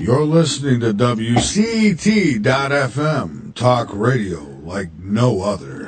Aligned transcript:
You're 0.00 0.24
listening 0.24 0.80
to 0.80 0.94
WCT.FM, 0.94 2.40
talk 3.54 3.88
radio 3.92 4.40
like 4.62 4.88
no 4.98 5.42
other. 5.42 5.86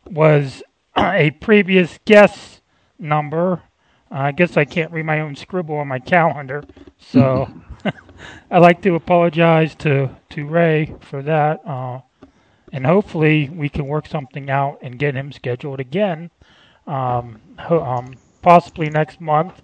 was 0.10 0.64
a 0.98 1.32
previous 1.40 2.00
guest 2.06 2.62
number. 3.00 3.64
I 4.10 4.32
guess 4.32 4.58
I 4.58 4.66
can't 4.66 4.92
read 4.92 5.06
my 5.06 5.22
own 5.22 5.36
scribble 5.36 5.78
on 5.78 5.88
my 5.88 6.00
calendar, 6.00 6.64
so 6.98 7.50
I'd 8.52 8.60
like 8.60 8.82
to 8.84 8.96
apologize 8.96 9.76
to, 9.76 10.10
to 10.30 10.46
Ray 10.46 10.96
for 11.02 11.22
that. 11.24 11.66
Uh, 11.66 12.02
and 12.72 12.86
hopefully 12.86 13.50
we 13.50 13.70
can 13.70 13.88
work 13.88 14.08
something 14.08 14.50
out 14.50 14.80
and 14.82 15.00
get 15.00 15.16
him 15.16 15.32
scheduled 15.32 15.80
again, 15.80 16.32
um, 16.88 17.40
um, 17.70 18.16
possibly 18.42 18.90
next 18.90 19.22
month 19.22 19.62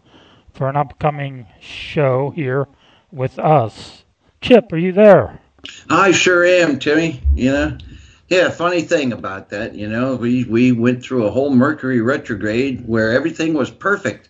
for 0.54 0.70
an 0.70 0.76
upcoming 0.76 1.48
show 1.60 2.32
here 2.32 2.68
with 3.12 3.38
us. 3.40 4.04
Chip, 4.42 4.72
are 4.72 4.78
you 4.78 4.92
there? 4.92 5.40
I 5.90 6.12
sure 6.12 6.46
am, 6.46 6.80
Timmy. 6.80 7.22
You 7.36 7.52
know, 7.52 7.78
yeah. 8.30 8.50
Funny 8.50 8.82
thing 8.82 9.14
about 9.14 9.50
that, 9.50 9.76
you 9.76 9.88
know, 9.88 10.16
we 10.16 10.44
we 10.44 10.72
went 10.72 11.04
through 11.04 11.26
a 11.26 11.32
whole 11.32 11.54
Mercury 11.54 12.02
retrograde 12.02 12.88
where 12.88 13.12
everything 13.12 13.54
was 13.54 13.70
perfect, 13.70 14.30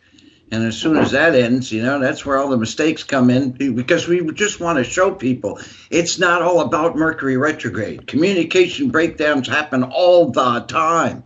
and 0.52 0.64
as 0.66 0.78
soon 0.78 0.98
as 0.98 1.12
that 1.12 1.36
ends, 1.36 1.72
you 1.72 1.84
know, 1.84 2.00
that's 2.00 2.26
where 2.26 2.38
all 2.38 2.50
the 2.50 2.58
mistakes 2.58 3.04
come 3.04 3.30
in 3.30 3.52
because 3.52 4.08
we 4.08 4.26
just 4.32 4.60
want 4.60 4.78
to 4.78 4.84
show 4.84 5.14
people 5.14 5.60
it's 5.90 6.18
not 6.18 6.42
all 6.42 6.62
about 6.62 6.96
Mercury 6.96 7.38
retrograde. 7.38 8.08
Communication 8.08 8.90
breakdowns 8.90 9.48
happen 9.48 9.84
all 9.84 10.32
the 10.32 10.62
time. 10.62 11.24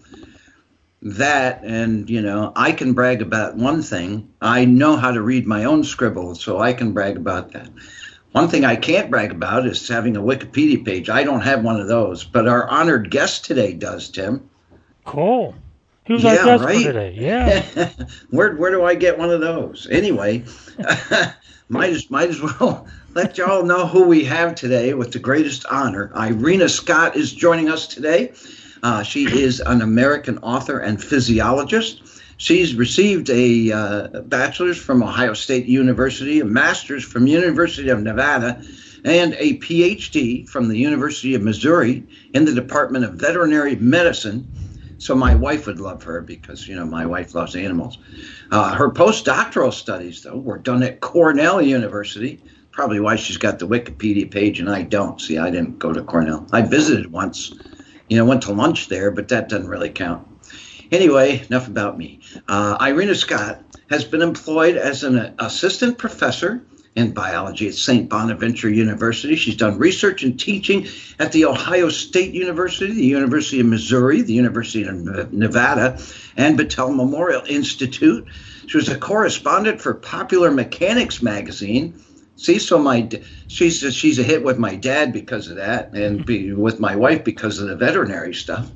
That, 1.04 1.64
and, 1.64 2.10
you 2.10 2.22
know, 2.22 2.52
I 2.56 2.72
can 2.74 2.94
brag 2.94 3.22
about 3.22 3.56
one 3.58 3.82
thing. 3.82 4.30
I 4.42 4.66
know 4.66 4.98
how 4.98 5.12
to 5.12 5.22
read 5.22 5.48
my 5.48 5.64
own 5.66 5.84
scribble, 5.84 6.36
so 6.36 6.60
I 6.60 6.74
can 6.74 6.92
brag 6.94 7.18
about 7.18 7.52
that. 7.54 7.70
One 8.34 8.48
thing 8.48 8.64
I 8.66 8.76
can't 8.76 9.10
brag 9.10 9.32
about 9.32 9.66
is 9.66 9.88
having 9.88 10.16
a 10.16 10.22
Wikipedia 10.22 10.86
page. 10.86 11.10
I 11.10 11.24
don't 11.24 11.42
have 11.42 11.64
one 11.64 11.80
of 11.82 11.88
those, 11.88 12.24
but 12.24 12.48
our 12.48 12.68
honored 12.70 13.10
guest 13.10 13.46
today 13.46 13.74
does, 13.74 14.10
Tim. 14.10 14.50
Cool. 15.04 15.56
Who's 16.08 16.24
our 16.24 16.36
Yeah, 16.36 16.46
guest 16.46 16.64
right? 16.64 16.84
today? 16.84 17.16
Yeah. 17.18 17.90
where 18.30 18.56
where 18.56 18.72
do 18.72 18.84
I 18.84 18.96
get 18.96 19.18
one 19.18 19.32
of 19.32 19.42
those? 19.42 19.88
Anyway, 19.90 20.44
might 21.70 21.92
as 21.92 22.10
might 22.10 22.30
as 22.30 22.42
well 22.42 22.88
let 23.14 23.38
y'all 23.38 23.64
know 23.66 23.86
who 23.86 24.04
we 24.08 24.24
have 24.26 24.56
today 24.56 24.94
with 24.94 25.12
the 25.12 25.20
greatest 25.20 25.66
honor. 25.70 26.12
Irena 26.16 26.70
Scott 26.70 27.16
is 27.16 27.34
joining 27.34 27.70
us 27.70 27.88
today. 27.88 28.34
Uh, 28.84 29.04
she 29.04 29.26
is 29.26 29.60
an 29.60 29.82
American 29.82 30.38
author 30.40 30.80
and 30.80 31.04
physiologist. 31.04 32.02
She's 32.38 32.74
received 32.74 33.30
a 33.30 33.72
uh, 33.72 34.08
bachelor's 34.22 34.78
from 34.78 35.04
Ohio 35.04 35.34
State 35.34 35.68
University, 35.68 36.40
a 36.40 36.46
master's 36.46 37.04
from 37.04 37.28
University 37.28 37.90
of 37.90 38.02
Nevada, 38.02 38.64
and 39.06 39.36
a 39.38 39.58
PhD 39.60 40.48
from 40.48 40.68
the 40.68 40.78
University 40.78 41.36
of 41.36 41.42
Missouri 41.42 42.04
in 42.34 42.46
the 42.46 42.54
Department 42.54 43.06
of 43.06 43.14
Veterinary 43.14 43.76
Medicine. 43.76 44.48
So 44.98 45.16
my 45.16 45.34
wife 45.34 45.66
would 45.66 45.80
love 45.80 46.04
her 46.04 46.22
because 46.22 46.68
you 46.68 46.76
know 46.76 46.86
my 46.86 47.06
wife 47.06 47.34
loves 47.34 47.56
animals. 47.56 47.98
Uh, 48.52 48.76
her 48.76 48.90
postdoctoral 48.90 49.74
studies, 49.74 50.22
though, 50.22 50.38
were 50.38 50.60
done 50.60 50.84
at 50.84 51.00
Cornell 51.00 51.62
University. 51.62 52.40
Probably 52.72 53.00
why 53.00 53.16
she's 53.16 53.38
got 53.38 53.60
the 53.60 53.68
Wikipedia 53.68 54.30
page 54.30 54.60
and 54.60 54.70
I 54.70 54.84
don't. 54.84 55.20
See, 55.20 55.38
I 55.38 55.50
didn't 55.50 55.80
go 55.80 55.92
to 55.92 56.04
Cornell. 56.04 56.48
I 56.52 56.62
visited 56.62 57.12
once, 57.12 57.52
you 58.12 58.18
know, 58.18 58.26
went 58.26 58.42
to 58.42 58.52
lunch 58.52 58.90
there, 58.90 59.10
but 59.10 59.30
that 59.30 59.48
doesn't 59.48 59.70
really 59.70 59.90
count. 59.90 60.28
Anyway, 60.92 61.42
enough 61.50 61.70
about 61.70 61.98
me. 61.98 62.20
Uh, 62.46 62.76
Irena 62.82 63.16
Scott 63.16 63.64
has 63.90 64.04
been 64.04 64.22
employed 64.22 64.76
as 64.76 65.06
an 65.06 65.34
assistant 65.40 65.98
professor 65.98 66.62
in 66.94 67.14
biology 67.14 67.70
at 67.70 67.74
St. 67.74 68.10
Bonaventure 68.10 68.68
University. 68.68 69.38
She's 69.38 69.56
done 69.56 69.78
research 69.78 70.24
and 70.24 70.38
teaching 70.38 70.88
at 71.20 71.32
the 71.32 71.46
Ohio 71.46 71.88
State 71.88 72.34
University, 72.34 72.92
the 72.92 73.06
University 73.06 73.62
of 73.62 73.68
Missouri, 73.68 74.22
the 74.24 74.34
University 74.34 74.84
of 74.84 75.32
Nevada, 75.32 75.98
and 76.36 76.60
Battelle 76.60 76.94
Memorial 76.94 77.44
Institute. 77.48 78.28
She 78.68 78.76
was 78.76 78.90
a 78.90 78.98
correspondent 78.98 79.80
for 79.80 79.94
Popular 79.94 80.52
Mechanics 80.52 81.22
magazine. 81.22 82.04
See, 82.42 82.60
so 82.60 82.80
my 82.80 83.10
she's 83.48 83.80
she's 83.94 84.20
a 84.20 84.24
hit 84.24 84.44
with 84.44 84.58
my 84.58 84.76
dad 84.76 85.14
because 85.14 85.48
of 85.48 85.58
that, 85.58 85.94
and 85.94 86.26
be, 86.26 86.54
with 86.54 86.80
my 86.80 86.96
wife 86.96 87.24
because 87.24 87.60
of 87.60 87.68
the 87.68 87.76
veterinary 87.76 88.34
stuff 88.34 88.72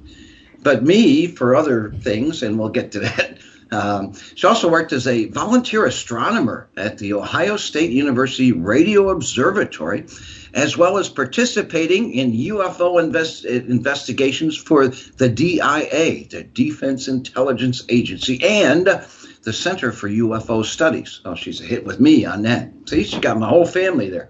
but 0.66 0.84
me 0.84 1.28
for 1.28 1.56
other 1.56 1.92
things, 1.92 2.42
and 2.42 2.60
we'll 2.60 2.70
get 2.70 2.92
to 2.92 3.00
that. 3.00 3.38
Um, 3.72 4.14
she 4.36 4.46
also 4.46 4.70
worked 4.70 4.94
as 4.94 5.08
a 5.08 5.26
volunteer 5.26 5.88
astronomer 5.88 6.70
at 6.78 7.00
the 7.00 7.14
Ohio 7.14 7.58
State 7.58 7.90
University 7.90 8.52
Radio 8.52 9.10
Observatory, 9.10 10.06
as 10.54 10.78
well 10.78 11.00
as 11.00 11.10
participating 11.10 12.14
in 12.14 12.32
UFO 12.32 13.04
invest- 13.04 13.44
investigations 13.44 14.56
for 14.56 14.90
the 14.90 15.28
DIA, 15.28 16.28
the 16.30 16.48
Defense 16.54 17.08
Intelligence 17.08 17.84
Agency, 17.90 18.42
and 18.44 18.88
the 19.46 19.54
Center 19.54 19.92
for 19.92 20.10
UFO 20.10 20.66
Studies. 20.66 21.22
Oh, 21.24 21.36
she's 21.36 21.62
a 21.62 21.64
hit 21.64 21.86
with 21.86 22.00
me 22.00 22.26
on 22.26 22.42
that. 22.42 22.72
See, 22.88 23.04
she 23.04 23.20
got 23.20 23.40
my 23.40 23.48
whole 23.48 23.66
family 23.66 24.10
there. 24.10 24.30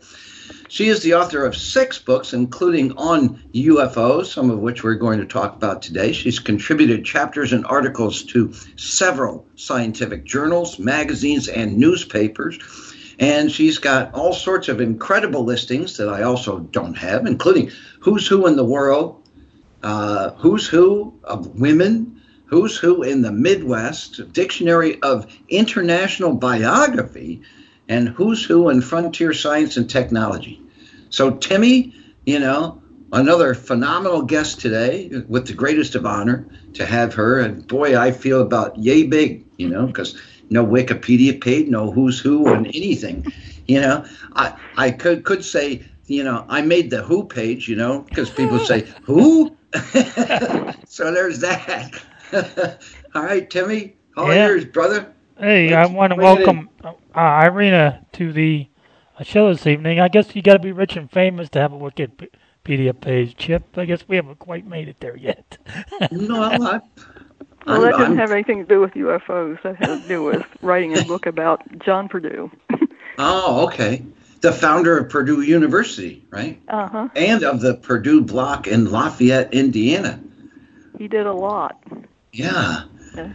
She 0.68 0.90
is 0.90 1.02
the 1.02 1.14
author 1.14 1.46
of 1.46 1.56
six 1.56 1.98
books, 1.98 2.34
including 2.34 2.92
on 2.98 3.42
UFOs, 3.54 4.26
some 4.26 4.52
of 4.52 4.60
which 4.60 4.84
we're 4.84 4.96
going 4.96 5.20
to 5.20 5.26
talk 5.26 5.56
about 5.56 5.82
today. 5.82 6.12
She's 6.12 6.38
contributed 6.38 7.06
chapters 7.06 7.54
and 7.54 7.66
articles 7.66 8.24
to 8.24 8.54
several 8.76 9.48
scientific 9.56 10.26
journals, 10.26 10.78
magazines, 10.78 11.48
and 11.48 11.78
newspapers. 11.78 12.60
And 13.18 13.50
she's 13.50 13.78
got 13.78 14.14
all 14.14 14.34
sorts 14.34 14.68
of 14.68 14.82
incredible 14.82 15.46
listings 15.46 15.96
that 15.98 16.10
I 16.10 16.24
also 16.24 16.60
don't 16.60 16.98
have, 16.98 17.26
including 17.26 17.72
Who's 18.02 18.28
Who 18.28 18.46
in 18.46 18.58
the 18.58 18.66
World, 18.66 19.24
uh, 19.82 20.32
Who's 20.32 20.68
Who 20.68 21.14
of 21.24 21.60
Women, 21.60 22.15
Who's 22.46 22.78
Who 22.78 23.04
in 23.04 23.22
the 23.22 23.32
Midwest, 23.32 24.32
Dictionary 24.34 25.02
of 25.02 25.28
International 25.50 26.34
Biography, 26.34 27.42
and 27.88 28.10
Who's 28.10 28.44
Who 28.44 28.70
in 28.70 28.82
Frontier 28.82 29.34
Science 29.34 29.78
and 29.78 29.90
Technology. 29.90 30.62
So, 31.10 31.32
Timmy, 31.32 31.94
you 32.26 32.40
know, 32.40 32.82
another 33.12 33.54
phenomenal 33.54 34.22
guest 34.24 34.60
today 34.60 35.10
with 35.28 35.48
the 35.48 35.54
greatest 35.54 35.96
of 35.96 36.06
honor 36.06 36.46
to 36.74 36.86
have 36.86 37.14
her. 37.14 37.40
And 37.40 37.66
boy, 37.68 37.98
I 37.98 38.12
feel 38.12 38.42
about 38.42 38.78
yay 38.78 39.04
big, 39.04 39.46
you 39.58 39.70
know, 39.70 39.88
because 39.88 40.20
no 40.50 40.66
Wikipedia 40.66 41.40
page, 41.42 41.68
no 41.68 41.92
who's 41.92 42.20
who 42.20 42.48
on 42.48 42.66
anything. 42.68 43.32
You 43.68 43.82
know, 43.82 44.06
I, 44.36 44.56
I 44.78 44.92
could, 44.92 45.24
could 45.24 45.44
say, 45.44 45.86
you 46.08 46.24
know, 46.24 46.46
I 46.50 46.62
made 46.62 46.90
the 46.90 47.02
who 47.02 47.26
page, 47.26 47.68
you 47.68 47.76
know, 47.76 48.02
because 48.02 48.30
people 48.30 48.60
say, 48.60 48.88
who? 49.04 49.56
so 50.86 51.12
there's 51.12 51.40
that. 51.40 51.92
All 53.16 53.24
right, 53.24 53.50
Timmy, 53.50 53.96
all 54.18 54.28
Yeah. 54.34 54.48
yours, 54.48 54.66
brother. 54.66 55.12
Hey, 55.38 55.74
I 55.74 55.86
want 55.86 56.12
to 56.14 56.16
welcome 56.18 56.70
uh, 56.84 56.94
Irena 57.16 58.06
to 58.14 58.32
the 58.32 58.68
uh, 59.20 59.24
show 59.24 59.54
this 59.54 59.68
evening. 59.68 60.00
I 60.00 60.08
guess 60.08 60.36
you 60.36 60.42
got 60.42 60.54
to 60.54 60.60
be 60.60 60.72
rich 60.72 60.96
and 60.96 61.12
famous 61.12 61.50
to 61.50 61.60
have 61.60 61.74
a 61.74 61.78
Wikipedia 61.78 63.00
page, 63.00 63.36
Chip. 63.38 63.78
I 63.78 63.86
guess 63.86 64.06
we 64.08 64.16
haven't 64.16 64.40
quite 64.40 64.66
made 64.66 64.88
it 64.88 65.00
there 65.00 65.18
yet. 65.18 65.58
No, 66.12 66.42
I, 66.44 66.58
Well, 66.58 66.82
I'm- 67.68 67.82
that 67.82 67.98
didn't 67.98 68.18
have 68.18 68.32
anything 68.32 68.60
to 68.60 68.66
do 68.66 68.80
with 68.80 68.94
UFOs. 68.94 69.62
That 69.64 69.76
had 69.78 70.02
to 70.04 70.08
do 70.08 70.24
with 70.24 70.46
writing 70.62 70.98
a 70.98 71.04
book 71.04 71.26
about 71.26 71.64
John 71.80 72.08
Purdue. 72.08 72.50
Oh, 73.18 73.66
okay. 73.68 74.04
The 74.42 74.52
founder 74.52 74.98
of 75.00 75.10
Purdue 75.10 75.42
University, 75.42 76.24
right? 76.30 76.62
Uh 76.68 76.88
huh. 76.88 77.10
And 77.16 77.44
of 77.44 77.62
the 77.62 77.76
Purdue 77.76 78.22
block 78.22 78.68
in 78.68 78.92
Lafayette, 78.92 79.54
Indiana. 79.54 80.20
He 80.98 81.08
did 81.08 81.26
a 81.26 81.34
lot. 81.34 81.82
Yeah. 82.36 82.84
Yeah. 83.16 83.34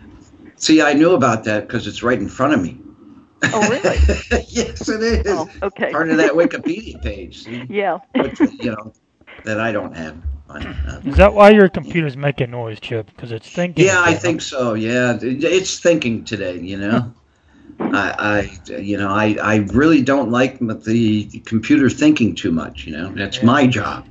See, 0.56 0.82
I 0.82 0.92
knew 0.92 1.12
about 1.14 1.44
that 1.44 1.66
because 1.66 1.86
it's 1.86 2.02
right 2.02 2.18
in 2.18 2.28
front 2.28 2.52
of 2.54 2.62
me. 2.62 2.78
Oh, 3.54 3.68
really? 3.70 3.96
yes, 4.50 4.88
it 4.90 5.02
is. 5.02 5.22
Oh, 5.26 5.48
okay. 5.62 5.90
Part 5.90 6.10
of 6.10 6.18
that 6.18 6.32
Wikipedia 6.32 7.00
page. 7.00 7.42
See? 7.44 7.66
Yeah. 7.70 7.98
Which, 8.14 8.38
you 8.58 8.70
know, 8.72 8.92
that 9.44 9.58
I 9.58 9.72
don't 9.72 9.96
have. 9.96 10.18
Uh, 10.50 11.00
Is 11.06 11.16
that 11.16 11.32
why 11.32 11.50
your 11.50 11.68
computer's 11.68 12.16
making 12.16 12.50
noise, 12.50 12.78
Chip? 12.80 13.06
Because 13.06 13.32
it's 13.32 13.48
thinking. 13.48 13.86
yeah, 13.86 14.02
I 14.04 14.14
think 14.14 14.42
so. 14.42 14.74
Yeah, 14.74 15.16
it's 15.22 15.78
thinking 15.78 16.24
today. 16.24 16.58
You 16.58 16.76
know, 16.76 17.14
I, 17.80 18.50
I, 18.68 18.76
you 18.78 18.98
know, 18.98 19.08
I, 19.08 19.36
I 19.42 19.56
really 19.72 20.02
don't 20.02 20.30
like 20.30 20.58
the 20.58 21.42
computer 21.46 21.88
thinking 21.88 22.34
too 22.34 22.50
much. 22.52 22.84
You 22.84 22.96
know, 22.96 23.08
that's 23.10 23.38
Yeah. 23.38 23.44
my 23.46 23.66
job, 23.66 24.08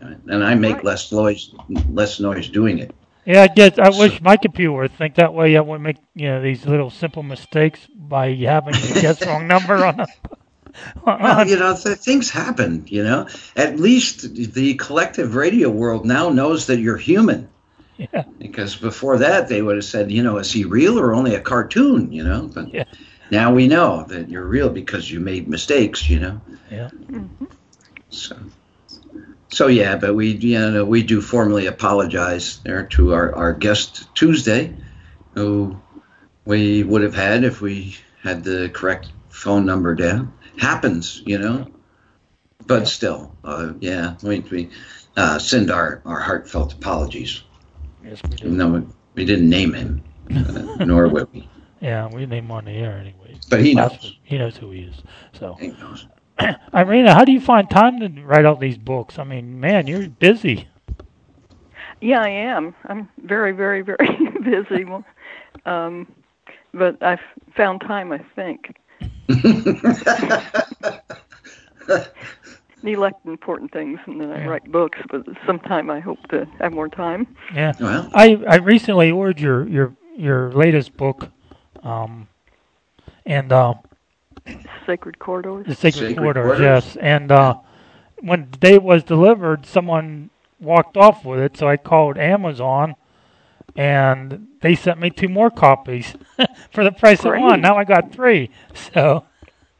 and 0.00 0.44
I 0.44 0.54
make 0.54 0.76
Right. 0.76 0.84
less 0.84 1.10
noise, 1.10 1.52
less 1.90 2.20
noise 2.20 2.48
doing 2.50 2.78
it. 2.78 2.94
Yeah, 3.28 3.44
I 3.44 3.48
guess 3.48 3.78
I 3.78 3.90
wish 3.90 4.22
my 4.22 4.38
computer 4.38 4.72
would 4.72 4.92
think 4.92 5.16
that 5.16 5.34
way. 5.34 5.56
I 5.56 5.62
wouldn't 5.62 5.84
make 5.84 5.98
you 6.16 6.28
know 6.28 6.42
these 6.42 6.66
little 6.66 6.90
simple 6.90 7.24
mistakes 7.24 7.86
by 7.94 8.34
having 8.34 8.80
to 8.80 8.94
guess 8.94 9.26
wrong 9.26 9.48
number 9.48 9.84
on. 9.86 10.00
A, 10.00 10.08
Well, 11.06 11.48
you 11.48 11.58
know, 11.58 11.76
th- 11.76 11.98
things 11.98 12.30
happen. 12.30 12.86
You 12.88 13.04
know, 13.04 13.28
at 13.56 13.80
least 13.80 14.34
the 14.54 14.74
collective 14.76 15.36
radio 15.36 15.70
world 15.70 16.06
now 16.06 16.30
knows 16.30 16.66
that 16.68 16.80
you're 16.80 16.98
human. 16.98 17.50
yeah, 17.98 18.24
Because 18.38 18.76
before 18.76 19.18
that, 19.18 19.48
they 19.48 19.62
would 19.62 19.76
have 19.76 19.84
said, 19.84 20.12
you 20.12 20.22
know, 20.22 20.38
is 20.38 20.52
he 20.52 20.64
real 20.64 20.98
or 21.00 21.14
only 21.14 21.34
a 21.36 21.40
cartoon? 21.40 22.12
You 22.12 22.24
know, 22.24 22.50
but 22.54 22.68
Yeah. 22.72 22.84
now 23.30 23.54
we 23.54 23.68
know 23.68 24.04
that 24.08 24.30
you're 24.30 24.46
real 24.46 24.70
because 24.70 25.10
you 25.10 25.20
made 25.20 25.48
mistakes. 25.48 26.08
You 26.10 26.20
know, 26.20 26.40
yeah. 26.70 26.90
so. 28.10 28.36
So 29.50 29.68
yeah, 29.68 29.96
but 29.96 30.14
we 30.14 30.32
you 30.32 30.58
know 30.58 30.84
we 30.84 31.02
do 31.02 31.20
formally 31.20 31.66
apologize 31.66 32.60
there 32.60 32.84
to 32.88 33.14
our, 33.14 33.34
our 33.34 33.52
guest 33.54 34.14
Tuesday, 34.14 34.74
who 35.34 35.80
we 36.44 36.82
would 36.82 37.02
have 37.02 37.14
had 37.14 37.44
if 37.44 37.60
we 37.60 37.96
had 38.22 38.44
the 38.44 38.68
correct 38.68 39.10
phone 39.30 39.64
number 39.64 39.94
down. 39.94 40.32
Happens, 40.58 41.22
you 41.24 41.38
know. 41.38 41.66
But 42.66 42.88
still, 42.88 43.34
uh, 43.44 43.72
yeah, 43.80 44.16
we, 44.22 44.40
we 44.40 44.70
uh, 45.16 45.38
send 45.38 45.70
our, 45.70 46.02
our 46.04 46.20
heartfelt 46.20 46.74
apologies. 46.74 47.42
Yes, 48.04 48.20
we 48.28 48.36
do. 48.36 48.46
Even 48.46 48.58
though 48.58 48.68
we, 48.68 48.86
we 49.14 49.24
didn't 49.24 49.48
name 49.48 49.72
him, 49.72 50.02
uh, 50.34 50.84
nor 50.84 51.08
will 51.08 51.28
we. 51.32 51.48
Yeah, 51.80 52.08
we 52.08 52.26
name 52.26 52.46
him 52.46 52.50
on 52.50 52.64
the 52.64 52.72
air 52.72 52.98
anyway. 52.98 53.38
But 53.48 53.60
he 53.60 53.72
knows. 53.72 54.16
He 54.24 54.36
knows 54.36 54.56
who 54.56 54.72
he 54.72 54.80
is. 54.80 54.96
So, 55.38 55.56
He 55.60 55.68
knows. 55.68 56.08
Irena, 56.74 57.14
how 57.14 57.24
do 57.24 57.32
you 57.32 57.40
find 57.40 57.68
time 57.70 58.00
to 58.00 58.22
write 58.22 58.44
out 58.46 58.60
these 58.60 58.78
books? 58.78 59.18
I 59.18 59.24
mean, 59.24 59.60
man, 59.60 59.86
you're 59.86 60.08
busy. 60.08 60.68
Yeah, 62.00 62.20
I 62.22 62.28
am. 62.28 62.74
I'm 62.84 63.08
very, 63.24 63.52
very, 63.52 63.82
very 63.82 64.08
busy. 64.44 64.84
Um, 65.66 66.06
but 66.72 67.02
I've 67.02 67.20
found 67.54 67.82
time, 67.82 68.12
I 68.12 68.18
think. 68.34 68.74
Neglect 72.82 73.26
important 73.26 73.72
things, 73.72 73.98
and 74.06 74.20
then 74.20 74.30
I 74.30 74.38
Yeah. 74.38 74.46
write 74.46 74.70
books. 74.70 74.98
But 75.10 75.26
sometime 75.46 75.90
I 75.90 76.00
hope 76.00 76.18
to 76.28 76.46
have 76.60 76.72
more 76.72 76.88
time. 76.88 77.26
Yeah. 77.54 77.72
well, 77.80 78.08
I 78.14 78.38
I 78.48 78.56
recently 78.56 79.10
ordered 79.10 79.40
your 79.40 79.68
your 79.68 79.92
your 80.16 80.52
latest 80.52 80.96
book, 80.96 81.28
um, 81.82 82.28
and 83.26 83.52
uh, 83.52 83.74
Sacred 84.86 85.18
corridors. 85.18 85.66
the 85.66 85.74
Sacred, 85.74 86.08
Sacred 86.08 86.16
Corridors, 86.16 86.36
Corridors? 86.36 86.58
yes. 86.58 86.96
And 86.96 87.30
uh, 87.32 87.56
when 88.20 88.50
the 88.50 88.58
day 88.58 88.78
was 88.78 89.04
delivered, 89.04 89.66
someone 89.66 90.30
walked 90.60 90.96
off 90.96 91.24
with 91.24 91.40
it, 91.40 91.56
so 91.56 91.68
I 91.68 91.76
called 91.76 92.18
Amazon, 92.18 92.96
and 93.76 94.48
they 94.60 94.74
sent 94.74 95.00
me 95.00 95.10
two 95.10 95.28
more 95.28 95.50
copies 95.50 96.14
for 96.70 96.84
the 96.84 96.92
price 96.92 97.24
of 97.24 97.34
one. 97.34 97.60
Now 97.60 97.76
I 97.76 97.84
got 97.84 98.12
three. 98.12 98.50
So 98.74 99.26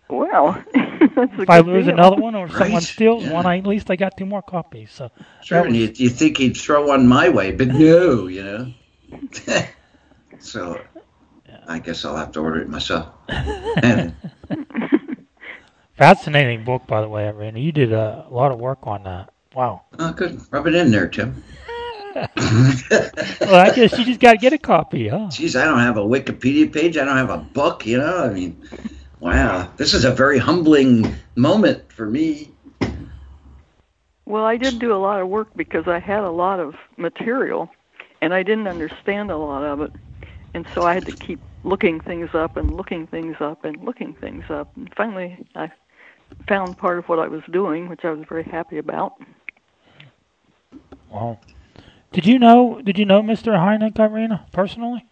Well, 0.09 0.63
that's 0.75 1.39
a 1.39 1.47
if 1.47 1.51
I 1.51 1.61
lose 1.61 1.87
deal. 1.87 1.89
another 1.89 2.17
one 2.17 2.35
or 2.35 2.51
someone 2.51 2.85
Right, 2.85 2.85
steals 2.85 3.25
yeah. 3.25 3.31
one, 3.31 3.47
I, 3.47 3.59
at 3.59 3.67
least 3.67 3.91
I 3.91 3.97
got 3.97 4.17
two 4.17 4.27
more 4.27 4.43
copies. 4.43 4.93
So 4.93 5.11
sure. 5.41 5.63
that 5.63 5.67
And 5.67 5.77
you, 5.77 5.93
you 5.97 6.11
think 6.11 6.39
he'd 6.39 6.57
throw 6.57 6.87
one 6.87 7.07
my 7.09 7.29
way, 7.29 7.53
but 7.53 7.69
no, 7.69 8.27
you 8.29 8.43
know. 8.45 8.75
so 10.39 10.81
I 11.69 11.79
guess 11.79 12.05
I'll 12.05 12.17
have 12.17 12.33
to 12.33 12.41
order 12.41 12.61
it 12.61 12.69
myself. 12.69 13.09
Fascinating 15.97 16.65
book, 16.65 16.87
by 16.87 17.03
the 17.03 17.09
way, 17.09 17.29
Irena. 17.29 17.59
You 17.59 17.73
did 17.73 17.93
a 17.93 18.27
lot 18.31 18.53
of 18.53 18.59
work 18.59 18.79
on 18.85 19.03
that. 19.05 19.31
Wow. 19.55 19.83
oh, 19.99 20.13
good. 20.13 20.41
Rub 20.51 20.67
it 20.67 20.75
in 20.75 20.91
there, 20.91 21.09
Tim. 21.09 21.43
Well, 23.41 23.55
I 23.55 23.73
guess 23.75 23.97
you 23.97 24.05
just 24.05 24.19
got 24.19 24.33
to 24.33 24.39
get 24.39 24.53
a 24.53 24.59
copy, 24.59 25.09
huh? 25.09 25.29
Geez, 25.31 25.55
I 25.55 25.65
don't 25.65 25.79
have 25.79 25.97
a 25.97 26.03
Wikipedia 26.03 26.73
page. 26.73 26.97
I 26.97 27.05
don't 27.05 27.17
have 27.17 27.31
a 27.31 27.39
book. 27.39 27.87
You 27.87 27.99
know, 27.99 28.25
I 28.25 28.31
mean, 28.31 28.61
wow, 29.21 29.73
this 29.77 29.95
is 29.95 30.05
a 30.05 30.11
very 30.11 30.39
humbling 30.39 31.15
moment 31.37 31.93
for 31.93 32.07
me. 32.07 32.51
Well, 34.27 34.45
I 34.45 34.57
did 34.57 34.79
do 34.79 34.93
a 34.93 34.99
lot 34.99 35.21
of 35.21 35.29
work 35.29 35.49
because 35.55 35.87
I 35.87 36.01
had 36.01 36.21
a 36.25 36.31
lot 36.31 36.61
of 36.61 36.75
material 36.97 37.71
and 38.21 38.35
I 38.35 38.43
didn't 38.43 38.67
understand 38.67 39.31
a 39.31 39.37
lot 39.37 39.63
of 39.65 39.81
it. 39.81 39.93
And 40.55 40.67
so 40.75 40.85
I 40.85 40.95
had 40.95 41.07
to 41.07 41.17
keep 41.17 41.41
looking 41.69 42.01
things 42.01 42.31
up 42.35 42.57
and 42.57 42.75
looking 42.75 43.07
things 43.07 43.37
up 43.41 43.65
and 43.65 43.83
looking 43.85 44.15
things 44.15 44.45
up. 44.49 44.75
And 44.77 44.93
finally, 44.97 45.47
I 45.55 45.71
found 46.49 46.79
part 46.79 46.99
of 46.99 47.09
what 47.09 47.19
I 47.19 47.29
was 47.29 47.43
doing, 47.51 47.89
which 47.89 48.05
I 48.05 48.11
was 48.11 48.25
very 48.29 48.45
happy 48.45 48.79
about. 48.79 49.13
Wow. 51.11 51.39
Did 52.13 52.27
you 52.27 52.39
know? 52.39 52.81
Did 52.83 52.99
you 52.99 53.05
know 53.05 53.23
Mr. 53.23 53.53
Hynek, 53.53 53.99
Irena, 54.01 54.47
personally? 54.53 55.05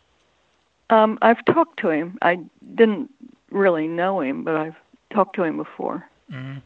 Um, 0.88 1.18
I've 1.20 1.44
talked 1.44 1.80
to 1.80 1.90
him. 1.90 2.18
I 2.22 2.38
didn't 2.74 3.10
really 3.50 3.86
know 3.86 4.20
him, 4.20 4.44
but 4.44 4.56
I've 4.56 4.76
talked 5.10 5.36
to 5.36 5.42
him 5.42 5.56
before. 5.56 6.08
Mm. 6.32 6.62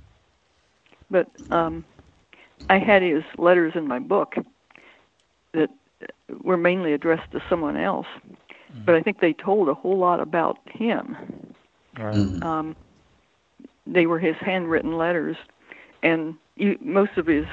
But 1.11 1.28
um, 1.50 1.85
I 2.68 2.78
had 2.78 3.02
his 3.02 3.25
letters 3.38 3.73
in 3.75 3.88
my 3.88 3.99
book 3.99 4.37
that 5.52 5.70
were 6.42 6.56
mainly 6.56 6.92
addressed 6.92 7.32
to 7.32 7.42
someone 7.49 7.76
else. 7.76 8.06
But 8.87 8.95
I 8.95 9.03
think 9.03 9.21
they 9.21 9.33
told 9.33 9.69
a 9.69 9.75
whole 9.75 9.99
lot 9.99 10.21
about 10.21 10.59
him. 10.67 11.17
Right. 11.99 12.17
Mm. 12.17 12.45
Um, 12.45 12.77
they 13.87 14.07
were 14.07 14.19
his 14.19 14.37
handwritten 14.41 14.97
letters, 14.97 15.37
and 16.03 16.35
you, 16.57 16.79
most 16.81 17.17
of 17.17 17.27
his 17.27 17.47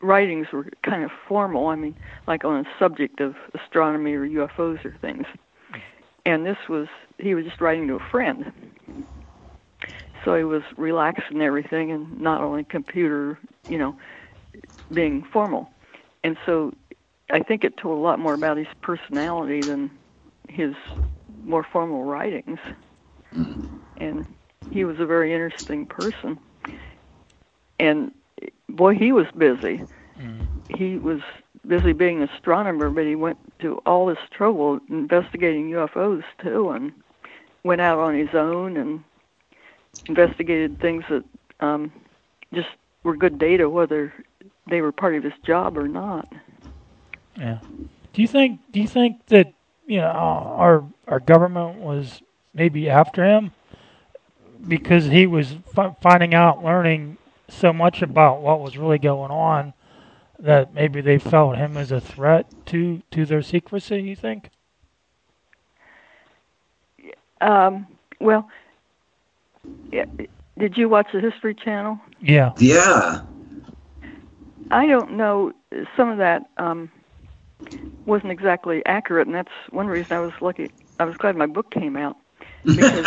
writings 0.00 0.46
were 0.52 0.66
kind 0.82 1.04
of 1.04 1.10
formal. 1.28 1.68
I 1.68 1.76
mean, 1.76 1.94
like 2.26 2.44
on 2.44 2.64
a 2.64 2.68
subject 2.78 3.20
of 3.20 3.34
astronomy 3.54 4.14
or 4.14 4.26
UFOs 4.26 4.84
or 4.84 4.96
things. 5.00 5.26
And 6.26 6.44
this 6.44 6.56
was 6.68 6.88
he 7.18 7.34
was 7.34 7.44
just 7.44 7.60
writing 7.60 7.86
to 7.88 7.94
a 7.94 8.10
friend. 8.10 8.52
So 10.24 10.36
he 10.36 10.44
was 10.44 10.62
relaxed 10.76 11.24
and 11.30 11.40
everything, 11.40 11.92
and 11.92 12.20
not 12.20 12.42
only 12.42 12.64
computer, 12.64 13.38
you 13.68 13.78
know, 13.78 13.96
being 14.92 15.24
formal. 15.32 15.70
And 16.24 16.36
so 16.44 16.74
I 17.30 17.40
think 17.40 17.64
it 17.64 17.76
told 17.78 17.98
a 17.98 18.02
lot 18.02 18.18
more 18.18 18.34
about 18.34 18.58
his 18.58 18.66
personality 18.82 19.62
than 19.62 19.90
his 20.50 20.74
more 21.44 21.64
formal 21.64 22.04
writings. 22.04 22.58
And 23.96 24.26
he 24.70 24.84
was 24.84 25.00
a 25.00 25.06
very 25.06 25.32
interesting 25.32 25.86
person. 25.86 26.38
And 27.78 28.12
boy, 28.68 28.94
he 28.94 29.12
was 29.12 29.26
busy. 29.36 29.82
Mm. 30.18 30.46
He 30.76 30.96
was 30.96 31.20
busy 31.66 31.92
being 31.92 32.22
an 32.22 32.28
astronomer, 32.28 32.90
but 32.90 33.04
he 33.04 33.14
went 33.14 33.38
to 33.60 33.78
all 33.86 34.06
this 34.06 34.18
trouble 34.30 34.80
investigating 34.88 35.70
UFOs 35.70 36.22
too, 36.42 36.70
and 36.70 36.92
went 37.64 37.80
out 37.80 37.98
on 37.98 38.14
his 38.14 38.34
own 38.34 38.76
and 38.76 39.02
investigated 40.06 40.80
things 40.80 41.04
that 41.10 41.24
um, 41.60 41.92
just 42.54 42.68
were 43.02 43.16
good 43.16 43.38
data, 43.38 43.68
whether 43.68 44.12
they 44.68 44.80
were 44.80 44.92
part 44.92 45.14
of 45.14 45.24
his 45.24 45.32
job 45.44 45.76
or 45.76 45.88
not. 45.88 46.32
Yeah. 47.36 47.58
Do 48.12 48.22
you 48.22 48.28
think? 48.28 48.60
Do 48.72 48.80
you 48.80 48.88
think 48.88 49.26
that 49.26 49.52
you 49.90 50.00
know 50.00 50.06
our 50.06 50.84
our 51.08 51.18
government 51.18 51.78
was 51.78 52.22
maybe 52.54 52.88
after 52.88 53.24
him 53.24 53.50
because 54.68 55.06
he 55.06 55.26
was 55.26 55.56
fi- 55.74 55.96
finding 56.00 56.32
out, 56.32 56.62
learning 56.62 57.16
so 57.48 57.72
much 57.72 58.00
about 58.00 58.40
what 58.40 58.60
was 58.60 58.78
really 58.78 58.98
going 59.00 59.32
on 59.32 59.74
that 60.38 60.72
maybe 60.72 61.00
they 61.00 61.18
felt 61.18 61.56
him 61.56 61.76
as 61.76 61.90
a 61.90 62.00
threat 62.00 62.46
to 62.66 63.02
to 63.10 63.26
their 63.26 63.42
secrecy? 63.42 64.00
You 64.00 64.14
think? 64.14 64.50
Um, 67.40 67.88
well, 68.20 68.48
yeah, 69.90 70.04
did 70.56 70.76
you 70.76 70.88
watch 70.88 71.08
the 71.12 71.20
History 71.20 71.54
Channel? 71.54 71.98
Yeah. 72.20 72.52
Yeah. 72.58 73.22
I 74.70 74.86
don't 74.86 75.16
know. 75.16 75.52
Some 75.96 76.10
of 76.10 76.18
that 76.18 76.48
um, 76.58 76.92
wasn't 78.06 78.32
exactly 78.32 78.82
accurate, 78.86 79.26
and 79.26 79.34
that's 79.34 79.52
one 79.70 79.86
reason 79.86 80.12
I 80.12 80.20
was 80.20 80.32
lucky. 80.40 80.70
I 80.98 81.04
was 81.04 81.16
glad 81.16 81.36
my 81.36 81.46
book 81.46 81.70
came 81.70 81.96
out 81.96 82.16
because 82.74 83.06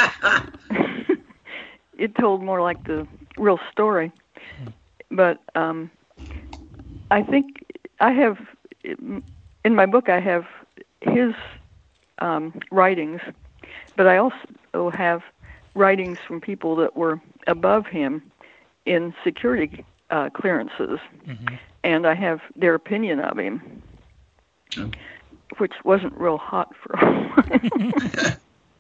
it 1.98 2.16
told 2.20 2.44
more 2.44 2.62
like 2.62 2.84
the 2.86 3.08
real 3.38 3.60
story. 3.72 4.12
But 5.12 5.38
um, 5.56 5.90
I 7.12 7.22
think 7.24 7.46
I 8.00 8.12
have 8.12 8.38
in 8.84 9.76
my 9.76 9.86
book 9.86 10.10
I 10.10 10.20
have 10.20 10.44
his 11.02 11.34
um, 12.20 12.54
writings, 12.72 13.22
but 13.96 14.08
I 14.08 14.18
also 14.18 14.90
have 14.92 15.22
writings 15.76 16.18
from 16.28 16.40
people 16.42 16.76
that 16.78 16.96
were 16.96 17.20
above 17.48 17.86
him 17.88 18.32
in 18.86 19.14
security 19.24 19.84
uh, 20.10 20.30
clearances, 20.30 21.00
hmm 21.26 21.56
and 21.84 22.06
I 22.08 22.14
have 22.16 22.40
their 22.56 22.76
opinion 22.76 23.20
of 23.20 23.38
him, 23.38 23.82
Oh. 24.78 24.92
which 25.58 25.74
wasn't 25.84 26.14
real 26.18 26.38
hot 26.38 26.74
for 26.76 26.94
a 26.94 27.06
while. 27.06 28.38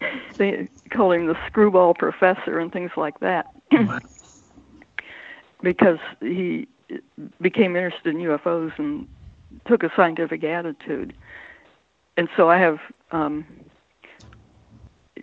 they 0.37 0.67
called 0.89 1.13
him 1.13 1.27
the 1.27 1.37
screwball 1.47 1.93
professor 1.93 2.59
and 2.59 2.71
things 2.71 2.91
like 2.97 3.19
that 3.19 3.47
because 5.61 5.99
he 6.19 6.67
became 7.41 7.75
interested 7.75 8.15
in 8.15 8.21
UFOs 8.21 8.77
and 8.77 9.07
took 9.65 9.83
a 9.83 9.91
scientific 9.95 10.43
attitude. 10.43 11.13
And 12.17 12.27
so 12.35 12.49
I 12.49 12.57
have 12.57 12.79
um, 13.11 13.45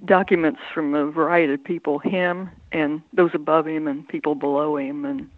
documents 0.04 0.60
from 0.72 0.94
a 0.94 1.10
variety 1.10 1.54
of 1.54 1.62
people, 1.62 1.98
him 1.98 2.50
and 2.72 3.02
those 3.12 3.30
above 3.34 3.66
him 3.66 3.86
and 3.86 4.08
people 4.08 4.34
below 4.34 4.76
him 4.76 5.04
and 5.04 5.30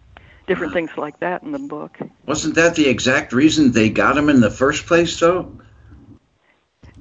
different 0.47 0.73
things 0.73 0.91
like 0.97 1.19
that 1.19 1.43
in 1.43 1.51
the 1.51 1.59
book. 1.59 1.97
Wasn't 2.25 2.55
that 2.55 2.75
the 2.75 2.87
exact 2.87 3.33
reason 3.33 3.71
they 3.71 3.89
got 3.89 4.17
him 4.17 4.29
in 4.29 4.41
the 4.41 4.49
first 4.51 4.85
place, 4.85 5.19
though? 5.19 5.51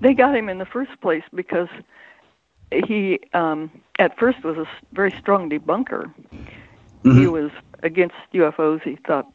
They 0.01 0.15
got 0.15 0.37
him 0.37 0.49
in 0.49 0.59
the 0.59 0.67
first 0.67 1.01
place 1.01 1.23
because 1.35 1.69
he 2.87 3.21
um, 3.35 3.71
at 3.99 4.19
first 4.19 4.43
was 4.45 4.57
a 4.57 4.67
very 4.93 5.15
strong 5.21 5.51
debunker. 5.51 6.13
He 7.03 7.09
Mhm. 7.09 7.33
was 7.33 7.51
against 7.83 8.15
UFOs. 8.33 8.83
He 8.83 8.97
thought, 8.97 9.27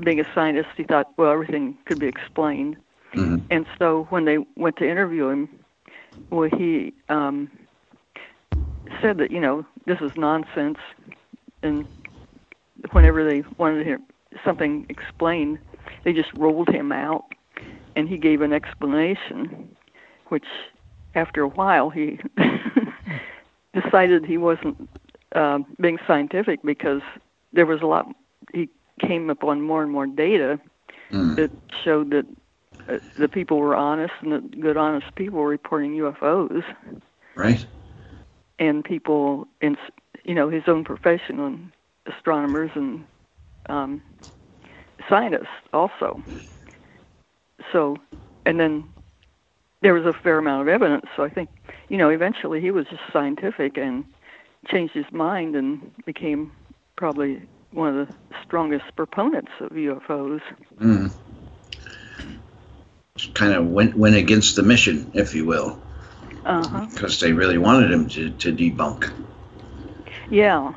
being 0.00 0.20
a 0.20 0.34
scientist, 0.34 0.70
he 0.76 0.84
thought, 0.84 1.12
well, 1.16 1.30
everything 1.30 1.78
could 1.84 1.98
be 1.98 2.06
explained. 2.06 2.76
Mhm. 3.14 3.42
And 3.50 3.66
so 3.78 4.06
when 4.10 4.24
they 4.24 4.38
went 4.56 4.76
to 4.76 4.88
interview 4.88 5.28
him, 5.28 5.48
well, 6.30 6.48
he 6.50 6.92
um, 7.08 7.48
said 9.00 9.18
that 9.18 9.30
you 9.30 9.40
know 9.40 9.64
this 9.86 10.00
is 10.00 10.12
nonsense, 10.16 10.78
and 11.62 11.86
whenever 12.92 13.24
they 13.24 13.42
wanted 13.58 13.78
to 13.78 13.84
hear 13.84 13.98
something 14.44 14.86
explained, 14.88 15.58
they 16.04 16.12
just 16.12 16.32
rolled 16.34 16.68
him 16.68 16.92
out, 16.92 17.24
and 17.96 18.08
he 18.08 18.18
gave 18.18 18.40
an 18.40 18.52
explanation, 18.52 19.76
which 20.28 20.46
after 21.14 21.42
a 21.42 21.48
while 21.48 21.90
he 21.90 22.18
decided 23.74 24.24
he 24.24 24.36
wasn't 24.36 24.88
uh, 25.34 25.58
being 25.80 25.98
scientific 26.06 26.60
because 26.62 27.02
there 27.52 27.66
was 27.66 27.80
a 27.82 27.86
lot. 27.86 28.06
He 28.52 28.68
came 29.00 29.30
upon 29.30 29.60
more 29.62 29.82
and 29.82 29.90
more 29.90 30.06
data 30.06 30.58
Mm. 31.10 31.36
that 31.36 31.50
showed 31.84 32.10
that 32.10 32.26
uh, 32.88 32.98
the 33.18 33.28
people 33.28 33.58
were 33.58 33.74
honest 33.74 34.12
and 34.20 34.32
that 34.32 34.60
good, 34.60 34.76
honest 34.76 35.06
people 35.16 35.38
were 35.38 35.48
reporting 35.48 35.94
UFOs, 35.94 36.62
Right? 37.34 37.64
and 38.58 38.84
people 38.84 39.46
in 39.60 39.76
s- 39.76 39.92
you 40.24 40.34
know 40.34 40.48
his 40.48 40.62
own 40.66 40.84
profession 40.84 41.38
and 41.40 41.70
astronomers 42.16 42.70
and 42.74 43.04
um, 43.68 44.02
scientists 45.08 45.46
also. 45.72 46.22
So, 47.72 47.96
and 48.46 48.58
then 48.58 48.84
there 49.82 49.94
was 49.94 50.06
a 50.06 50.12
fair 50.12 50.38
amount 50.38 50.62
of 50.62 50.68
evidence. 50.68 51.06
So 51.16 51.24
I 51.24 51.28
think 51.28 51.48
you 51.88 51.96
know 51.96 52.08
eventually 52.08 52.60
he 52.60 52.70
was 52.70 52.86
just 52.86 53.02
scientific 53.12 53.76
and 53.76 54.04
changed 54.66 54.94
his 54.94 55.06
mind 55.12 55.54
and 55.56 55.92
became 56.04 56.52
probably 56.96 57.42
one 57.72 57.96
of 57.96 58.06
the 58.06 58.14
strongest 58.44 58.84
proponents 58.96 59.52
of 59.60 59.70
UFOs. 59.70 60.40
Mm. 60.80 61.12
Kind 63.34 63.52
of 63.54 63.66
went 63.66 63.96
went 63.96 64.16
against 64.16 64.56
the 64.56 64.62
mission, 64.62 65.10
if 65.14 65.34
you 65.34 65.44
will, 65.44 65.78
Uh 66.44 66.66
huh. 66.66 66.86
because 66.92 67.20
they 67.20 67.32
really 67.32 67.58
wanted 67.58 67.90
him 67.90 68.08
to, 68.08 68.30
to 68.30 68.52
debunk. 68.52 69.10
Yeah. 70.30 70.74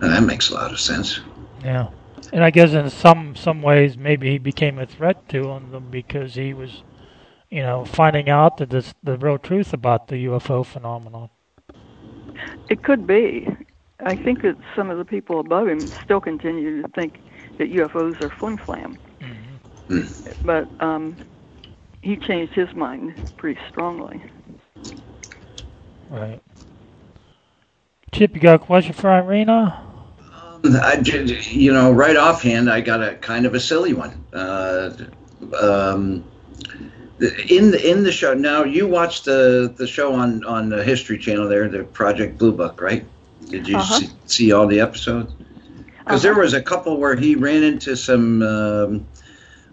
And 0.00 0.12
that 0.12 0.22
makes 0.22 0.50
a 0.50 0.54
lot 0.54 0.72
of 0.72 0.80
sense. 0.80 1.20
Yeah. 1.62 1.88
And 2.32 2.44
I 2.44 2.50
guess 2.50 2.72
in 2.72 2.90
some 2.90 3.36
some 3.36 3.62
ways 3.62 3.96
maybe 3.96 4.30
he 4.30 4.38
became 4.38 4.78
a 4.78 4.86
threat 4.86 5.28
to 5.30 5.42
them 5.70 5.88
because 5.90 6.34
he 6.34 6.52
was, 6.52 6.82
you 7.50 7.62
know, 7.62 7.84
finding 7.84 8.28
out 8.28 8.58
that 8.58 8.70
this, 8.70 8.94
the 9.02 9.16
real 9.16 9.38
truth 9.38 9.72
about 9.72 10.08
the 10.08 10.16
UFO 10.26 10.64
phenomenon. 10.64 11.30
It 12.68 12.82
could 12.82 13.06
be. 13.06 13.46
I 14.04 14.16
think 14.16 14.42
that 14.42 14.56
some 14.76 14.90
of 14.90 14.98
the 14.98 15.04
people 15.04 15.40
above 15.40 15.68
him 15.68 15.92
still 16.04 16.20
continue 16.20 16.82
to 16.82 16.88
think 16.88 17.20
that 17.58 17.68
UFOs 17.68 18.20
are 18.20 18.30
flim 18.40 18.58
flam. 18.58 18.98
hmm 19.20 20.00
But 20.44 20.68
um, 20.80 21.18
he 22.02 22.16
changed 22.16 22.52
his 22.54 22.74
mind 22.74 23.14
pretty 23.36 23.60
strongly. 23.68 24.22
Right. 26.10 26.40
Chip, 28.14 28.32
you 28.34 28.40
got 28.40 28.54
a 28.54 28.58
question 28.60 28.92
for 28.92 29.10
Irena? 29.10 29.80
I, 30.80 31.00
ju- 31.02 31.24
you 31.50 31.72
know, 31.72 31.90
right 31.90 32.16
offhand, 32.16 32.70
I 32.70 32.80
got 32.80 33.02
a 33.02 33.16
kind 33.16 33.44
of 33.44 33.54
a 33.54 33.60
silly 33.60 33.92
one. 33.92 34.24
Uh, 34.32 34.90
um, 35.60 36.24
in 37.48 37.72
the 37.72 37.90
in 37.90 38.04
the 38.04 38.12
show 38.12 38.32
now, 38.32 38.62
you 38.62 38.86
watched 38.86 39.24
the 39.24 39.74
the 39.76 39.86
show 39.86 40.14
on 40.14 40.44
on 40.44 40.68
the 40.68 40.84
History 40.84 41.18
Channel 41.18 41.48
there, 41.48 41.68
the 41.68 41.82
Project 41.82 42.38
Blue 42.38 42.52
Book, 42.52 42.80
right? 42.80 43.04
Did 43.50 43.66
you 43.66 43.76
Uh-huh. 43.76 43.98
see, 43.98 44.08
see 44.26 44.52
all 44.52 44.68
the 44.68 44.78
episodes? 44.80 45.32
Because 45.98 46.22
there 46.22 46.32
Uh-huh. 46.32 46.42
was 46.42 46.54
a 46.54 46.62
couple 46.62 46.98
where 46.98 47.16
he 47.16 47.34
ran 47.34 47.64
into 47.64 47.96
some 47.96 48.42
um, 48.42 49.06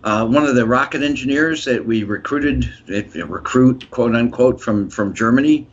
uh, 0.03 0.25
one 0.25 0.45
of 0.47 0.55
the 0.55 0.65
rocket 0.65 1.03
engineers 1.03 1.63
that 1.65 1.85
we 1.85 2.03
recruited, 2.03 2.67
if 2.87 3.13
recruit 3.15 3.89
quote 3.91 4.15
unquote 4.15 4.59
from 4.59 4.89
from 4.89 5.13
Germany, 5.13 5.67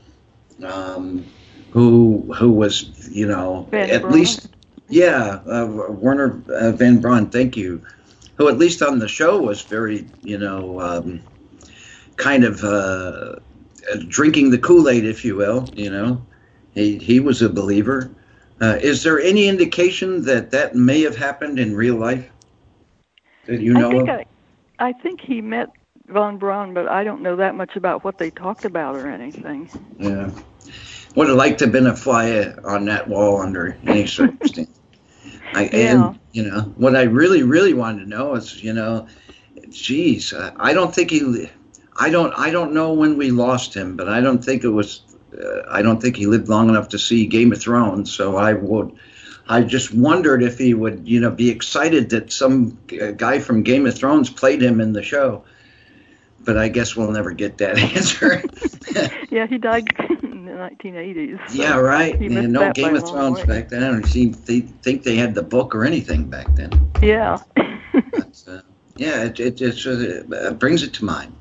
um, 0.62 1.25
who 1.70 2.32
who 2.37 2.50
was 2.50 3.08
you 3.10 3.26
know 3.26 3.68
Van 3.70 3.90
at 3.90 4.02
Braun. 4.02 4.14
least 4.14 4.48
yeah 4.88 5.40
uh, 5.46 5.66
Werner 5.66 6.42
uh, 6.48 6.72
von 6.72 7.00
Braun, 7.00 7.30
thank 7.30 7.56
you, 7.56 7.82
who 8.37 8.48
at 8.48 8.58
least 8.58 8.82
on 8.82 8.98
the 8.98 9.08
show 9.08 9.38
was 9.38 9.62
very 9.62 10.06
you 10.22 10.38
know 10.38 10.80
um, 10.80 11.22
kind 12.16 12.44
of 12.44 12.64
uh, 12.64 13.37
drinking 14.08 14.50
the 14.50 14.58
Kool 14.58 14.88
Aid, 14.88 15.04
if 15.04 15.25
you 15.25 15.37
will, 15.37 15.68
you 15.75 15.90
know. 15.90 16.25
He, 16.75 16.98
he 16.98 17.20
was 17.20 17.42
a 17.42 17.48
believer. 17.48 18.10
Uh, 18.60 18.78
is 18.80 19.02
there 19.02 19.20
any 19.20 19.48
indication 19.48 20.25
that 20.25 20.50
that 20.50 20.75
may 20.75 21.02
have 21.02 21.16
happened 21.16 21.58
in 21.58 21.75
real 21.75 21.96
life 21.96 22.28
that 23.46 23.60
you 23.60 23.72
know 23.72 23.88
I 23.88 23.92
think 23.92 24.08
of? 24.08 24.18
I, 24.18 24.88
I 24.88 24.92
think 24.92 25.20
he 25.20 25.40
met 25.40 25.70
von 26.08 26.38
Braun, 26.38 26.75
but 26.75 26.88
I 26.88 27.04
don't 27.04 27.22
know 27.22 27.37
that 27.37 27.54
much 27.54 27.76
about 27.76 28.04
what 28.04 28.18
they 28.18 28.30
talked 28.30 28.64
about 28.64 28.96
or 28.96 29.08
anything. 29.08 29.70
Yeah. 29.98 30.30
Would 31.15 31.29
have 31.29 31.37
liked 31.37 31.59
to 31.61 31.65
have 31.65 31.73
been 31.73 31.87
a 31.87 31.97
fly 31.97 32.53
on 32.65 32.85
that 32.87 33.09
wall 33.09 33.41
under 33.41 33.77
any 33.87 34.07
circumstance. 34.19 34.79
I, 35.55 35.65
Yeah. 35.65 35.79
And, 36.07 36.19
you 36.33 36.49
know, 36.49 36.61
what 36.77 36.95
I 36.95 37.03
really, 37.03 37.43
really 37.43 37.75
wanted 37.75 38.05
to 38.05 38.09
know 38.09 38.35
is, 38.35 38.62
you 38.62 38.73
know, 38.73 39.09
geez, 39.71 40.35
I 40.35 40.73
don't 40.73 40.95
think 40.95 41.11
he, 41.11 41.50
I 41.97 42.11
don't, 42.11 42.33
I 42.38 42.50
don't 42.50 42.73
know 42.73 42.93
when 42.93 43.17
we 43.17 43.31
lost 43.31 43.75
him, 43.75 43.97
but 43.97 44.09
I 44.09 44.21
don't 44.21 44.45
think 44.45 44.65
it 44.65 44.69
was, 44.69 45.03
uh, 45.38 45.62
I 45.71 45.83
don't 45.83 46.00
think 46.00 46.17
he 46.17 46.27
lived 46.27 46.49
long 46.49 46.69
enough 46.69 46.88
to 46.91 46.99
see 46.99 47.27
Game 47.27 47.53
of 47.53 47.61
Thrones. 47.61 48.12
So 48.12 48.37
I 48.37 48.53
would, 48.53 48.93
I 49.49 49.62
just 49.62 49.95
wondered 49.95 50.43
if 50.43 50.59
he 50.59 50.75
would, 50.75 51.09
you 51.09 51.21
know, 51.21 51.31
be 51.31 51.49
excited 51.50 52.11
that 52.11 52.31
some 52.33 52.79
guy 53.17 53.38
from 53.38 53.62
Game 53.62 53.87
of 53.87 53.97
Thrones 53.97 54.29
played 54.29 54.62
him 54.62 54.81
in 54.81 54.93
the 54.93 55.03
show. 55.03 55.45
But 56.40 56.57
I 56.57 56.68
guess 56.68 56.97
we'll 56.97 57.11
never 57.11 57.33
get 57.33 57.59
that 57.59 57.78
answer. 57.97 58.42
Yeah, 59.30 59.47
he 59.47 59.59
died 59.59 59.87
in 60.23 60.47
the 60.47 60.52
1980s. 60.52 61.50
so 61.50 61.62
Yeah, 61.62 61.76
right. 61.76 62.18
he 62.18 62.26
Yeah, 62.26 62.47
no 62.47 62.73
Game 62.73 62.97
of 62.97 63.07
Thrones 63.07 63.40
way. 63.40 63.45
back 63.45 63.68
then. 63.68 63.85
I 63.85 63.88
don't 63.88 64.07
see 64.07 64.30
they 64.30 64.61
think 64.61 65.02
they 65.02 65.16
had 65.16 65.35
the 65.35 65.42
book 65.42 65.75
or 65.75 65.85
anything 65.85 66.30
back 66.30 66.54
then. 66.57 66.90
Yeah. 67.02 67.38
But, 67.92 68.42
uh, 68.49 68.61
yeah, 68.97 69.25
it 69.25 69.38
it, 69.38 69.61
it's, 69.61 69.87
uh, 69.87 70.23
it 70.30 70.59
brings 70.59 70.83
it 70.83 70.95
to 70.95 71.04
mind. 71.04 71.35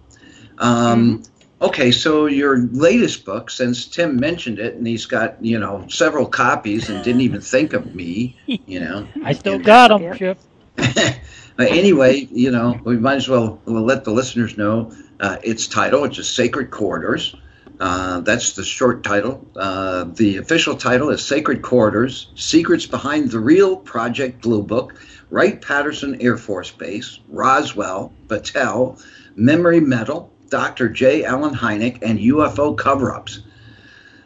Um, 0.58 1.24
Okay, 1.60 1.92
so 1.92 2.28
your 2.28 2.60
latest 2.60 3.26
book, 3.26 3.50
since 3.50 3.88
Tim 3.88 4.20
mentioned 4.20 4.60
it, 4.60 4.76
and 4.76 4.86
he's 4.86 5.08
got 5.08 5.44
you 5.44 5.58
know 5.58 5.86
several 5.90 6.28
copies 6.28 6.90
and 6.90 7.04
didn't 7.04 7.22
even 7.22 7.42
think 7.42 7.74
of 7.74 7.96
me, 7.96 8.38
you 8.46 8.80
know. 8.80 9.08
I 9.24 9.34
still 9.34 9.58
got 9.58 9.88
them, 9.88 10.16
Chip. 10.16 10.38
Anyway, 11.60 12.28
you 12.32 12.52
know, 12.52 12.80
we 12.84 12.98
might 12.98 13.16
as 13.16 13.28
well 13.28 13.60
let 13.66 14.04
the 14.04 14.12
listeners 14.12 14.58
know 14.58 14.92
uh, 15.20 15.38
its 15.42 15.68
title, 15.68 16.04
which 16.04 16.20
is 16.20 16.30
Sacred 16.30 16.70
Corridors. 16.70 17.36
Uh, 17.80 18.20
that's 18.22 18.54
the 18.54 18.64
short 18.64 19.04
title. 19.04 19.46
Uh, 19.56 20.06
the 20.06 20.38
official 20.38 20.76
title 20.76 21.10
is 21.10 21.24
Sacred 21.24 21.62
Corridors 21.62 22.32
Secrets 22.36 22.86
Behind 22.86 23.30
the 23.30 23.40
Real 23.40 23.78
Project 23.78 24.42
Blue 24.42 24.64
Book, 24.64 25.02
Wright 25.30 25.62
Patterson 25.62 26.22
Air 26.22 26.38
Force 26.38 26.72
Base, 26.72 27.20
Roswell, 27.28 28.14
Battelle, 28.28 29.04
Memory 29.36 29.80
Metal, 29.80 30.32
Dr. 30.50 30.90
J. 30.90 31.24
Allen 31.26 31.54
Hynek, 31.54 32.00
and 32.02 32.20
UFO 32.20 32.76
cover 32.78 33.14
ups. 33.14 33.42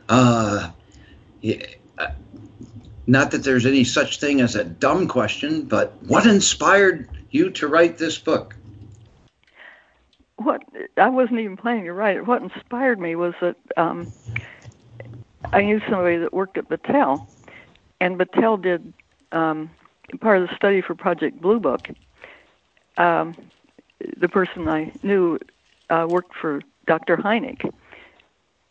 Uh, 0.08 0.72
yeah, 1.41 1.63
not 3.08 3.31
that 3.31 3.43
there's 3.43 3.65
any 3.65 3.84
such 3.84 4.20
thing 4.20 4.41
as 4.41 4.55
a 4.55 4.63
dumb 4.63 5.08
question, 5.08 5.63
but 5.63 6.01
what 6.03 6.25
inspired 6.25 7.10
you 7.31 7.50
to 7.51 7.67
write 7.67 7.98
this 7.98 8.17
book? 8.17 8.55
what 10.38 10.63
I 10.98 11.10
wasn't 11.10 11.39
even 11.39 11.55
planning 11.55 11.84
to 11.86 11.93
write 11.93 12.17
it. 12.17 12.25
What 12.25 12.41
inspired 12.41 13.00
me 13.00 13.15
was 13.15 13.34
that 13.41 13.55
um, 13.77 14.12
I 15.53 15.62
knew 15.62 15.79
somebody 15.81 16.17
that 16.17 16.34
worked 16.34 16.58
at 16.58 16.67
Battelle, 16.67 17.27
and 18.00 18.17
Battelle 18.17 18.62
did 18.62 18.93
um, 19.31 19.70
part 20.20 20.41
of 20.41 20.50
the 20.50 20.55
study 20.55 20.81
for 20.81 20.96
Project 20.96 21.39
Blue 21.39 21.60
Book. 21.60 21.88
Um, 22.98 23.36
the 24.17 24.27
person 24.27 24.67
I 24.67 24.91
knew 25.03 25.39
uh, 25.89 26.08
worked 26.10 26.36
for 26.36 26.62
Dr. 26.88 27.17
Hynek, 27.17 27.72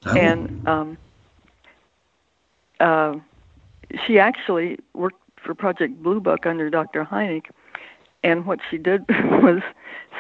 Oh. 0.07 0.17
and 0.17 0.67
um, 0.67 0.99
uh, 2.81 3.17
she 4.07 4.19
actually 4.19 4.79
worked 4.95 5.21
for 5.43 5.55
Project 5.55 6.03
Blue 6.03 6.21
Book 6.21 6.47
under 6.47 6.71
Dr. 6.71 7.05
Hynek. 7.05 7.47
And 8.23 8.45
what 8.45 8.59
she 8.71 8.77
did 8.77 9.05
was 9.09 9.63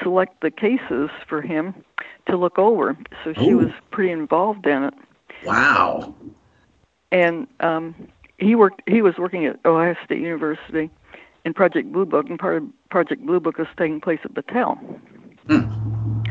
select 0.02 0.40
the 0.40 0.50
cases 0.50 1.10
for 1.28 1.42
him 1.42 1.74
to 2.26 2.36
look 2.36 2.58
over. 2.58 2.96
So 3.24 3.34
she 3.34 3.50
Ooh. 3.50 3.58
was 3.58 3.70
pretty 3.90 4.10
involved 4.10 4.66
in 4.66 4.84
it. 4.84 4.94
Wow. 5.44 6.14
And 7.12 7.46
um, 7.60 7.94
he 8.38 8.54
worked. 8.54 8.82
He 8.86 9.02
was 9.02 9.14
working 9.18 9.44
at 9.46 9.58
Ohio 9.64 9.96
State 10.04 10.20
University 10.20 10.90
in 11.44 11.54
Project 11.54 11.92
Blue 11.92 12.06
Book, 12.06 12.28
and 12.28 12.38
part 12.38 12.58
of 12.58 12.64
Project 12.90 13.24
Blue 13.26 13.40
Book 13.40 13.58
was 13.58 13.66
taking 13.76 14.00
place 14.00 14.20
at 14.24 14.32
Battelle. 14.34 14.78
Hmm. 15.48 16.22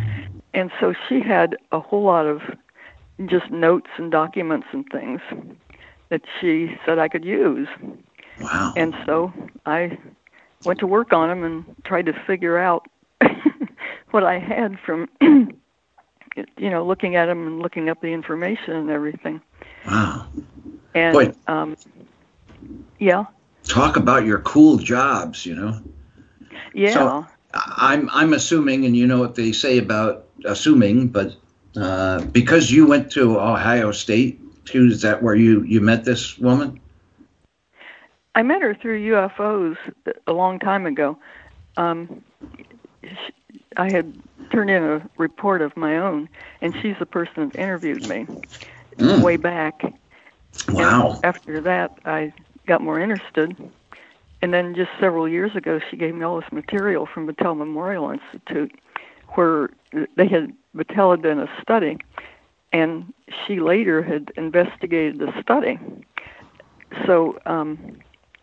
And 0.54 0.72
so 0.80 0.94
she 1.08 1.22
had 1.22 1.58
a 1.72 1.80
whole 1.80 2.04
lot 2.04 2.26
of 2.26 2.42
just 3.26 3.52
notes 3.52 3.90
and 3.98 4.12
documents 4.12 4.68
and 4.72 4.86
things 4.92 5.20
that 6.10 6.22
she 6.40 6.76
said 6.86 7.00
I 7.00 7.08
could 7.08 7.26
use. 7.26 7.68
Wow. 8.40 8.74
And 8.76 8.96
so 9.06 9.32
I 9.66 9.98
went 10.66 10.80
to 10.80 10.88
work 10.88 11.14
on 11.14 11.30
them 11.30 11.44
and 11.44 11.76
tried 11.84 12.06
to 12.08 12.14
figure 12.26 12.58
out 12.58 12.88
what 14.12 14.24
I 14.24 14.40
had 14.40 14.78
from, 14.86 15.08
you 15.22 16.70
know, 16.70 16.86
looking 16.86 17.16
at 17.16 17.28
them 17.28 17.46
and 17.46 17.60
looking 17.60 17.90
up 17.90 18.02
the 18.02 18.08
information 18.08 18.74
and 18.76 18.90
everything. 18.90 19.42
Wow. 19.88 20.28
And 20.96 21.14
Boy. 21.14 21.34
um, 21.48 21.78
yeah, 23.00 23.26
Talk 23.64 23.98
about 23.98 24.26
your 24.26 24.40
cool 24.40 24.78
jobs, 24.78 25.46
you 25.46 25.56
know. 25.56 25.80
yeah, 26.74 26.94
So- 26.94 27.28
I'm 27.54 28.10
I'm 28.12 28.34
assuming, 28.34 28.86
and 28.86 28.96
you 28.96 29.08
know 29.08 29.18
what 29.20 29.34
they 29.34 29.52
say 29.54 29.80
about 29.80 30.28
assuming, 30.46 31.08
but 31.08 31.36
uh, 31.76 32.22
because 32.26 32.70
you 32.72 32.86
went 32.86 33.12
to 33.14 33.40
Ohio 33.40 33.92
State, 33.92 34.40
too, 34.70 34.88
is 34.88 35.02
that 35.02 35.22
where 35.22 35.36
you 35.36 35.64
you 35.64 35.82
met 35.82 36.06
this 36.06 36.38
woman? 36.38 36.80
I 38.36 38.44
met 38.44 38.62
her 38.62 38.76
through 38.76 39.02
UFOs 39.12 39.76
a 40.28 40.34
long 40.34 40.60
time 40.60 40.86
ago. 40.86 41.18
Um, 41.78 42.22
sh- 43.04 43.32
I 43.78 43.90
had 43.90 44.14
turned 44.52 44.70
in 44.70 44.84
a 44.84 45.10
report 45.18 45.62
of 45.62 45.76
my 45.76 45.98
own, 45.98 46.30
and 46.62 46.74
she's 46.82 46.96
the 47.00 47.06
person 47.06 47.50
that 47.50 47.60
interviewed 47.60 48.04
me 48.04 48.28
Mm. 48.98 49.22
way 49.22 49.38
back. 49.38 49.82
Wow. 50.72 51.14
And 51.14 51.26
after 51.26 51.62
that, 51.62 51.98
I 52.06 52.34
got 52.68 52.82
more 52.82 53.00
interested. 53.00 53.56
And 54.42 54.54
then 54.54 54.76
just 54.76 54.90
several 55.00 55.28
years 55.28 55.56
ago, 55.56 55.80
she 55.90 55.98
gave 55.98 56.16
me 56.16 56.24
all 56.24 56.40
this 56.40 56.52
material 56.52 57.06
from 57.06 57.28
Battelle 57.28 57.58
Memorial 57.58 58.10
Institute, 58.12 58.72
where 59.36 59.70
they 60.16 60.28
had 60.28 60.54
Battelle 60.76 61.12
had 61.12 61.22
done 61.24 61.40
a 61.40 61.50
study, 61.62 61.98
and 62.72 63.14
she 63.46 63.60
later 63.60 64.02
had 64.02 64.32
investigated 64.38 65.20
the 65.20 65.34
study. 65.42 65.80
So 67.06 67.40
um, 67.46 68.00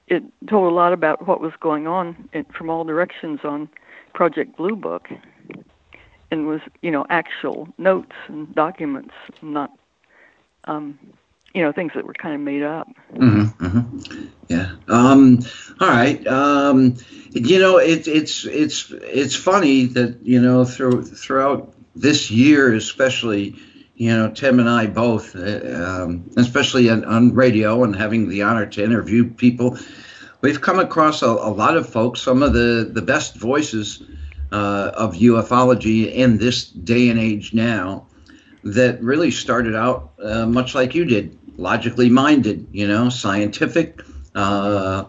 it 0.09 0.23
told 0.49 0.71
a 0.71 0.75
lot 0.75 0.93
about 0.93 1.27
what 1.27 1.41
was 1.41 1.53
going 1.61 1.87
on 1.87 2.29
in, 2.33 2.45
from 2.45 2.71
all 2.71 2.85
directions 2.85 3.41
on 3.45 3.69
Project 4.15 4.57
Blue 4.57 4.77
Book, 4.77 5.09
and 6.31 6.47
was 6.47 6.61
you 6.83 6.91
know 6.91 7.07
actual 7.11 7.69
notes 7.79 8.15
and 8.29 8.53
documents, 8.55 9.15
not 9.43 9.71
um, 10.65 10.99
you 11.55 11.63
know 11.63 11.73
things 11.73 11.93
that 11.95 12.05
were 12.05 12.15
kind 12.15 12.35
of 12.35 12.41
made 12.41 12.63
up. 12.63 12.89
hmm 13.17 13.45
hmm 13.45 14.19
Yeah. 14.49 14.73
Um, 14.89 15.41
all 15.81 15.89
right. 15.89 16.25
Um, 16.27 16.97
you 17.33 17.59
know, 17.59 17.79
it, 17.79 18.07
it's 18.07 18.45
it's 18.45 18.93
it's 18.93 19.35
funny 19.35 19.87
that 19.87 20.19
you 20.23 20.41
know 20.41 20.65
through 20.65 21.05
throughout 21.05 21.75
this 21.95 22.31
year, 22.31 22.75
especially, 22.75 23.57
you 23.97 24.15
know, 24.15 24.31
Tim 24.31 24.61
and 24.61 24.69
I 24.69 24.87
both, 24.87 25.35
uh, 25.35 26.05
um, 26.05 26.31
especially 26.37 26.91
on, 26.91 27.05
on 27.07 27.35
radio 27.35 27.83
and 27.83 27.97
having 27.97 28.29
the 28.29 28.43
honor 28.43 28.67
to 28.67 28.85
interview 28.85 29.29
people, 29.29 29.79
we've 30.43 30.61
come 30.61 30.79
across 30.79 31.23
a, 31.23 31.27
a 31.27 31.51
lot 31.51 31.77
of 31.77 31.89
folks, 31.89 32.21
some 32.21 32.43
of 32.43 32.53
the 32.53 32.89
the 32.93 33.03
best 33.03 33.37
voices 33.37 34.03
uh, 34.53 34.93
of 34.95 35.15
ufology 35.15 36.13
in 36.13 36.37
this 36.37 36.67
day 36.67 37.09
and 37.09 37.19
age 37.19 37.55
now, 37.55 38.07
that 38.65 39.03
really 39.03 39.31
started 39.31 39.75
out 39.75 40.13
uh, 40.23 40.45
much 40.45 40.75
like 40.75 40.95
you 40.95 41.05
did, 41.05 41.39
logically 41.57 42.11
minded, 42.11 42.67
you 42.73 42.87
know, 42.87 43.09
scientific, 43.09 44.03
uh, 44.35 45.05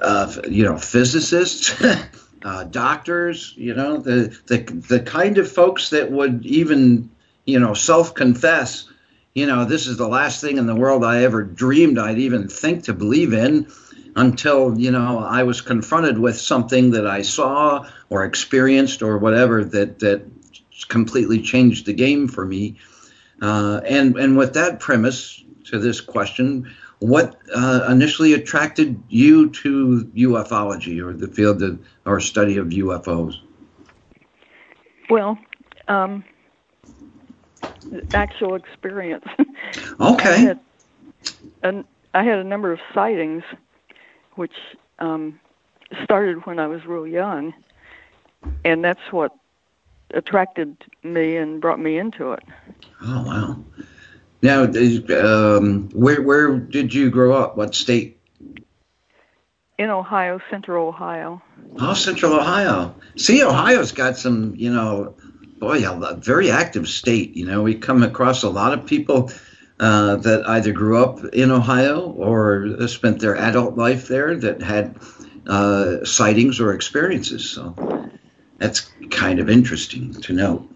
uh, 0.00 0.34
you 0.48 0.64
know, 0.64 0.78
physicists, 0.78 1.80
uh, 2.42 2.64
doctors, 2.64 3.54
you 3.56 3.74
know, 3.74 3.98
the, 3.98 4.36
the 4.46 4.58
the 4.88 5.00
kind 5.00 5.38
of 5.38 5.50
folks 5.50 5.90
that 5.90 6.10
would 6.10 6.44
even, 6.44 7.10
you 7.48 7.58
know, 7.58 7.72
self-confess, 7.72 8.90
you 9.34 9.46
know, 9.46 9.64
this 9.64 9.86
is 9.86 9.96
the 9.96 10.06
last 10.06 10.42
thing 10.42 10.58
in 10.58 10.66
the 10.66 10.74
world 10.74 11.02
I 11.02 11.22
ever 11.22 11.42
dreamed 11.42 11.98
I'd 11.98 12.18
even 12.18 12.46
think 12.46 12.84
to 12.84 12.92
believe 12.92 13.32
in, 13.32 13.72
until 14.16 14.78
you 14.78 14.90
know 14.90 15.20
I 15.20 15.44
was 15.44 15.62
confronted 15.62 16.18
with 16.18 16.38
something 16.38 16.90
that 16.90 17.06
I 17.06 17.22
saw 17.22 17.88
or 18.10 18.24
experienced 18.24 19.00
or 19.00 19.16
whatever 19.16 19.64
that 19.64 20.00
that 20.00 20.26
completely 20.88 21.40
changed 21.40 21.86
the 21.86 21.94
game 21.94 22.28
for 22.28 22.44
me. 22.44 22.76
Uh, 23.40 23.80
and 23.86 24.16
and 24.18 24.36
with 24.36 24.52
that 24.54 24.78
premise 24.80 25.42
to 25.66 25.78
this 25.78 26.02
question, 26.02 26.74
what 26.98 27.40
uh, 27.54 27.86
initially 27.88 28.34
attracted 28.34 29.02
you 29.08 29.50
to 29.50 30.10
ufology 30.14 31.02
or 31.02 31.14
the 31.14 31.28
field 31.28 31.62
of, 31.62 31.78
or 32.04 32.20
study 32.20 32.58
of 32.58 32.66
UFOs? 32.66 33.36
Well, 35.08 35.38
um, 35.86 36.24
actual 38.12 38.54
experience. 38.54 39.24
I 40.00 40.12
Okay. 40.14 40.42
had, 40.44 40.60
an, 41.62 41.84
I 42.14 42.22
had 42.24 42.38
a 42.38 42.44
number 42.44 42.72
of 42.72 42.80
sightings, 42.94 43.42
which 44.34 44.54
um, 44.98 45.38
started 46.04 46.46
when 46.46 46.58
I 46.58 46.66
was 46.66 46.84
real 46.86 47.06
young, 47.06 47.52
and 48.64 48.84
that's 48.84 49.00
what 49.10 49.32
attracted 50.14 50.76
me 51.02 51.36
and 51.36 51.60
brought 51.60 51.78
me 51.80 51.98
into 51.98 52.32
it. 52.32 52.42
Oh 53.02 53.22
wow. 53.24 53.64
Now, 54.42 54.62
is- 54.64 55.10
um, 55.10 55.88
where 55.90 56.22
where 56.22 56.56
did 56.56 56.94
you 56.94 57.10
grow 57.10 57.32
up? 57.34 57.56
What 57.56 57.74
state? 57.74 58.16
In 59.78 59.90
Ohio, 59.90 60.40
Central 60.50 60.88
Ohio. 60.88 61.40
Oh, 61.78 61.94
Central 61.94 62.34
Ohio. 62.34 62.94
See, 63.16 63.44
Ohio's 63.44 63.92
got 63.92 64.16
some, 64.16 64.54
you 64.56 64.72
know, 64.72 65.14
boy, 65.58 65.84
a 65.86 66.14
very 66.16 66.50
active 66.50 66.88
state. 66.88 67.36
You 67.36 67.46
know, 67.46 67.62
we 67.62 67.74
come 67.74 68.02
across 68.02 68.42
a 68.42 68.50
lot 68.50 68.72
of 68.72 68.86
people 68.86 69.30
uh, 69.80 70.16
that 70.16 70.46
either 70.48 70.72
grew 70.72 71.02
up 71.02 71.24
in 71.26 71.50
Ohio 71.50 72.10
or 72.12 72.88
spent 72.88 73.20
their 73.20 73.36
adult 73.36 73.76
life 73.76 74.08
there 74.08 74.36
that 74.36 74.62
had 74.62 74.96
uh, 75.46 76.04
sightings 76.04 76.60
or 76.60 76.72
experiences. 76.72 77.48
So 77.48 77.74
that's 78.58 78.90
kind 79.10 79.38
of 79.38 79.48
interesting 79.48 80.12
to 80.22 80.32
know. 80.32 80.68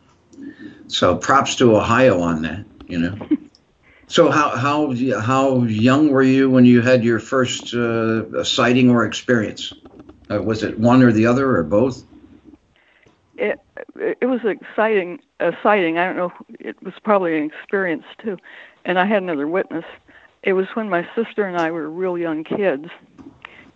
So 0.89 1.17
props 1.17 1.57
to 1.57 1.77
Ohio 1.77 2.21
on 2.21 2.43
that, 2.43 2.65
you 2.87 2.99
know. 2.99 3.19
So 4.09 4.31
how 4.31 4.51
how 4.51 4.95
how 5.23 5.63
young 5.63 6.11
were 6.11 6.23
you 6.23 6.51
when 6.51 6.67
you 6.67 6.83
had 6.83 7.03
your 7.03 7.19
first 7.19 7.73
uh, 7.73 8.45
sighting 8.45 8.91
or 8.91 9.07
experience? 9.07 9.73
Uh, 10.31 10.43
was 10.43 10.63
it 10.63 10.79
one 10.79 11.03
or 11.03 11.13
the 11.13 11.25
other 11.25 11.57
or 11.57 11.63
both? 11.63 12.05
It 13.97 14.27
was 14.27 14.41
exciting, 14.45 15.19
a 15.41 15.53
sighting. 15.63 15.99
I 15.99 16.07
don't 16.07 16.17
know. 16.17 16.33
It 16.61 16.83
was 16.83 16.95
probably 17.03 17.37
an 17.39 17.45
experience 17.45 18.05
too, 18.23 18.37
and 18.85 18.99
I 18.99 19.07
had 19.07 19.23
another 19.23 19.47
witness. 19.49 19.85
It 20.43 20.53
was 20.55 20.67
when 20.75 20.89
my 20.89 21.07
sister 21.15 21.45
and 21.45 21.57
I 21.57 21.71
were 21.71 21.91
real 21.91 22.19
young 22.19 22.45
kids, 22.45 22.87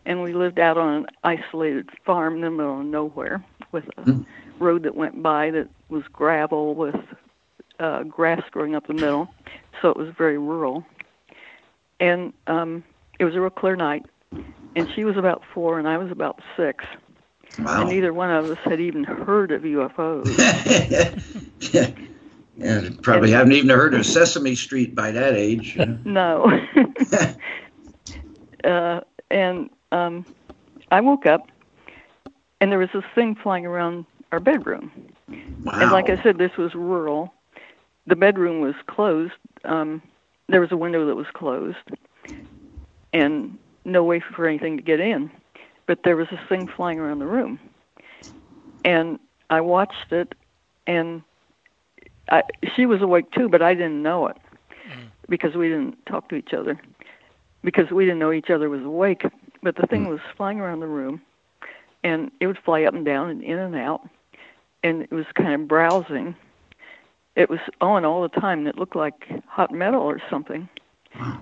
and 0.06 0.22
we 0.22 0.32
lived 0.34 0.58
out 0.58 0.78
on 0.78 0.94
an 0.94 1.06
isolated 1.24 1.88
farm 2.04 2.36
in 2.36 2.40
the 2.42 2.50
middle 2.50 2.80
of 2.80 2.86
nowhere 2.86 3.44
with 3.72 3.84
a 3.98 4.04
Hmm. 4.04 4.22
road 4.58 4.82
that 4.84 4.94
went 4.96 5.22
by 5.22 5.50
that 5.50 5.68
was 5.88 6.04
gravel 6.12 6.74
with 6.74 6.96
uh, 7.80 8.02
grass 8.04 8.42
growing 8.50 8.74
up 8.74 8.86
the 8.86 8.94
middle, 8.94 9.28
so 9.80 9.90
it 9.90 9.96
was 9.96 10.08
very 10.16 10.38
rural. 10.38 10.84
And 12.00 12.32
um, 12.46 12.84
it 13.18 13.24
was 13.24 13.34
a 13.34 13.40
real 13.40 13.50
clear 13.50 13.76
night, 13.76 14.04
and 14.76 14.88
she 14.94 15.04
was 15.04 15.16
about 15.16 15.42
four, 15.54 15.78
and 15.78 15.88
I 15.88 15.98
was 15.98 16.10
about 16.10 16.40
six. 16.56 16.84
Wow. 17.58 17.82
And 17.82 17.90
neither 17.90 18.12
one 18.12 18.30
of 18.30 18.50
us 18.50 18.58
had 18.64 18.80
even 18.80 19.04
heard 19.04 19.50
of 19.50 19.62
UFOs. 19.62 20.26
yeah. 21.72 21.90
yeah, 22.56 22.88
probably 23.02 23.30
haven't 23.30 23.52
even 23.52 23.70
heard 23.70 23.94
of 23.94 24.04
Sesame 24.04 24.54
Street 24.54 24.94
by 24.94 25.10
that 25.10 25.34
age. 25.34 25.76
no. 26.04 26.60
uh, 28.64 29.00
and 29.30 29.70
um, 29.92 30.26
I 30.90 31.00
woke 31.00 31.26
up, 31.26 31.50
and 32.60 32.70
there 32.70 32.78
was 32.78 32.90
this 32.92 33.04
thing 33.14 33.34
flying 33.34 33.64
around 33.64 34.04
our 34.32 34.40
bedroom. 34.40 34.90
wow. 35.62 35.72
And 35.80 35.92
like 35.92 36.10
I 36.10 36.22
said, 36.22 36.38
this 36.38 36.56
was 36.56 36.74
rural. 36.74 37.32
The 38.06 38.16
bedroom 38.16 38.60
was 38.60 38.74
closed. 38.86 39.32
Um, 39.64 40.02
there 40.48 40.60
was 40.60 40.72
a 40.72 40.76
window 40.76 41.06
that 41.06 41.16
was 41.16 41.26
closed, 41.32 41.76
and 43.12 43.58
no 43.84 44.04
way 44.04 44.20
for 44.20 44.46
anything 44.46 44.76
to 44.76 44.82
get 44.82 45.00
in. 45.00 45.30
But 45.86 46.02
there 46.02 46.16
was 46.16 46.28
this 46.30 46.40
thing 46.48 46.66
flying 46.66 46.98
around 46.98 47.20
the 47.20 47.26
room, 47.26 47.60
and 48.84 49.18
I 49.50 49.60
watched 49.60 50.10
it, 50.10 50.34
and 50.86 51.22
I, 52.30 52.42
she 52.74 52.86
was 52.86 53.02
awake 53.02 53.30
too, 53.30 53.48
but 53.48 53.62
I 53.62 53.74
didn't 53.74 54.02
know 54.02 54.26
it 54.26 54.36
mm. 54.88 55.06
because 55.28 55.54
we 55.54 55.68
didn't 55.68 56.04
talk 56.06 56.28
to 56.30 56.34
each 56.34 56.52
other 56.52 56.80
because 57.66 57.90
we 57.90 58.04
didn't 58.04 58.20
know 58.20 58.32
each 58.32 58.48
other 58.48 58.70
was 58.70 58.82
awake. 58.82 59.24
But 59.62 59.76
the 59.76 59.86
thing 59.88 60.06
mm. 60.06 60.10
was 60.10 60.20
flying 60.36 60.60
around 60.60 60.80
the 60.80 60.86
room, 60.86 61.20
and 62.04 62.30
it 62.40 62.46
would 62.46 62.58
fly 62.64 62.84
up 62.84 62.94
and 62.94 63.04
down 63.04 63.28
and 63.28 63.42
in 63.42 63.58
and 63.58 63.74
out, 63.74 64.08
and 64.82 65.02
it 65.02 65.12
was 65.12 65.26
kind 65.34 65.52
of 65.52 65.68
browsing. 65.68 66.36
It 67.34 67.50
was 67.50 67.58
on 67.80 68.04
all 68.04 68.22
the 68.22 68.40
time, 68.40 68.60
and 68.60 68.68
it 68.68 68.78
looked 68.78 68.96
like 68.96 69.26
hot 69.46 69.72
metal 69.72 70.02
or 70.02 70.22
something. 70.30 70.68
Wow. 71.18 71.40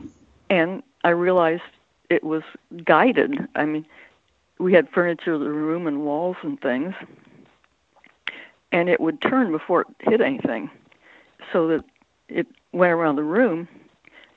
And 0.50 0.82
I 1.04 1.10
realized 1.10 1.62
it 2.08 2.24
was 2.24 2.42
guided. 2.84 3.46
I 3.54 3.66
mean, 3.66 3.84
we 4.58 4.72
had 4.72 4.88
furniture 4.88 5.34
in 5.34 5.40
the 5.40 5.50
room 5.50 5.86
and 5.86 6.04
walls 6.04 6.36
and 6.42 6.60
things, 6.60 6.94
and 8.72 8.88
it 8.88 9.00
would 9.00 9.20
turn 9.20 9.52
before 9.52 9.82
it 9.82 9.86
hit 10.00 10.20
anything, 10.20 10.70
so 11.52 11.68
that 11.68 11.84
it 12.28 12.46
went 12.72 12.92
around 12.92 13.16
the 13.16 13.22
room 13.22 13.68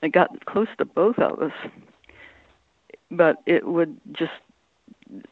and 0.01 0.13
got 0.13 0.45
close 0.45 0.67
to 0.77 0.85
both 0.85 1.17
of 1.19 1.41
us. 1.41 1.53
But 3.09 3.37
it 3.45 3.65
would 3.67 3.97
just 4.11 4.33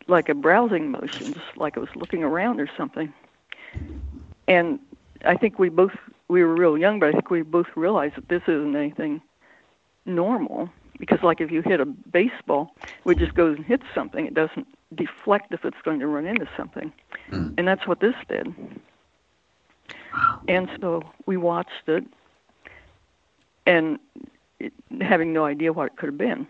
like 0.07 0.29
a 0.29 0.33
browsing 0.33 0.89
motion, 0.89 1.33
just 1.33 1.57
like 1.57 1.75
it 1.75 1.79
was 1.79 1.89
looking 1.95 2.23
around 2.23 2.59
or 2.59 2.69
something. 2.77 3.13
And 4.47 4.79
I 5.25 5.35
think 5.35 5.59
we 5.59 5.69
both 5.69 5.91
we 6.27 6.43
were 6.43 6.55
real 6.55 6.77
young, 6.77 6.99
but 6.99 7.09
I 7.09 7.11
think 7.11 7.29
we 7.29 7.41
both 7.41 7.67
realized 7.75 8.15
that 8.15 8.29
this 8.29 8.41
isn't 8.47 8.75
anything 8.75 9.21
normal 10.05 10.69
because 10.99 11.19
like 11.23 11.41
if 11.41 11.51
you 11.51 11.61
hit 11.61 11.79
a 11.79 11.85
baseball, 11.85 12.75
it 13.05 13.17
just 13.17 13.35
goes 13.35 13.57
and 13.57 13.65
hits 13.65 13.83
something. 13.93 14.25
It 14.25 14.33
doesn't 14.33 14.67
deflect 14.95 15.53
if 15.53 15.65
it's 15.65 15.77
going 15.84 15.99
to 15.99 16.08
run 16.08 16.25
into 16.25 16.47
something. 16.58 16.91
Mm. 17.31 17.55
And 17.58 17.67
that's 17.67 17.88
what 17.88 17.99
this 17.99 18.15
did. 18.27 18.53
And 20.47 20.69
so 20.79 21.01
we 21.25 21.38
watched 21.38 21.88
it 21.88 22.05
and 23.65 23.99
it, 24.60 24.73
having 25.01 25.34
no 25.34 25.45
idea 25.45 25.73
what 25.73 25.88
it 25.88 25.97
could 25.97 26.08
have 26.08 26.17
been. 26.17 26.47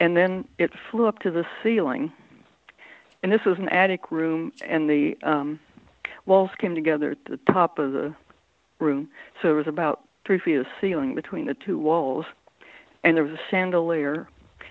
And 0.00 0.16
then 0.16 0.46
it 0.58 0.70
flew 0.90 1.06
up 1.06 1.20
to 1.20 1.30
the 1.30 1.44
ceiling. 1.62 2.12
And 3.22 3.32
this 3.32 3.44
was 3.44 3.58
an 3.58 3.68
attic 3.70 4.10
room, 4.10 4.52
and 4.64 4.88
the 4.88 5.16
um, 5.22 5.58
walls 6.26 6.50
came 6.58 6.74
together 6.74 7.12
at 7.12 7.24
the 7.24 7.38
top 7.52 7.78
of 7.78 7.92
the 7.92 8.14
room. 8.78 9.08
So 9.40 9.48
there 9.48 9.56
was 9.56 9.66
about 9.66 10.02
three 10.26 10.38
feet 10.38 10.56
of 10.56 10.66
ceiling 10.80 11.14
between 11.14 11.46
the 11.46 11.54
two 11.54 11.78
walls. 11.78 12.26
And 13.04 13.16
there 13.16 13.24
was 13.24 13.32
a 13.32 13.50
chandelier. 13.50 14.28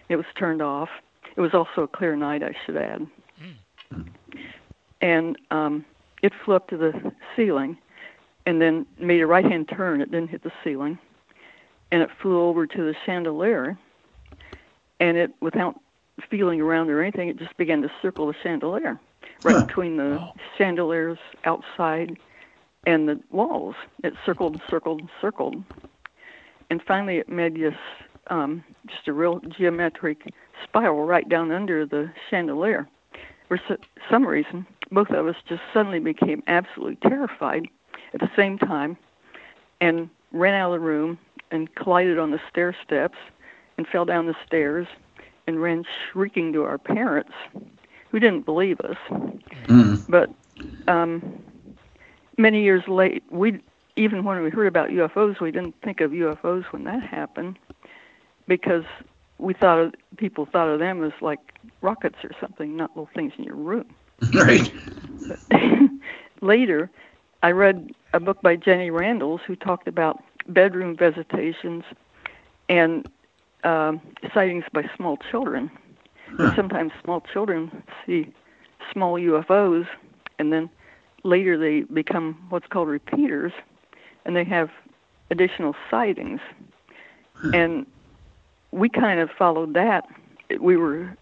It 0.09 0.15
was 0.15 0.25
turned 0.37 0.61
off. 0.61 0.89
It 1.35 1.41
was 1.41 1.53
also 1.53 1.83
a 1.83 1.87
clear 1.87 2.15
night, 2.15 2.43
I 2.43 2.53
should 2.65 2.77
add. 2.77 3.07
And 5.01 5.37
um, 5.51 5.85
it 6.23 6.31
flew 6.43 6.55
up 6.55 6.69
to 6.69 6.77
the 6.77 7.11
ceiling 7.35 7.77
and 8.45 8.61
then 8.61 8.85
made 8.99 9.21
a 9.21 9.27
right 9.27 9.45
hand 9.45 9.69
turn. 9.69 10.01
It 10.01 10.11
didn't 10.11 10.29
hit 10.29 10.43
the 10.43 10.51
ceiling. 10.63 10.97
And 11.91 12.01
it 12.01 12.09
flew 12.21 12.41
over 12.41 12.65
to 12.65 12.77
the 12.77 12.95
chandelier. 13.05 13.77
And 14.99 15.17
it, 15.17 15.31
without 15.41 15.79
feeling 16.29 16.61
around 16.61 16.89
or 16.89 17.01
anything, 17.01 17.27
it 17.29 17.37
just 17.37 17.55
began 17.57 17.81
to 17.81 17.91
circle 18.01 18.27
the 18.27 18.35
chandelier 18.41 18.99
right 19.43 19.55
Huh. 19.55 19.65
between 19.65 19.97
the 19.97 20.19
chandeliers 20.57 21.17
outside 21.43 22.17
and 22.87 23.07
the 23.07 23.19
walls. 23.31 23.75
It 24.03 24.13
circled 24.25 24.53
and 24.53 24.61
circled 24.69 25.01
and 25.01 25.09
circled. 25.19 25.63
And 26.69 26.81
finally, 26.81 27.17
it 27.17 27.29
made 27.29 27.55
this 27.55 27.75
um, 28.27 28.63
just 28.87 29.07
a 29.07 29.13
real 29.13 29.39
geometric 29.57 30.33
spiral 30.63 31.05
right 31.05 31.27
down 31.27 31.51
under 31.51 31.85
the 31.85 32.11
chandelier. 32.29 32.87
For 33.47 33.59
some 34.09 34.25
reason, 34.25 34.65
both 34.91 35.09
of 35.09 35.27
us 35.27 35.35
just 35.47 35.61
suddenly 35.73 35.99
became 35.99 36.43
absolutely 36.47 36.97
terrified 37.07 37.67
at 38.13 38.19
the 38.19 38.31
same 38.35 38.57
time 38.57 38.97
and 39.81 40.09
ran 40.31 40.53
out 40.53 40.73
of 40.73 40.81
the 40.81 40.85
room 40.85 41.17
and 41.51 41.73
collided 41.75 42.17
on 42.17 42.31
the 42.31 42.39
stair 42.49 42.75
steps 42.83 43.17
and 43.77 43.87
fell 43.87 44.05
down 44.05 44.25
the 44.25 44.35
stairs 44.45 44.87
and 45.47 45.61
ran 45.61 45.83
shrieking 46.11 46.53
to 46.53 46.63
our 46.63 46.77
parents 46.77 47.33
who 48.09 48.19
didn't 48.19 48.45
believe 48.45 48.79
us. 48.81 48.97
Mm. 49.65 50.03
But 50.09 50.29
um, 50.87 51.43
many 52.37 52.63
years 52.63 52.87
late, 52.87 53.23
we 53.29 53.59
even 53.97 54.23
when 54.23 54.41
we 54.41 54.49
heard 54.49 54.67
about 54.67 54.89
UFOs, 54.89 55.39
we 55.39 55.51
didn't 55.51 55.75
think 55.81 56.01
of 56.01 56.11
UFOs 56.11 56.65
when 56.71 56.83
that 56.83 57.01
happened 57.01 57.57
because 58.47 58.83
we 59.37 59.53
thought 59.53 59.79
of, 59.79 59.93
people 60.17 60.45
thought 60.45 60.67
of 60.67 60.79
them 60.79 61.03
as 61.03 61.11
like 61.21 61.39
rockets 61.81 62.17
or 62.23 62.31
something, 62.39 62.75
not 62.75 62.91
little 62.91 63.09
things 63.13 63.33
in 63.37 63.43
your 63.43 63.55
room. 63.55 63.85
Right. 64.33 64.71
Later, 66.41 66.89
I 67.43 67.51
read 67.51 67.91
a 68.13 68.19
book 68.19 68.41
by 68.41 68.55
Jenny 68.55 68.89
Randles 68.89 69.41
who 69.41 69.55
talked 69.55 69.87
about 69.87 70.23
bedroom 70.47 70.95
visitations 70.95 71.83
and 72.69 73.09
um, 73.63 74.01
sightings 74.33 74.63
by 74.71 74.89
small 74.95 75.17
children. 75.31 75.69
And 76.37 76.53
sometimes 76.55 76.91
small 77.03 77.21
children 77.21 77.83
see 78.05 78.33
small 78.91 79.15
UFOs, 79.15 79.87
and 80.39 80.51
then 80.51 80.69
later 81.23 81.57
they 81.57 81.81
become 81.81 82.37
what's 82.49 82.67
called 82.67 82.87
repeaters, 82.87 83.51
and 84.25 84.35
they 84.35 84.43
have 84.43 84.69
additional 85.29 85.75
sightings. 85.89 86.39
And 87.53 87.85
we 88.75 88.89
kind 88.89 89.19
of 89.19 89.29
followed 89.31 89.73
that. 89.73 90.05
We 90.59 90.77
were 90.77 91.15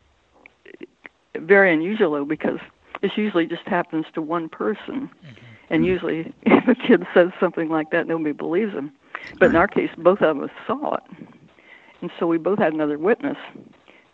very 1.36 1.74
unusual 1.74 2.12
though 2.12 2.26
because 2.26 2.60
this 3.02 3.12
usually 3.16 3.46
just 3.46 3.63
happens 3.63 4.06
to 4.13 4.22
one 4.22 4.50
person, 4.50 5.10
mm-hmm. 5.10 5.46
and 5.70 5.84
mm-hmm. 5.84 5.92
usually 5.92 6.34
if 6.44 6.68
a 6.68 6.76
kid 6.76 7.06
says 7.13 7.30
something 7.39 7.70
like 7.70 7.92
that, 7.92 8.08
nobody 8.08 8.32
believes 8.32 8.74
him. 8.74 8.92
But 9.39 9.52
in 9.52 9.56
our 9.56 9.68
case, 9.68 9.89
both 9.98 10.22
of 10.22 10.42
us 10.42 10.50
saw 10.68 10.96
it, 10.96 11.04
and 12.02 12.12
so 12.20 12.28
we 12.28 12.38
both 12.38 12.60
had 12.60 12.74
another 12.74 12.98
witness, 12.98 13.38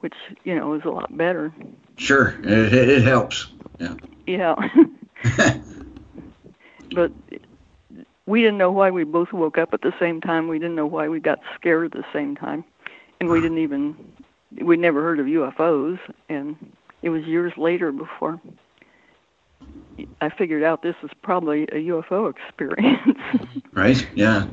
which 0.01 0.13
you 0.43 0.55
know 0.55 0.73
is 0.73 0.83
a 0.85 0.89
lot 0.89 1.15
better. 1.15 1.53
Sure. 1.97 2.39
It, 2.43 2.73
it, 2.73 2.89
it 2.89 3.03
helps. 3.03 3.47
Yeah. 4.27 4.55
but 6.93 7.11
we 8.25 8.41
didn't 8.41 8.57
know 8.57 8.71
why 8.71 8.91
we 8.91 9.03
both 9.03 9.33
woke 9.33 9.57
up 9.57 9.73
at 9.73 9.81
the 9.81 9.93
same 9.99 10.21
time. 10.21 10.47
We 10.47 10.59
didn't 10.59 10.75
know 10.75 10.85
why 10.85 11.09
we 11.09 11.19
got 11.19 11.39
scared 11.55 11.85
at 11.85 11.91
the 11.93 12.05
same 12.13 12.35
time, 12.35 12.63
and 13.19 13.29
we 13.29 13.41
didn't 13.41 13.59
even 13.59 13.95
we 14.61 14.77
never 14.77 15.01
heard 15.01 15.19
of 15.19 15.25
UFOs. 15.25 15.99
And 16.27 16.55
it 17.01 17.09
was 17.09 17.23
years 17.25 17.53
later 17.57 17.91
before 17.91 18.39
I 20.21 20.29
figured 20.29 20.63
out 20.63 20.81
this 20.81 20.95
was 21.01 21.11
probably 21.21 21.63
a 21.63 21.75
UFO 21.89 22.29
experience. 22.29 23.19
right? 23.73 24.07
Yeah. 24.15 24.47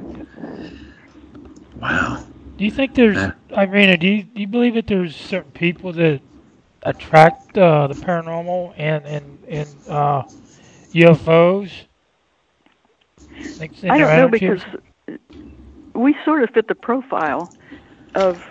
Wow. 1.80 2.24
Do 2.56 2.64
you 2.64 2.70
think 2.70 2.94
there's, 2.94 3.16
Yeah. 3.16 3.32
Irena? 3.56 3.96
Do 3.96 4.08
you 4.08 4.22
do 4.22 4.40
you 4.40 4.46
believe 4.46 4.74
that 4.74 4.86
there's 4.86 5.14
certain 5.14 5.52
people 5.52 5.92
that 5.92 6.20
attract 6.82 7.56
uh, 7.58 7.86
the 7.86 7.94
paranormal 7.94 8.74
and 8.76 9.04
and 9.04 9.38
and 9.48 9.68
uh, 9.88 10.22
UFOs? 10.92 11.70
I 13.60 13.66
don't 13.66 13.82
know 13.82 14.06
attitudes? 14.06 14.64
because 14.64 15.18
we 15.94 16.16
sort 16.24 16.42
of 16.42 16.50
fit 16.50 16.68
the 16.68 16.74
profile 16.74 17.52
of 18.14 18.42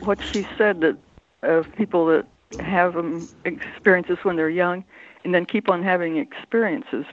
what 0.00 0.18
she 0.32 0.46
said 0.56 0.80
that 0.80 0.96
of 1.42 1.66
people 1.76 2.06
that 2.06 2.26
have 2.60 2.96
um, 2.96 3.28
experiences 3.44 4.18
when 4.22 4.36
they're 4.36 4.48
young 4.50 4.84
and 5.24 5.34
then 5.34 5.44
keep 5.44 5.68
on 5.68 5.82
having 5.82 6.16
experiences. 6.16 7.04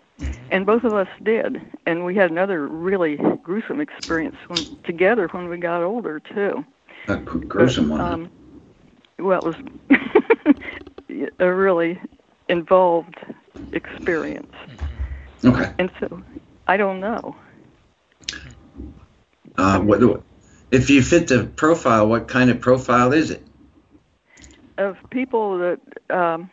And 0.49 0.65
both 0.65 0.84
of 0.84 0.93
us 0.93 1.08
did. 1.23 1.62
And 1.86 2.05
we 2.05 2.15
had 2.15 2.32
another 2.32 2.67
really 2.67 3.17
gruesome 3.43 3.79
experience 3.79 4.36
when, 4.47 4.65
together 4.84 5.27
when 5.32 5.47
we 5.47 5.58
got 5.58 5.84
older, 5.84 6.19
too. 6.19 6.63
A 7.08 7.17
gruesome 7.17 7.89
one. 7.89 8.01
Um, 8.01 8.29
well, 9.19 9.39
it 9.39 9.55
was 9.89 10.55
a 11.39 11.53
really 11.53 11.99
involved 12.47 13.15
experience. 13.73 14.53
okay. 15.45 15.71
And 15.77 15.91
so 15.99 16.21
I 16.67 16.77
don't 16.77 16.99
know. 16.99 17.36
Uh, 19.58 19.79
what 19.79 19.99
do, 19.99 20.23
if 20.71 20.89
you 20.89 21.01
fit 21.01 21.27
the 21.27 21.45
profile, 21.45 22.08
what 22.08 22.27
kind 22.27 22.49
of 22.49 22.60
profile 22.60 23.13
is 23.13 23.32
it? 23.32 23.43
Of 24.77 24.97
people 25.10 25.58
that 25.60 25.79
um, 26.10 26.49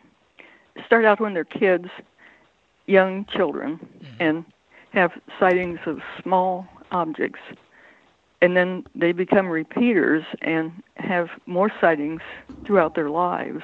start 0.85 1.05
out 1.05 1.19
when 1.19 1.33
they're 1.33 1.45
kids, 1.45 1.87
young 2.85 3.25
children, 3.25 3.79
and 4.19 4.45
have 4.91 5.11
sightings 5.39 5.79
of 5.85 6.01
small 6.21 6.67
objects, 6.91 7.39
and 8.41 8.55
then 8.55 8.85
they 8.95 9.11
become 9.11 9.47
repeaters 9.47 10.23
and 10.41 10.83
have 10.95 11.29
more 11.45 11.71
sightings 11.79 12.21
throughout 12.65 12.95
their 12.95 13.09
lives. 13.09 13.63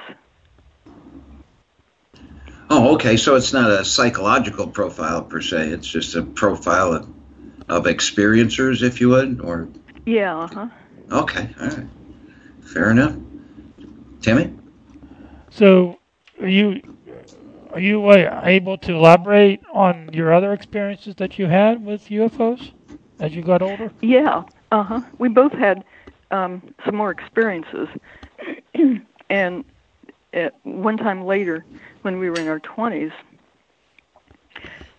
Oh, 2.70 2.94
okay. 2.94 3.16
So 3.16 3.36
it's 3.36 3.52
not 3.52 3.70
a 3.70 3.84
psychological 3.84 4.66
profile 4.66 5.22
per 5.22 5.40
se. 5.40 5.68
It's 5.68 5.86
just 5.86 6.14
a 6.14 6.22
profile 6.22 6.94
of, 6.94 7.08
of 7.68 7.84
experiencers, 7.84 8.82
if 8.82 9.00
you 9.00 9.10
would, 9.10 9.40
or 9.40 9.68
Yeah, 10.06 10.36
uh-huh. 10.38 10.68
okay, 11.12 11.48
all 11.60 11.66
right, 11.68 11.86
fair 12.62 12.90
enough. 12.90 13.16
Timmy, 14.20 14.52
So, 15.50 15.98
are 16.40 16.48
you 16.48 16.80
are 17.72 17.80
you 17.80 18.06
uh, 18.08 18.40
able 18.44 18.78
to 18.78 18.94
elaborate 18.94 19.60
on 19.72 20.10
your 20.12 20.32
other 20.32 20.52
experiences 20.52 21.14
that 21.16 21.38
you 21.38 21.46
had 21.46 21.84
with 21.84 22.06
UFOs 22.08 22.72
as 23.20 23.34
you 23.34 23.42
got 23.42 23.62
older? 23.62 23.92
Yeah, 24.00 24.44
uh 24.72 24.82
huh. 24.82 25.00
We 25.18 25.28
both 25.28 25.52
had 25.52 25.84
um, 26.30 26.74
some 26.84 26.96
more 26.96 27.10
experiences, 27.10 27.88
and 29.30 29.64
at 30.32 30.54
one 30.64 30.96
time 30.96 31.24
later, 31.24 31.64
when 32.02 32.18
we 32.18 32.30
were 32.30 32.38
in 32.38 32.48
our 32.48 32.60
twenties, 32.60 33.12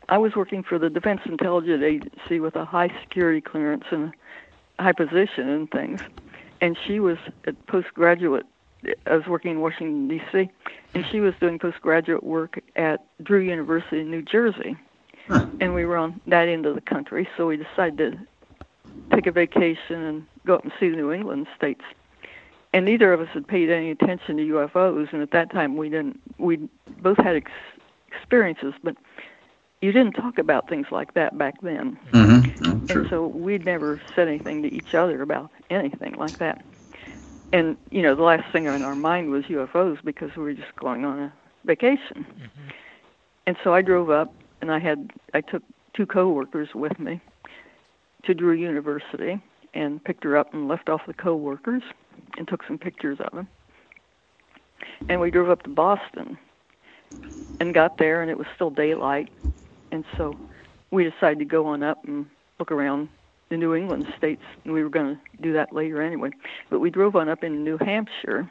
I 0.09 0.17
was 0.17 0.35
working 0.35 0.63
for 0.63 0.77
the 0.77 0.89
Defense 0.89 1.21
Intelligence 1.25 1.83
Agency 1.83 2.39
with 2.39 2.55
a 2.55 2.65
high 2.65 2.89
security 3.01 3.41
clearance 3.41 3.85
and 3.91 4.05
a 4.05 4.13
high 4.79 4.91
position 4.93 5.49
and 5.49 5.69
things, 5.71 6.01
and 6.61 6.77
she 6.85 6.99
was 6.99 7.17
at 7.45 7.65
postgraduate. 7.67 8.45
I 9.07 9.15
was 9.15 9.25
working 9.25 9.51
in 9.51 9.61
Washington 9.61 10.07
D.C. 10.07 10.47
and 10.93 11.05
she 11.07 11.19
was 11.19 11.33
doing 11.39 11.57
postgraduate 11.57 12.23
work 12.23 12.59
at 12.75 13.03
Drew 13.23 13.39
University 13.39 14.01
in 14.01 14.11
New 14.11 14.21
Jersey, 14.21 14.75
Huh. 15.27 15.47
and 15.59 15.73
we 15.73 15.85
were 15.85 15.97
on 15.97 16.21
that 16.27 16.47
end 16.47 16.67
of 16.67 16.75
the 16.75 16.81
country, 16.81 17.27
so 17.35 17.47
we 17.47 17.57
decided 17.57 17.97
to 17.97 18.19
take 19.11 19.25
a 19.25 19.31
vacation 19.31 20.03
and 20.03 20.25
go 20.45 20.53
up 20.55 20.63
and 20.63 20.71
see 20.79 20.89
the 20.89 20.95
New 20.97 21.11
England 21.11 21.47
states. 21.57 21.81
And 22.73 22.85
neither 22.85 23.11
of 23.11 23.21
us 23.21 23.29
had 23.33 23.47
paid 23.47 23.71
any 23.71 23.89
attention 23.89 24.37
to 24.37 24.43
UFOs, 24.43 25.11
and 25.13 25.21
at 25.23 25.31
that 25.31 25.49
time 25.51 25.77
we 25.77 25.89
didn't. 25.89 26.19
We 26.37 26.57
both 27.01 27.17
had 27.17 27.37
ex- 27.37 27.51
experiences, 28.15 28.73
but 28.83 28.95
you 29.81 29.91
didn't 29.91 30.13
talk 30.13 30.37
about 30.37 30.69
things 30.69 30.87
like 30.91 31.13
that 31.13 31.37
back 31.37 31.61
then. 31.61 31.97
mm-hmm. 32.11 32.65
oh. 32.65 32.93
And 32.93 33.07
so 33.09 33.27
we'd 33.27 33.65
never 33.65 34.01
said 34.15 34.27
anything 34.27 34.63
to 34.63 34.73
each 34.73 34.93
other 34.93 35.21
about 35.21 35.51
anything 35.69 36.13
like 36.17 36.39
that. 36.39 36.63
And 37.53 37.77
you 37.91 38.01
know, 38.01 38.15
the 38.15 38.23
last 38.23 38.51
thing 38.51 38.67
on 38.67 38.81
our 38.81 38.95
mind 38.95 39.29
was 39.29 39.43
UFOs 39.45 40.03
because 40.03 40.31
we 40.35 40.43
were 40.43 40.53
just 40.53 40.75
going 40.75 41.05
on 41.05 41.19
a 41.19 41.33
vacation. 41.65 42.25
And 43.47 43.55
so 43.63 43.73
I 43.73 43.81
drove 43.81 44.09
up, 44.09 44.33
and 44.61 44.71
I 44.71 44.79
had 44.79 45.11
I 45.33 45.41
took 45.41 45.61
two 45.95 46.05
coworkers 46.05 46.69
with 46.73 46.99
me 46.99 47.21
to 48.23 48.33
Drew 48.33 48.53
University, 48.53 49.39
and 49.73 50.03
picked 50.03 50.23
her 50.23 50.35
up 50.35 50.53
and 50.53 50.67
left 50.67 50.89
off 50.89 51.01
the 51.05 51.13
coworkers, 51.13 51.83
and 52.37 52.47
took 52.47 52.63
some 52.65 52.77
pictures 52.77 53.19
of 53.19 53.31
them. 53.33 53.47
And 55.09 55.21
we 55.21 55.29
drove 55.31 55.49
up 55.49 55.63
to 55.63 55.69
Boston, 55.69 56.37
and 57.59 57.73
got 57.73 57.97
there, 57.97 58.21
and 58.21 58.31
it 58.31 58.37
was 58.37 58.47
still 58.55 58.71
daylight, 58.71 59.29
and 59.95 60.05
so 60.17 60.37
we 60.91 61.09
decided 61.09 61.39
to 61.39 61.45
go 61.45 61.65
on 61.67 61.83
up 61.83 62.03
and 62.05 62.27
look 62.59 62.71
around 62.71 63.09
the 63.49 63.57
New 63.57 63.75
England 63.75 64.07
states, 64.17 64.43
and 64.63 64.73
we 64.73 64.83
were 64.83 64.89
going 64.89 65.15
to 65.15 65.41
do 65.41 65.53
that 65.53 65.73
later 65.73 66.01
anyway. 66.01 66.31
But 66.69 66.79
we 66.79 66.89
drove 66.91 67.15
on 67.15 67.29
up 67.29 67.43
into 67.43 67.59
New 67.59 67.77
Hampshire 67.79 68.47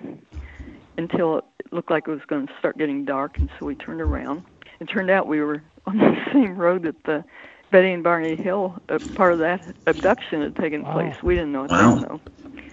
until 0.99 1.39
it 1.39 1.45
looked 1.73 1.91
like 1.91 2.05
it 2.09 2.11
was 2.11 2.21
going 2.29 2.47
to 2.47 2.53
start 2.59 2.79
getting 2.79 3.05
dark, 3.05 3.37
and 3.39 3.51
so 3.59 3.67
we 3.67 3.75
turned 3.77 4.01
around. 4.01 4.45
It 4.81 4.87
turned 4.87 5.11
out 5.11 5.27
we 5.29 5.41
were 5.41 5.63
on 5.87 5.99
the 5.99 6.17
same 6.33 6.57
road 6.57 6.85
that 6.85 7.03
the 7.05 7.25
Betty 7.71 7.93
and 7.93 8.03
Barney 8.05 8.37
Hill 8.37 8.77
uh, 8.89 8.99
part 9.17 9.33
of 9.33 9.41
that 9.41 9.61
abduction 9.87 10.43
had 10.43 10.57
taken 10.57 10.83
Wow. 10.83 10.93
place. 10.93 11.15
We 11.23 11.35
didn't 11.35 11.53
know 11.53 11.65
it 11.65 11.71
Wow. 11.71 11.97
then, 11.97 12.01
though. 12.01 12.21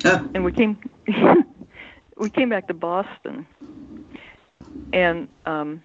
Yeah. 0.04 0.22
And 0.34 0.46
we 0.46 0.52
came, 0.52 0.80
we 2.18 2.30
came 2.30 2.50
back 2.50 2.68
to 2.68 2.74
Boston, 2.74 3.48
and 4.94 5.28
um, 5.46 5.84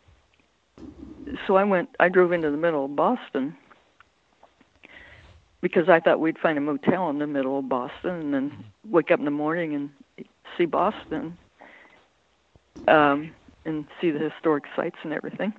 so 1.47 1.57
I 1.57 1.65
went. 1.65 1.89
I 1.99 2.09
drove 2.09 2.33
into 2.33 2.51
the 2.51 2.57
middle 2.57 2.85
of 2.85 2.97
Boston 2.97 3.57
because 5.61 5.89
I 5.89 6.01
thought 6.01 6.21
we'd 6.21 6.39
find 6.39 6.59
a 6.59 6.61
motel 6.61 7.11
in 7.11 7.19
the 7.19 7.27
middle 7.27 7.59
of 7.59 7.69
Boston 7.69 8.11
and 8.11 8.35
then 8.35 8.65
wake 8.89 9.11
up 9.11 9.19
in 9.19 9.25
the 9.25 9.31
morning 9.31 9.75
and 9.75 9.91
see 10.57 10.65
Boston 10.65 11.37
um, 12.89 13.33
and 13.65 13.87
see 14.01 14.11
the 14.11 14.19
historic 14.19 14.65
sites 14.77 14.97
and 15.03 15.13
everything. 15.13 15.53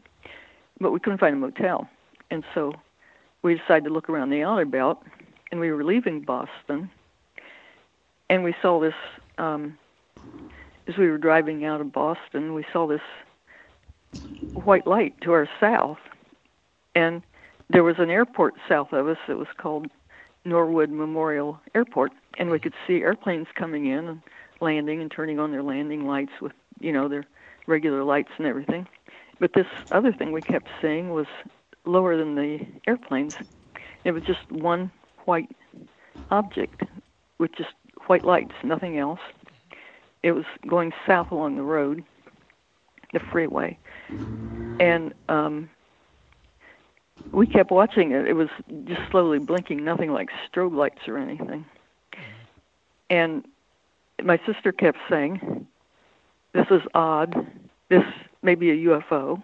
But 0.79 0.91
we 0.91 0.99
couldn't 0.99 1.19
find 1.19 1.33
a 1.33 1.37
motel, 1.37 1.89
and 2.29 2.43
so 2.53 2.73
we 3.41 3.55
decided 3.55 3.85
to 3.85 3.89
look 3.89 4.09
around 4.09 4.29
the 4.29 4.43
outer 4.43 4.65
belt. 4.65 5.03
And 5.49 5.61
we 5.61 5.71
were 5.71 5.83
leaving 5.83 6.21
Boston, 6.21 6.89
and 8.29 8.43
we 8.43 8.53
saw 8.61 8.81
this 8.81 8.93
um, 9.37 9.77
as 10.87 10.97
we 10.97 11.09
were 11.09 11.17
driving 11.17 11.63
out 11.63 11.79
of 11.79 11.93
Boston. 11.93 12.53
We 12.53 12.65
saw 12.73 12.85
this 12.85 13.01
white 14.53 14.87
light 14.87 15.19
to 15.21 15.31
our 15.31 15.49
south, 15.59 15.99
and 16.95 17.21
there 17.69 17.83
was 17.83 17.95
an 17.99 18.09
airport 18.09 18.55
south 18.67 18.93
of 18.93 19.07
us 19.07 19.17
that 19.27 19.37
was 19.37 19.47
called 19.57 19.87
Norwood 20.45 20.89
Memorial 20.89 21.59
Airport, 21.75 22.11
and 22.37 22.49
we 22.49 22.59
could 22.59 22.73
see 22.85 23.01
airplanes 23.01 23.47
coming 23.55 23.85
in 23.87 24.07
and 24.07 24.21
landing 24.61 25.01
and 25.01 25.11
turning 25.11 25.39
on 25.39 25.51
their 25.51 25.63
landing 25.63 26.05
lights 26.05 26.31
with 26.41 26.53
you 26.79 26.91
know 26.91 27.07
their 27.07 27.25
regular 27.67 28.03
lights 28.03 28.31
and 28.37 28.47
everything. 28.47 28.87
But 29.39 29.53
this 29.53 29.67
other 29.91 30.11
thing 30.11 30.31
we 30.31 30.41
kept 30.41 30.67
seeing 30.81 31.11
was 31.11 31.27
lower 31.85 32.17
than 32.17 32.35
the 32.35 32.65
airplanes. 32.87 33.35
It 34.03 34.11
was 34.11 34.23
just 34.23 34.49
one 34.51 34.91
white 35.25 35.49
object 36.31 36.83
with 37.37 37.51
just 37.55 37.73
white 38.07 38.23
lights, 38.23 38.53
nothing 38.63 38.97
else. 38.97 39.19
It 40.23 40.31
was 40.31 40.45
going 40.67 40.93
south 41.05 41.31
along 41.31 41.57
the 41.57 41.63
road, 41.63 42.03
the 43.13 43.19
freeway, 43.31 43.77
and 44.79 45.13
um, 45.29 45.69
we 47.31 47.47
kept 47.47 47.71
watching 47.71 48.11
it. 48.11 48.27
It 48.27 48.33
was 48.33 48.49
just 48.85 49.01
slowly 49.11 49.39
blinking, 49.39 49.83
nothing 49.83 50.11
like 50.11 50.29
strobe 50.51 50.75
lights 50.75 51.07
or 51.07 51.17
anything. 51.17 51.65
And 53.09 53.45
my 54.23 54.39
sister 54.45 54.71
kept 54.71 54.97
saying, 55.09 55.67
"This 56.53 56.67
is 56.71 56.81
odd. 56.93 57.35
This 57.89 58.03
may 58.41 58.55
be 58.55 58.71
a 58.71 58.75
UFO." 58.89 59.41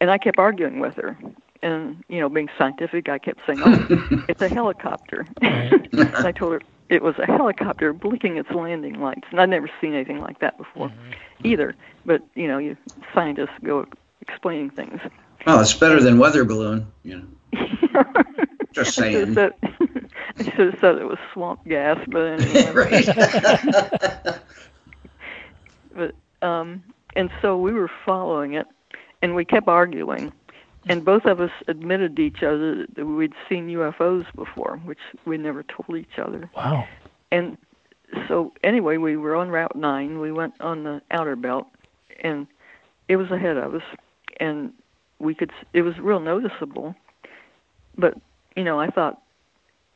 And 0.00 0.10
I 0.10 0.18
kept 0.18 0.38
arguing 0.38 0.80
with 0.80 0.94
her. 0.94 1.16
And 1.62 2.02
you 2.08 2.18
know, 2.20 2.28
being 2.28 2.48
scientific, 2.58 3.08
I 3.08 3.18
kept 3.18 3.40
saying, 3.46 3.60
"Oh, 3.64 4.24
it's 4.28 4.40
a 4.40 4.48
helicopter." 4.48 5.26
and 5.42 6.16
I 6.16 6.32
told 6.32 6.54
her 6.54 6.62
it 6.92 7.02
was 7.02 7.18
a 7.18 7.24
helicopter 7.24 7.94
blinking 7.94 8.36
its 8.36 8.50
landing 8.50 9.00
lights, 9.00 9.26
and 9.30 9.40
I'd 9.40 9.48
never 9.48 9.70
seen 9.80 9.94
anything 9.94 10.20
like 10.20 10.40
that 10.40 10.58
before, 10.58 10.92
either. 11.42 11.74
But 12.04 12.22
you 12.34 12.46
know, 12.46 12.58
you 12.58 12.76
scientists 13.14 13.58
go 13.64 13.86
explaining 14.20 14.68
things. 14.70 15.00
Well, 15.46 15.60
it's 15.60 15.72
better 15.72 16.02
than 16.02 16.18
weather 16.18 16.44
balloon. 16.44 16.86
You 17.02 17.22
know, 17.52 17.54
just 18.72 18.98
I 19.00 19.10
should 19.10 19.14
saying. 19.14 19.34
have 19.34 19.34
said, 19.34 19.52
I 20.38 20.42
should 20.42 20.72
have 20.72 20.80
said 20.80 20.98
it 20.98 21.08
was 21.08 21.18
swamp 21.32 21.64
gas, 21.66 21.98
but 22.08 22.40
anyway. 22.40 22.72
right. 22.74 23.06
but 25.94 26.14
um 26.46 26.82
and 27.16 27.30
so 27.40 27.56
we 27.56 27.72
were 27.72 27.90
following 28.04 28.52
it 28.52 28.66
and 29.22 29.34
we 29.34 29.46
kept 29.46 29.66
arguing 29.66 30.30
and 30.88 31.04
both 31.04 31.24
of 31.24 31.40
us 31.40 31.50
admitted 31.68 32.16
to 32.16 32.22
each 32.22 32.42
other 32.42 32.86
that 32.96 33.04
we'd 33.04 33.34
seen 33.48 33.68
UFOs 33.68 34.26
before 34.34 34.78
which 34.84 34.98
we 35.24 35.36
never 35.38 35.62
told 35.62 35.98
each 35.98 36.18
other. 36.18 36.50
Wow. 36.56 36.86
and 37.30 37.56
so 38.28 38.52
anyway 38.62 38.96
we 38.96 39.16
were 39.16 39.34
on 39.34 39.48
route 39.50 39.76
9 39.76 40.20
we 40.20 40.32
went 40.32 40.54
on 40.60 40.84
the 40.84 41.00
outer 41.10 41.36
belt 41.36 41.66
and 42.22 42.46
it 43.08 43.16
was 43.16 43.30
ahead 43.30 43.56
of 43.56 43.74
us 43.74 43.82
and 44.38 44.72
we 45.18 45.34
could 45.34 45.52
it 45.72 45.82
was 45.82 45.98
real 45.98 46.20
noticeable. 46.20 46.94
But 47.96 48.14
you 48.56 48.64
know 48.64 48.80
I 48.80 48.88
thought 48.88 49.22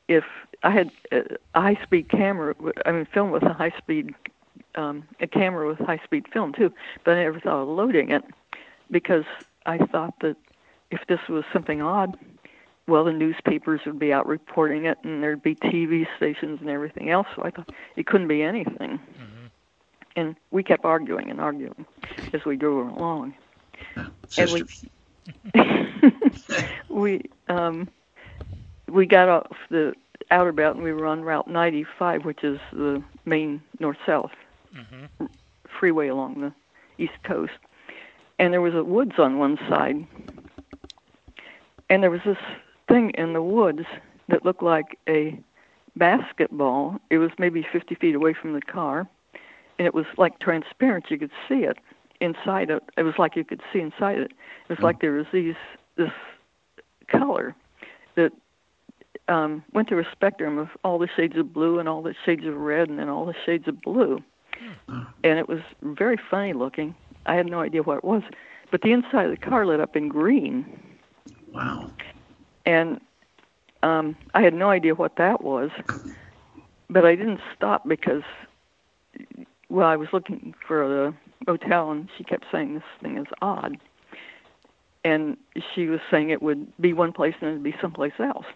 if 0.09 0.25
I 0.63 0.71
had 0.71 0.91
a 1.13 1.37
a 1.55 1.61
high 1.61 1.79
speed 1.83 2.09
camera 2.09 2.55
I 2.85 2.93
mean 2.93 3.07
film 3.13 3.31
with 3.31 3.43
a 3.43 3.53
high 3.53 3.73
speed 3.79 4.15
um, 4.77 5.05
a 5.21 5.27
camera 5.27 5.67
with 5.67 5.79
high 5.79 6.01
speed 6.05 6.27
film 6.33 6.53
too, 6.53 6.73
but 7.05 7.17
I 7.17 7.25
never 7.25 7.41
thought 7.41 7.63
of 7.63 7.69
loading 7.69 8.11
it 8.11 8.23
because 8.91 9.25
I 9.65 9.79
thought 9.79 10.15
that 10.21 10.37
if 10.91 11.01
this 11.09 11.21
was 11.29 11.45
something 11.53 11.83
odd, 11.83 12.17
well, 12.87 13.05
the 13.05 13.13
newspapers 13.13 13.81
would 13.87 13.99
be 13.99 14.13
out 14.13 14.27
reporting 14.27 14.87
it 14.87 14.99
and 15.05 15.23
there'd 15.23 15.43
be 15.43 15.55
TV 15.57 16.07
stations 16.17 16.61
and 16.61 16.71
everything 16.71 17.11
else. 17.11 17.27
So 17.35 17.43
I 17.45 17.51
thought 17.51 17.69
it 17.97 18.07
couldn't 18.07 18.29
be 18.29 18.43
anything. 18.43 19.01
And 20.17 20.37
we 20.51 20.63
kept 20.63 20.85
arguing 20.85 21.31
and 21.31 21.41
arguing 21.41 21.87
as 22.33 22.45
we 22.45 22.57
drove 22.57 22.89
along. 22.97 23.35
And 24.37 24.51
we 24.53 24.65
we 26.89 27.23
um 27.49 27.89
we 28.89 29.07
got 29.07 29.29
off 29.29 29.57
the 29.71 29.95
outer 30.31 30.53
belt 30.53 30.77
and 30.77 30.85
we 30.85 30.93
were 30.93 31.07
on 31.07 31.23
Route 31.23 31.49
95, 31.49 32.25
which 32.25 32.45
is 32.45 32.59
the 32.73 33.03
main 33.25 33.63
north-south 33.81 34.33
hmm 34.73 35.27
freeway 35.79 36.09
along 36.09 36.41
the 36.41 36.53
east 37.03 37.13
coast. 37.25 37.53
And 38.39 38.53
there 38.53 38.61
was 38.61 38.75
a 38.75 38.83
woods 38.85 39.19
on 39.19 39.39
one 39.39 39.59
side. 39.69 40.07
And 41.89 42.03
there 42.03 42.11
was 42.11 42.21
this 42.25 42.39
thing 42.89 43.11
in 43.11 43.33
the 43.33 43.43
woods 43.43 43.83
that 44.29 44.45
looked 44.45 44.63
like 44.63 44.99
a 45.09 45.39
basketball. 45.97 46.99
It 47.11 47.19
was 47.19 47.31
maybe 47.39 47.67
50 47.73 47.95
feet 47.97 48.15
away 48.15 48.35
from 48.35 48.53
the 48.53 48.63
car. 48.63 49.09
And 49.79 49.87
it 49.87 49.95
was 49.95 50.07
like 50.17 50.39
transparent. 50.39 51.07
You 51.11 51.19
could 51.19 51.31
see 51.49 51.65
it 51.65 51.79
inside 52.21 52.71
it. 52.71 52.83
It 52.97 53.03
was 53.03 53.15
like 53.19 53.37
you 53.37 53.45
could 53.45 53.61
see 53.73 53.81
inside 53.81 54.19
it. 54.19 54.33
It 54.69 54.69
was 54.69 54.79
like 54.81 55.01
there 55.01 55.13
was 55.13 55.27
these 55.33 55.55
this 55.97 56.11
color 57.09 57.55
that 58.17 58.33
um, 59.29 59.65
went 59.73 59.89
through 59.89 60.01
a 60.01 60.13
spectrum 60.13 60.59
of 60.59 60.69
all 60.85 60.99
the 60.99 61.09
shades 61.15 61.37
of 61.37 61.53
blue 61.53 61.79
and 61.79 61.89
all 61.89 62.03
the 62.03 62.15
shades 62.25 62.45
of 62.47 62.57
red 62.57 62.89
and 62.89 62.99
then 62.99 63.09
all 63.09 63.27
the 63.27 63.35
shades 63.45 63.67
of 63.69 63.81
blue. 63.83 64.23
And 65.25 65.39
it 65.39 65.49
was 65.49 65.61
very 65.83 66.19
funny 66.31 66.53
looking. 66.53 66.95
I 67.27 67.35
had 67.35 67.47
no 67.47 67.61
idea 67.61 67.83
what 67.83 67.99
it 67.99 68.05
was, 68.05 68.23
but 68.71 68.83
the 68.83 68.93
inside 68.93 69.27
of 69.27 69.31
the 69.31 69.37
car 69.37 69.67
lit 69.67 69.81
up 69.81 69.97
in 69.97 70.09
green, 70.09 70.65
Wow. 71.57 71.91
and 72.65 73.01
um, 73.83 74.17
I 74.35 74.43
had 74.43 74.55
no 74.55 74.71
idea 74.71 74.95
what 74.95 75.17
that 75.17 75.43
was. 75.43 75.71
But 76.89 77.05
I 77.05 77.17
didn't 77.17 77.41
stop 77.55 77.87
because, 77.89 78.23
well, 79.69 79.89
I 79.89 79.97
was 79.97 80.09
looking 80.13 80.55
for 80.67 81.07
a 81.07 81.15
hotel, 81.47 81.91
and 81.91 82.09
she 82.17 82.25
kept 82.25 82.45
saying 82.53 82.75
this 82.75 82.83
thing 83.03 83.19
is 83.19 83.27
odd, 83.43 83.79
and 85.05 85.37
she 85.75 85.87
was 85.87 86.01
saying 86.11 86.31
it 86.31 86.43
would 86.43 86.77
be 86.81 86.93
one 86.93 87.13
place 87.13 87.35
and 87.41 87.51
it'd 87.51 87.63
be 87.63 87.75
someplace 87.81 88.13
else. 88.19 88.47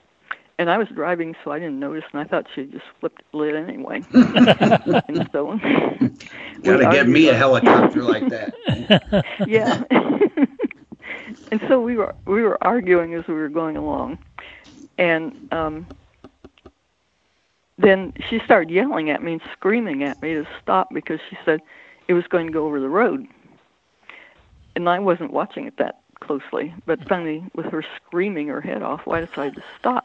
And 0.59 0.69
I 0.69 0.77
was 0.77 0.89
driving, 0.89 1.35
so 1.43 1.53
I 1.53 1.59
didn't 1.59 1.81
notice, 1.81 2.05
and 2.13 2.21
I 2.21 2.25
thought 2.25 2.47
she 2.55 2.65
just 2.65 2.85
flipped 3.01 3.23
the 3.33 3.39
lid 3.39 3.57
anyway. 3.57 4.03
and 4.13 5.29
so, 5.33 5.59
we 5.63 6.63
Got 6.63 6.77
to 6.77 6.91
get 6.93 7.09
me 7.09 7.29
a 7.29 7.35
helicopter 7.35 8.03
like 8.03 8.29
that. 8.29 9.25
yeah. 9.47 9.83
and 11.51 11.61
so 11.69 11.81
we 11.81 11.97
were 11.97 12.15
we 12.27 12.43
were 12.43 12.63
arguing 12.63 13.15
as 13.15 13.27
we 13.27 13.35
were 13.35 13.49
going 13.49 13.77
along, 13.77 14.19
and 14.99 15.33
um, 15.53 15.87
then 17.79 18.13
she 18.29 18.39
started 18.45 18.71
yelling 18.71 19.11
at 19.11 19.23
me 19.23 19.33
and 19.35 19.43
screaming 19.53 20.05
at 20.05 20.21
me 20.23 20.35
to 20.35 20.47
stop 20.63 20.89
because 20.93 21.19
she 21.29 21.37
said 21.45 21.61
it 22.09 22.15
was 22.15 22.25
going 22.29 22.47
to 22.47 22.53
go 22.53 22.67
over 22.67 22.81
the 22.81 22.89
road, 22.89 23.27
and 24.77 24.89
I 24.89 24.99
wasn't 24.99 25.33
watching 25.33 25.67
it 25.67 25.75
that 25.79 26.01
closely. 26.21 26.75
But 26.87 27.01
finally, 27.09 27.45
with 27.55 27.67
her 27.67 27.85
screaming 27.97 28.49
her 28.49 28.61
head 28.61 28.83
off, 28.83 29.07
I 29.09 29.21
decided 29.21 29.57
to 29.57 29.63
stop, 29.79 30.05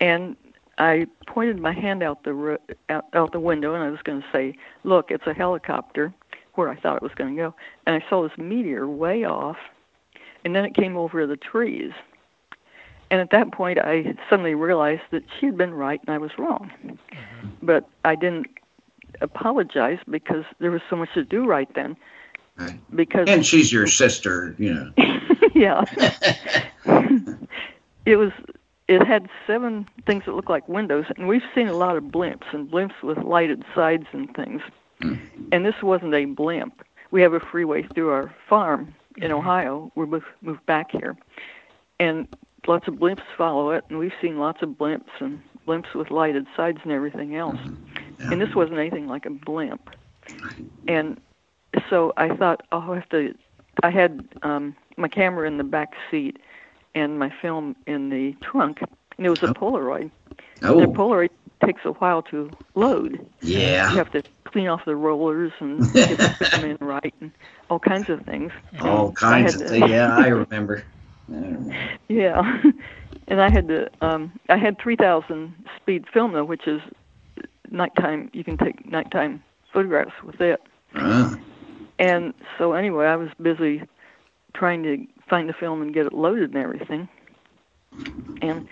and 0.00 0.36
I 0.76 1.06
pointed 1.26 1.58
my 1.58 1.72
hand 1.72 2.02
out 2.02 2.22
the 2.22 2.34
ro- 2.34 2.58
out, 2.90 3.06
out 3.14 3.32
the 3.32 3.40
window, 3.40 3.74
and 3.74 3.82
I 3.82 3.90
was 3.90 4.00
going 4.04 4.20
to 4.20 4.26
say, 4.30 4.54
"Look, 4.84 5.10
it's 5.10 5.26
a 5.26 5.32
helicopter." 5.32 6.12
Where 6.58 6.68
I 6.68 6.74
thought 6.74 6.96
it 6.96 7.02
was 7.02 7.12
going 7.14 7.36
to 7.36 7.40
go, 7.40 7.54
and 7.86 7.94
I 8.02 8.04
saw 8.10 8.24
this 8.24 8.36
meteor 8.36 8.88
way 8.88 9.22
off, 9.22 9.58
and 10.44 10.56
then 10.56 10.64
it 10.64 10.74
came 10.74 10.96
over 10.96 11.24
the 11.24 11.36
trees. 11.36 11.92
And 13.12 13.20
at 13.20 13.30
that 13.30 13.52
point, 13.52 13.78
I 13.78 14.16
suddenly 14.28 14.56
realized 14.56 15.02
that 15.12 15.22
she 15.38 15.46
had 15.46 15.56
been 15.56 15.72
right 15.72 16.00
and 16.04 16.10
I 16.12 16.18
was 16.18 16.32
wrong. 16.36 16.72
Mm-hmm. 16.84 17.48
But 17.62 17.88
I 18.04 18.16
didn't 18.16 18.48
apologize 19.20 19.98
because 20.10 20.44
there 20.58 20.72
was 20.72 20.82
so 20.90 20.96
much 20.96 21.10
to 21.14 21.22
do 21.22 21.46
right 21.46 21.72
then. 21.76 21.96
Right. 22.56 22.80
Because 22.92 23.28
And 23.28 23.46
she's 23.46 23.72
your 23.72 23.86
sister, 23.86 24.56
you 24.58 24.74
know. 24.74 24.92
yeah, 25.54 25.84
it 28.04 28.16
was. 28.16 28.32
It 28.88 29.06
had 29.06 29.28
seven 29.46 29.86
things 30.06 30.24
that 30.24 30.34
looked 30.34 30.50
like 30.50 30.66
windows, 30.68 31.04
and 31.16 31.28
we've 31.28 31.42
seen 31.54 31.68
a 31.68 31.76
lot 31.76 31.96
of 31.96 32.04
blimps 32.04 32.52
and 32.52 32.68
blimps 32.68 33.00
with 33.02 33.18
lighted 33.18 33.62
sides 33.76 34.06
and 34.12 34.34
things. 34.34 34.60
Mm. 35.02 35.18
And 35.52 35.64
this 35.64 35.74
wasn't 35.82 36.14
a 36.14 36.24
blimp. 36.26 36.82
We 37.10 37.22
have 37.22 37.32
a 37.32 37.40
freeway 37.40 37.86
through 37.94 38.10
our 38.10 38.34
farm 38.48 38.94
in 39.16 39.24
mm-hmm. 39.24 39.34
Ohio. 39.34 39.92
We 39.94 40.06
moved, 40.06 40.26
moved 40.42 40.64
back 40.66 40.90
here, 40.90 41.16
and 41.98 42.28
lots 42.66 42.88
of 42.88 42.94
blimps 42.94 43.22
follow 43.36 43.70
it. 43.70 43.84
And 43.88 43.98
we've 43.98 44.12
seen 44.20 44.38
lots 44.38 44.62
of 44.62 44.70
blimps 44.70 45.08
and 45.20 45.40
blimps 45.66 45.94
with 45.94 46.10
lighted 46.10 46.46
sides 46.56 46.78
and 46.82 46.92
everything 46.92 47.36
else. 47.36 47.56
Mm-hmm. 47.56 48.32
And 48.32 48.40
this 48.40 48.54
wasn't 48.54 48.78
anything 48.78 49.06
like 49.06 49.26
a 49.26 49.30
blimp. 49.30 49.90
And 50.86 51.20
so 51.88 52.12
I 52.16 52.34
thought, 52.34 52.62
oh, 52.72 52.80
I'll 52.80 52.94
have 52.94 53.08
to. 53.10 53.34
I 53.82 53.90
had 53.90 54.26
um, 54.42 54.74
my 54.96 55.08
camera 55.08 55.46
in 55.46 55.56
the 55.56 55.64
back 55.64 55.92
seat 56.10 56.38
and 56.94 57.18
my 57.18 57.32
film 57.40 57.76
in 57.86 58.10
the 58.10 58.34
trunk, 58.42 58.80
and 59.16 59.26
it 59.26 59.30
was 59.30 59.42
a 59.42 59.48
Polaroid. 59.48 60.10
The 60.60 60.68
Oh, 60.68 60.86
Polaroid 60.86 61.30
oh. 61.32 61.47
Takes 61.64 61.84
a 61.84 61.92
while 61.92 62.22
to 62.22 62.50
load. 62.74 63.26
Yeah. 63.40 63.90
You 63.90 63.96
have 63.98 64.10
to 64.12 64.22
clean 64.44 64.68
off 64.68 64.84
the 64.84 64.96
rollers 64.96 65.52
and 65.60 65.92
get 66.06 66.18
them 66.50 66.64
in 66.64 66.76
right 66.80 67.14
and 67.20 67.30
all 67.70 67.78
kinds 67.78 68.08
of 68.08 68.22
things. 68.24 68.52
All 68.80 69.10
And 69.10 69.16
kinds 69.16 69.54
of 69.54 69.62
things. 69.68 69.88
Yeah, 69.88 70.16
I 70.16 70.26
remember. 70.28 70.84
I 71.28 71.32
remember. 71.32 71.74
Yeah, 72.08 72.62
and 73.28 73.40
I 73.40 73.50
had 73.50 73.68
to. 73.68 73.88
Um, 74.00 74.32
I 74.48 74.56
had 74.56 74.78
3,000 74.78 75.54
speed 75.76 76.04
film 76.12 76.32
though, 76.32 76.44
which 76.44 76.66
is 76.66 76.80
nighttime. 77.70 78.30
You 78.32 78.44
can 78.44 78.56
take 78.56 78.90
nighttime 78.90 79.42
photographs 79.72 80.12
with 80.24 80.40
it. 80.40 80.60
Ah, 80.94 81.36
And 81.98 82.32
so 82.58 82.72
anyway, 82.72 83.06
I 83.06 83.16
was 83.16 83.30
busy 83.40 83.82
trying 84.54 84.82
to 84.84 85.06
find 85.28 85.48
the 85.48 85.52
film 85.52 85.82
and 85.82 85.92
get 85.94 86.06
it 86.06 86.12
loaded 86.12 86.54
and 86.54 86.62
everything. 86.62 87.08
And 88.40 88.66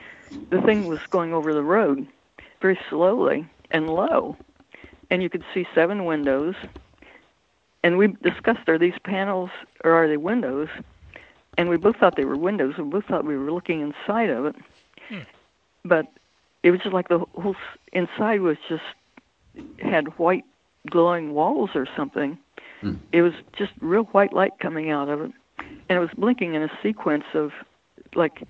the 0.51 0.61
thing 0.63 0.87
was 0.87 1.01
going 1.11 1.33
over 1.33 1.53
the 1.53 1.63
road 1.63 2.07
very 2.61 2.79
slowly 2.91 3.49
and 3.71 3.89
low. 3.89 4.37
And 5.11 5.23
you 5.23 5.31
could 5.31 5.45
see 5.55 5.67
seven 5.75 6.05
windows. 6.05 6.55
And 7.83 7.99
we 7.99 8.09
discussed 8.23 8.69
are 8.69 8.79
these 8.79 8.99
panels 9.05 9.51
or 9.85 9.93
are 9.93 10.09
they 10.09 10.17
windows? 10.17 10.69
And 11.59 11.69
we 11.69 11.77
both 11.77 11.97
thought 11.97 12.17
they 12.17 12.25
were 12.25 12.37
windows. 12.37 12.75
We 12.77 12.85
both 12.85 13.05
thought 13.07 13.25
we 13.25 13.37
were 13.37 13.51
looking 13.51 13.81
inside 13.81 14.31
of 14.31 14.47
it. 14.47 14.57
Hmm. 15.09 15.21
But 15.85 16.07
it 16.63 16.71
was 16.71 16.81
just 16.81 16.93
like 16.93 17.09
the 17.09 17.21
whole 17.35 17.57
inside 17.93 18.41
was 18.41 18.57
just 18.69 18.83
had 19.79 20.19
white 20.19 20.45
glowing 20.91 21.33
walls 21.33 21.71
or 21.75 21.87
something. 21.97 22.39
Hmm. 22.81 22.95
It 23.13 23.23
was 23.23 23.33
just 23.57 23.73
real 23.81 24.05
white 24.05 24.33
light 24.33 24.59
coming 24.61 24.91
out 24.91 25.09
of 25.09 25.21
it, 25.21 25.33
and 25.59 25.97
it 25.97 26.01
was 26.01 26.11
blinking 26.17 26.55
in 26.55 26.63
a 26.63 26.71
sequence 26.83 27.25
of 27.35 27.53
like 28.15 28.43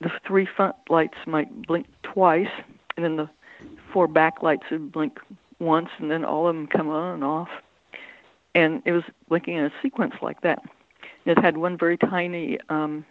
the 0.00 0.10
three 0.26 0.46
front 0.46 0.76
lights 0.88 1.18
might 1.26 1.66
blink 1.66 1.86
twice, 2.02 2.50
and 2.96 3.04
then 3.04 3.16
the 3.16 3.28
four 3.92 4.06
back 4.06 4.42
lights 4.42 4.64
would 4.70 4.92
blink 4.92 5.18
once, 5.58 5.88
and 5.98 6.10
then 6.10 6.24
all 6.24 6.48
of 6.48 6.54
them 6.54 6.66
come 6.66 6.88
on 6.88 7.14
and 7.14 7.24
off. 7.24 7.48
And 8.54 8.82
it 8.84 8.92
was 8.92 9.04
blinking 9.28 9.54
in 9.54 9.64
a 9.64 9.72
sequence 9.82 10.14
like 10.22 10.40
that. 10.42 10.62
It 11.24 11.38
had 11.38 11.56
one 11.56 11.76
very 11.76 11.98
tiny 11.98 12.58
um, 12.68 13.04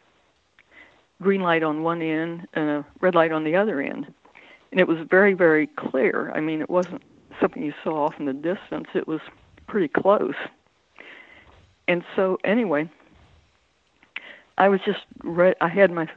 green 1.21 1.41
light 1.41 1.63
on 1.63 1.83
one 1.83 2.01
end 2.01 2.47
and 2.53 2.69
a 2.69 2.85
red 3.01 3.15
light 3.15 3.31
on 3.31 3.43
the 3.43 3.55
other 3.55 3.81
end. 3.81 4.11
And 4.71 4.79
it 4.79 4.87
was 4.87 4.97
very, 5.09 5.33
very 5.33 5.67
clear. 5.67 6.31
I 6.33 6.39
mean, 6.39 6.61
it 6.61 6.69
wasn't 6.69 7.01
something 7.39 7.63
you 7.63 7.73
saw 7.83 8.05
off 8.05 8.15
in 8.19 8.25
the 8.25 8.33
distance, 8.33 8.87
it 8.93 9.07
was 9.07 9.21
pretty 9.67 9.87
close. 9.87 10.35
And 11.87 12.03
so, 12.15 12.37
anyway, 12.43 12.89
I 14.57 14.69
was 14.69 14.79
just 14.85 15.01
re- 15.23 15.55
I 15.61 15.67
had 15.67 15.91
my 15.91 16.07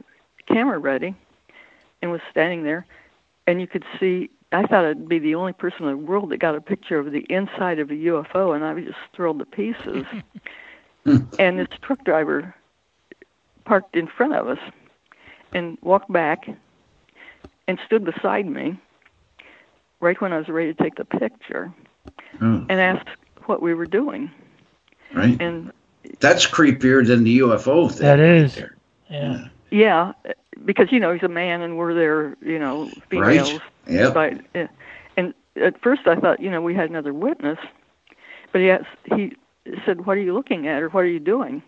camera 0.47 0.79
ready 0.79 1.15
and 2.01 2.11
was 2.11 2.21
standing 2.31 2.63
there, 2.63 2.85
and 3.47 3.59
you 3.61 3.67
could 3.67 3.83
see. 3.99 4.29
I 4.51 4.65
thought 4.65 4.83
I'd 4.83 5.07
be 5.07 5.19
the 5.19 5.35
only 5.35 5.53
person 5.53 5.85
in 5.85 5.91
the 5.91 5.97
world 5.97 6.31
that 6.31 6.37
got 6.37 6.55
a 6.55 6.61
picture 6.61 6.97
of 6.97 7.11
the 7.11 7.25
inside 7.29 7.77
of 7.77 7.91
a 7.91 7.93
UFO, 7.93 8.55
and 8.55 8.65
I 8.65 8.73
was 8.73 8.85
just 8.85 8.97
thrilled 9.15 9.39
to 9.39 9.45
pieces. 9.45 10.05
and 11.05 11.59
this 11.59 11.67
truck 11.81 12.03
driver 12.03 12.55
parked 13.65 13.95
in 13.95 14.07
front 14.07 14.33
of 14.33 14.47
us 14.47 14.57
and 15.53 15.77
walked 15.81 16.11
back 16.11 16.49
and 17.67 17.79
stood 17.85 18.03
beside 18.03 18.47
me 18.47 18.79
right 19.99 20.19
when 20.21 20.33
I 20.33 20.37
was 20.37 20.47
ready 20.47 20.73
to 20.73 20.83
take 20.83 20.95
the 20.95 21.05
picture 21.05 21.71
oh, 22.41 22.65
and 22.69 22.71
asked 22.71 23.07
what 23.45 23.61
we 23.61 23.73
were 23.73 23.85
doing. 23.85 24.31
right. 25.13 25.39
And 25.39 25.71
That's 26.19 26.47
creepier 26.47 27.05
than 27.05 27.23
the 27.23 27.39
UFO 27.39 27.91
thing. 27.91 28.01
That 28.01 28.19
is. 28.19 28.55
there. 28.55 28.75
Yeah. 29.09 29.47
yeah, 29.71 30.13
because 30.65 30.91
you 30.91 30.99
know 30.99 31.13
he's 31.13 31.23
a 31.23 31.27
man 31.27 31.61
and 31.61 31.77
we're 31.77 31.93
there, 31.93 32.35
you 32.41 32.59
know, 32.59 32.89
females. 33.09 33.53
Right. 33.53 33.61
Yep. 33.87 34.15
Right. 34.15 34.45
Uh, 34.55 34.67
and 35.17 35.33
at 35.55 35.81
first 35.81 36.07
I 36.07 36.15
thought, 36.15 36.39
you 36.39 36.49
know, 36.49 36.61
we 36.61 36.75
had 36.75 36.89
another 36.89 37.13
witness, 37.13 37.59
but 38.51 38.61
he 38.61 38.69
asked, 38.69 38.85
he 39.15 39.33
said, 39.85 40.05
"What 40.05 40.17
are 40.17 40.21
you 40.21 40.33
looking 40.33 40.67
at, 40.67 40.81
or 40.81 40.89
what 40.89 41.01
are 41.01 41.07
you 41.07 41.19
doing?" 41.19 41.61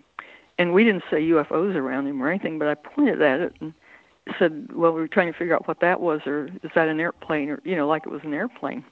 And 0.57 0.73
we 0.73 0.83
didn't 0.83 1.03
say 1.09 1.21
UFOs 1.29 1.75
around 1.75 2.07
him 2.07 2.21
or 2.21 2.29
anything, 2.29 2.59
but 2.59 2.67
I 2.67 2.75
pointed 2.75 3.21
at 3.21 3.39
it 3.39 3.55
and 3.61 3.73
said, 4.37 4.67
"Well, 4.73 4.91
we 4.91 5.01
were 5.01 5.07
trying 5.07 5.31
to 5.31 5.37
figure 5.37 5.55
out 5.55 5.67
what 5.67 5.79
that 5.79 6.01
was, 6.01 6.21
or 6.25 6.49
is 6.63 6.71
that 6.75 6.87
an 6.87 6.99
airplane, 6.99 7.49
or 7.49 7.61
you 7.63 7.75
know, 7.75 7.87
like 7.87 8.05
it 8.05 8.11
was 8.11 8.23
an 8.23 8.33
airplane." 8.33 8.83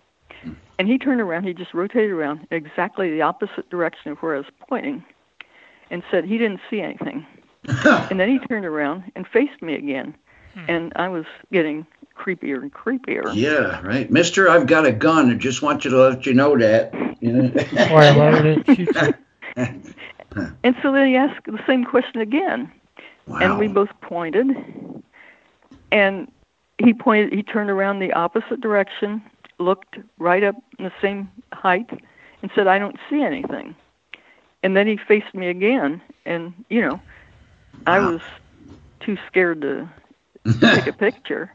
And 0.78 0.88
he 0.88 0.98
turned 0.98 1.20
around. 1.20 1.44
He 1.44 1.54
just 1.54 1.74
rotated 1.74 2.12
around 2.12 2.48
exactly 2.52 3.12
the 3.12 3.22
opposite 3.22 3.70
direction 3.70 4.12
of 4.12 4.20
where 4.20 4.36
I 4.36 4.38
was 4.38 4.48
pointing, 4.68 5.04
and 5.92 6.02
said 6.10 6.24
he 6.26 6.38
didn't 6.38 6.62
see 6.70 6.82
anything. 6.82 7.26
and 8.10 8.20
then 8.20 8.30
he 8.30 8.40
turned 8.48 8.66
around 8.66 9.12
and 9.16 9.28
faced 9.28 9.62
me 9.62 9.76
again, 9.76 10.16
hmm. 10.54 10.66
and 10.68 10.94
I 10.96 11.10
was 11.10 11.26
getting 11.52 11.86
creepier 12.18 12.62
and 12.62 12.74
creepier. 12.74 13.34
Yeah, 13.34 13.82
right. 13.82 14.10
Mister, 14.10 14.50
I've 14.50 14.68
got 14.68 14.86
a 14.86 14.92
gun. 14.92 15.32
I 15.32 15.36
just 15.36 15.62
want 15.62 15.86
you 15.86 15.92
to 15.92 15.98
let 15.98 16.26
you 16.26 16.34
know 16.34 16.58
that. 16.58 16.94
You 17.22 17.32
know? 17.32 17.50
Before 17.50 18.00
I 18.00 18.10
load 18.12 18.46
it, 18.46 18.66
shoot 18.66 18.96
you. 19.58 19.84
And 20.64 20.76
so 20.84 20.92
then 20.92 21.08
he 21.08 21.16
asked 21.16 21.46
the 21.46 21.60
same 21.66 21.84
question 21.84 22.22
again, 22.22 22.72
wow. 23.26 23.40
and 23.40 23.58
we 23.58 23.68
both 23.68 23.90
pointed, 24.02 24.56
and 25.92 26.32
he 26.78 26.94
pointed. 26.94 27.34
He 27.34 27.42
turned 27.42 27.70
around 27.70 27.98
the 28.00 28.14
opposite 28.14 28.62
direction, 28.62 29.24
looked 29.58 29.98
right 30.20 30.44
up 30.44 30.56
in 30.78 30.86
the 30.86 30.94
same 31.02 31.30
height, 31.52 31.90
and 32.42 32.52
said, 32.54 32.68
"I 32.68 32.78
don't 32.78 32.98
see 33.10 33.24
anything." 33.24 33.76
And 34.62 34.78
then 34.78 34.88
he 34.88 34.98
faced 34.98 35.34
me 35.34 35.48
again, 35.48 36.02
and 36.26 36.54
you 36.70 36.82
know, 36.82 37.02
I 37.86 38.00
was 38.00 38.22
too 39.00 39.18
scared 39.28 39.62
to 39.62 39.90
take 40.62 40.88
a 40.88 40.94
picture. 40.94 41.54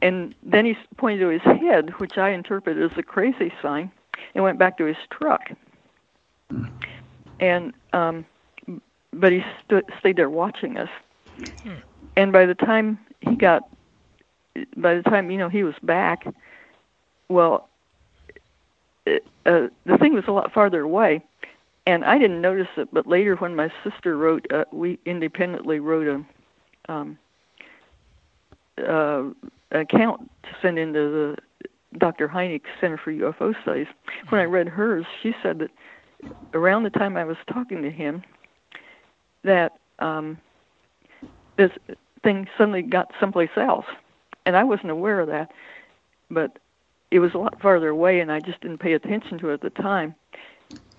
And 0.00 0.34
then 0.42 0.64
he 0.64 0.76
pointed 0.96 1.20
to 1.20 1.28
his 1.28 1.42
head, 1.42 1.90
which 1.98 2.18
I 2.18 2.30
interpreted 2.30 2.82
as 2.82 2.96
a 2.98 3.02
crazy 3.02 3.52
sign, 3.62 3.90
and 4.34 4.42
went 4.42 4.58
back 4.58 4.78
to 4.78 4.84
his 4.84 4.96
truck. 5.10 5.50
And 7.38 7.72
um, 7.92 8.24
but 9.12 9.32
he 9.32 9.44
stood, 9.64 9.84
stayed 9.98 10.16
there 10.16 10.30
watching 10.30 10.76
us. 10.76 10.88
And 12.16 12.32
by 12.32 12.46
the 12.46 12.54
time 12.54 12.98
he 13.20 13.36
got, 13.36 13.68
by 14.76 14.94
the 14.94 15.02
time 15.02 15.30
you 15.30 15.38
know 15.38 15.48
he 15.48 15.62
was 15.62 15.74
back, 15.82 16.26
well, 17.28 17.68
it, 19.06 19.24
uh, 19.46 19.68
the 19.86 19.98
thing 19.98 20.14
was 20.14 20.24
a 20.26 20.32
lot 20.32 20.52
farther 20.52 20.82
away, 20.82 21.22
and 21.86 22.04
I 22.04 22.18
didn't 22.18 22.40
notice 22.40 22.68
it. 22.76 22.88
But 22.92 23.06
later, 23.06 23.36
when 23.36 23.56
my 23.56 23.70
sister 23.84 24.16
wrote, 24.16 24.46
uh, 24.52 24.64
we 24.72 24.98
independently 25.04 25.80
wrote 25.80 26.24
a 26.88 26.92
um, 26.92 27.18
uh, 28.78 29.24
account 29.72 30.30
to 30.44 30.48
send 30.60 30.78
into 30.78 31.00
the 31.10 31.36
Dr. 31.98 32.28
Hynek 32.28 32.62
Center 32.80 32.98
for 32.98 33.12
UFO 33.12 33.54
Studies. 33.62 33.86
When 34.28 34.40
I 34.40 34.44
read 34.44 34.68
hers, 34.68 35.04
she 35.22 35.34
said 35.42 35.58
that 35.58 35.70
around 36.54 36.84
the 36.84 36.90
time 36.90 37.16
I 37.16 37.24
was 37.24 37.36
talking 37.52 37.82
to 37.82 37.90
him, 37.90 38.22
that 39.44 39.72
um, 39.98 40.38
this 41.56 41.70
thing 42.22 42.48
suddenly 42.56 42.82
got 42.82 43.12
someplace 43.18 43.50
else, 43.56 43.86
and 44.46 44.56
I 44.56 44.64
wasn't 44.64 44.90
aware 44.90 45.20
of 45.20 45.28
that. 45.28 45.52
But 46.30 46.58
it 47.10 47.18
was 47.18 47.34
a 47.34 47.38
lot 47.38 47.60
farther 47.60 47.88
away, 47.88 48.20
and 48.20 48.32
I 48.32 48.40
just 48.40 48.60
didn't 48.60 48.78
pay 48.78 48.94
attention 48.94 49.38
to 49.40 49.50
it 49.50 49.54
at 49.54 49.60
the 49.60 49.82
time. 49.82 50.14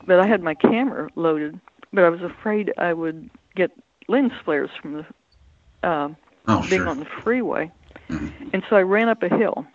But 0.06 0.20
I 0.20 0.28
had 0.28 0.44
my 0.44 0.54
camera 0.54 1.10
loaded, 1.16 1.60
but 1.92 2.04
I 2.04 2.10
was 2.10 2.22
afraid 2.22 2.74
I 2.78 2.94
would 2.94 3.30
get 3.56 3.72
lens 4.08 4.34
flares 4.44 4.70
from 4.82 4.94
the 4.94 5.90
um, 5.90 6.18
oh, 6.48 6.60
being 6.62 6.82
sure. 6.82 6.90
on 6.90 7.00
the 7.00 7.06
freeway. 7.06 7.72
And 8.10 8.64
so 8.70 8.76
I 8.76 8.82
ran 8.82 9.10
up 9.10 9.24
a 9.24 9.30
hill. 9.30 9.66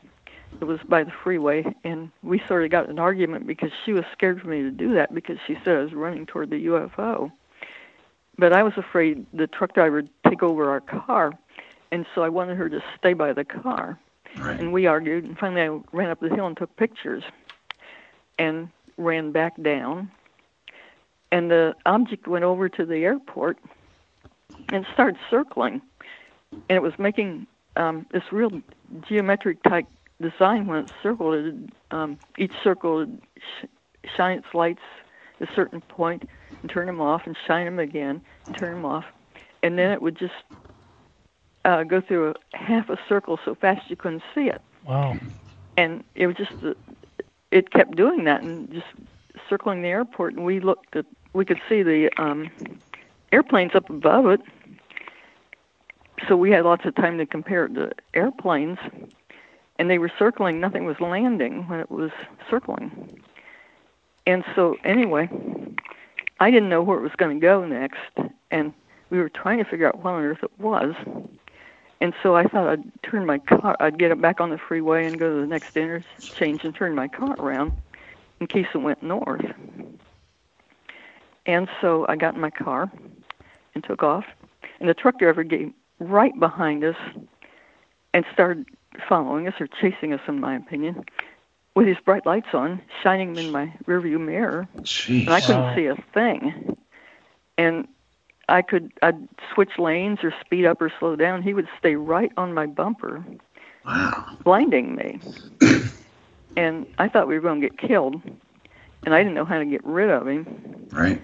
It 0.60 0.64
was 0.64 0.80
by 0.88 1.04
the 1.04 1.10
freeway, 1.10 1.64
and 1.84 2.10
we 2.22 2.42
sort 2.48 2.64
of 2.64 2.70
got 2.70 2.88
an 2.88 2.98
argument 2.98 3.46
because 3.46 3.70
she 3.84 3.92
was 3.92 4.04
scared 4.12 4.40
for 4.40 4.48
me 4.48 4.62
to 4.62 4.70
do 4.70 4.94
that 4.94 5.14
because 5.14 5.38
she 5.46 5.56
said 5.64 5.76
I 5.76 5.82
was 5.82 5.92
running 5.92 6.26
toward 6.26 6.50
the 6.50 6.66
UFO. 6.66 7.30
But 8.38 8.52
I 8.52 8.62
was 8.62 8.72
afraid 8.76 9.26
the 9.32 9.46
truck 9.46 9.74
driver 9.74 9.96
would 9.96 10.10
take 10.28 10.42
over 10.42 10.70
our 10.70 10.80
car, 10.80 11.32
and 11.90 12.06
so 12.14 12.22
I 12.22 12.28
wanted 12.28 12.56
her 12.56 12.68
to 12.68 12.82
stay 12.98 13.12
by 13.12 13.32
the 13.32 13.44
car. 13.44 13.98
Right. 14.36 14.58
And 14.58 14.72
we 14.72 14.86
argued, 14.86 15.24
and 15.24 15.38
finally 15.38 15.62
I 15.62 15.96
ran 15.96 16.10
up 16.10 16.20
the 16.20 16.28
hill 16.28 16.46
and 16.46 16.56
took 16.56 16.74
pictures, 16.76 17.24
and 18.38 18.68
ran 18.98 19.32
back 19.32 19.60
down. 19.62 20.10
And 21.30 21.50
the 21.50 21.74
object 21.86 22.26
went 22.26 22.44
over 22.44 22.68
to 22.70 22.84
the 22.86 22.96
airport 23.04 23.58
and 24.72 24.86
started 24.94 25.16
circling, 25.30 25.80
and 26.52 26.76
it 26.76 26.82
was 26.82 26.92
making 26.98 27.46
um, 27.76 28.06
this 28.12 28.22
real 28.32 28.50
geometric 29.06 29.62
type 29.62 29.86
design 30.20 30.66
when 30.66 30.80
it 30.84 30.90
circled. 31.02 31.34
It, 31.34 31.54
um, 31.90 32.18
each 32.38 32.52
circle 32.64 32.96
would 32.96 33.20
sh- 33.36 33.66
shine 34.16 34.38
its 34.38 34.46
lights 34.54 34.80
at 35.40 35.48
a 35.50 35.54
certain 35.54 35.80
point 35.82 36.28
and 36.62 36.70
turn 36.70 36.86
them 36.86 37.00
off, 37.00 37.22
and 37.26 37.36
shine 37.46 37.66
them 37.66 37.78
again 37.78 38.20
and 38.46 38.56
turn 38.56 38.76
them 38.76 38.84
off, 38.86 39.04
and 39.62 39.78
then 39.78 39.90
it 39.90 40.00
would 40.00 40.18
just 40.18 40.32
uh, 41.66 41.82
go 41.84 42.00
through 42.00 42.30
a 42.30 42.34
half 42.56 42.88
a 42.88 42.96
circle 43.08 43.38
so 43.44 43.54
fast 43.54 43.82
you 43.90 43.96
couldn't 43.96 44.22
see 44.34 44.48
it 44.48 44.62
Wow. 44.86 45.16
and 45.76 46.02
it 46.14 46.26
was 46.26 46.36
just 46.36 46.52
uh, 46.64 46.72
it 47.50 47.70
kept 47.70 47.96
doing 47.96 48.24
that 48.24 48.42
and 48.42 48.70
just 48.72 48.86
circling 49.48 49.82
the 49.82 49.88
airport 49.88 50.34
and 50.34 50.44
we 50.44 50.60
looked 50.60 50.94
at 50.96 51.06
we 51.32 51.44
could 51.44 51.60
see 51.68 51.82
the 51.82 52.10
um 52.20 52.50
airplanes 53.32 53.74
up 53.74 53.88
above 53.90 54.26
it. 54.26 54.40
So 56.26 56.36
we 56.36 56.50
had 56.50 56.64
lots 56.64 56.84
of 56.84 56.94
time 56.94 57.18
to 57.18 57.26
compare 57.26 57.66
it 57.66 57.74
to 57.74 57.92
airplanes 58.14 58.78
and 59.78 59.88
they 59.88 59.98
were 59.98 60.10
circling. 60.18 60.60
Nothing 60.60 60.84
was 60.84 61.00
landing 61.00 61.68
when 61.68 61.78
it 61.78 61.90
was 61.90 62.10
circling. 62.50 63.20
And 64.26 64.44
so 64.54 64.76
anyway 64.84 65.28
i 66.40 66.50
didn't 66.50 66.68
know 66.68 66.82
where 66.82 66.98
it 66.98 67.02
was 67.02 67.12
going 67.16 67.38
to 67.38 67.44
go 67.44 67.64
next 67.64 68.32
and 68.50 68.72
we 69.10 69.18
were 69.18 69.28
trying 69.28 69.58
to 69.58 69.64
figure 69.64 69.86
out 69.86 70.02
what 70.02 70.14
on 70.14 70.24
earth 70.24 70.42
it 70.42 70.50
was 70.58 70.94
and 72.00 72.14
so 72.22 72.36
I 72.36 72.44
thought 72.44 72.68
I'd 72.68 73.02
turn 73.02 73.26
my 73.26 73.38
car, 73.38 73.76
I'd 73.80 73.98
get 73.98 74.10
it 74.10 74.20
back 74.20 74.40
on 74.40 74.50
the 74.50 74.58
freeway 74.58 75.06
and 75.06 75.18
go 75.18 75.34
to 75.34 75.40
the 75.40 75.46
next 75.46 75.76
interchange 75.76 76.64
and 76.64 76.74
turn 76.74 76.94
my 76.94 77.08
car 77.08 77.34
around 77.38 77.72
in 78.40 78.46
case 78.46 78.66
it 78.72 78.78
went 78.78 79.02
north. 79.02 79.44
And 81.46 81.68
so 81.80 82.06
I 82.08 82.16
got 82.16 82.34
in 82.34 82.40
my 82.40 82.50
car 82.50 82.90
and 83.74 83.82
took 83.82 84.02
off. 84.02 84.24
And 84.80 84.88
the 84.88 84.94
truck 84.94 85.18
driver 85.18 85.42
came 85.42 85.74
right 85.98 86.38
behind 86.38 86.84
us 86.84 86.96
and 88.14 88.24
started 88.32 88.66
following 89.08 89.48
us 89.48 89.54
or 89.58 89.66
chasing 89.80 90.12
us, 90.12 90.20
in 90.28 90.40
my 90.40 90.56
opinion, 90.56 91.04
with 91.74 91.86
his 91.86 91.96
bright 92.04 92.26
lights 92.26 92.48
on, 92.52 92.80
shining 93.02 93.34
them 93.34 93.46
in 93.46 93.52
my 93.52 93.72
rearview 93.86 94.20
mirror 94.20 94.68
Jeez. 94.78 95.22
and 95.22 95.30
I 95.30 95.40
couldn't 95.40 95.74
see 95.74 95.86
a 95.86 95.96
thing. 96.14 96.76
And 97.56 97.88
I 98.48 98.62
could 98.62 98.92
I'd 99.02 99.28
switch 99.54 99.78
lanes 99.78 100.20
or 100.22 100.32
speed 100.40 100.64
up 100.66 100.80
or 100.80 100.92
slow 100.98 101.16
down. 101.16 101.42
He 101.42 101.54
would 101.54 101.68
stay 101.78 101.96
right 101.96 102.32
on 102.36 102.54
my 102.54 102.66
bumper, 102.66 103.24
Wow. 103.84 104.36
blinding 104.44 104.94
me. 104.96 105.20
and 106.56 106.86
I 106.98 107.08
thought 107.08 107.28
we 107.28 107.34
were 107.34 107.40
going 107.40 107.60
to 107.60 107.68
get 107.68 107.78
killed, 107.78 108.20
and 109.04 109.14
I 109.14 109.18
didn't 109.18 109.34
know 109.34 109.44
how 109.44 109.58
to 109.58 109.64
get 109.64 109.84
rid 109.84 110.10
of 110.10 110.26
him. 110.26 110.86
Right. 110.90 111.20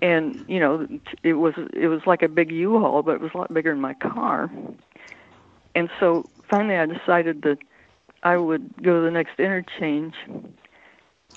And 0.00 0.44
you 0.48 0.60
know, 0.60 0.86
it 1.22 1.34
was 1.34 1.54
it 1.72 1.88
was 1.88 2.06
like 2.06 2.22
a 2.22 2.28
big 2.28 2.50
U-Haul, 2.50 3.02
but 3.02 3.12
it 3.16 3.20
was 3.20 3.32
a 3.34 3.38
lot 3.38 3.52
bigger 3.52 3.70
than 3.72 3.80
my 3.80 3.94
car. 3.94 4.50
And 5.74 5.90
so 6.00 6.24
finally, 6.48 6.76
I 6.76 6.86
decided 6.86 7.42
that 7.42 7.58
I 8.22 8.36
would 8.36 8.82
go 8.82 8.94
to 8.94 9.00
the 9.04 9.10
next 9.10 9.38
interchange 9.38 10.14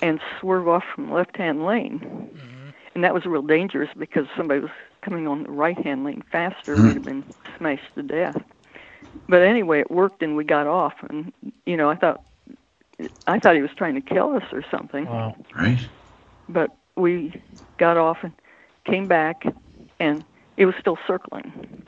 and 0.00 0.20
swerve 0.40 0.68
off 0.68 0.84
from 0.94 1.08
the 1.08 1.14
left-hand 1.14 1.64
lane. 1.64 2.00
Mm-hmm. 2.00 2.68
And 2.94 3.04
that 3.04 3.14
was 3.14 3.24
real 3.24 3.42
dangerous 3.42 3.90
because 3.96 4.26
somebody 4.36 4.60
was 4.60 4.70
coming 5.02 5.26
on 5.28 5.44
the 5.44 5.50
right-hand 5.50 6.04
lane 6.04 6.22
faster, 6.32 6.76
hmm. 6.76 6.86
we'd 6.86 6.94
have 6.94 7.04
been 7.04 7.24
smashed 7.58 7.94
to 7.96 8.02
death. 8.02 8.42
But 9.28 9.42
anyway, 9.42 9.80
it 9.80 9.90
worked, 9.90 10.22
and 10.22 10.36
we 10.36 10.44
got 10.44 10.66
off. 10.66 10.94
And 11.08 11.32
you 11.66 11.76
know, 11.76 11.90
I 11.90 11.96
thought 11.96 12.22
I 13.26 13.38
thought 13.38 13.54
he 13.56 13.62
was 13.62 13.70
trying 13.76 13.94
to 13.94 14.00
kill 14.00 14.34
us 14.36 14.44
or 14.52 14.64
something 14.70 15.06
Wow. 15.06 15.36
Right. 15.54 15.78
but 16.48 16.70
we 16.96 17.40
got 17.78 17.96
off 17.96 18.18
and 18.22 18.32
came 18.84 19.06
back 19.08 19.44
and 19.98 20.24
it 20.56 20.66
was 20.66 20.74
still 20.80 20.98
circling 21.06 21.84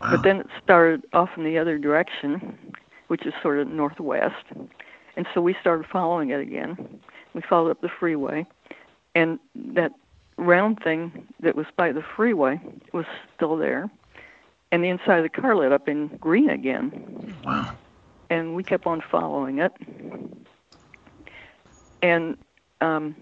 Wow. 0.00 0.10
but 0.12 0.22
then 0.22 0.40
it 0.40 0.46
started 0.62 1.04
off 1.12 1.30
in 1.36 1.44
the 1.44 1.58
other 1.58 1.78
direction 1.78 2.58
which 3.08 3.24
is 3.26 3.34
sort 3.42 3.58
of 3.58 3.68
northwest 3.68 4.44
and 5.16 5.26
so 5.32 5.40
we 5.40 5.54
started 5.60 5.86
following 5.86 6.30
it 6.30 6.40
again 6.40 7.00
we 7.34 7.42
followed 7.42 7.70
up 7.70 7.80
the 7.80 7.88
freeway 7.88 8.46
and 9.14 9.38
that 9.54 9.92
round 10.36 10.80
thing 10.82 11.26
that 11.40 11.56
was 11.56 11.66
by 11.76 11.92
the 11.92 12.02
freeway 12.02 12.60
was 12.92 13.06
still 13.34 13.56
there 13.56 13.90
and 14.70 14.82
the 14.84 14.88
inside 14.88 15.18
of 15.18 15.22
the 15.22 15.28
car 15.28 15.56
lit 15.56 15.72
up 15.72 15.88
in 15.88 16.08
green 16.18 16.50
again 16.50 17.34
wow. 17.44 17.72
and 18.30 18.54
we 18.54 18.62
kept 18.62 18.86
on 18.86 19.02
following 19.10 19.58
it. 19.58 19.72
And 22.02 22.36
um, 22.80 23.16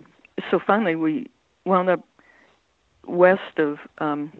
so 0.50 0.58
finally, 0.58 0.96
we 0.96 1.30
wound 1.64 1.88
up 1.88 2.06
west 3.06 3.58
of 3.58 3.78
um, 3.98 4.32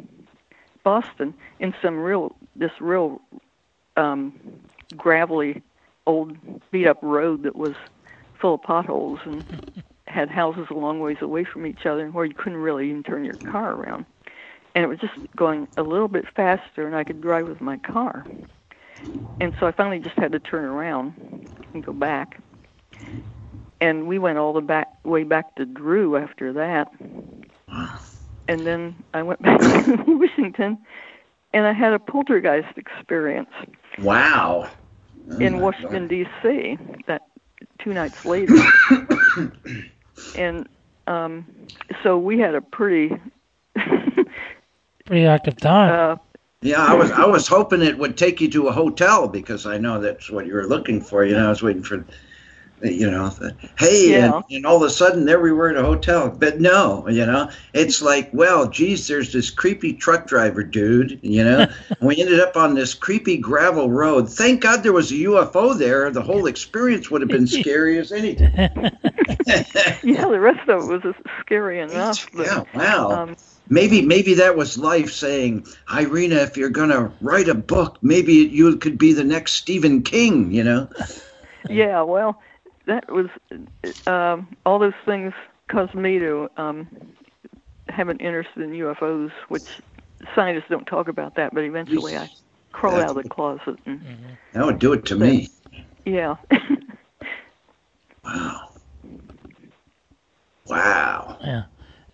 Boston 0.83 1.35
in 1.61 1.75
some 1.81 1.99
real, 1.99 2.35
this 2.57 2.72
real 2.81 3.20
um, 3.97 4.33
gravelly, 4.97 5.62
old, 6.07 6.37
beat-up 6.70 6.99
road 7.03 7.45
that 7.45 7.57
was 7.57 7.75
full 8.41 8.55
of 8.55 8.62
potholes 8.62 9.20
and 9.25 9.83
had 10.07 10.31
houses 10.31 10.67
a 10.71 10.75
long 10.75 11.01
ways 11.01 11.17
away 11.21 11.45
from 11.45 11.67
each 11.67 11.87
other, 11.87 12.09
where 12.09 12.25
you 12.25 12.35
couldn't 12.35 12.59
really 12.59 12.89
even 12.91 13.03
turn 13.03 13.25
your 13.25 13.39
car 13.51 13.73
around. 13.73 14.05
And 14.75 14.85
it 14.85 14.89
was 14.89 14.99
just 14.99 15.15
going 15.37 15.69
a 15.77 15.83
little 15.83 16.09
bit 16.09 16.25
faster, 16.35 16.87
and 16.87 16.97
I 16.97 17.05
could 17.05 17.21
drive 17.21 17.47
with 17.47 17.61
my 17.61 17.77
car. 17.79 18.27
And 19.41 19.55
so 19.59 19.67
I 19.67 19.73
finally 19.73 19.99
just 19.99 20.17
had 20.17 20.33
to 20.33 20.39
turn 20.41 20.65
around 20.65 21.49
and 21.73 21.85
go 21.85 21.93
back. 21.93 22.41
And 23.81 24.07
we 24.07 24.19
went 24.19 24.39
all 24.39 24.53
the 24.53 24.61
back 24.61 24.89
way 25.05 25.25
back 25.25 25.55
to 25.57 25.67
Drew 25.67 26.17
after 26.17 26.53
that. 26.55 26.89
And 28.49 28.67
then 28.67 28.95
I 29.13 29.23
went 29.23 29.43
back 29.43 29.61
to 29.61 30.05
Washington 30.07 30.79
and 31.53 31.67
I 31.67 31.73
had 31.73 31.93
a 31.93 31.99
poltergeist 31.99 32.77
experience 32.77 33.51
Wow. 33.99 34.69
Oh 35.31 35.41
in 35.41 35.61
Washington 35.61 36.03
God. 36.03 36.09
D.C. 36.09 36.79
that 37.07 37.23
two 37.83 37.95
nights 37.95 38.17
later, 38.25 38.55
and 40.37 40.68
um, 41.07 41.47
so 42.03 42.18
we 42.18 42.39
had 42.39 42.55
a 42.55 42.61
pretty. 42.61 43.16
Pretty 45.07 45.26
active 45.26 45.57
time. 45.59 45.93
uh, 45.93 46.16
Yeah, 46.62 46.82
I 46.82 46.95
was 46.95 47.11
I 47.11 47.26
was 47.26 47.47
hoping 47.47 47.82
it 47.82 47.99
would 47.99 48.16
take 48.16 48.41
you 48.41 48.51
to 48.53 48.68
a 48.68 48.72
hotel 48.72 49.28
because 49.28 49.66
I 49.66 49.76
know 49.76 50.01
that's 50.01 50.30
what 50.30 50.47
you 50.47 50.55
were 50.55 50.66
looking 50.66 51.03
for. 51.03 51.26
You 51.26 51.35
know, 51.37 51.47
I 51.47 51.51
was 51.51 51.62
waiting 51.62 51.82
for, 51.82 52.07
you 52.85 53.11
know, 53.11 53.28
the, 53.30 53.57
hey, 53.78 54.11
Yeah. 54.12 54.37
and, 54.37 54.45
and 54.51 54.66
all 54.66 54.76
of 54.76 54.82
a 54.82 54.91
sudden 54.91 55.24
there 55.24 55.41
we 55.41 55.53
were 55.53 55.70
at 55.70 55.76
a 55.76 55.82
hotel. 55.82 56.28
But 56.30 56.61
no, 56.61 57.09
you 57.09 57.24
know, 57.26 57.51
it's 57.72 58.03
like, 58.03 58.30
well, 58.32 58.68
geez, 58.68 59.07
there's 59.09 59.32
this 59.32 59.51
creepy 59.51 59.95
truck 59.95 60.26
driver 60.26 60.62
dude. 60.62 61.18
You 61.22 61.45
know, 61.45 61.66
we 62.01 62.20
ended 62.20 62.41
up 62.41 62.57
on 62.57 62.74
this 62.74 62.95
creepy 62.95 63.37
gravel 63.39 63.91
road. 63.91 64.28
Thank 64.30 64.61
God 64.62 64.82
there 64.82 64.93
was 64.93 65.11
a 65.11 65.14
UFO 65.16 65.76
there. 65.76 66.11
The 66.11 66.22
whole 66.22 66.47
experience 66.47 67.11
would 67.11 67.20
have 67.22 67.30
been 67.30 67.47
scary 67.62 67.99
as 67.99 68.12
anything. 68.12 68.53
yeah, 68.57 70.26
the 70.26 70.39
rest 70.41 70.68
of 70.68 70.91
it 70.91 71.05
was 71.05 71.14
scary 71.41 71.80
enough. 71.80 72.28
But, 72.32 72.47
yeah, 72.47 72.64
wow. 72.74 73.11
um, 73.11 73.37
Maybe 73.68 74.03
maybe 74.03 74.35
that 74.35 74.57
was 74.57 74.76
life 74.76 75.11
saying, 75.11 75.66
Irena, 75.91 76.37
if 76.37 76.57
you're 76.59 76.68
gonna 76.68 77.11
write 77.22 77.49
a 77.49 77.55
book, 77.55 77.97
maybe 78.03 78.35
you 78.35 78.76
could 78.76 78.99
be 78.99 79.14
the 79.14 79.24
next 79.24 79.53
Stephen 79.53 80.03
King. 80.03 80.53
You 80.53 80.64
know. 80.64 80.89
yeah, 81.70 82.03
well, 82.03 82.41
that 82.87 83.11
was 83.11 83.26
um, 84.07 84.57
all 84.66 84.78
those 84.78 84.93
things 85.05 85.32
caused 85.68 85.95
me 85.95 86.18
to 86.18 86.49
um, 86.57 86.87
have 87.89 88.09
an 88.09 88.18
interest 88.18 88.51
in 88.57 88.70
UFOs, 88.70 89.30
which 89.49 89.66
scientists 90.35 90.64
don't 90.68 90.87
talk 90.87 91.09
about 91.09 91.37
that, 91.37 91.55
but 91.55 91.64
eventually 91.64 92.16
I 92.16 92.30
crawled 92.72 93.01
out 93.03 93.16
of 93.16 93.22
the 93.22 93.28
closet 93.28 93.78
and 93.87 94.01
That 94.53 94.66
would 94.66 94.78
do 94.78 94.93
it 94.93 95.05
to 95.07 95.16
me. 95.16 95.49
yeah. 96.05 96.37
Wow. 98.24 98.70
Wow. 100.66 101.37
Yeah. 101.43 101.64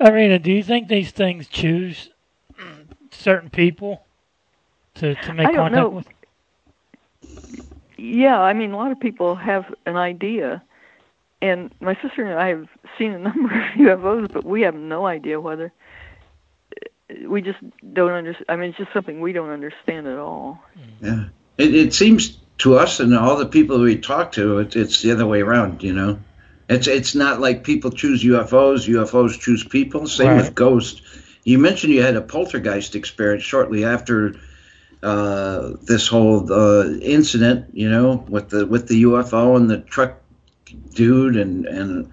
Irena, 0.01 0.41
do 0.41 0.51
you 0.51 0.65
think 0.65 0.89
these 0.89 1.13
things 1.13 1.47
choose 1.47 2.11
certain 3.13 3.49
people 3.49 4.03
to, 4.95 5.15
to 5.15 5.33
make 5.33 5.47
I 5.47 5.53
don't 5.53 5.73
contact 5.73 5.93
know. 5.93 6.03
with? 7.23 7.70
Yeah, 8.01 8.41
I 8.41 8.55
mean, 8.55 8.73
a 8.73 8.77
lot 8.77 8.93
of 8.93 8.99
people 9.01 9.35
have 9.35 9.65
an 9.85 9.97
idea, 9.97 10.63
and 11.43 11.71
my 11.81 11.95
sister 12.03 12.25
and 12.25 12.39
I 12.39 12.49
have 12.49 12.67
seen 12.99 13.13
a 13.13 13.19
number 13.29 13.47
of 13.55 13.79
UFOs, 13.79 14.33
but 14.33 14.45
we 14.45 14.63
have 14.63 14.75
no 14.75 15.07
idea 15.07 15.41
whether. 15.41 15.73
We 17.27 17.43
just 17.43 17.59
don't 17.93 18.13
understand. 18.13 18.47
I 18.49 18.57
mean, 18.57 18.71
it's 18.71 18.79
just 18.79 18.93
something 18.93 19.21
we 19.21 19.33
don't 19.33 19.51
understand 19.51 20.07
at 20.07 20.17
all. 20.19 20.63
Mm-hmm. 20.79 21.07
Yeah. 21.07 21.25
It, 21.59 21.75
it 21.75 21.95
seems 21.95 22.39
to 22.59 22.79
us 22.79 23.01
and 23.01 23.17
all 23.17 23.37
the 23.37 23.47
people 23.47 23.81
we 23.81 23.99
talk 23.99 24.33
to, 24.33 24.59
it, 24.61 24.77
it's 24.77 25.03
the 25.03 25.13
other 25.13 25.27
way 25.27 25.41
around. 25.41 25.83
You 25.83 25.93
know, 25.93 26.21
it's 26.69 26.87
it's 26.87 27.15
not 27.15 27.41
like 27.41 27.65
people 27.65 27.91
choose 27.91 28.23
UFOs, 28.23 28.89
UFOs 28.89 29.39
choose 29.41 29.65
people. 29.65 30.07
Same 30.07 30.29
Right. 30.29 30.37
with 30.37 30.55
ghosts. 30.55 31.03
You 31.43 31.59
mentioned 31.59 31.93
you 31.93 32.03
had 32.03 32.17
a 32.17 32.21
poltergeist 32.23 32.95
experience 32.95 33.43
shortly 33.43 33.85
after 33.85 34.35
uh, 35.03 35.73
this 35.83 36.07
whole 36.07 36.53
uh, 36.53 36.91
incident. 37.01 37.67
You 37.73 37.91
know, 37.91 38.25
with 38.29 38.51
the 38.51 38.67
with 38.67 38.89
the 38.89 39.03
UFO 39.05 39.57
and 39.57 39.71
the 39.71 39.79
truck 39.79 40.21
dude, 40.95 41.37
and 41.37 41.67
and 41.67 42.13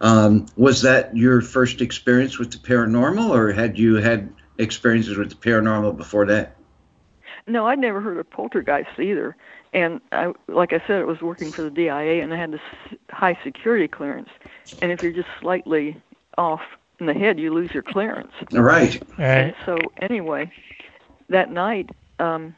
um, 0.00 0.46
was 0.56 0.82
that 0.82 1.16
your 1.16 1.40
first 1.40 1.80
experience 1.80 2.38
with 2.38 2.52
the 2.52 2.58
paranormal, 2.58 3.30
or 3.30 3.52
had 3.52 3.78
you 3.78 3.96
had 3.96 4.32
experiences 4.58 5.16
with 5.16 5.30
the 5.30 5.36
paranormal 5.36 5.96
before 5.96 6.26
that? 6.26 6.56
No, 7.46 7.66
I'd 7.66 7.78
never 7.78 8.00
heard 8.00 8.18
of 8.18 8.30
poltergeist 8.30 8.98
either. 9.00 9.34
And 9.72 10.00
I, 10.12 10.32
like 10.48 10.72
I 10.72 10.82
said, 10.86 11.00
it 11.00 11.06
was 11.06 11.20
working 11.20 11.52
for 11.52 11.62
the 11.62 11.70
DIA, 11.70 12.22
and 12.22 12.32
I 12.32 12.36
had 12.36 12.52
this 12.52 12.60
high 13.10 13.38
security 13.42 13.88
clearance. 13.88 14.28
And 14.80 14.92
if 14.92 15.02
you're 15.02 15.12
just 15.12 15.28
slightly 15.40 16.00
off 16.36 16.60
in 17.00 17.06
the 17.06 17.14
head, 17.14 17.38
you 17.38 17.52
lose 17.52 17.70
your 17.72 17.82
clearance. 17.82 18.32
All 18.52 18.62
right. 18.62 19.00
Right. 19.18 19.54
So 19.66 19.78
anyway, 20.00 20.50
that 21.28 21.50
night, 21.50 21.90
um, 22.18 22.54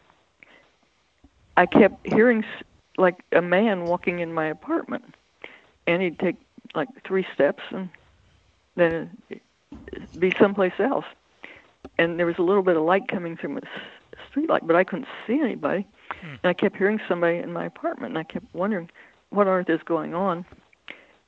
I 1.56 1.66
kept 1.66 2.06
hearing 2.06 2.44
s- 2.44 2.64
like 2.96 3.16
a 3.32 3.42
man 3.42 3.86
walking 3.86 4.20
in 4.20 4.32
my 4.32 4.46
apartment, 4.46 5.14
and 5.86 6.02
he'd 6.02 6.18
take 6.18 6.36
like 6.74 6.88
three 7.04 7.26
steps 7.34 7.62
and 7.70 7.88
then 8.76 9.10
be 10.18 10.32
someplace 10.38 10.78
else. 10.78 11.04
And 11.98 12.18
there 12.18 12.26
was 12.26 12.38
a 12.38 12.42
little 12.42 12.62
bit 12.62 12.76
of 12.76 12.82
light 12.82 13.08
coming 13.08 13.36
through 13.36 13.50
my 13.50 13.60
street 14.30 14.48
light, 14.48 14.66
but 14.66 14.76
I 14.76 14.84
couldn't 14.84 15.08
see 15.26 15.40
anybody. 15.40 15.86
And 16.42 16.50
I 16.50 16.54
kept 16.54 16.76
hearing 16.76 17.00
somebody 17.08 17.38
in 17.38 17.52
my 17.52 17.66
apartment, 17.66 18.10
and 18.12 18.18
I 18.18 18.24
kept 18.24 18.46
wondering 18.54 18.90
what 19.30 19.46
on 19.46 19.54
earth 19.54 19.70
is 19.70 19.82
going 19.84 20.14
on. 20.14 20.44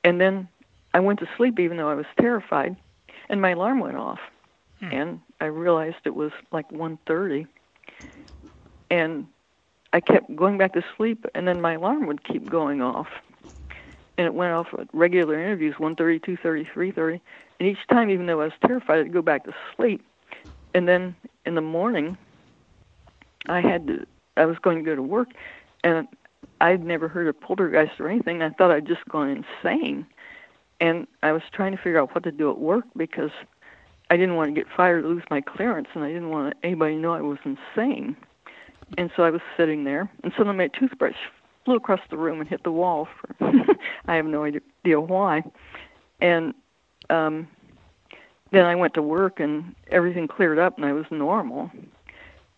And 0.03 0.19
then 0.19 0.47
I 0.93 0.99
went 0.99 1.19
to 1.19 1.27
sleep, 1.37 1.59
even 1.59 1.77
though 1.77 1.89
I 1.89 1.95
was 1.95 2.05
terrified, 2.19 2.75
and 3.29 3.41
my 3.41 3.51
alarm 3.51 3.79
went 3.79 3.97
off 3.97 4.19
and 4.91 5.19
I 5.41 5.45
realized 5.45 5.97
it 6.05 6.15
was 6.15 6.31
like 6.51 6.69
1:30, 6.71 7.47
and 8.89 9.25
I 9.93 9.99
kept 9.99 10.35
going 10.35 10.57
back 10.57 10.73
to 10.73 10.83
sleep, 10.97 11.25
and 11.35 11.47
then 11.47 11.61
my 11.61 11.73
alarm 11.73 12.07
would 12.07 12.23
keep 12.23 12.49
going 12.49 12.81
off, 12.81 13.07
and 14.17 14.25
it 14.25 14.33
went 14.33 14.53
off 14.53 14.67
at 14.77 14.87
regular 14.93 15.39
interviews 15.39 15.75
1:30, 15.79 16.19
2:30, 16.19 16.65
3:30, 16.73 17.21
and 17.59 17.69
each 17.69 17.87
time, 17.89 18.09
even 18.09 18.25
though 18.25 18.41
I 18.41 18.45
was 18.45 18.53
terrified, 18.65 18.99
I'd 18.99 19.13
go 19.13 19.21
back 19.21 19.45
to 19.45 19.53
sleep, 19.75 20.03
and 20.73 20.87
then 20.87 21.15
in 21.45 21.55
the 21.55 21.61
morning, 21.61 22.17
I 23.47 23.61
had 23.61 23.87
to, 23.87 24.05
I 24.37 24.45
was 24.45 24.57
going 24.59 24.77
to 24.77 24.83
go 24.83 24.95
to 24.95 25.03
work, 25.03 25.29
and 25.83 26.07
I'd 26.61 26.83
never 26.83 27.07
heard 27.07 27.27
of 27.27 27.39
poltergeist 27.39 27.99
or 27.99 28.09
anything. 28.09 28.41
I 28.41 28.49
thought 28.49 28.71
I'd 28.71 28.87
just 28.87 29.07
gone 29.09 29.43
insane, 29.63 30.05
and 30.79 31.07
I 31.21 31.31
was 31.31 31.43
trying 31.51 31.71
to 31.71 31.77
figure 31.77 31.99
out 31.99 32.15
what 32.15 32.23
to 32.23 32.31
do 32.31 32.49
at 32.49 32.57
work 32.57 32.85
because 32.95 33.31
I 34.09 34.17
didn't 34.17 34.35
want 34.35 34.53
to 34.53 34.59
get 34.59 34.67
fired, 34.75 35.05
or 35.05 35.09
lose 35.09 35.23
my 35.29 35.41
clearance, 35.41 35.87
and 35.93 36.03
I 36.03 36.07
didn't 36.09 36.29
want 36.29 36.55
anybody 36.63 36.95
to 36.95 36.99
know 37.01 37.13
I 37.13 37.21
was 37.21 37.39
insane. 37.45 38.15
And 38.97 39.09
so 39.15 39.23
I 39.23 39.29
was 39.29 39.41
sitting 39.57 39.83
there, 39.85 40.09
and 40.23 40.31
suddenly 40.37 40.57
my 40.57 40.67
toothbrush 40.67 41.15
flew 41.65 41.75
across 41.75 42.01
the 42.09 42.17
room 42.17 42.39
and 42.39 42.49
hit 42.49 42.63
the 42.63 42.71
wall. 42.71 43.07
For 43.19 43.35
I 44.07 44.15
have 44.15 44.25
no 44.25 44.43
idea 44.43 44.99
why. 44.99 45.43
And 46.21 46.53
um, 47.09 47.47
then 48.51 48.65
I 48.65 48.75
went 48.75 48.93
to 48.95 49.01
work, 49.01 49.39
and 49.39 49.73
everything 49.89 50.27
cleared 50.27 50.59
up, 50.59 50.77
and 50.77 50.85
I 50.85 50.93
was 50.93 51.05
normal. 51.09 51.71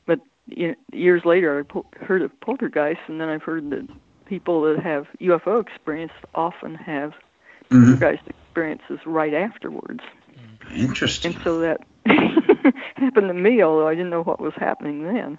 But 0.06 0.20
you 0.48 0.70
know, 0.70 0.76
years 0.92 1.24
later, 1.26 1.60
I 1.60 1.64
po- 1.64 1.86
heard 2.02 2.22
of 2.22 2.38
poltergeists, 2.42 3.04
and 3.08 3.22
then 3.22 3.30
I've 3.30 3.44
heard 3.44 3.70
that 3.70 3.88
people 4.26 4.62
that 4.64 4.80
have 4.84 5.08
UFO 5.22 5.62
experience 5.62 6.12
often 6.34 6.76
have 6.76 7.14
Mhm. 7.70 8.00
poltergeist 8.00 8.28
experiences 8.28 9.00
right 9.06 9.34
afterwards. 9.34 10.02
Interesting. 10.74 11.34
And 11.36 11.44
so 11.44 11.60
that 11.60 11.82
happened 12.96 13.28
to 13.28 13.34
me, 13.34 13.62
although 13.62 13.88
I 13.88 13.96
didn't 13.96 14.10
know 14.10 14.24
what 14.24 14.40
was 14.40 14.54
happening 14.56 15.04
then. 15.04 15.38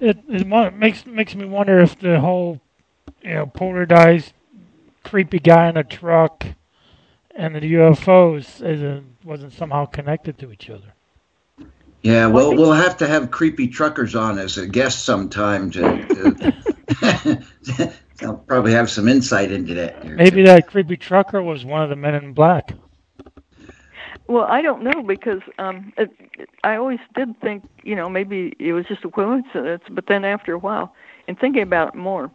It, 0.00 0.18
it 0.28 0.46
makes 0.76 1.06
makes 1.06 1.34
me 1.34 1.44
wonder 1.44 1.80
if 1.80 1.98
the 1.98 2.20
whole, 2.20 2.60
you 3.22 3.34
know, 3.34 3.46
poltergeist, 3.46 4.32
creepy 5.02 5.40
guy 5.40 5.68
in 5.68 5.76
a 5.76 5.82
truck, 5.82 6.46
and 7.34 7.54
the 7.56 7.60
UFOs 7.60 8.64
isn't 8.64 9.16
wasn't 9.24 9.52
somehow 9.52 9.86
connected 9.86 10.38
to 10.38 10.52
each 10.52 10.70
other. 10.70 10.94
Yeah, 12.02 12.26
Well, 12.26 12.28
I 12.28 12.32
well, 12.32 12.48
think- 12.50 12.60
we'll 12.60 12.72
have 12.72 12.96
to 12.98 13.08
have 13.08 13.30
creepy 13.32 13.66
truckers 13.66 14.14
on 14.14 14.38
as 14.38 14.56
a 14.56 14.66
guest 14.68 15.04
sometime 15.04 15.70
to. 15.72 16.36
to 17.00 17.42
They'll 18.18 18.36
probably 18.36 18.72
have 18.72 18.90
some 18.90 19.08
insight 19.08 19.52
into 19.52 19.74
that. 19.74 20.02
there, 20.02 20.16
Maybe 20.16 20.44
too. 20.44 20.44
that 20.44 20.66
creepy 20.66 20.96
trucker 20.96 21.42
was 21.42 21.64
one 21.64 21.82
of 21.82 21.90
the 21.90 21.96
men 21.96 22.14
in 22.14 22.32
black. 22.34 22.72
Well, 24.28 24.44
I 24.44 24.60
don't 24.62 24.82
know 24.82 25.02
because 25.02 25.40
um 25.58 25.92
it, 25.96 26.10
it, 26.38 26.48
I 26.64 26.76
always 26.76 26.98
did 27.14 27.38
think, 27.40 27.64
you 27.82 27.94
know, 27.96 28.08
maybe 28.08 28.54
it 28.58 28.72
was 28.72 28.86
just 28.86 29.04
a 29.04 29.10
coincidence, 29.10 29.84
but 29.90 30.06
then 30.06 30.24
after 30.24 30.52
a 30.52 30.58
while, 30.58 30.94
and 31.26 31.38
thinking 31.38 31.62
about 31.62 31.88
it 31.88 31.94
more, 31.94 32.30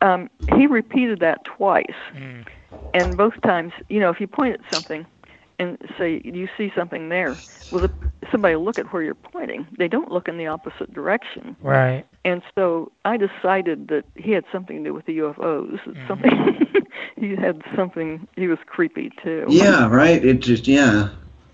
um 0.00 0.30
he 0.56 0.66
repeated 0.66 1.20
that 1.20 1.44
twice. 1.44 1.86
Mm. 2.14 2.46
And 2.94 3.16
both 3.16 3.34
times, 3.42 3.72
you 3.88 4.00
know, 4.00 4.10
if 4.10 4.20
you 4.20 4.26
point 4.26 4.54
at 4.54 4.60
something 4.70 5.06
and 5.58 5.78
say 5.98 6.20
you 6.24 6.48
see 6.56 6.72
something 6.76 7.08
there, 7.08 7.42
well, 7.70 7.82
the, 7.82 8.09
somebody 8.30 8.56
look 8.56 8.78
at 8.78 8.92
where 8.92 9.02
you're 9.02 9.14
pointing. 9.14 9.66
They 9.78 9.88
don't 9.88 10.10
look 10.10 10.28
in 10.28 10.36
the 10.38 10.46
opposite 10.46 10.92
direction. 10.92 11.56
Right. 11.60 12.04
And 12.24 12.42
so 12.54 12.92
I 13.04 13.16
decided 13.16 13.88
that 13.88 14.04
he 14.16 14.32
had 14.32 14.44
something 14.52 14.78
to 14.78 14.90
do 14.90 14.94
with 14.94 15.06
the 15.06 15.18
UFOs. 15.18 15.78
Something 16.06 16.66
he 17.16 17.36
had 17.36 17.62
something. 17.76 18.26
He 18.36 18.46
was 18.48 18.58
creepy 18.66 19.10
too. 19.22 19.46
Yeah, 19.48 19.88
right. 19.88 20.24
It 20.24 20.40
just 20.40 20.68
yeah. 20.68 21.08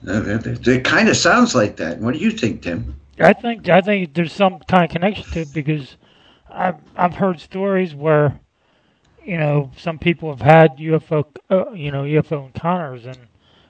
Uh, 0.07 0.23
It, 0.45 0.67
it 0.69 0.85
kind 0.85 1.09
of 1.09 1.17
sounds 1.17 1.55
like 1.55 1.77
that. 1.77 1.99
What 1.99 2.13
do 2.15 2.21
you 2.21 2.31
think, 2.31 2.63
Tim? 2.63 2.95
I 3.19 3.33
think 3.33 3.69
I 3.69 3.81
think 3.81 4.15
there's 4.15 4.33
some 4.33 4.59
kind 4.69 4.85
of 4.85 4.91
connection 4.91 5.25
to 5.33 5.41
it 5.41 5.53
because 5.53 5.97
I've 6.51 6.77
I've 6.97 7.15
heard 7.15 7.41
stories 7.41 7.95
where, 7.95 8.39
you 9.25 9.39
know, 9.39 9.71
some 9.77 9.99
people 9.99 10.31
have 10.31 10.41
had 10.43 10.77
UFO, 10.79 11.25
uh, 11.51 11.71
you 11.73 11.91
know, 11.91 12.03
UFO 12.03 12.47
encounters, 12.47 13.07
and 13.07 13.17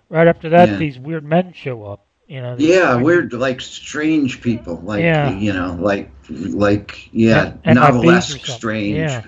right 0.09 0.27
after 0.27 0.49
that, 0.51 0.69
Yeah. 0.71 0.77
these 0.77 0.99
weird 0.99 1.25
men 1.25 1.53
show 1.53 1.85
up, 1.85 2.06
You 2.29 2.43
know. 2.43 2.57
the- 2.57 2.65
Yeah, 2.65 2.97
we're 2.97 3.29
like 3.29 3.61
strange 3.61 4.41
people, 4.41 4.81
like 4.85 5.03
Yeah. 5.03 5.31
you 5.31 5.53
know, 5.53 5.77
like 5.81 6.11
like 6.29 7.09
yeah, 7.13 7.47
And- 7.47 7.61
and 7.65 7.79
my 7.79 7.91
bees 7.91 7.91
or 7.91 8.03
novelesque 8.05 8.47
strange. 8.47 8.97
Yeah. 8.97 9.23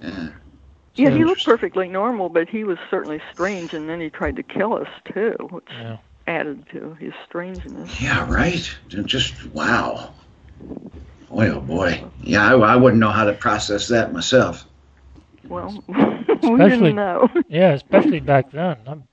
Yeah. 0.00 0.28
Yeah, 0.94 1.10
he 1.10 1.24
looked 1.24 1.44
perfectly 1.44 1.88
normal, 1.88 2.28
but 2.28 2.48
he 2.48 2.64
was 2.64 2.76
certainly 2.90 3.20
strange, 3.32 3.72
and 3.72 3.88
then 3.88 4.00
he 4.00 4.10
tried 4.10 4.34
to 4.36 4.42
kill 4.42 4.74
us 4.74 4.88
too, 5.12 5.36
which 5.50 5.68
Yeah. 5.70 5.98
added 6.26 6.64
to 6.72 6.94
his 7.00 7.12
strangeness. 7.26 8.00
Yeah, 8.02 8.28
right. 8.28 8.68
Just 8.88 9.46
wow. 9.54 10.10
Boy, 11.30 11.48
oh 11.50 11.60
boy. 11.60 12.02
Yeah, 12.22 12.52
I, 12.54 12.58
I 12.58 12.76
wouldn't 12.76 12.98
know 13.00 13.10
how 13.10 13.24
to 13.24 13.32
process 13.32 13.88
that 13.88 14.12
myself. 14.12 14.64
Well, 15.48 15.82
we 15.88 16.58
didn't 16.58 16.96
know. 16.96 17.28
Yeah, 17.48 17.72
especially 17.74 18.20
back 18.20 18.50
then. 18.50 18.76
I'm 18.86 19.04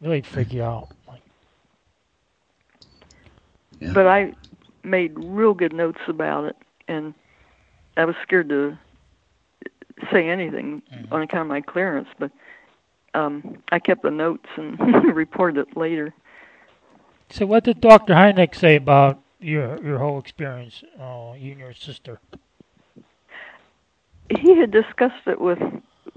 really 0.00 0.22
freaky 0.22 0.62
out. 0.62 0.88
Like, 3.86 3.94
but 3.94 4.06
I 4.06 4.32
made 4.84 5.12
real 5.16 5.54
good 5.54 5.72
notes 5.72 6.00
about 6.08 6.44
it, 6.44 6.56
and 6.88 7.14
I 7.96 8.04
was 8.04 8.14
scared 8.22 8.48
to 8.50 8.78
say 10.12 10.28
anything 10.28 10.82
Mm-hmm. 10.92 11.12
on 11.14 11.22
account 11.22 11.42
of 11.42 11.48
my 11.48 11.60
clearance, 11.60 12.08
but 12.18 12.30
um, 13.14 13.62
I 13.70 13.78
kept 13.78 14.02
the 14.02 14.10
notes 14.10 14.46
and 14.56 14.78
reported 15.14 15.68
it 15.68 15.76
later. 15.76 16.12
so, 17.30 17.46
what 17.46 17.64
did 17.64 17.80
Dr. 17.80 18.14
Hynek 18.14 18.54
say 18.54 18.76
about 18.76 19.20
your 19.40 19.82
your 19.84 19.98
whole 19.98 20.18
experience, 20.18 20.82
uh, 21.00 21.32
you 21.36 21.52
and 21.52 21.60
your 21.60 21.74
sister? 21.74 22.20
He 24.30 24.56
had 24.58 24.70
discussed 24.70 25.26
it 25.26 25.40
with 25.40 25.58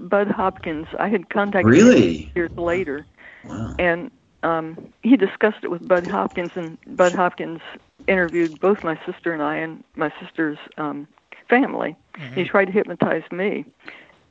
Bud 0.00 0.28
Hopkins. 0.28 0.86
I 0.98 1.08
had 1.08 1.28
contacted 1.28 1.66
him 1.74 1.86
Really? 1.88 2.32
years 2.34 2.50
later, 2.56 3.06
Wow. 3.44 3.74
and 3.78 4.10
um, 4.46 4.92
he 5.02 5.16
discussed 5.16 5.64
it 5.64 5.70
with 5.70 5.86
Bud 5.86 6.04
Hopkins, 6.06 6.52
and 6.54 6.78
Bud 6.96 7.12
Hopkins 7.14 7.60
interviewed 8.06 8.60
both 8.60 8.82
my 8.84 8.98
sister 9.04 9.32
and 9.32 9.42
I 9.42 9.56
and 9.56 9.82
my 9.96 10.12
sister's 10.20 10.58
um, 10.78 11.08
family. 11.48 11.96
He 12.34 12.44
tried 12.44 12.66
to 12.66 12.72
hypnotize 12.72 13.24
me, 13.30 13.64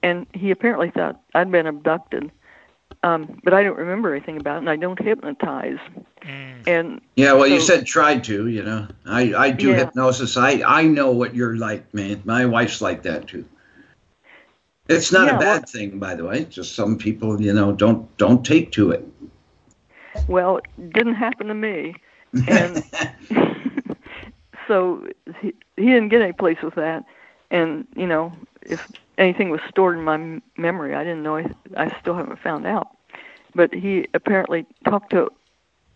and 0.01 0.25
he 0.33 0.51
apparently 0.51 0.89
thought 0.89 1.21
I'd 1.33 1.51
been 1.51 1.67
abducted. 1.67 2.31
Um, 3.03 3.39
but 3.43 3.53
I 3.53 3.61
don't 3.61 3.77
remember 3.77 4.15
anything 4.15 4.37
about 4.37 4.55
it, 4.55 4.59
and 4.59 4.69
I 4.69 4.75
don't 4.77 4.99
hypnotize. 4.99 5.77
And 6.65 7.01
Yeah, 7.15 7.33
well, 7.33 7.45
you 7.47 7.59
said 7.59 7.85
tried 7.85 8.23
to, 8.23 8.47
you 8.47 8.63
know. 8.63 8.87
I, 9.05 9.33
I 9.35 9.51
do 9.51 9.69
Yeah. 9.69 9.75
hypnosis. 9.85 10.37
I, 10.37 10.63
I 10.65 10.83
know 10.83 11.11
what 11.11 11.35
you're 11.35 11.57
like, 11.57 11.93
man. 11.93 12.21
My 12.25 12.45
wife's 12.45 12.81
like 12.81 13.03
that 13.03 13.27
too. 13.27 13.45
It's 14.87 15.11
not 15.11 15.27
Yeah, 15.27 15.35
a 15.35 15.39
bad 15.39 15.61
well- 15.61 15.67
thing, 15.67 15.99
by 15.99 16.15
the 16.15 16.25
way. 16.25 16.45
Just 16.45 16.73
some 16.73 16.97
people, 16.97 17.39
you 17.41 17.53
know, 17.53 17.71
don't 17.73 18.15
don't 18.17 18.43
take 18.45 18.71
to 18.73 18.91
it. 18.91 19.05
Well, 20.27 20.57
it 20.57 20.93
didn't 20.93 21.15
happen 21.15 21.47
to 21.47 21.53
me, 21.53 21.95
and 22.47 22.83
so 24.67 25.07
he, 25.41 25.53
he 25.77 25.85
didn't 25.85 26.09
get 26.09 26.21
any 26.21 26.33
place 26.33 26.57
with 26.61 26.75
that. 26.75 27.05
And 27.51 27.87
you 27.95 28.07
know, 28.07 28.33
if 28.61 28.87
anything 29.17 29.49
was 29.49 29.61
stored 29.69 29.97
in 29.97 30.03
my 30.03 30.41
memory, 30.57 30.95
I 30.95 31.03
didn't 31.03 31.23
know. 31.23 31.37
I, 31.37 31.45
I 31.77 31.95
still 31.99 32.15
haven't 32.15 32.39
found 32.39 32.65
out. 32.65 32.89
But 33.53 33.73
he 33.73 34.07
apparently 34.13 34.65
talked 34.83 35.11
to 35.11 35.31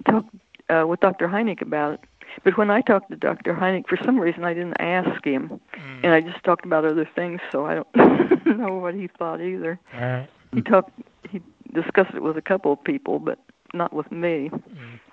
talked 0.06 0.34
uh, 0.70 0.86
with 0.88 1.00
Dr. 1.02 1.28
Hynek 1.28 1.62
about 1.62 1.96
it. 1.96 2.00
But 2.44 2.58
when 2.58 2.70
I 2.70 2.82
talked 2.82 3.10
to 3.10 3.18
Dr. 3.18 3.54
Hynek, 3.54 3.88
for 3.88 3.98
some 3.98 4.18
reason 4.20 4.46
I 4.46 4.54
didn't 4.54 4.80
ask 4.80 5.26
him, 5.26 5.60
and 6.04 6.14
I 6.14 6.22
just 6.22 6.44
talked 6.44 6.64
about 6.64 6.86
other 6.86 7.10
things. 7.16 7.42
So 7.52 7.66
I 7.66 7.76
don't 7.76 7.96
know 8.46 8.76
what 8.76 8.94
he 8.94 9.08
thought 9.08 9.42
either. 9.42 9.80
All 9.94 10.00
right. 10.00 10.30
He 10.54 10.62
talked. 10.62 10.92
He 11.30 11.42
discussed 11.74 12.14
it 12.16 12.22
with 12.22 12.38
a 12.38 12.42
couple 12.42 12.72
of 12.72 12.84
people, 12.84 13.20
but 13.20 13.40
not 13.74 13.94
with 13.94 14.12
me. 14.12 14.52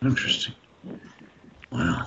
Interesting. 0.02 0.54
Wow. 1.70 2.06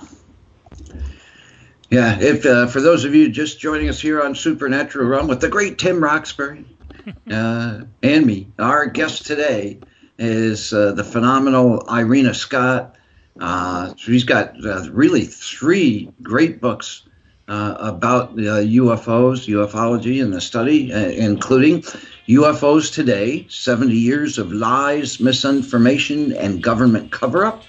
Yeah, 1.90 2.18
if 2.20 2.46
uh, 2.46 2.68
for 2.68 2.80
those 2.80 3.04
of 3.04 3.14
you 3.14 3.28
just 3.28 3.58
joining 3.58 3.88
us 3.88 4.00
here 4.00 4.22
on 4.22 4.34
Supernatural 4.34 5.08
Realm 5.08 5.26
with 5.26 5.40
the 5.40 5.48
great 5.48 5.78
Tim 5.78 6.02
Roxbury 6.02 6.64
uh, 7.30 7.82
and 8.02 8.26
me, 8.26 8.48
our 8.58 8.86
guest 8.86 9.26
today 9.26 9.80
is 10.18 10.72
uh, 10.72 10.92
the 10.92 11.02
phenomenal 11.02 11.84
Irena 11.90 12.32
Scott. 12.32 12.96
Uh, 13.40 13.94
she's 13.96 14.24
got 14.24 14.54
uh, 14.64 14.88
really 14.92 15.24
three 15.24 16.12
great 16.22 16.60
books 16.60 17.02
uh, 17.48 17.74
about 17.80 18.30
uh, 18.32 18.62
UFOs, 18.62 19.48
ufology, 19.48 20.22
and 20.22 20.32
the 20.32 20.40
study, 20.40 20.92
uh, 20.92 20.98
including 20.98 21.82
UFOs 22.30 22.94
Today 22.94 23.44
70 23.48 23.92
Years 23.92 24.38
of 24.38 24.52
Lies, 24.52 25.18
Misinformation, 25.18 26.32
and 26.32 26.62
Government 26.62 27.10
Cover 27.10 27.44
Up. 27.44 27.64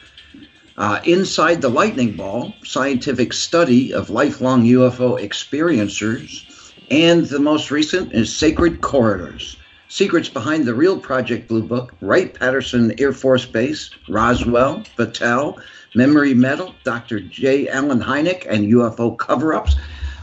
Uh, 0.77 0.99
Inside 1.03 1.61
the 1.61 1.69
Lightning 1.69 2.15
Ball, 2.15 2.53
scientific 2.63 3.33
study 3.33 3.91
of 3.91 4.11
lifelong 4.11 4.63
UFO 4.65 5.19
experiencers. 5.19 6.45
And 6.91 7.25
the 7.25 7.39
most 7.39 7.71
recent 7.71 8.13
is 8.13 8.35
Sacred 8.35 8.81
Corridors, 8.81 9.57
secrets 9.87 10.29
behind 10.29 10.65
the 10.65 10.75
real 10.75 10.99
Project 10.99 11.47
Blue 11.47 11.63
Book, 11.63 11.95
Wright 11.99 12.31
Patterson 12.31 12.93
Air 12.99 13.13
Force 13.13 13.47
Base, 13.47 13.89
Roswell, 14.07 14.83
Battelle, 14.95 15.59
Memory 15.95 16.35
Metal, 16.35 16.75
Dr. 16.83 17.19
J. 17.19 17.67
Allen 17.67 17.99
Hynek, 17.99 18.45
and 18.47 18.71
UFO 18.71 19.17
cover 19.17 19.55
ups. 19.55 19.75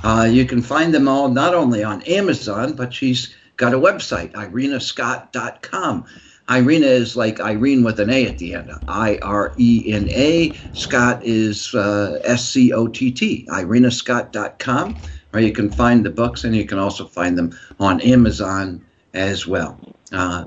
Uh, 0.05 0.29
you 0.31 0.45
can 0.45 0.63
find 0.63 0.95
them 0.95 1.09
all 1.09 1.29
not 1.29 1.55
only 1.55 1.83
on 1.83 2.03
Amazon, 2.03 2.75
but 2.75 2.95
she's 2.95 3.35
got 3.59 3.75
a 3.75 3.79
website, 3.79 4.33
irenascott.com. 4.33 6.07
Irena 6.51 6.87
is 6.87 7.15
like 7.15 7.41
Irene 7.41 7.85
with 7.85 8.01
an 8.01 8.09
A 8.09 8.27
at 8.27 8.39
the 8.39 8.55
end. 8.55 8.73
I 8.89 9.19
R 9.21 9.53
E 9.59 9.93
N 9.93 10.09
A. 10.09 10.53
Scott 10.73 11.21
is 11.23 11.75
uh, 11.75 12.19
S 12.25 12.49
C 12.49 12.73
O 12.73 12.87
T 12.87 13.11
T. 13.11 13.47
IrenaScott.com, 13.51 14.97
where 15.31 15.43
you 15.43 15.53
can 15.53 15.71
find 15.71 16.07
the 16.07 16.11
books 16.11 16.45
and 16.45 16.57
you 16.57 16.65
can 16.65 16.79
also 16.79 17.05
find 17.05 17.37
them 17.37 17.55
on 17.79 18.01
Amazon 18.01 18.83
as 19.13 19.47
well. 19.47 19.79
Uh, 20.11 20.47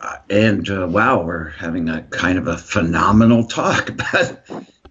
uh, 0.00 0.16
and 0.30 0.68
uh, 0.68 0.88
wow, 0.90 1.22
we're 1.22 1.50
having 1.50 1.88
a 1.88 2.02
kind 2.02 2.36
of 2.36 2.48
a 2.48 2.58
phenomenal 2.58 3.46
talk 3.46 3.88
about 3.90 4.40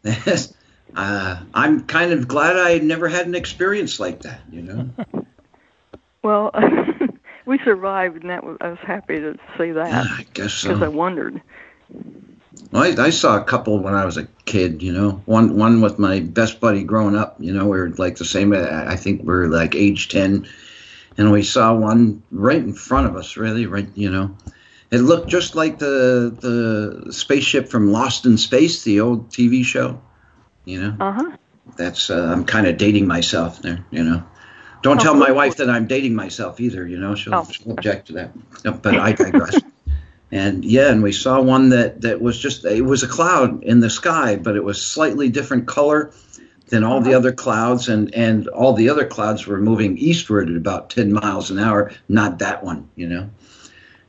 this. 0.04 0.54
Uh, 0.96 1.42
I'm 1.54 1.86
kind 1.86 2.14
of 2.14 2.30
glad 2.30 2.56
I 2.56 2.78
never 2.78 3.10
had 3.10 3.28
an 3.28 3.36
experience 3.36 4.00
like 4.00 4.22
that, 4.22 4.40
you 4.50 4.62
know? 4.62 4.90
Well, 6.26 6.50
we 7.46 7.60
survived, 7.64 8.22
and 8.22 8.32
that 8.32 8.44
was, 8.44 8.58
I 8.60 8.70
was 8.70 8.80
happy 8.82 9.20
to 9.20 9.38
say 9.60 9.68
Yeah, 9.68 9.74
that 9.74 10.08
I 10.10 10.26
guess 10.34 10.54
so. 10.54 10.70
because 10.70 10.82
I 10.82 10.88
wondered. 10.88 11.40
Well, 12.72 12.82
I, 12.82 13.04
I 13.06 13.10
saw 13.12 13.38
a 13.38 13.44
couple 13.44 13.78
when 13.78 13.94
I 13.94 14.06
was 14.06 14.18
a 14.18 14.28
kid, 14.46 14.82
you 14.82 14.92
know. 14.92 15.22
One 15.26 15.56
one 15.56 15.82
with 15.82 16.00
my 16.00 16.22
best 16.22 16.60
buddy 16.60 16.84
growing 16.84 17.16
up, 17.16 17.36
you 17.40 17.54
know, 17.54 17.66
we 17.66 17.78
were 17.78 17.90
like 17.90 18.16
the 18.16 18.26
same. 18.26 18.54
I 18.54 18.94
I 18.94 18.96
think 18.96 19.22
we 19.24 19.34
are 19.36 19.48
like 19.48 19.76
age 19.76 20.10
10. 20.10 20.48
And 21.18 21.32
we 21.32 21.44
saw 21.44 21.76
one 21.76 22.24
right 22.32 22.58
in 22.58 22.74
front 22.74 23.06
of 23.06 23.16
us, 23.16 23.38
really, 23.38 23.68
right, 23.68 23.88
you 23.94 24.10
know. 24.10 24.36
It 24.90 24.98
looked 25.02 25.30
just 25.30 25.56
like 25.56 25.78
the 25.78 26.36
the 26.42 27.14
spaceship 27.14 27.70
from 27.70 27.92
Lost 27.92 28.26
in 28.26 28.38
Space, 28.40 28.84
the 28.84 29.00
old 29.00 29.30
TV 29.30 29.64
show, 29.64 30.02
you 30.66 30.82
know. 30.82 30.98
Uh 31.00 31.12
huh. 31.12 31.38
That's 31.78 32.10
uh, 32.10 32.32
I'm 32.34 32.46
kind 32.46 32.66
of 32.66 32.78
dating 32.78 33.06
myself 33.08 33.62
there, 33.62 33.86
you 33.92 34.04
know. 34.04 34.24
Don't 34.86 35.02
tell 35.02 35.16
my 35.16 35.32
wife 35.32 35.58
that 35.58 35.68
I'm 35.68 35.88
dating 35.88 36.14
myself 36.14 36.60
either, 36.60 36.86
you 36.86 37.00
know. 37.00 37.16
She'll, 37.16 37.34
Oh. 37.34 37.48
she'll 37.52 37.72
object 37.72 38.06
to 38.08 38.14
that. 38.14 38.30
No, 38.64 38.74
But 38.74 39.00
I 39.00 39.14
digress. 39.14 39.60
and 40.32 40.64
yeah, 40.64 40.92
and 40.92 41.02
we 41.02 41.12
saw 41.12 41.42
one 41.42 41.70
that 41.70 42.02
that 42.02 42.22
was 42.22 42.38
just 42.38 42.66
it 42.66 42.86
was 42.86 43.02
a 43.02 43.08
cloud 43.08 43.64
in 43.64 43.80
the 43.80 43.90
sky, 43.90 44.36
but 44.36 44.56
it 44.56 44.64
was 44.64 44.80
slightly 44.80 45.30
different 45.30 45.66
color 45.66 46.12
than 46.70 46.84
all 46.84 47.02
the 47.02 47.10
uh-huh. 47.10 47.18
other 47.18 47.32
clouds, 47.32 47.90
and 47.90 48.14
and 48.14 48.48
all 48.48 48.74
the 48.74 48.90
other 48.90 49.08
clouds 49.08 49.48
were 49.48 49.58
moving 49.58 49.98
eastward 49.98 50.52
at 50.52 50.56
about 50.56 50.92
10 50.92 51.12
miles 51.12 51.50
an 51.50 51.58
hour. 51.58 51.92
Not 52.08 52.38
that 52.40 52.64
one, 52.64 52.88
you 52.96 53.08
know. 53.08 53.30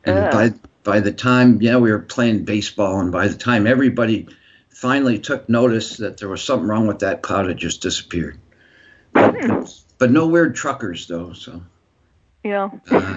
And 0.04 0.16
Yeah. 0.16 0.30
by 0.30 0.52
by 0.84 1.00
the 1.00 1.12
time 1.12 1.62
yeah 1.62 1.78
we 1.78 1.90
were 1.90 2.00
playing 2.00 2.44
baseball, 2.44 3.00
and 3.00 3.10
by 3.10 3.28
the 3.28 3.38
time 3.38 3.66
everybody 3.66 4.28
finally 4.68 5.18
took 5.20 5.48
notice 5.48 5.96
that 5.96 6.18
there 6.18 6.28
was 6.28 6.42
something 6.42 6.68
wrong 6.68 6.86
with 6.86 6.98
that 6.98 7.22
cloud, 7.22 7.48
it 7.48 7.56
just 7.56 7.80
disappeared. 7.80 8.36
But, 9.14 9.34
but 9.98 10.10
no 10.10 10.26
weird 10.26 10.54
truckers 10.56 11.06
though, 11.06 11.32
so 11.32 11.62
Yeah. 12.44 12.70
uh, 12.90 13.16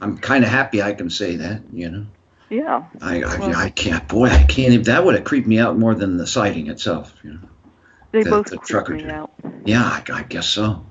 I'm 0.00 0.18
kind 0.18 0.44
of 0.44 0.50
happy 0.50 0.82
I 0.82 0.92
can 0.92 1.10
say 1.10 1.36
that. 1.36 1.62
You 1.72 1.90
know, 1.90 2.06
Yeah. 2.50 2.84
I 3.00 3.22
I, 3.22 3.38
Well- 3.38 3.56
I 3.56 3.70
can't. 3.70 4.06
Boy, 4.08 4.26
I 4.26 4.42
can't. 4.44 4.72
Even, 4.72 4.84
that 4.84 5.04
would 5.04 5.14
have 5.14 5.24
creeped 5.24 5.46
me 5.48 5.58
out 5.58 5.78
more 5.78 5.94
than 5.94 6.16
the 6.16 6.26
sighting 6.26 6.68
itself. 6.68 7.14
You 7.22 7.34
know. 7.34 7.38
They 8.12 8.22
The- 8.22 8.30
both 8.30 8.46
the 8.46 8.56
creeped 8.58 8.68
trucker 8.68 8.94
me 8.94 9.02
did. 9.02 9.10
out. 9.10 9.32
Yeah, 9.64 9.82
I, 9.82 10.02
I 10.12 10.22
guess 10.22 10.46
so. 10.46 10.84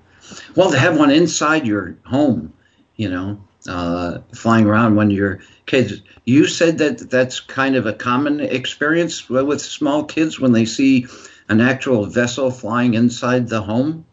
Well, 0.55 0.71
to 0.71 0.77
have 0.79 0.97
one 0.97 1.11
inside 1.11 1.67
your 1.67 1.97
home, 2.03 2.51
you 2.95 3.09
know, 3.09 3.39
uh, 3.69 4.19
flying 4.33 4.65
around 4.65 4.95
when 4.95 5.11
you're 5.11 5.39
kids. 5.65 6.01
You 6.25 6.45
said 6.47 6.79
that 6.79 7.09
that's 7.09 7.39
kind 7.39 7.75
of 7.75 7.85
a 7.85 7.93
common 7.93 8.39
experience 8.39 9.29
with 9.29 9.61
small 9.61 10.03
kids 10.03 10.39
when 10.39 10.51
they 10.51 10.65
see 10.65 11.05
an 11.49 11.61
actual 11.61 12.05
vessel 12.07 12.49
flying 12.51 12.95
inside 12.95 13.47
the 13.49 13.61
home. 13.61 14.05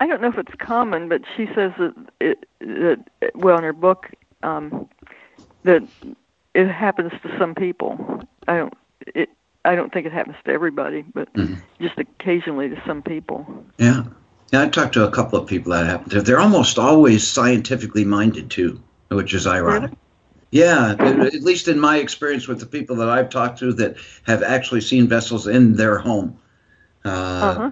I 0.00 0.06
don't 0.06 0.20
know 0.20 0.28
if 0.28 0.38
it's 0.38 0.54
common, 0.58 1.08
but 1.08 1.22
she 1.36 1.46
says 1.54 1.72
that 1.78 1.94
it, 2.20 2.46
that 2.60 3.04
well 3.34 3.58
in 3.58 3.64
her 3.64 3.72
book 3.72 4.10
um, 4.42 4.88
that 5.64 5.82
it 6.54 6.68
happens 6.68 7.12
to 7.22 7.38
some 7.38 7.54
people. 7.54 8.22
I 8.46 8.56
don't. 8.58 8.74
It. 9.14 9.30
I 9.64 9.74
don't 9.74 9.92
think 9.92 10.06
it 10.06 10.12
happens 10.12 10.36
to 10.44 10.52
everybody, 10.52 11.02
but 11.02 11.32
Mhm. 11.34 11.58
just 11.80 11.98
occasionally 11.98 12.68
to 12.70 12.82
some 12.86 13.02
people. 13.02 13.66
Yeah. 13.78 14.04
Yeah, 14.52 14.62
I 14.62 14.68
talked 14.68 14.94
to 14.94 15.06
a 15.06 15.10
couple 15.10 15.38
of 15.38 15.46
people 15.46 15.72
that 15.72 15.84
happened 15.84 16.12
to. 16.12 16.22
They're 16.22 16.40
almost 16.40 16.78
always 16.78 17.26
scientifically 17.26 18.04
minded 18.04 18.50
too, 18.50 18.80
which 19.08 19.34
is 19.34 19.46
ironic. 19.46 19.90
Yeah, 20.50 20.96
at 20.98 21.02
at 21.02 21.42
least 21.42 21.68
in 21.68 21.78
my 21.78 21.98
experience 21.98 22.48
with 22.48 22.60
the 22.60 22.66
people 22.66 22.96
that 22.96 23.10
I've 23.10 23.28
talked 23.28 23.58
to 23.58 23.74
that 23.74 23.96
have 24.22 24.42
actually 24.42 24.80
seen 24.80 25.06
vessels 25.06 25.46
in 25.46 25.74
their 25.74 25.98
home. 25.98 26.38
Uh, 27.04 27.08
Uh-huh. 27.08 27.70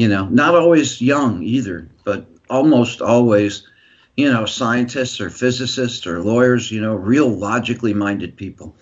You 0.00 0.08
know, 0.08 0.24
not 0.24 0.54
always 0.54 1.02
young 1.02 1.42
either, 1.42 1.90
but 2.04 2.26
almost 2.48 3.02
always, 3.02 3.68
you 4.16 4.32
know, 4.32 4.46
scientists 4.46 5.20
or 5.20 5.28
physicists 5.28 6.06
or 6.06 6.22
lawyers. 6.22 6.70
You 6.70 6.80
know, 6.80 6.94
real 6.94 7.28
logically 7.28 7.92
minded 7.92 8.34
people. 8.34 8.74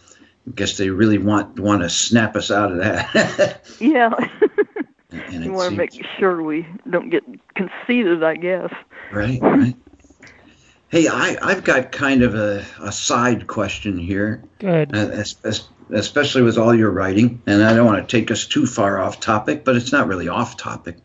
I 0.46 0.52
guess 0.54 0.76
they 0.76 0.90
really 0.90 1.18
want 1.18 1.58
want 1.58 1.82
to 1.82 1.90
snap 1.90 2.36
us 2.36 2.52
out 2.52 2.70
of 2.70 2.78
that. 2.78 3.66
Yeah. 3.80 4.10
And 5.10 5.42
you 5.44 5.52
want 5.54 5.70
to 5.70 5.76
make 5.76 5.90
sure 6.18 6.40
we 6.42 6.66
don't 6.88 7.10
get 7.10 7.24
conceited, 7.56 8.22
I 8.22 8.36
guess. 8.36 8.72
Right, 9.10 9.40
right. 9.40 9.74
Hey, 10.90 11.08
I, 11.08 11.36
I've 11.42 11.64
got 11.64 11.92
kind 11.92 12.22
of 12.22 12.34
a, 12.34 12.64
a 12.80 12.92
side 12.92 13.46
question 13.46 13.98
here, 13.98 14.44
Good. 14.58 14.94
uh, 14.94 14.98
es- 14.98 15.36
es- 15.44 15.68
especially 15.90 16.42
with 16.42 16.58
all 16.58 16.74
your 16.74 16.90
writing, 16.90 17.42
and 17.46 17.62
I 17.64 17.74
don't 17.74 17.86
want 17.86 18.06
to 18.06 18.16
take 18.16 18.30
us 18.30 18.46
too 18.46 18.66
far 18.66 19.00
off 19.00 19.18
topic, 19.18 19.64
but 19.64 19.76
it's 19.76 19.92
not 19.92 20.08
really 20.08 20.28
off 20.28 20.56
topic. 20.58 20.98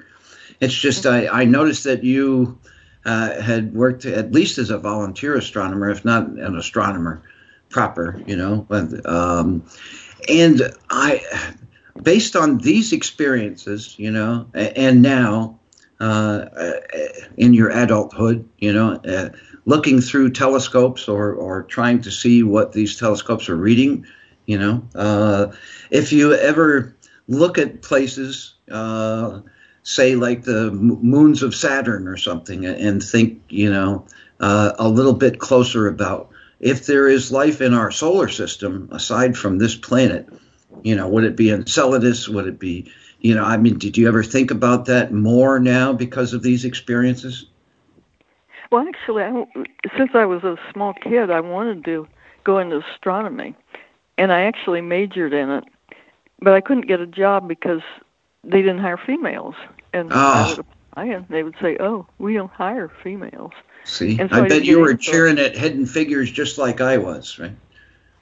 It's 0.64 0.74
just 0.74 1.05
I, 1.05 1.28
I 1.28 1.45
noticed 1.45 1.84
that 1.84 2.03
you 2.03 2.57
uh, 3.05 3.41
had 3.41 3.74
worked 3.74 4.05
at 4.05 4.32
least 4.32 4.57
as 4.57 4.70
a 4.70 4.78
volunteer 4.78 5.36
astronomer, 5.36 5.89
if 5.89 6.05
not 6.05 6.28
an 6.28 6.57
astronomer 6.57 7.22
proper, 7.70 8.22
you 8.26 8.36
know. 8.38 8.66
But, 8.70 9.05
um, 9.05 9.64
and 10.30 10.61
I, 10.89 11.22
based 12.01 12.36
on 12.36 12.59
these 12.59 12.93
experiences, 12.93 13.95
you 13.97 14.09
know, 14.09 14.47
and 14.53 15.01
now 15.01 15.59
uh, 15.99 16.45
uh, 16.55 16.72
in 17.38 17.53
your 17.53 17.70
adulthood, 17.70 18.47
you 18.59 18.72
know, 18.72 18.93
uh, 19.05 19.30
looking 19.66 19.99
through 19.99 20.32
telescopes 20.32 21.07
or, 21.07 21.34
or 21.34 21.64
trying 21.64 22.01
to 22.01 22.11
see 22.11 22.43
what 22.43 22.72
these 22.72 22.97
telescopes 22.97 23.49
are 23.49 23.57
reading, 23.57 24.05
you 24.45 24.57
know, 24.57 24.82
uh, 24.95 25.47
if 25.91 26.11
you 26.14 26.34
ever 26.34 26.95
look 27.28 27.57
at 27.57 27.82
places, 27.82 28.55
uh, 28.72 29.41
say 29.84 30.15
like 30.15 30.43
the 30.43 30.71
moons 30.71 31.43
of 31.43 31.53
Saturn 31.53 32.07
or 32.07 32.17
something, 32.17 32.65
and 32.65 33.03
think, 33.03 33.41
you 33.49 33.71
know, 33.71 34.05
uh, 34.39 34.73
a 34.79 34.88
little 34.88 35.13
bit 35.13 35.39
closer 35.39 35.88
about 35.88 36.29
if 36.59 36.86
there 36.86 37.07
is 37.07 37.31
life 37.31 37.61
in 37.61 37.73
our 37.73 37.91
solar 37.91 38.29
system 38.29 38.88
aside 38.91 39.38
from 39.38 39.57
this 39.57 39.75
planet, 39.75 40.27
you 40.81 40.95
know, 40.95 41.07
would 41.07 41.25
it 41.25 41.36
be 41.36 41.51
Enceladus? 41.51 42.29
Would 42.29 42.47
it 42.47 42.59
be, 42.59 42.89
you 43.19 43.36
know, 43.36 43.43
I 43.43 43.57
mean, 43.57 43.77
did 43.77 43.97
you 43.97 44.07
ever 44.07 44.23
think 44.23 44.51
about 44.51 44.86
that 44.86 45.11
more 45.11 45.59
now 45.59 45.91
because 45.91 46.34
of 46.34 46.41
these 46.41 46.65
experiences? 46.65 47.45
Well, 48.71 48.88
actually, 48.88 49.23
I, 49.23 49.45
since 49.97 50.11
I 50.13 50.25
was 50.25 50.43
a 50.43 50.57
small 50.71 50.93
kid, 50.93 51.29
I 51.29 51.41
wanted 51.41 51.86
to 51.86 52.07
go 52.43 52.59
into 52.59 52.81
astronomy, 52.93 53.55
and 54.17 54.31
I 54.31 54.43
actually 54.43 54.81
majored 54.81 55.34
in 55.34 55.49
it, 55.49 55.63
but 56.39 56.53
I 56.53 56.61
couldn't 56.61 56.88
get 56.88 56.99
a 56.99 57.07
job 57.07 57.47
because 57.47 57.81
they 58.43 58.61
didn't 58.61 58.79
hire 58.79 58.97
females, 58.97 59.55
and 59.93 60.11
Oh. 60.11 60.33
I 60.33 60.49
would 60.49 60.59
apply, 60.59 61.05
and 61.05 61.25
they 61.29 61.43
would 61.43 61.55
say, 61.61 61.77
"Oh, 61.79 62.07
we 62.19 62.33
don't 62.33 62.51
hire 62.51 62.89
females." 63.03 63.53
See, 63.85 64.17
so 64.17 64.27
I 64.31 64.39
I 64.39 64.41
bet 64.41 64.63
you 64.65 64.79
were 64.79 64.95
cheering 64.95 65.39
at 65.39 65.55
Hidden 65.57 65.85
Figures 65.85 66.31
just 66.31 66.57
like 66.57 66.81
I 66.81 66.97
was, 66.97 67.37
right? 67.39 67.51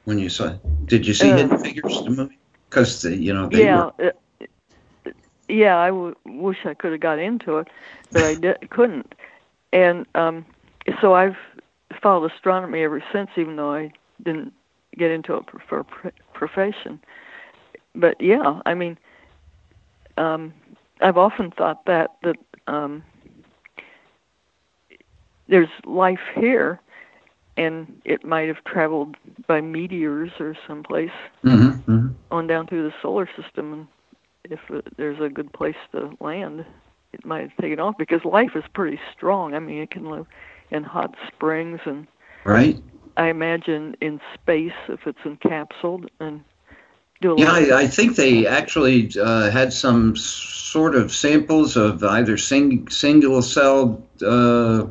When 0.05 0.17
you 0.19 0.29
saw, 0.29 0.53
did 0.85 1.05
you 1.07 1.13
see 1.13 1.31
Uh, 1.31 1.35
Hidden 1.37 1.57
Figures 1.59 2.03
the 2.03 2.09
movie? 2.11 2.37
Because 2.69 3.03
you 3.05 3.33
know 3.33 3.47
they 3.47 3.65
yeah, 3.65 3.77
were. 3.77 3.93
uh, 4.03 4.11
yeah. 5.47 5.77
I 5.77 5.87
w- 5.87 6.15
wish 6.25 6.65
I 6.65 6.73
could 6.73 6.91
have 6.91 7.01
got 7.01 7.19
into 7.19 7.57
it, 7.59 7.67
but 8.11 8.23
I 8.23 8.33
di- 8.35 8.67
couldn't. 8.69 9.13
And 9.73 10.05
um, 10.15 10.45
so 11.01 11.13
I've 11.13 11.37
followed 12.01 12.31
astronomy 12.31 12.81
ever 12.83 13.03
since, 13.11 13.29
even 13.37 13.55
though 13.55 13.71
I 13.73 13.91
didn't 14.23 14.53
get 14.97 15.11
into 15.11 15.35
it 15.37 15.45
for 15.67 15.79
a 15.79 15.83
pr- 15.83 16.09
profession. 16.33 16.99
But 17.95 18.19
yeah, 18.21 18.61
I 18.65 18.73
mean, 18.73 18.97
um, 20.21 20.53
I've 21.01 21.17
often 21.17 21.51
thought 21.51 21.85
that 21.87 22.11
that 22.23 22.37
um, 22.67 23.03
there's 25.47 25.69
life 25.85 26.19
here, 26.35 26.79
and 27.57 28.01
it 28.05 28.23
might 28.25 28.47
have 28.47 28.63
traveled 28.65 29.15
by 29.47 29.61
meteors 29.61 30.31
or 30.39 30.55
someplace 30.67 31.11
Mhm, 31.43 31.83
mhm. 31.87 32.15
on 32.31 32.47
down 32.47 32.67
through 32.67 32.83
the 32.83 32.93
solar 33.01 33.27
system, 33.41 33.73
and 33.73 33.87
if 34.45 34.59
uh, 34.71 34.81
there's 34.97 35.19
a 35.21 35.29
good 35.29 35.51
place 35.53 35.75
to 35.91 36.15
land, 36.21 36.65
it 37.13 37.25
might 37.25 37.41
have 37.41 37.55
taken 37.61 37.79
off 37.79 37.95
because 37.97 38.23
life 38.25 38.55
is 38.55 38.63
pretty 38.73 38.99
strong. 39.15 39.53
I 39.55 39.59
mean, 39.59 39.81
it 39.81 39.91
can 39.91 40.09
live 40.09 40.27
in 40.71 40.83
hot 40.83 41.15
springs, 41.27 41.79
and 41.85 42.07
Right? 42.45 42.77
I 43.17 43.27
imagine 43.27 43.95
in 44.01 44.19
space 44.33 44.73
if 44.89 45.07
it's 45.07 45.19
encapsulated 45.25 46.09
and 46.19 46.41
do 47.21 47.33
a 47.33 47.39
Yeah, 47.39 47.51
lot. 47.51 47.71
I, 47.71 47.81
I 47.83 47.87
think 47.87 48.15
they 48.15 48.47
actually 48.47 49.11
uh, 49.19 49.49
had 49.49 49.71
some 49.71 50.15
sort 50.15 50.95
of 50.95 51.13
samples 51.13 51.77
of 51.77 52.03
either 52.03 52.37
sing, 52.37 52.89
single 52.89 53.41
celled, 53.41 54.05
uh, 54.21 54.87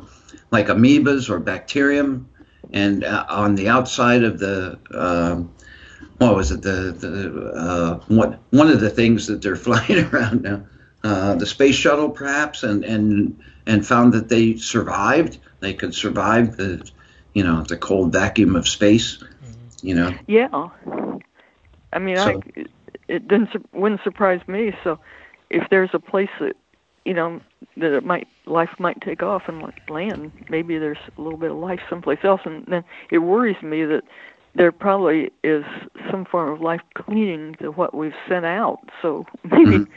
like 0.49 0.67
amoebas 0.67 1.29
or 1.29 1.39
bacterium, 1.39 2.29
and 2.73 3.03
uh, 3.03 3.25
on 3.29 3.55
the 3.55 3.69
outside 3.69 4.23
of 4.23 4.39
the, 4.39 4.79
um, 4.93 5.53
what 6.17 6.35
was 6.35 6.51
it, 6.51 6.61
the, 6.61 6.95
the 6.97 7.51
uh, 7.53 7.99
what, 8.07 8.39
one 8.51 8.69
of 8.69 8.79
the 8.79 8.89
things 8.89 9.27
that 9.27 9.41
they're 9.41 9.55
flying 9.67 10.05
around 10.05 10.43
now, 10.43 10.63
uh, 11.03 11.35
the 11.35 11.45
space 11.45 11.75
shuttle 11.75 12.09
perhaps, 12.09 12.63
and, 12.63 12.85
and, 12.85 13.39
and 13.65 13.85
found 13.85 14.13
that 14.13 14.29
they 14.29 14.55
survived. 14.55 15.39
They 15.59 15.73
could 15.73 15.93
survive 15.93 16.57
the, 16.57 16.89
you 17.33 17.43
know, 17.43 17.63
the 17.63 17.77
cold 17.77 18.13
vacuum 18.13 18.55
of 18.55 18.67
space, 18.67 19.23
you 19.81 19.95
know. 19.95 20.13
Yeah, 20.27 20.69
I 21.93 21.99
mean, 21.99 22.17
So- 22.17 22.41
I 22.55 22.59
it, 22.59 22.67
it 23.07 23.27
didn't 23.27 23.49
wouldn't 23.73 24.01
surprise 24.03 24.41
me. 24.47 24.73
So, 24.83 24.99
if 25.49 25.69
there's 25.69 25.89
a 25.93 25.99
place 25.99 26.29
that 26.39 26.55
you 27.05 27.13
know 27.13 27.41
that 27.77 27.93
it 27.93 28.05
might 28.05 28.27
life 28.45 28.69
might 28.79 29.01
take 29.01 29.23
off 29.23 29.43
and 29.47 29.61
like 29.61 29.81
land, 29.89 30.31
maybe 30.49 30.77
there's 30.77 30.97
a 31.17 31.21
little 31.21 31.37
bit 31.37 31.51
of 31.51 31.57
life 31.57 31.79
someplace 31.89 32.19
else. 32.23 32.41
And 32.45 32.65
then 32.67 32.83
it 33.11 33.19
worries 33.19 33.61
me 33.61 33.85
that 33.85 34.03
there 34.55 34.71
probably 34.71 35.31
is 35.43 35.63
some 36.09 36.25
form 36.25 36.49
of 36.51 36.61
life 36.61 36.81
clinging 36.95 37.55
to 37.55 37.71
what 37.71 37.93
we've 37.93 38.13
sent 38.27 38.45
out. 38.45 38.79
So 39.01 39.25
maybe 39.43 39.77
Mhm. 39.79 39.87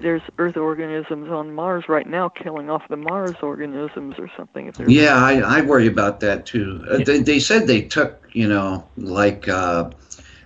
there's 0.00 0.22
Earth 0.38 0.56
organisms 0.56 1.30
on 1.30 1.52
Mars 1.54 1.84
right 1.88 2.06
now 2.08 2.28
killing 2.30 2.70
off 2.70 2.82
the 2.88 2.96
Mars 2.96 3.36
organisms 3.42 4.14
or 4.18 4.30
something. 4.36 4.66
If 4.68 4.78
Yeah, 4.88 5.16
I, 5.16 5.40
I 5.40 5.60
worry 5.60 5.86
about 5.86 6.20
that 6.20 6.46
too. 6.46 6.82
Uh, 6.90 6.98
they, 7.04 7.18
they 7.20 7.38
said 7.38 7.66
they 7.66 7.82
took, 7.82 8.28
you 8.32 8.48
know, 8.48 8.84
like 8.96 9.48
uh, 9.48 9.90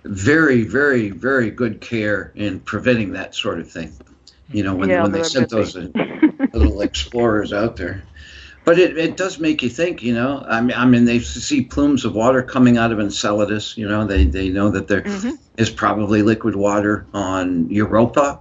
very, 0.05 0.63
very, 0.63 1.09
very 1.09 1.49
good 1.51 1.81
care 1.81 2.31
in 2.35 2.59
preventing 2.59 3.11
that 3.13 3.35
sort 3.35 3.59
of 3.59 3.69
thing. 3.69 3.91
You 4.51 4.63
know, 4.63 4.75
when, 4.75 4.89
yeah, 4.89 5.01
when 5.01 5.11
they 5.11 5.23
sent 5.23 5.49
those 5.49 5.75
uh, 5.75 5.87
little 6.53 6.81
explorers 6.81 7.51
out 7.51 7.75
there. 7.75 8.03
But 8.63 8.79
it, 8.79 8.97
it 8.97 9.17
does 9.17 9.39
make 9.39 9.61
you 9.61 9.69
think, 9.69 10.01
you 10.01 10.13
know. 10.13 10.43
I 10.47 10.61
mean, 10.61 10.75
I 10.75 10.85
mean, 10.85 11.05
they 11.05 11.19
see 11.19 11.61
plumes 11.61 12.03
of 12.05 12.15
water 12.15 12.41
coming 12.41 12.77
out 12.77 12.91
of 12.91 12.99
Enceladus. 12.99 13.77
You 13.77 13.87
know, 13.87 14.05
they, 14.05 14.25
they 14.25 14.49
know 14.49 14.69
that 14.71 14.87
there 14.87 15.03
is 15.57 15.69
Mhm. 15.69 15.75
probably 15.75 16.21
liquid 16.23 16.55
water 16.55 17.05
on 17.13 17.69
Europa, 17.69 18.39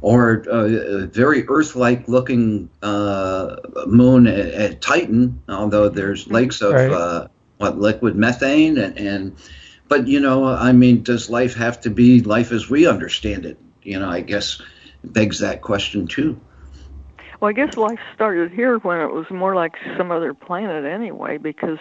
or 0.00 0.44
uh, 0.50 0.64
a 0.64 1.06
very 1.06 1.46
Earth-like 1.48 2.08
looking 2.08 2.70
uh, 2.82 3.56
moon 3.86 4.26
at, 4.26 4.48
at 4.48 4.80
Titan. 4.80 5.42
Although 5.48 5.88
there's 5.90 6.26
lakes 6.28 6.62
of 6.62 6.72
Right. 6.72 6.90
uh, 6.90 7.28
what 7.58 7.78
liquid 7.78 8.16
methane 8.16 8.78
and, 8.78 8.98
and 8.98 9.36
but 9.88 10.06
you 10.06 10.20
know, 10.20 10.46
I 10.46 10.72
mean, 10.72 11.02
does 11.02 11.30
life 11.30 11.54
have 11.54 11.80
to 11.82 11.90
be 11.90 12.20
life 12.20 12.52
as 12.52 12.68
we 12.68 12.86
understand 12.86 13.46
it? 13.46 13.58
You 13.82 13.98
know, 13.98 14.08
I 14.08 14.20
guess 14.20 14.60
begs 15.04 15.38
that 15.40 15.62
question 15.62 16.06
too. 16.06 16.40
Well, 17.40 17.50
I 17.50 17.52
guess 17.52 17.76
life 17.76 17.98
started 18.14 18.50
here 18.50 18.78
when 18.78 19.00
it 19.00 19.12
was 19.12 19.26
more 19.30 19.54
like 19.54 19.74
some 19.96 20.10
other 20.10 20.34
planet 20.34 20.84
anyway, 20.84 21.36
because 21.36 21.78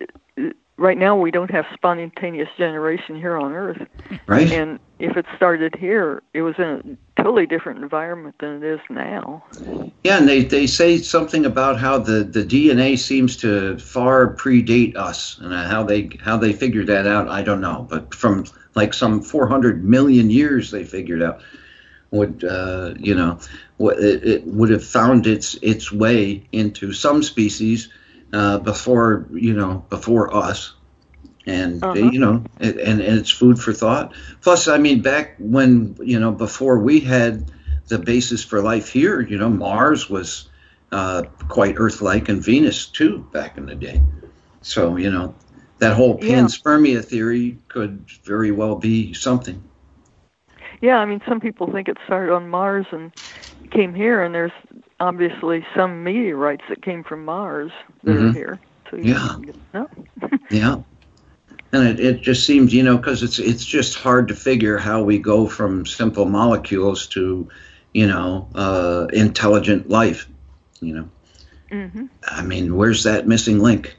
uh, 0.00 0.42
right 0.76 0.96
now 0.96 1.16
we 1.16 1.30
don't 1.30 1.50
have 1.50 1.66
spontaneous 1.74 2.48
generation 2.56 3.16
here 3.16 3.36
on 3.36 3.52
Earth. 3.52 3.82
Right? 4.26 4.50
And 4.52 4.78
if 5.00 5.16
it 5.16 5.24
started 5.34 5.74
here, 5.76 6.22
it 6.34 6.42
was 6.42 6.54
in 6.58 6.98
a 7.16 7.22
totally 7.22 7.46
different 7.46 7.82
environment 7.82 8.36
than 8.38 8.62
it 8.62 8.74
is 8.74 8.80
now. 8.90 9.42
Yeah, 10.04 10.18
and 10.18 10.28
they, 10.28 10.44
they 10.44 10.66
say 10.66 10.98
something 10.98 11.46
about 11.46 11.78
how 11.78 11.98
the, 11.98 12.22
the 12.22 12.44
DNA 12.44 12.98
seems 12.98 13.36
to 13.38 13.78
far 13.78 14.34
predate 14.34 14.96
us, 14.96 15.38
and 15.38 15.52
how 15.52 15.82
they 15.82 16.10
how 16.22 16.36
they 16.36 16.52
figured 16.52 16.86
that 16.88 17.06
out, 17.06 17.28
I 17.28 17.42
don't 17.42 17.60
know. 17.60 17.86
But 17.88 18.14
from 18.14 18.44
like 18.74 18.92
some 18.92 19.22
400 19.22 19.82
million 19.84 20.30
years, 20.30 20.70
they 20.70 20.84
figured 20.84 21.22
out 21.22 21.40
would 22.10 22.44
uh, 22.44 22.94
you 22.98 23.14
know 23.14 23.38
it, 23.78 24.24
it 24.24 24.46
would 24.46 24.70
have 24.70 24.84
found 24.84 25.26
its 25.26 25.54
its 25.62 25.92
way 25.92 26.46
into 26.52 26.92
some 26.92 27.22
species 27.22 27.88
uh, 28.32 28.58
before 28.58 29.26
you 29.32 29.54
know 29.54 29.84
before 29.88 30.34
us. 30.34 30.74
And 31.46 31.82
Uh-huh. 31.82 31.94
you 31.94 32.18
know, 32.18 32.42
and, 32.60 32.78
and 32.80 33.00
it's 33.00 33.30
food 33.30 33.58
for 33.58 33.72
thought. 33.72 34.14
Plus, 34.42 34.68
I 34.68 34.78
mean, 34.78 35.02
back 35.02 35.36
when 35.38 35.96
you 36.00 36.18
know, 36.18 36.30
before 36.32 36.78
we 36.78 37.00
had 37.00 37.50
the 37.88 37.98
basis 37.98 38.44
for 38.44 38.60
life 38.60 38.88
here, 38.88 39.20
you 39.20 39.38
know, 39.38 39.48
Mars 39.48 40.08
was 40.08 40.48
uh, 40.92 41.22
quite 41.48 41.74
Earth-like, 41.78 42.28
and 42.28 42.42
Venus 42.42 42.86
too, 42.86 43.26
back 43.32 43.56
in 43.58 43.66
the 43.66 43.74
day. 43.74 44.00
So 44.62 44.96
you 44.96 45.10
know, 45.10 45.34
that 45.78 45.94
whole 45.94 46.18
Yeah. 46.20 46.42
panspermia 46.44 47.04
theory 47.04 47.58
could 47.68 48.04
very 48.24 48.50
well 48.50 48.76
be 48.76 49.14
something. 49.14 49.62
Yeah, 50.80 50.96
I 50.96 51.04
mean, 51.04 51.20
some 51.28 51.40
people 51.40 51.70
think 51.70 51.88
it 51.88 51.98
started 52.06 52.32
on 52.32 52.48
Mars 52.48 52.86
and 52.90 53.12
came 53.70 53.94
here, 53.94 54.22
and 54.22 54.34
there's 54.34 54.52
obviously 54.98 55.64
some 55.76 56.02
meteorites 56.04 56.64
that 56.68 56.82
came 56.82 57.04
from 57.04 57.24
Mars 57.24 57.70
that 58.04 58.16
are 58.16 58.20
Mhm. 58.20 58.34
here. 58.34 58.60
So 58.90 58.96
you 58.96 59.04
Yeah. 59.04 59.36
Yeah. 60.50 60.76
And 61.72 61.86
it, 61.88 62.00
it 62.00 62.20
just 62.22 62.46
seems, 62.46 62.72
you 62.74 62.82
know, 62.82 62.96
because 62.96 63.22
it's 63.22 63.38
it's 63.38 63.64
just 63.64 63.98
hard 63.98 64.28
to 64.28 64.34
figure 64.34 64.78
how 64.78 65.02
we 65.02 65.18
go 65.18 65.46
from 65.46 65.86
simple 65.86 66.24
molecules 66.26 67.06
to, 67.08 67.48
you 67.92 68.06
know, 68.06 68.48
uh, 68.54 69.06
intelligent 69.12 69.88
life. 69.88 70.28
You 70.80 70.94
know, 70.94 71.08
hmm 71.70 72.06
I 72.28 72.42
mean, 72.42 72.76
where's 72.76 73.04
that 73.04 73.26
missing 73.26 73.60
link? 73.60 73.96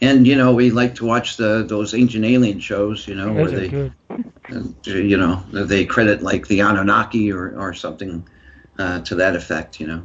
And 0.00 0.26
you 0.26 0.36
know, 0.36 0.54
we 0.54 0.70
like 0.70 0.94
to 0.96 1.06
watch 1.06 1.36
the 1.36 1.64
those 1.66 1.94
ancient 1.94 2.24
alien 2.24 2.60
shows, 2.60 3.06
you 3.06 3.14
know, 3.14 3.32
where 3.32 3.48
are 3.48 3.52
they, 3.52 3.68
good. 3.68 3.92
uh, 4.52 4.62
you 4.84 5.16
know, 5.16 5.42
they 5.52 5.84
credit 5.84 6.22
like 6.22 6.46
the 6.48 6.60
Anunnaki 6.60 7.32
or 7.32 7.58
or 7.58 7.74
something 7.74 8.26
uh, 8.78 9.00
to 9.02 9.16
that 9.16 9.36
effect, 9.36 9.80
you 9.80 9.86
know. 9.86 10.02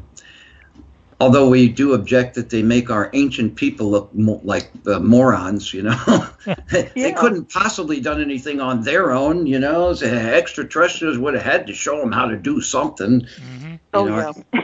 Although 1.21 1.49
we 1.49 1.69
do 1.69 1.93
object 1.93 2.33
that 2.33 2.49
they 2.49 2.63
make 2.63 2.89
our 2.89 3.11
ancient 3.13 3.55
people 3.55 3.91
look 3.91 4.11
mo- 4.11 4.41
like 4.43 4.71
uh, 4.87 4.99
morons, 4.99 5.71
you 5.71 5.83
know. 5.83 6.27
they 6.71 7.11
couldn't 7.11 7.51
possibly 7.51 7.99
done 7.99 8.19
anything 8.19 8.59
on 8.59 8.81
their 8.81 9.11
own, 9.11 9.45
you 9.45 9.59
know. 9.59 9.93
The 9.93 10.09
extraterrestrials 10.09 11.19
would 11.19 11.35
have 11.35 11.43
had 11.43 11.67
to 11.67 11.73
show 11.73 11.99
them 11.99 12.11
how 12.11 12.25
to 12.25 12.37
do 12.37 12.59
something. 12.59 13.27
hmm 13.39 13.75
Oh 13.93 14.07
know, 14.07 14.33
yeah. 14.51 14.61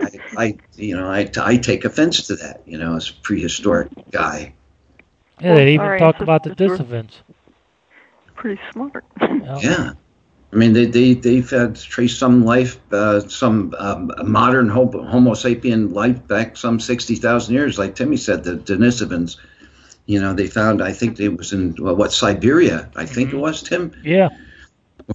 I, 0.00 0.20
I, 0.36 0.58
you 0.76 0.96
know, 0.96 1.08
I, 1.10 1.28
I 1.40 1.56
take 1.56 1.84
offense 1.84 2.28
to 2.28 2.36
that, 2.36 2.62
you 2.66 2.78
know, 2.78 2.94
as 2.94 3.10
a 3.10 3.14
prehistoric 3.14 3.88
guy. 4.12 4.52
Yeah, 5.40 5.54
they 5.54 5.74
even 5.74 5.86
Our 5.86 5.98
talk 5.98 6.20
about 6.20 6.44
the 6.44 6.50
ancestors 6.50 6.78
dissidents. 6.78 7.22
Pretty 8.36 8.60
smart. 8.70 9.04
Yeah. 9.20 9.58
Yeah. 9.60 9.92
I 10.56 10.58
mean, 10.58 10.72
they, 10.72 10.86
they, 10.86 11.12
they've 11.12 11.50
had 11.50 11.76
traced 11.76 12.18
some 12.18 12.42
life, 12.46 12.80
uh, 12.90 13.20
some 13.28 13.74
um, 13.78 14.10
modern 14.24 14.70
homo, 14.70 15.04
homo 15.04 15.32
sapien 15.32 15.92
life 15.92 16.26
back 16.28 16.56
some 16.56 16.80
60,000 16.80 17.54
years, 17.54 17.78
like 17.78 17.94
Timmy 17.94 18.16
said, 18.16 18.42
the 18.42 18.56
Denisovans. 18.56 19.36
You 20.06 20.18
know, 20.18 20.32
they 20.32 20.46
found, 20.46 20.82
I 20.82 20.94
think 20.94 21.20
it 21.20 21.36
was 21.36 21.52
in, 21.52 21.74
well, 21.78 21.94
what, 21.94 22.10
Siberia, 22.10 22.88
I 22.96 23.04
think 23.04 23.34
it 23.34 23.36
was, 23.36 23.62
Tim? 23.62 23.92
Yeah. 24.02 24.30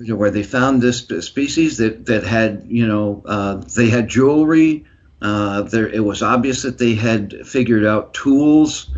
where 0.10 0.30
they 0.30 0.44
found 0.44 0.80
this 0.80 1.00
species 1.26 1.78
that 1.78 2.06
that 2.06 2.24
had 2.24 2.64
you 2.68 2.88
know 2.88 3.22
uh, 3.26 3.56
they 3.76 3.90
had 3.90 4.08
jewelry. 4.08 4.86
Uh, 5.22 5.64
there, 5.64 5.90
it 5.90 6.06
was 6.06 6.22
obvious 6.22 6.62
that 6.62 6.78
they 6.78 6.94
had 6.94 7.46
figured 7.46 7.86
out 7.86 8.14
tools 8.14 8.92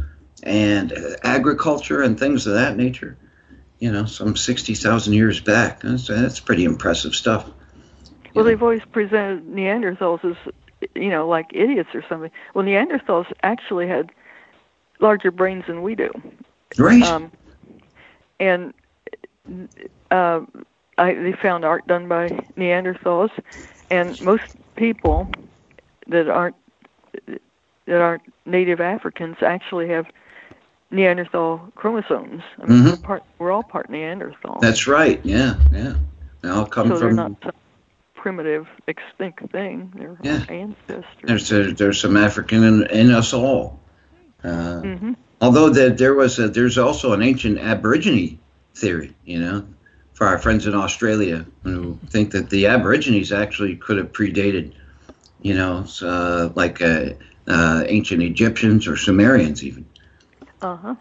and 0.43 0.93
agriculture 1.23 2.03
and 2.03 2.19
things 2.19 2.45
of 2.45 2.53
that 2.53 2.77
nature. 2.77 3.17
You 3.79 3.91
know, 3.91 4.05
some 4.05 4.35
sixty 4.37 4.75
thousand 4.75 5.13
years 5.13 5.41
back. 5.41 5.81
That's, 5.81 6.07
that's 6.07 6.39
pretty 6.39 6.63
impressive 6.63 7.15
stuff. 7.15 7.49
Well, 8.33 8.45
they've 8.45 8.61
always 8.63 8.81
presented 8.91 9.45
Neanderthals 9.47 10.23
as, 10.25 10.35
you 10.95 11.09
know, 11.09 11.27
like 11.27 11.51
idiots 11.53 11.89
or 11.93 12.03
something. 12.07 12.31
Well, 12.53 12.65
Neanderthals 12.65 13.31
actually 13.43 13.87
had 13.87 14.11
larger 14.99 15.29
brains 15.31 15.65
than 15.67 15.83
we 15.83 15.95
do. 15.95 16.09
Right. 16.77 17.03
Um, 17.03 17.31
and 18.39 18.73
uh, 20.09 20.41
I, 20.97 21.13
they 21.13 21.33
found 21.33 21.65
art 21.65 21.85
done 21.85 22.07
by 22.07 22.29
Neanderthals, 22.57 23.29
and 23.91 24.19
most 24.21 24.55
people 24.75 25.29
that 26.07 26.29
aren't 26.29 26.55
that 27.27 28.01
aren't 28.01 28.23
native 28.45 28.81
Africans 28.81 29.37
actually 29.41 29.89
have 29.89 30.07
Neanderthal 30.93 31.59
chromosomes. 31.75 32.43
I 32.61 32.65
mean, 32.67 32.83
Mhm. 32.83 32.89
we're, 32.91 32.97
part, 32.97 33.23
we're 33.39 33.51
all 33.51 33.63
part 33.63 33.89
Neanderthal. 33.89 34.59
that's 34.61 34.87
right. 34.87 35.19
Yeah. 35.23 35.55
Yeah. 35.73 35.93
They 36.41 36.49
all 36.49 36.65
come 36.65 36.87
so 36.89 36.99
they're 36.99 37.09
from. 37.09 37.15
not 37.15 37.31
some 37.43 37.51
primitive 38.15 38.67
extinct 38.87 39.49
thing. 39.51 39.91
They're 39.95 40.17
Yeah. 40.21 40.43
ancestors. 40.49 41.05
There's 41.23 41.51
a, 41.51 41.73
there's 41.73 41.99
some 41.99 42.15
African 42.15 42.63
in, 42.63 42.83
in 42.87 43.11
us 43.11 43.33
all. 43.33 43.79
Uh, 44.43 44.79
hmm 44.81 45.13
Although 45.41 45.69
there, 45.71 45.89
there 45.89 46.13
was 46.13 46.39
a, 46.39 46.47
there's 46.47 46.77
also 46.77 47.11
an 47.11 47.21
ancient 47.21 47.57
Aborigine 47.59 48.39
theory, 48.75 49.13
you 49.25 49.39
know, 49.39 49.65
for 50.13 50.25
our 50.25 50.37
friends 50.37 50.67
in 50.67 50.73
Australia 50.73 51.45
who 51.63 51.99
think 52.07 52.31
that 52.31 52.49
the 52.49 52.67
Aborigines 52.67 53.33
actually 53.33 53.75
could 53.75 53.97
have 53.97 54.13
predated, 54.13 54.71
you 55.41 55.53
know, 55.53 55.85
uh, 56.01 56.49
like 56.55 56.81
uh, 56.81 57.09
uh, 57.47 57.83
ancient 57.87 58.21
Egyptians 58.23 58.87
or 58.87 58.95
Sumerians 58.95 59.65
even. 59.65 59.85
Uh 60.63 60.77
huh. 60.77 60.95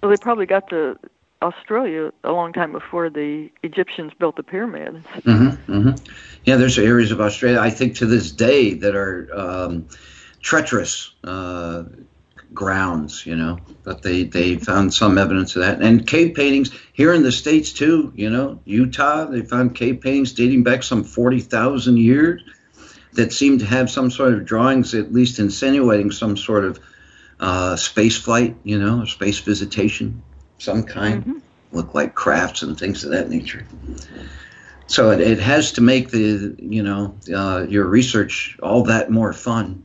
Well, 0.00 0.10
they 0.10 0.16
probably 0.16 0.46
got 0.46 0.70
to 0.70 0.96
Australia 1.42 2.12
a 2.22 2.30
long 2.30 2.52
time 2.52 2.72
before 2.72 3.10
the 3.10 3.50
Egyptians 3.62 4.12
built 4.18 4.36
the 4.36 4.42
pyramids. 4.42 5.04
hmm 5.24 5.48
hmm 5.48 5.90
Yeah, 6.44 6.56
there's 6.56 6.78
areas 6.78 7.10
of 7.10 7.20
Australia 7.20 7.58
I 7.60 7.70
think 7.70 7.96
to 7.96 8.06
this 8.06 8.30
day 8.30 8.74
that 8.74 8.94
are 8.94 9.28
um, 9.34 9.88
treacherous 10.40 11.12
uh, 11.24 11.84
grounds, 12.54 13.26
you 13.26 13.34
know, 13.34 13.58
but 13.82 14.02
they 14.02 14.22
they 14.22 14.56
found 14.56 14.94
some 14.94 15.18
evidence 15.18 15.56
of 15.56 15.62
that. 15.62 15.82
And 15.82 16.06
cave 16.06 16.34
paintings 16.34 16.70
here 16.92 17.12
in 17.12 17.24
the 17.24 17.32
states 17.32 17.72
too, 17.72 18.12
you 18.14 18.30
know, 18.30 18.60
Utah 18.64 19.24
they 19.24 19.42
found 19.42 19.74
cave 19.74 20.00
paintings 20.00 20.32
dating 20.32 20.62
back 20.62 20.84
some 20.84 21.02
forty 21.02 21.40
thousand 21.40 21.98
years 21.98 22.42
that 23.14 23.32
seem 23.32 23.58
to 23.58 23.66
have 23.66 23.90
some 23.90 24.10
sort 24.10 24.34
of 24.34 24.44
drawings, 24.44 24.94
at 24.94 25.12
least 25.12 25.38
insinuating 25.40 26.12
some 26.12 26.36
sort 26.36 26.64
of 26.64 26.78
uh, 27.40 27.76
space 27.76 28.16
flight, 28.16 28.56
you 28.64 28.78
know, 28.78 29.04
space 29.04 29.38
visitation, 29.40 30.22
some 30.58 30.82
kind 30.84 31.24
Mhm. 31.26 31.42
look 31.72 31.94
like 31.94 32.14
crafts 32.14 32.62
and 32.62 32.78
things 32.78 33.04
of 33.04 33.10
that 33.10 33.28
nature. 33.28 33.66
So 34.86 35.10
it, 35.10 35.20
it 35.20 35.38
has 35.40 35.72
to 35.72 35.80
make 35.80 36.10
the 36.10 36.54
you 36.58 36.82
know 36.82 37.16
uh, 37.34 37.66
your 37.68 37.86
research 37.86 38.56
all 38.62 38.84
that 38.84 39.10
more 39.10 39.32
fun. 39.32 39.84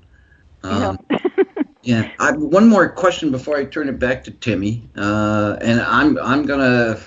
Um, 0.64 1.00
yeah. 1.10 1.18
yeah. 1.84 2.12
I, 2.20 2.32
one 2.34 2.68
more 2.70 2.88
question 2.90 3.32
before 3.32 3.58
I 3.58 3.66
turn 3.66 3.90
it 3.90 4.00
back 4.00 4.24
to 4.26 4.32
Timmy, 4.32 4.90
uh, 4.96 5.58
and 5.62 5.82
I'm 5.82 6.18
I'm 6.20 6.46
gonna 6.46 7.00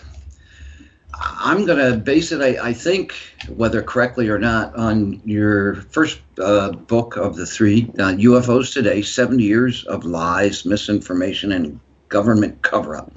I'm 1.20 1.66
gonna 1.66 1.96
base 1.96 2.32
it. 2.32 2.40
I, 2.40 2.68
I 2.68 2.72
think 2.72 3.14
whether 3.48 3.82
correctly 3.82 4.28
or 4.28 4.38
not 4.38 4.74
on 4.76 5.20
your 5.24 5.76
first 5.76 6.20
uh, 6.38 6.72
book 6.72 7.16
of 7.16 7.36
the 7.36 7.46
three 7.46 7.90
uh, 7.98 8.12
UFOs 8.12 8.72
today: 8.72 9.02
seventy 9.02 9.44
years 9.44 9.84
of 9.84 10.04
lies, 10.04 10.64
misinformation, 10.64 11.52
and 11.52 11.78
government 12.08 12.62
cover-up. 12.62 13.12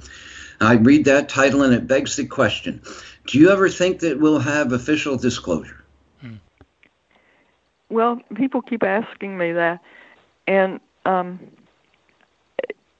I 0.60 0.74
read 0.74 1.04
that 1.04 1.28
title 1.28 1.62
and 1.62 1.74
it 1.74 1.86
begs 1.86 2.16
the 2.16 2.26
question: 2.26 2.82
Do 3.26 3.38
you 3.38 3.50
ever 3.50 3.68
think 3.68 4.00
that 4.00 4.20
we'll 4.20 4.40
have 4.40 4.72
official 4.72 5.16
disclosure? 5.16 5.84
Well, 7.90 8.20
people 8.34 8.60
keep 8.60 8.82
asking 8.82 9.38
me 9.38 9.52
that, 9.52 9.80
and 10.46 10.78
um, 11.06 11.40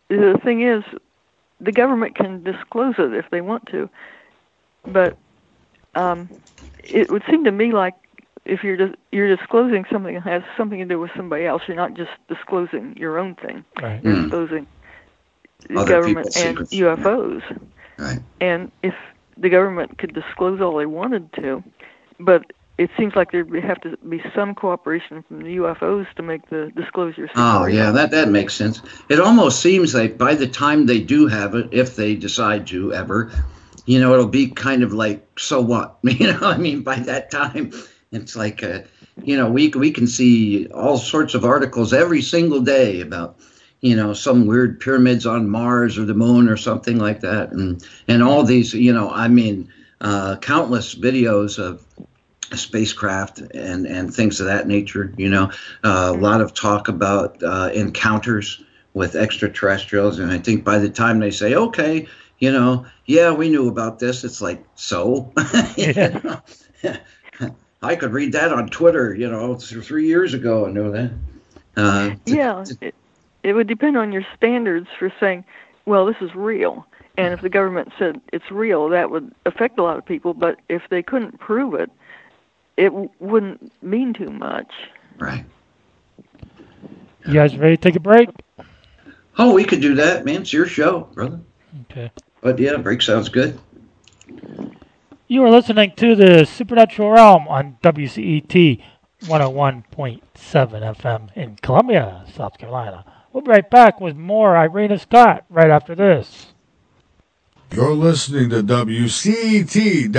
the 0.09 0.41
thing 0.43 0.63
is, 0.63 0.83
the 1.61 1.73
government 1.73 2.15
can 2.15 2.43
disclose 2.43 2.95
it 2.99 3.13
if 3.13 3.29
they 3.31 3.43
want 3.43 3.67
to, 3.67 3.91
but 4.93 5.17
um, 5.95 6.29
it 6.85 7.11
would 7.11 7.23
seem 7.31 7.45
to 7.45 7.53
me 7.53 7.73
like 7.73 7.95
if 8.45 8.63
you're 8.65 8.77
dis- 8.77 8.97
you're 9.13 9.35
disclosing 9.37 9.85
something 9.93 10.15
that 10.15 10.23
has 10.25 10.43
something 10.57 10.79
to 10.79 10.85
do 10.85 10.99
with 10.99 11.11
somebody 11.17 11.45
else, 11.45 11.63
you're 11.67 11.77
not 11.77 11.95
just 11.95 12.11
disclosing 12.29 12.97
your 12.97 13.19
own 13.19 13.35
thing. 13.35 13.65
Right. 13.81 14.03
You're 14.03 14.15
Hmm. 14.15 14.23
disclosing 14.23 14.67
the 15.69 15.79
Other 15.81 15.91
government 15.91 16.27
and 16.37 16.59
secrets. 16.59 16.73
UFOs. 16.75 17.43
Right. 17.99 18.21
And 18.41 18.71
if 18.83 18.95
the 19.37 19.49
government 19.49 19.99
could 19.99 20.15
disclose 20.15 20.61
all 20.61 20.77
they 20.77 20.87
wanted 20.87 21.33
to, 21.35 21.63
but 22.19 22.45
it 22.79 22.91
seems 22.97 23.17
like 23.17 23.33
there'd 23.33 23.51
be- 23.51 23.61
have 23.61 23.81
to 23.81 23.97
be 24.09 24.23
some 24.35 24.55
cooperation 24.55 25.25
from 25.27 25.43
the 25.43 25.57
UFOs 25.57 26.07
to 26.15 26.23
make 26.23 26.49
the 26.49 26.71
disclosure. 26.77 27.29
Oh 27.35 27.67
yeah, 27.67 27.91
that 27.91 28.13
that 28.13 28.29
makes 28.29 28.55
sense. 28.55 28.81
It 29.09 29.21
almost 29.21 29.61
seems 29.61 29.95
like 29.95 30.17
by 30.17 30.35
the 30.37 30.47
time 30.47 30.87
they 30.87 31.01
do 31.01 31.27
have 31.27 31.55
it, 31.57 31.69
if 31.73 31.97
they 31.97 32.15
decide 32.15 32.69
to 32.69 32.95
ever, 32.95 33.31
you 33.89 33.99
know, 33.99 34.13
it'll 34.13 34.27
be 34.27 34.49
kind 34.49 34.83
of 34.83 34.93
like 34.93 35.27
so 35.39 35.63
what, 35.63 35.97
you 36.03 36.31
know? 36.31 36.41
I 36.43 36.59
mean, 36.59 36.83
by 36.83 36.97
that 36.97 37.31
time, 37.31 37.73
it's 38.13 38.37
like, 38.37 38.63
uh, 38.63 38.81
you 39.23 39.35
know, 39.35 39.51
we 39.51 39.69
we 39.69 39.91
can 39.91 40.07
see 40.07 40.67
all 40.69 40.99
sorts 40.99 41.35
of 41.35 41.45
articles 41.45 41.95
every 41.95 42.21
single 42.21 42.61
day 42.61 43.01
about, 43.01 43.39
you 43.81 43.97
know, 43.97 44.13
some 44.13 44.47
weird 44.47 44.79
pyramids 44.79 45.25
on 45.25 45.49
Mars 45.49 45.97
or 45.97 46.05
the 46.05 46.13
moon 46.13 46.51
or 46.51 46.57
something 46.59 46.99
like 46.99 47.21
that, 47.21 47.53
and 47.53 47.83
and 48.09 48.23
all 48.23 48.43
these, 48.43 48.75
you 48.75 48.93
know, 48.93 49.11
I 49.11 49.27
mean, 49.29 49.73
uh, 50.03 50.37
countless 50.37 50.95
videos 50.95 51.59
of 51.59 51.83
spacecraft 52.55 53.39
and 53.39 53.87
and 53.87 54.15
things 54.15 54.41
of 54.41 54.47
that 54.47 54.67
nature 54.67 55.13
you 55.19 55.29
know 55.29 55.53
uh, 55.85 56.11
a 56.15 56.17
lot 56.17 56.41
of 56.41 56.55
talk 56.55 56.89
about 56.89 57.43
uh, 57.43 57.69
encounters 57.75 58.65
with 58.99 59.15
extraterrestrials. 59.15 60.19
And 60.19 60.31
I 60.33 60.39
think 60.39 60.65
by 60.65 60.79
the 60.79 60.91
time 60.91 61.21
they 61.21 61.31
say, 61.31 61.55
okay, 61.55 62.07
you 62.39 62.53
know, 62.53 62.87
yeah, 63.07 63.33
we 63.33 63.49
knew 63.49 63.69
about 63.69 63.99
this, 63.99 64.25
it's 64.25 64.41
like, 64.41 64.65
so? 64.75 65.33
Yeah. 65.77 66.41
I 67.81 67.95
could 67.97 68.13
read 68.13 68.33
that 68.33 68.53
on 68.53 68.69
Twitter, 68.69 69.15
you 69.15 69.29
know, 69.31 69.55
three 69.55 70.07
years 70.07 70.35
ago 70.35 70.65
and 70.65 70.75
know 70.75 70.91
that. 70.91 71.11
Uh, 71.77 72.15
Yeah, 72.27 72.65
t- 72.67 72.75
it, 72.81 72.95
it 73.45 73.53
would 73.53 73.69
depend 73.69 73.97
on 73.97 74.13
your 74.13 74.27
standards 74.37 74.89
for 74.99 75.13
saying, 75.21 75.45
well, 75.87 76.05
this 76.07 76.17
is 76.21 76.35
real. 76.35 76.87
And 77.17 77.33
if 77.35 77.41
the 77.41 77.49
government 77.49 77.93
said 77.99 78.21
it's 78.33 78.51
real, 78.51 78.89
that 78.91 79.11
would 79.11 79.33
affect 79.47 79.79
a 79.79 79.83
lot 79.83 79.97
of 79.99 80.05
people. 80.05 80.35
But 80.35 80.61
if 80.69 80.83
they 80.89 81.03
couldn't 81.03 81.39
prove 81.39 81.75
it, 81.75 81.91
it 82.77 82.91
w- 82.91 83.11
wouldn't 83.21 83.73
mean 83.83 84.13
too 84.13 84.31
much. 84.31 84.73
right. 85.19 85.45
You 87.27 87.35
guys 87.35 87.57
ready 87.57 87.77
to 87.77 87.83
take 87.83 87.97
a 87.97 88.01
break? 88.01 88.31
Oh, 89.37 89.53
we 89.53 89.65
could 89.65 89.81
do 89.81 89.95
that, 89.97 90.25
man. 90.25 90.43
It's 90.43 90.53
your 90.53 90.67
show, 90.67 91.01
brother. 91.13 91.41
Okay. 91.91 92.11
But 92.41 92.59
yeah, 92.59 92.77
break 92.77 93.03
sounds 93.03 93.29
good. 93.29 93.59
You 95.27 95.43
are 95.45 95.51
listening 95.51 95.93
to 95.97 96.15
the 96.15 96.47
Supernatural 96.47 97.11
Realm 97.11 97.49
on 97.49 97.77
WCET 97.83 98.83
101.7 99.23 100.23
FM 100.35 101.37
in 101.37 101.57
Columbia, 101.57 102.25
South 102.35 102.57
Carolina. 102.57 103.05
We'll 103.33 103.43
be 103.43 103.51
right 103.51 103.69
back 103.69 104.01
with 104.01 104.17
more 104.17 104.57
Irena 104.57 104.99
Scott 104.99 105.45
right 105.51 105.71
after 105.71 105.95
this. 105.95 106.55
You're 107.73 107.93
listening 107.93 108.49
to 108.51 108.63
WCT.FM, 108.63 110.15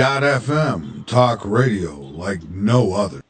talk 1.06 1.44
radio 1.44 1.96
like 1.96 2.48
no 2.48 2.92
other. 2.94 3.22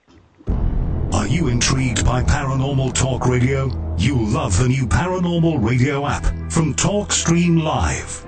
Are 1.12 1.26
you 1.26 1.48
intrigued 1.48 2.04
by 2.04 2.22
paranormal 2.22 2.92
talk 2.92 3.26
radio? 3.26 3.94
You'll 3.96 4.28
love 4.28 4.58
the 4.58 4.68
new 4.68 4.86
paranormal 4.86 5.66
radio 5.66 6.06
app 6.06 6.24
from 6.52 6.74
TalkStream 6.74 7.62
Live. 7.62 8.26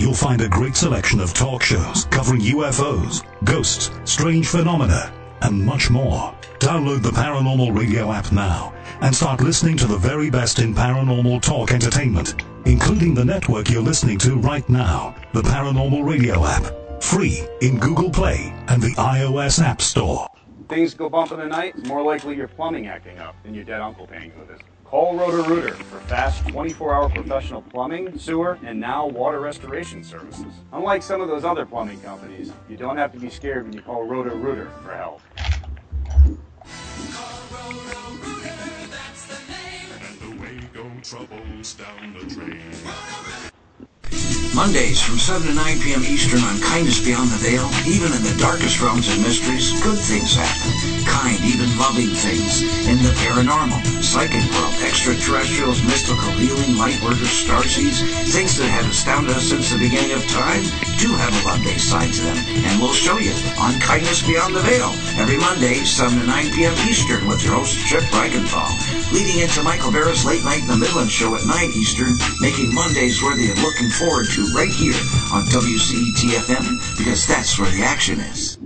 You'll 0.00 0.14
find 0.14 0.40
a 0.40 0.48
great 0.48 0.76
selection 0.76 1.20
of 1.20 1.34
talk 1.34 1.62
shows 1.62 2.06
covering 2.06 2.40
UFOs, 2.40 3.22
ghosts, 3.44 3.90
strange 4.10 4.48
phenomena, 4.48 5.12
and 5.42 5.62
much 5.62 5.90
more. 5.90 6.34
Download 6.58 7.02
the 7.02 7.10
Paranormal 7.10 7.76
Radio 7.76 8.10
app 8.10 8.32
now 8.32 8.72
and 9.02 9.14
start 9.14 9.42
listening 9.42 9.76
to 9.76 9.86
the 9.86 9.98
very 9.98 10.30
best 10.30 10.58
in 10.58 10.74
paranormal 10.74 11.42
talk 11.42 11.72
entertainment, 11.72 12.42
including 12.64 13.12
the 13.12 13.26
network 13.26 13.68
you're 13.68 13.82
listening 13.82 14.16
to 14.20 14.36
right 14.36 14.66
now, 14.70 15.14
the 15.34 15.42
Paranormal 15.42 16.02
Radio 16.02 16.46
app. 16.46 17.02
Free 17.02 17.46
in 17.60 17.78
Google 17.78 18.08
Play 18.08 18.54
and 18.68 18.80
the 18.80 18.94
iOS 18.94 19.62
App 19.62 19.82
Store. 19.82 20.26
Things 20.70 20.94
go 20.94 21.10
bump 21.10 21.32
in 21.32 21.40
the 21.40 21.46
night, 21.46 21.76
more 21.86 22.02
likely 22.02 22.36
your 22.36 22.48
plumbing 22.48 22.86
acting 22.86 23.18
up 23.18 23.36
than 23.42 23.54
your 23.54 23.64
dead 23.64 23.82
uncle 23.82 24.06
paying 24.06 24.30
for 24.30 24.46
this. 24.50 24.60
Call 24.90 25.16
Roto-Rooter 25.16 25.74
for 25.74 26.00
fast 26.00 26.42
24-hour 26.46 27.10
professional 27.10 27.62
plumbing, 27.62 28.18
sewer, 28.18 28.58
and 28.64 28.80
now 28.80 29.06
water 29.06 29.38
restoration 29.38 30.02
services. 30.02 30.52
Unlike 30.72 31.04
some 31.04 31.20
of 31.20 31.28
those 31.28 31.44
other 31.44 31.64
plumbing 31.64 32.00
companies, 32.00 32.52
you 32.68 32.76
don't 32.76 32.96
have 32.96 33.12
to 33.12 33.20
be 33.20 33.30
scared 33.30 33.66
when 33.66 33.72
you 33.72 33.82
call 33.82 34.02
Roto-Rooter 34.02 34.68
for 34.82 34.92
help. 34.92 35.20
Mondays 44.60 45.00
from 45.00 45.16
7 45.16 45.48
to 45.48 45.54
9 45.54 45.80
p.m. 45.80 46.04
Eastern 46.04 46.44
on 46.44 46.60
Kindness 46.60 47.00
Beyond 47.00 47.32
the 47.32 47.40
Veil. 47.40 47.64
Even 47.88 48.12
in 48.12 48.20
the 48.20 48.36
darkest 48.36 48.76
realms 48.84 49.08
and 49.08 49.24
mysteries, 49.24 49.72
good 49.80 49.96
things 49.96 50.36
happen. 50.36 50.68
Kind, 51.08 51.40
even 51.48 51.64
loving 51.80 52.12
things. 52.12 52.60
In 52.84 53.00
the 53.00 53.08
paranormal, 53.24 53.80
psychic 54.04 54.44
world, 54.52 54.76
extraterrestrials, 54.84 55.80
mystical 55.88 56.28
healing, 56.36 56.76
light 56.76 57.00
workers, 57.00 57.32
starseeds, 57.32 58.04
things 58.28 58.60
that 58.60 58.68
have 58.68 58.84
astounded 58.84 59.32
us 59.32 59.48
since 59.48 59.72
the 59.72 59.80
beginning 59.80 60.12
of 60.12 60.20
time, 60.28 60.60
do 61.00 61.08
have 61.16 61.32
a 61.40 61.42
Monday 61.48 61.80
side 61.80 62.12
to 62.12 62.20
them. 62.20 62.36
And 62.68 62.84
we'll 62.84 62.92
show 62.92 63.16
you 63.16 63.32
on 63.56 63.80
Kindness 63.80 64.20
Beyond 64.28 64.52
the 64.52 64.60
Veil. 64.68 64.92
Every 65.16 65.40
Monday, 65.40 65.88
7 65.88 66.20
to 66.20 66.26
9 66.28 66.52
p.m. 66.52 66.76
Eastern 66.84 67.24
with 67.24 67.40
your 67.40 67.56
host, 67.56 67.80
Chip 67.88 68.04
Reichenthal. 68.12 68.68
Leading 69.08 69.40
into 69.40 69.64
Michael 69.64 69.90
Barrett's 69.90 70.28
Late 70.28 70.44
Night 70.44 70.60
in 70.60 70.68
the 70.68 70.76
Midland 70.76 71.08
show 71.08 71.32
at 71.32 71.48
9 71.48 71.48
Eastern, 71.72 72.20
making 72.44 72.76
Mondays 72.76 73.24
worthy 73.24 73.48
of 73.48 73.56
looking 73.64 73.88
forward 73.88 74.28
to 74.36 74.49
right 74.54 74.68
here 74.68 74.94
on 75.32 75.44
WCET-FM 75.44 76.98
because 76.98 77.26
that's 77.26 77.58
where 77.58 77.70
the 77.70 77.82
action 77.82 78.20
is. 78.20 78.59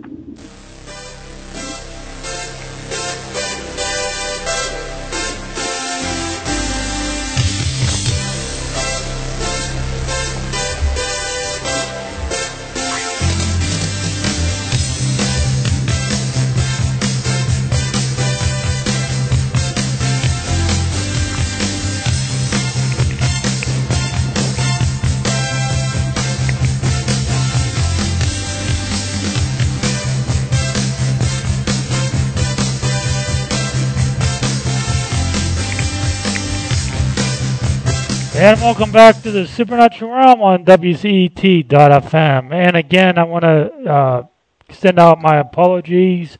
And 38.36 38.60
welcome 38.60 38.90
back 38.90 39.22
to 39.22 39.30
the 39.30 39.46
Supernatural 39.46 40.10
Realm 40.10 40.42
on 40.42 40.64
WCET.FM. 40.64 42.52
And 42.52 42.76
again, 42.76 43.16
I 43.16 43.22
want 43.22 43.44
to 43.44 43.72
uh, 43.88 44.26
send 44.70 44.98
out 44.98 45.22
my 45.22 45.36
apologies 45.36 46.36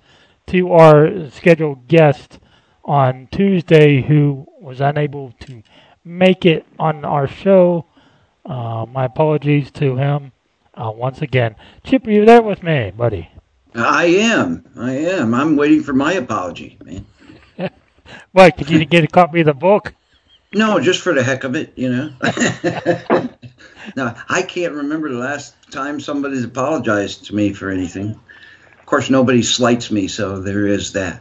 to 0.49 0.73
our 0.73 1.31
scheduled 1.31 1.87
guest 1.87 2.41
on 2.85 3.29
Tuesday 3.31 4.03
who 4.03 4.45
was 4.61 4.81
unable 4.81 5.35
to 5.43 5.63
make 6.05 6.45
it 6.45 6.67
on 6.81 7.05
our 7.05 7.29
show. 7.29 7.87
Uh, 8.45 8.87
my 8.91 9.05
apologies 9.05 9.71
to 9.71 9.95
him 9.95 10.33
uh, 10.75 10.91
once 10.93 11.23
again. 11.23 11.55
Chip, 11.85 12.09
are 12.09 12.11
you 12.11 12.25
there 12.25 12.43
with 12.43 12.65
me, 12.65 12.91
buddy? 12.91 13.31
I 13.73 14.07
am. 14.07 14.69
I 14.77 14.95
am. 14.95 15.33
I'm 15.33 15.55
waiting 15.55 15.85
for 15.85 15.93
my 15.93 16.15
apology, 16.15 16.77
man. 16.85 17.07
What, 18.33 18.57
did 18.57 18.69
you 18.69 18.85
get 18.85 19.05
a 19.05 19.07
copy 19.07 19.41
of 19.41 19.47
the 19.47 19.55
book? 19.55 19.95
No, 20.55 20.79
just 20.81 21.01
for 21.01 21.13
the 21.13 21.23
heck 21.23 21.45
of 21.45 21.57
it, 21.57 21.73
you 21.77 21.91
know. 21.91 22.11
no, 23.97 24.15
I 24.29 24.43
can't 24.43 24.75
remember 24.75 25.09
the 25.09 25.19
last 25.19 25.55
time 25.73 26.01
somebody's 26.01 26.45
apologized 26.45 27.27
to 27.27 27.35
me 27.35 27.53
for 27.53 27.71
anything. 27.71 28.19
Of 28.79 28.87
course, 28.87 29.11
nobody 29.11 29.43
slights 29.43 29.91
me, 29.91 30.09
so 30.09 30.41
there 30.41 30.67
is 30.67 30.93
that. 30.93 31.21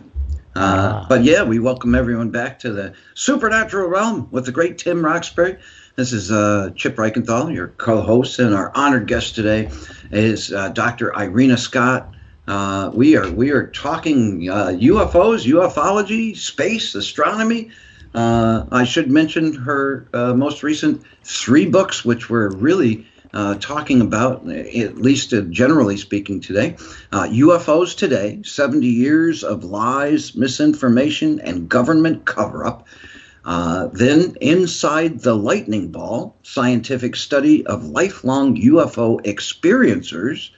Uh, 0.55 0.59
Ah. 1.01 1.05
But 1.09 1.23
yeah, 1.23 1.43
we 1.43 1.57
welcome 1.57 1.95
everyone 1.95 2.29
back 2.29 2.59
to 2.59 2.71
the 2.71 2.93
supernatural 3.15 3.89
realm 3.89 4.27
with 4.29 4.45
the 4.45 4.51
great 4.51 4.77
Tim 4.77 5.03
Roxbury. 5.03 5.57
This 5.95 6.13
is 6.13 6.31
uh, 6.31 6.71
Chip 6.75 6.95
Reichenthal, 6.95 7.51
your 7.53 7.69
co-host, 7.69 8.37
and 8.39 8.53
our 8.53 8.71
honored 8.75 9.07
guest 9.07 9.33
today 9.33 9.69
is 10.11 10.53
uh, 10.53 10.69
Dr. 10.69 11.15
Irena 11.17 11.57
Scott. 11.57 12.13
Uh, 12.47 12.91
we 12.93 13.15
are 13.15 13.31
we 13.31 13.49
are 13.51 13.67
talking 13.67 14.47
uh, 14.49 14.67
UFOs, 14.67 15.45
ufology, 15.45 16.37
space, 16.37 16.93
astronomy. 16.93 17.71
Uh, 18.13 18.65
I 18.71 18.83
should 18.83 19.09
mention 19.09 19.53
her 19.53 20.07
uh, 20.13 20.33
most 20.33 20.63
recent 20.63 21.03
three 21.23 21.65
books, 21.65 22.05
which 22.05 22.29
we're 22.29 22.49
really 22.49 23.07
uh, 23.33 23.55
talking 23.55 24.01
about, 24.01 24.47
at 24.47 24.97
least 24.97 25.33
uh, 25.33 25.41
generally 25.41 25.97
speaking 25.97 26.39
today. 26.39 26.75
Uh, 27.11 27.23
UFOs 27.23 27.97
Today 27.97 28.41
70 28.43 28.85
Years 28.85 29.43
of 29.43 29.63
Lies, 29.63 30.35
Misinformation, 30.35 31.39
and 31.39 31.67
Government 31.67 32.25
Cover 32.25 32.65
Up. 32.65 32.87
Uh, 33.45 33.87
then, 33.87 34.37
Inside 34.39 35.19
the 35.19 35.35
Lightning 35.35 35.89
Ball 35.89 36.35
Scientific 36.43 37.15
Study 37.15 37.65
of 37.65 37.85
Lifelong 37.85 38.55
UFO 38.55 39.21
Experiencers. 39.25 40.51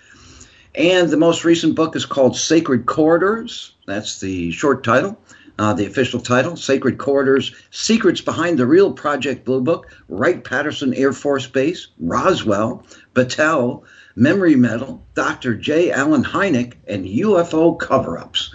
And 0.76 1.10
the 1.10 1.18
most 1.18 1.46
recent 1.46 1.76
book 1.76 1.96
is 1.96 2.06
called 2.06 2.36
Sacred 2.36 2.86
Corridors. 2.86 3.74
That's 3.88 4.20
the 4.20 4.52
short 4.52 4.84
title. 4.84 5.18
Uh, 5.58 5.74
the 5.74 5.86
official 5.86 6.20
title, 6.20 6.58
Sacred 6.58 6.98
Corridors 6.98 7.56
Secrets 7.72 8.20
Behind 8.20 8.60
the 8.60 8.66
Real 8.66 8.92
Project 8.92 9.46
Blue 9.46 9.62
Book, 9.62 9.90
Wright 10.10 10.44
Patterson 10.44 10.94
Air 10.94 11.14
Force 11.14 11.48
Base, 11.48 11.88
Roswell, 11.98 12.84
Battelle, 13.14 13.84
Memory 14.18 14.58
Metal, 14.58 15.02
Dr. 15.14 15.56
J. 15.56 15.92
Allen 15.92 16.26
Hynek, 16.26 16.74
and 16.88 17.06
UFO 17.06 17.80
cover 17.80 18.18
ups. 18.18 18.54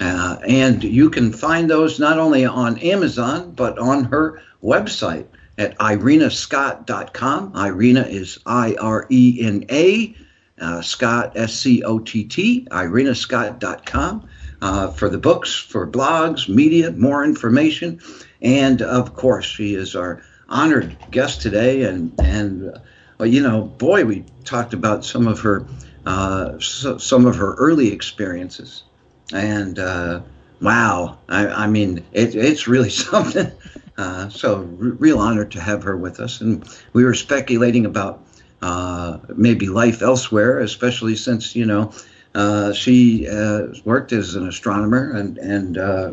Uh, 0.00 0.36
and 0.46 0.84
you 0.84 1.10
can 1.10 1.32
find 1.32 1.68
those 1.68 1.98
not 1.98 2.18
only 2.18 2.46
on 2.46 2.78
Amazon, 2.78 3.52
but 3.52 3.78
on 3.78 4.04
her 4.04 4.40
website 4.62 5.26
at 5.58 5.76
irenascott.com. 5.78 7.56
Irena 7.56 8.02
is 8.02 8.38
I 8.46 8.76
R 8.80 9.06
E 9.10 9.38
N 9.40 9.64
A, 9.70 10.14
uh, 10.60 10.80
Scott, 10.82 11.32
S 11.36 11.52
C 11.54 11.82
O 11.82 11.98
T 11.98 12.24
T, 12.24 12.66
irenascott.com 12.70 14.28
uh, 14.62 14.92
for 14.92 15.08
the 15.08 15.18
books, 15.18 15.54
for 15.54 15.86
blogs, 15.86 16.48
media, 16.48 16.92
more 16.92 17.24
information. 17.24 18.00
And 18.40 18.80
of 18.80 19.14
course, 19.14 19.44
she 19.44 19.74
is 19.74 19.94
our 19.94 20.22
honored 20.48 20.96
guest 21.10 21.42
today, 21.42 21.82
and 21.82 22.12
and 22.20 22.72
well, 23.18 23.28
you 23.28 23.42
know, 23.42 23.62
boy, 23.64 24.04
we 24.04 24.24
talked 24.44 24.72
about 24.72 25.04
some 25.04 25.26
of 25.26 25.40
her 25.40 25.66
uh, 26.06 26.58
so, 26.60 26.96
some 26.96 27.26
of 27.26 27.36
her 27.36 27.54
early 27.54 27.92
experiences, 27.92 28.84
and 29.32 29.78
uh, 29.78 30.20
wow, 30.60 31.18
I, 31.28 31.46
I 31.46 31.66
mean, 31.66 32.04
it, 32.12 32.34
it's 32.34 32.68
really 32.68 32.90
something. 33.10 33.52
Uh, 33.98 34.28
so, 34.28 34.58
r- 34.58 34.96
real 34.98 35.18
honor 35.18 35.44
to 35.44 35.60
have 35.60 35.82
her 35.82 35.96
with 35.96 36.20
us, 36.20 36.40
and 36.40 36.64
we 36.92 37.04
were 37.04 37.14
speculating 37.14 37.84
about 37.84 38.24
uh, 38.62 39.18
maybe 39.34 39.66
life 39.68 40.02
elsewhere, 40.02 40.60
especially 40.60 41.16
since 41.16 41.56
you 41.56 41.66
know 41.66 41.92
uh, 42.34 42.72
she 42.72 43.28
uh, 43.28 43.66
worked 43.84 44.12
as 44.12 44.34
an 44.34 44.48
astronomer, 44.48 45.12
and 45.12 45.38
and 45.38 45.78
uh, 45.78 46.12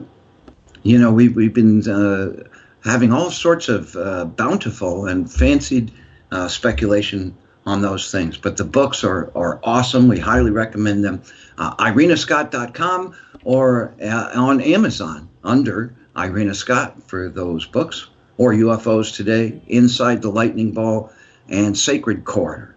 you 0.84 0.98
know 0.98 1.12
we've 1.12 1.36
we've 1.36 1.54
been 1.54 1.88
uh, 1.90 2.44
having 2.84 3.14
all 3.14 3.32
sorts 3.32 3.70
of 3.70 3.96
uh, 3.96 4.26
bountiful 4.26 5.08
and 5.08 5.32
fancied 5.32 5.92
speculation 6.48 7.36
on 7.66 7.82
those 7.82 8.12
things. 8.12 8.38
But 8.38 8.58
the 8.58 8.66
books 8.66 9.04
are 9.04 9.32
are 9.36 9.60
awesome. 9.64 10.08
We 10.08 10.20
highly 10.20 10.52
recommend 10.52 11.04
them. 11.04 11.22
Uh, 11.58 11.76
IrenaScott.com 11.76 13.16
or 13.44 13.94
on 14.36 14.62
Amazon 14.62 15.30
under 15.44 15.96
Irena 16.18 16.54
Scott 16.54 17.02
for 17.04 17.30
those 17.30 17.66
books, 17.66 18.08
or 18.38 18.52
UFOs 18.54 19.16
Today, 19.16 19.62
Inside 19.68 20.22
the 20.22 20.30
Lightning 20.30 20.72
Ball, 20.72 21.12
and 21.48 21.78
Sacred 21.78 22.26
Corridors. 22.26 22.76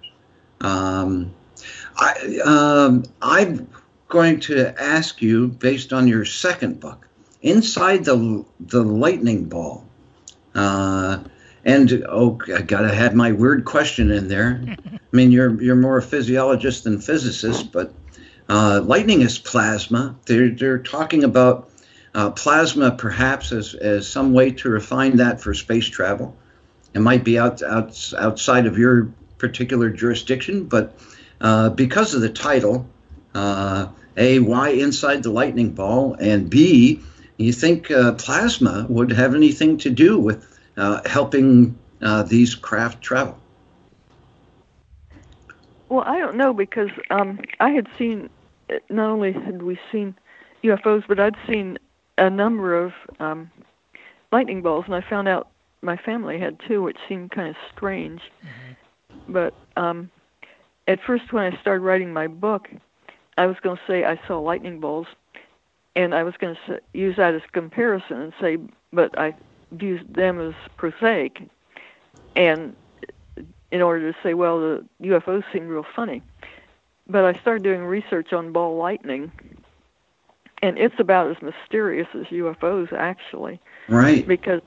Um, 0.61 1.35
I, 1.97 2.39
um, 2.45 3.05
I'm 3.21 3.69
going 4.09 4.41
to 4.41 4.75
ask 4.81 5.23
you, 5.23 5.49
based 5.49 5.93
on 5.93 6.09
your 6.09 6.25
second 6.25 6.81
book, 6.81 7.09
Inside 7.43 8.05
the 8.05 8.45
the 8.61 8.83
Lightning 8.83 9.47
Ball. 9.47 9.85
Uh, 10.55 11.25
and 11.65 12.05
oh, 12.09 12.39
I 12.55 12.63
gotta 12.63 12.95
have 12.95 13.15
my 13.15 13.33
weird 13.33 13.65
question 13.65 14.11
in 14.13 14.29
there. 14.29 14.63
I 14.69 14.99
mean, 15.11 15.33
you're 15.33 15.61
you're 15.61 15.75
more 15.77 15.99
a 15.99 16.03
physiologist 16.03 16.85
than 16.85 17.01
physicist, 17.01 17.73
but 17.73 17.93
uh, 18.49 18.81
lightning 18.85 19.23
is 19.23 19.39
plasma. 19.39 20.15
They're 20.27 20.51
they're 20.51 20.79
talking 20.79 21.25
about 21.25 21.71
uh, 22.15 22.31
plasma 22.31 22.93
perhaps 22.93 23.51
as 23.51 23.75
as 23.75 24.09
some 24.09 24.33
way 24.33 24.53
to 24.53 24.69
refine 24.69 25.17
that 25.17 25.41
for 25.41 25.55
space 25.55 25.87
travel. 25.87 26.37
It 26.95 27.01
might 27.01 27.25
be 27.25 27.39
out, 27.39 27.63
out 27.63 28.13
outside 28.19 28.67
of 28.67 28.79
your 28.79 29.11
particular 29.39 29.91
jurisdiction, 29.91 30.65
but 30.65 30.95
uh, 31.43 31.69
because 31.71 32.15
of 32.15 32.23
the 32.23 32.31
title, 32.31 32.89
uh, 33.35 33.89
a 34.17 34.39
why 34.39 34.71
inside 34.71 35.23
the 35.23 35.31
lightning 35.31 35.73
ball, 35.73 36.15
and 36.15 36.49
b 36.49 37.01
you 37.37 37.53
think 37.53 37.91
uh, 37.91 38.13
plasma 38.13 38.87
would 38.89 39.11
have 39.11 39.35
anything 39.35 39.77
to 39.79 39.91
do 39.91 40.19
with 40.19 40.61
uh, 40.77 41.01
helping 41.07 41.77
uh, 42.01 42.23
these 42.23 42.55
craft 42.55 43.03
travel? 43.03 43.39
Well, 45.89 46.05
I 46.07 46.19
don't 46.19 46.37
know 46.37 46.55
because 46.55 46.91
um, 47.11 47.41
I 47.61 47.71
had 47.71 47.89
seen 47.99 48.31
not 48.89 49.11
only 49.11 49.33
had 49.33 49.63
we 49.63 49.79
seen 49.91 50.15
UFOs, 50.63 51.05
but 51.07 51.21
I'd 51.21 51.37
seen 51.47 51.79
a 52.17 52.31
number 52.31 52.75
of 52.75 52.93
um, 53.19 53.51
lightning 54.31 54.63
balls, 54.63 54.85
and 54.87 54.95
I 54.95 55.01
found 55.03 55.29
out 55.29 55.49
my 55.83 55.97
family 55.97 56.39
had 56.39 56.61
two, 56.67 56.83
which 56.83 56.97
seemed 57.09 57.33
kind 57.33 57.49
of 57.49 57.57
strange. 57.75 58.23
Mm-hmm. 58.23 59.33
But 59.33 59.55
um, 59.77 60.11
at 60.87 61.01
first, 61.07 61.33
when 61.33 61.53
I 61.53 61.61
started 61.61 61.83
writing 61.83 62.13
my 62.13 62.27
book, 62.27 62.69
I 63.39 63.47
was 63.47 63.57
going 63.63 63.77
to 63.77 63.83
say 63.87 64.05
I 64.05 64.21
saw 64.27 64.39
lightning 64.39 64.81
bolts, 64.81 65.11
and 65.95 66.15
I 66.15 66.23
was 66.23 66.35
going 66.39 66.57
to 66.67 66.81
use 66.93 67.17
that 67.17 67.35
as 67.35 67.43
comparison 67.53 68.21
and 68.21 68.33
say, 68.41 68.59
but 68.93 69.19
I 69.19 69.35
viewed 69.73 70.15
them 70.15 70.41
as 70.41 70.55
prosaic, 70.77 71.43
and 72.37 72.75
in 73.71 73.81
order 73.81 74.13
to 74.13 74.19
say, 74.23 74.35
well, 74.35 74.61
the 74.61 74.85
UFOs 75.03 75.45
seem 75.53 75.69
real 75.69 75.87
funny. 75.97 76.23
But 77.09 77.25
I 77.25 77.41
started 77.41 77.63
doing 77.63 77.83
research 77.83 78.33
on 78.33 78.53
ball 78.53 78.77
lightning, 78.77 79.33
and 80.63 80.79
it's 80.79 80.95
about 80.99 81.31
as 81.31 81.43
mysterious 81.43 82.09
as 82.15 82.27
UFOs, 82.27 82.93
actually. 82.93 83.61
Right. 83.89 84.27
Because 84.27 84.61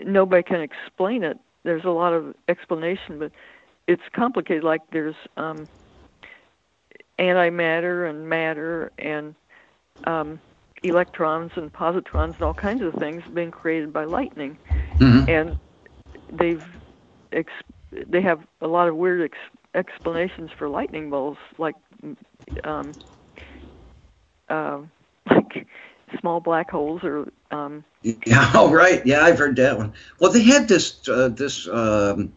nobody 0.00 0.42
can 0.42 0.60
explain 0.60 1.22
it. 1.22 1.38
There's 1.64 1.84
a 1.84 1.90
lot 1.90 2.12
of 2.12 2.34
explanation, 2.48 3.18
but 3.18 3.32
it's 3.86 4.02
complicated. 4.14 4.64
Like 4.64 4.82
there's 4.92 5.14
um, 5.36 5.68
antimatter 7.18 8.08
and 8.08 8.28
matter 8.28 8.92
and 8.98 9.34
um, 10.06 10.40
electrons 10.82 11.50
and 11.56 11.72
positrons 11.72 12.34
and 12.34 12.42
all 12.42 12.54
kinds 12.54 12.82
of 12.82 12.94
things 12.94 13.22
being 13.34 13.50
created 13.50 13.92
by 13.92 14.04
lightning, 14.04 14.58
Mhm. 15.00 15.28
and 15.28 15.56
they've 16.32 16.62
ex- 17.32 17.52
they 18.08 18.20
have 18.22 18.40
a 18.60 18.66
lot 18.66 18.88
of 18.88 18.96
weird 18.96 19.22
ex- 19.22 19.38
explanations 19.74 20.50
for 20.58 20.68
lightning 20.68 21.10
bolts, 21.10 21.40
like 21.58 21.74
um, 22.64 22.94
uh, 24.48 24.78
like 25.30 25.66
small 26.20 26.40
black 26.40 26.70
holes 26.70 27.02
or 27.02 27.26
um, 27.50 27.84
Yeah, 28.02 28.50
oh, 28.54 28.70
right. 28.72 29.04
Yeah, 29.06 29.22
I've 29.22 29.38
heard 29.38 29.56
that 29.56 29.76
one. 29.78 29.92
Well, 30.20 30.32
they 30.32 30.42
had 30.42 30.68
this 30.68 31.06
uh, 31.08 31.28
this. 31.28 31.68
Um, 31.68 32.32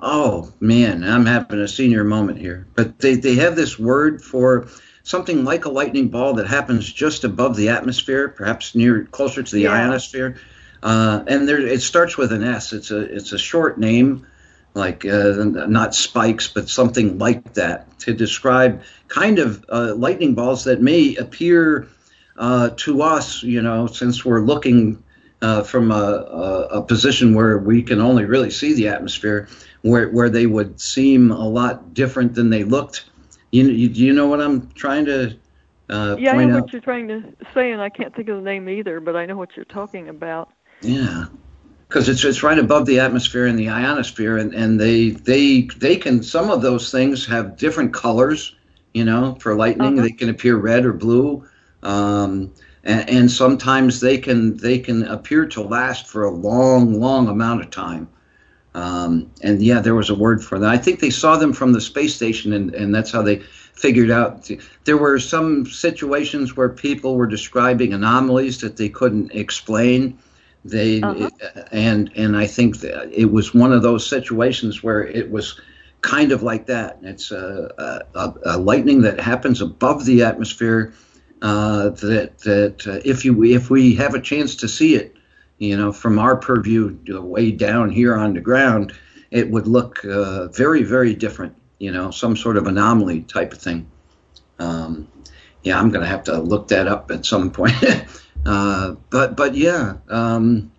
oh 0.00 0.52
man, 0.60 1.04
I'm 1.04 1.26
having 1.26 1.60
a 1.60 1.68
senior 1.68 2.04
moment 2.04 2.38
here. 2.38 2.66
But 2.74 2.98
they 2.98 3.14
they 3.16 3.36
have 3.36 3.56
this 3.56 3.78
word 3.78 4.22
for 4.22 4.68
something 5.02 5.44
like 5.44 5.64
a 5.64 5.70
lightning 5.70 6.08
ball 6.08 6.34
that 6.34 6.46
happens 6.46 6.92
just 6.92 7.24
above 7.24 7.56
the 7.56 7.70
atmosphere, 7.70 8.28
perhaps 8.28 8.74
near 8.74 9.04
closer 9.04 9.42
to 9.42 9.54
the 9.54 9.62
Yeah. 9.62 9.72
ionosphere. 9.72 10.36
Uh, 10.82 11.24
and 11.26 11.48
there, 11.48 11.58
it 11.58 11.82
starts 11.82 12.16
with 12.16 12.32
an 12.32 12.44
S. 12.44 12.72
It's 12.72 12.90
a 12.90 13.00
it's 13.00 13.32
a 13.32 13.38
short 13.38 13.78
name, 13.78 14.26
like 14.74 15.04
uh, 15.04 15.44
not 15.44 15.94
spikes, 15.94 16.48
but 16.48 16.68
something 16.68 17.18
like 17.18 17.54
that, 17.54 17.98
to 18.00 18.14
describe 18.14 18.82
kind 19.08 19.38
of 19.40 19.64
uh, 19.68 19.94
lightning 19.96 20.34
balls 20.34 20.64
that 20.64 20.80
may 20.80 21.16
appear 21.16 21.88
uh, 22.36 22.70
to 22.76 23.02
us, 23.02 23.42
you 23.42 23.60
know, 23.62 23.88
since 23.88 24.24
we're 24.24 24.40
looking 24.40 25.02
uh, 25.42 25.62
from 25.64 25.90
a, 25.90 25.94
a, 25.94 26.66
a 26.78 26.82
position 26.82 27.34
where 27.34 27.58
we 27.58 27.82
can 27.82 28.00
only 28.00 28.24
really 28.24 28.50
see 28.50 28.74
the 28.74 28.88
atmosphere, 28.88 29.48
where 29.88 30.10
where 30.10 30.30
they 30.30 30.46
would 30.46 30.80
seem 30.80 31.30
a 31.30 31.48
lot 31.48 31.94
different 31.94 32.34
than 32.34 32.50
they 32.50 32.64
looked. 32.64 33.10
You, 33.52 33.66
you 33.68 33.88
do 33.88 34.04
you 34.04 34.12
know 34.12 34.28
what 34.28 34.40
I'm 34.40 34.70
trying 34.72 35.06
to 35.06 35.36
uh, 35.90 36.16
yeah, 36.16 36.32
I 36.34 36.44
know 36.46 36.56
out? 36.56 36.62
what 36.62 36.72
you're 36.72 36.82
trying 36.82 37.08
to 37.08 37.22
say, 37.54 37.70
and 37.70 37.80
I 37.80 37.88
can't 37.90 38.14
think 38.14 38.28
of 38.28 38.36
the 38.36 38.42
name 38.42 38.68
either, 38.68 39.00
but 39.00 39.16
I 39.16 39.26
know 39.26 39.36
what 39.36 39.56
you're 39.56 39.64
talking 39.64 40.08
about. 40.08 40.50
Yeah, 40.82 41.26
because 41.88 42.08
it's 42.08 42.24
it's 42.24 42.42
right 42.42 42.58
above 42.58 42.86
the 42.86 43.00
atmosphere 43.00 43.46
and 43.46 43.58
the 43.58 43.68
ionosphere, 43.70 44.38
and, 44.38 44.54
and 44.54 44.80
they 44.80 45.10
they 45.10 45.62
they 45.78 45.96
can 45.96 46.22
some 46.22 46.50
of 46.50 46.62
those 46.62 46.90
things 46.90 47.26
have 47.26 47.56
different 47.56 47.92
colors. 47.94 48.54
You 48.94 49.04
know, 49.04 49.36
for 49.40 49.54
lightning, 49.54 49.96
Uh-huh. 49.96 50.02
they 50.02 50.12
can 50.12 50.28
appear 50.28 50.56
red 50.56 50.84
or 50.84 50.92
blue, 50.92 51.46
um, 51.82 52.52
and, 52.84 53.08
and 53.10 53.30
sometimes 53.30 54.00
they 54.00 54.18
can 54.18 54.56
they 54.56 54.78
can 54.78 55.04
appear 55.04 55.46
to 55.46 55.62
last 55.62 56.06
for 56.06 56.24
a 56.24 56.30
long 56.30 57.00
long 57.00 57.28
amount 57.28 57.60
of 57.62 57.70
time. 57.70 58.08
Um, 58.74 59.30
and 59.42 59.62
yeah, 59.62 59.80
there 59.80 59.94
was 59.94 60.10
a 60.10 60.14
word 60.14 60.44
for 60.44 60.58
that. 60.58 60.70
I 60.70 60.78
think 60.78 61.00
they 61.00 61.10
saw 61.10 61.36
them 61.36 61.52
from 61.52 61.72
the 61.72 61.80
space 61.80 62.14
station, 62.14 62.52
and, 62.52 62.74
and 62.74 62.94
that's 62.94 63.10
how 63.10 63.22
they 63.22 63.38
figured 63.38 64.10
out. 64.10 64.50
There 64.84 64.96
were 64.96 65.18
some 65.18 65.66
situations 65.66 66.56
where 66.56 66.68
people 66.68 67.16
were 67.16 67.26
describing 67.26 67.92
anomalies 67.92 68.60
that 68.60 68.76
they 68.76 68.88
couldn't 68.88 69.32
explain. 69.32 70.18
They 70.64 71.00
Uh-huh. 71.02 71.30
and 71.72 72.10
and 72.16 72.36
I 72.36 72.46
think 72.46 72.80
that 72.80 73.10
it 73.12 73.32
was 73.32 73.54
one 73.54 73.72
of 73.72 73.82
those 73.82 74.06
situations 74.06 74.82
where 74.82 75.06
it 75.06 75.30
was 75.30 75.60
kind 76.00 76.32
of 76.32 76.42
like 76.42 76.66
that. 76.66 76.98
It's 77.02 77.30
a, 77.30 78.02
a, 78.14 78.34
a 78.44 78.58
lightning 78.58 79.02
that 79.02 79.20
happens 79.20 79.60
above 79.60 80.04
the 80.04 80.22
atmosphere. 80.24 80.92
Uh, 81.40 81.90
that 81.90 82.38
that 82.40 82.86
uh, 82.86 83.00
if 83.04 83.24
you 83.24 83.44
if 83.44 83.70
we 83.70 83.94
have 83.94 84.14
a 84.14 84.20
chance 84.20 84.56
to 84.56 84.68
see 84.68 84.96
it, 84.96 85.16
you 85.58 85.76
know, 85.76 85.92
from 85.92 86.18
our 86.18 86.36
purview 86.36 86.96
way 87.08 87.50
down 87.50 87.90
here 87.90 88.16
on 88.16 88.34
the 88.34 88.40
ground, 88.40 88.92
it 89.30 89.50
would 89.50 89.66
look 89.66 90.04
uh, 90.04 90.48
very 90.48 90.82
very 90.82 91.14
different. 91.14 91.54
You 91.78 91.92
know, 91.92 92.10
some 92.10 92.36
sort 92.36 92.56
of 92.56 92.66
anomaly 92.66 93.22
type 93.22 93.52
of 93.52 93.58
thing. 93.60 93.90
Um, 94.58 95.08
yeah, 95.62 95.78
I'm 95.78 95.90
going 95.90 96.02
to 96.02 96.08
have 96.08 96.24
to 96.24 96.38
look 96.38 96.68
that 96.68 96.86
up 96.88 97.10
at 97.10 97.26
some 97.26 97.50
point. 97.50 97.74
uh, 98.46 98.94
but 99.10 99.36
but 99.36 99.54
yeah. 99.54 99.94
Um, 100.08 100.72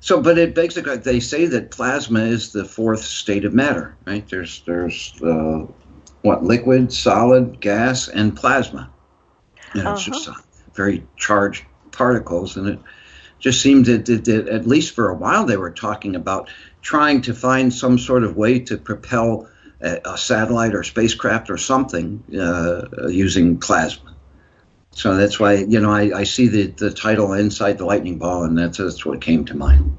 so, 0.00 0.20
but 0.20 0.38
it 0.38 0.54
basically 0.54 0.96
they 0.96 1.20
say 1.20 1.46
that 1.46 1.70
plasma 1.70 2.20
is 2.20 2.52
the 2.52 2.64
fourth 2.64 3.02
state 3.02 3.44
of 3.44 3.54
matter, 3.54 3.96
right? 4.06 4.28
There's 4.28 4.62
there's 4.66 5.20
uh, 5.22 5.66
what 6.22 6.44
liquid, 6.44 6.92
solid, 6.92 7.60
gas, 7.60 8.08
and 8.08 8.36
plasma. 8.36 8.90
And 9.74 9.88
it's 9.88 10.02
Uh-huh. 10.02 10.04
just 10.04 10.28
uh, 10.28 10.34
very 10.74 11.06
charged 11.16 11.64
particles, 11.92 12.56
and 12.56 12.68
it 12.68 12.80
just 13.38 13.60
seemed 13.60 13.86
that, 13.86 14.06
that, 14.06 14.24
that 14.24 14.48
at 14.48 14.66
least 14.66 14.94
for 14.94 15.10
a 15.10 15.14
while 15.14 15.44
they 15.44 15.56
were 15.56 15.70
talking 15.70 16.16
about 16.16 16.50
trying 16.82 17.22
to 17.22 17.34
find 17.34 17.72
some 17.72 17.98
sort 17.98 18.24
of 18.24 18.36
way 18.36 18.58
to 18.58 18.76
propel 18.76 19.48
a, 19.80 20.00
a 20.04 20.18
satellite 20.18 20.74
or 20.74 20.82
spacecraft 20.82 21.50
or 21.50 21.56
something 21.56 22.22
uh, 22.38 23.08
using 23.08 23.58
plasma. 23.58 24.14
So 24.90 25.14
that's 25.14 25.38
why 25.38 25.54
you 25.54 25.80
know 25.80 25.92
I, 25.92 26.18
I 26.18 26.24
see 26.24 26.48
the, 26.48 26.66
the 26.66 26.90
title 26.90 27.32
inside 27.32 27.78
the 27.78 27.84
lightning 27.84 28.18
ball, 28.18 28.42
and 28.42 28.58
that's 28.58 28.78
that's 28.78 29.06
what 29.06 29.20
came 29.20 29.44
to 29.44 29.56
mind 29.56 29.96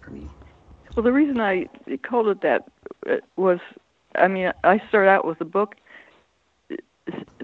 for 0.00 0.10
me. 0.10 0.26
Well, 0.96 1.02
the 1.02 1.12
reason 1.12 1.40
I 1.40 1.66
called 2.02 2.28
it 2.28 2.40
that 2.40 2.64
uh, 3.06 3.16
was, 3.36 3.58
I 4.14 4.28
mean, 4.28 4.52
I 4.64 4.80
started 4.88 5.10
out 5.10 5.26
with 5.26 5.38
the 5.38 5.44
book 5.44 5.76
uh, 6.70 6.76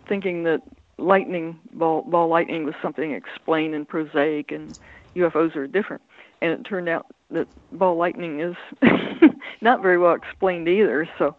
thinking 0.09 0.45
that 0.45 0.63
lightning 0.99 1.59
ball 1.73 2.03
ball 2.03 2.29
lightning 2.29 2.65
was 2.65 2.75
something 2.83 3.13
explained 3.13 3.75
and 3.75 3.89
prosaic, 3.89 4.53
and 4.53 4.75
UFOs 5.17 5.57
are 5.57 5.67
different. 5.67 6.03
And 6.41 6.53
it 6.53 6.65
turned 6.65 6.89
out 6.89 7.07
that 7.31 7.49
ball 7.73 7.97
lightning 7.97 8.41
is 8.41 8.57
not 9.61 9.83
very 9.83 9.99
well 9.99 10.15
explained 10.15 10.69
either. 10.69 11.09
So 11.19 11.37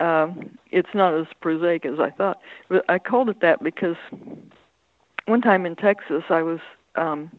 um, 0.00 0.58
it's 0.70 0.94
not 0.94 1.14
as 1.14 1.26
prosaic 1.40 1.84
as 1.84 2.00
I 2.00 2.10
thought. 2.10 2.40
But 2.68 2.84
I 2.88 2.98
called 2.98 3.28
it 3.28 3.40
that 3.40 3.62
because 3.62 3.96
one 5.26 5.40
time 5.40 5.66
in 5.66 5.76
Texas, 5.76 6.24
I 6.30 6.42
was 6.42 6.58
um, 6.96 7.30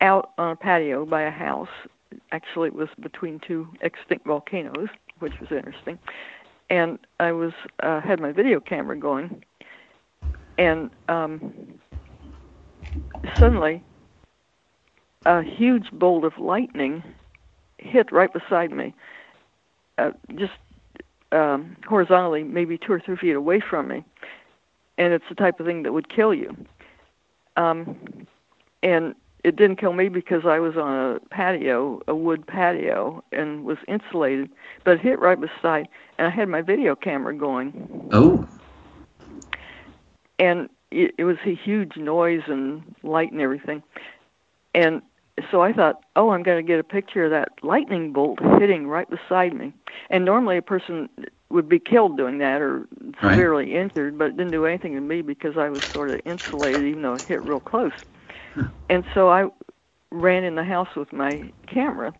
out 0.00 0.32
on 0.38 0.50
a 0.50 0.56
patio 0.56 1.04
by 1.06 1.22
a 1.22 1.30
house. 1.30 1.68
Actually, 2.32 2.68
it 2.68 2.74
was 2.74 2.88
between 3.00 3.40
two 3.46 3.68
extinct 3.80 4.26
volcanoes, 4.26 4.88
which 5.18 5.38
was 5.40 5.50
interesting. 5.52 5.98
And 6.68 6.98
I 7.20 7.32
was 7.32 7.52
uh, 7.82 8.00
had 8.00 8.20
my 8.20 8.32
video 8.32 8.58
camera 8.58 8.96
going, 8.98 9.44
and 10.58 10.90
um, 11.08 11.52
suddenly 13.36 13.82
a 15.24 15.42
huge 15.42 15.90
bolt 15.92 16.24
of 16.24 16.38
lightning 16.38 17.02
hit 17.78 18.10
right 18.12 18.32
beside 18.32 18.70
me, 18.70 18.94
uh, 19.98 20.12
just 20.34 20.52
um, 21.32 21.76
horizontally, 21.86 22.44
maybe 22.44 22.78
two 22.78 22.92
or 22.92 23.00
three 23.00 23.16
feet 23.16 23.32
away 23.32 23.60
from 23.60 23.88
me, 23.88 24.04
and 24.98 25.12
it's 25.12 25.24
the 25.28 25.34
type 25.34 25.60
of 25.60 25.66
thing 25.66 25.82
that 25.82 25.92
would 25.92 26.08
kill 26.08 26.32
you. 26.32 26.56
Um, 27.56 28.26
and 28.82 29.14
it 29.42 29.56
didn't 29.56 29.76
kill 29.76 29.92
me 29.92 30.08
because 30.08 30.42
I 30.44 30.58
was 30.58 30.76
on 30.76 31.16
a 31.16 31.20
patio, 31.30 32.00
a 32.08 32.14
wood 32.14 32.46
patio, 32.46 33.22
and 33.32 33.64
was 33.64 33.78
insulated, 33.88 34.50
but 34.84 34.94
it 34.94 35.00
hit 35.00 35.18
right 35.18 35.40
beside, 35.40 35.88
and 36.18 36.26
I 36.26 36.30
had 36.30 36.48
my 36.48 36.62
video 36.62 36.94
camera 36.94 37.34
going. 37.34 38.08
Oh. 38.12 38.46
And 40.38 40.68
it, 40.90 41.14
it 41.18 41.24
was 41.24 41.36
a 41.44 41.54
huge 41.54 41.96
noise 41.96 42.42
and 42.46 42.82
light 43.02 43.32
and 43.32 43.40
everything. 43.40 43.82
And 44.74 45.02
so 45.50 45.62
I 45.62 45.72
thought, 45.72 46.00
oh, 46.16 46.30
I'm 46.30 46.42
going 46.42 46.64
to 46.64 46.66
get 46.66 46.78
a 46.78 46.84
picture 46.84 47.24
of 47.24 47.30
that 47.30 47.50
lightning 47.62 48.12
bolt 48.12 48.38
hitting 48.58 48.86
right 48.86 49.08
beside 49.08 49.54
me. 49.54 49.72
And 50.10 50.24
normally 50.24 50.56
a 50.56 50.62
person 50.62 51.08
would 51.50 51.68
be 51.68 51.78
killed 51.78 52.16
doing 52.16 52.38
that 52.38 52.60
or 52.60 52.86
severely 53.20 53.72
right. 53.72 53.82
injured, 53.82 54.18
but 54.18 54.26
it 54.28 54.36
didn't 54.36 54.52
do 54.52 54.66
anything 54.66 54.94
to 54.94 55.00
me 55.00 55.22
because 55.22 55.56
I 55.56 55.68
was 55.68 55.82
sort 55.92 56.10
of 56.10 56.20
insulated, 56.24 56.84
even 56.84 57.02
though 57.02 57.14
it 57.14 57.22
hit 57.26 57.42
real 57.42 57.60
close. 57.60 57.92
And 58.88 59.04
so 59.14 59.28
I 59.28 59.46
ran 60.10 60.44
in 60.44 60.54
the 60.54 60.64
house 60.64 60.88
with 60.96 61.12
my 61.12 61.52
camera, 61.66 62.12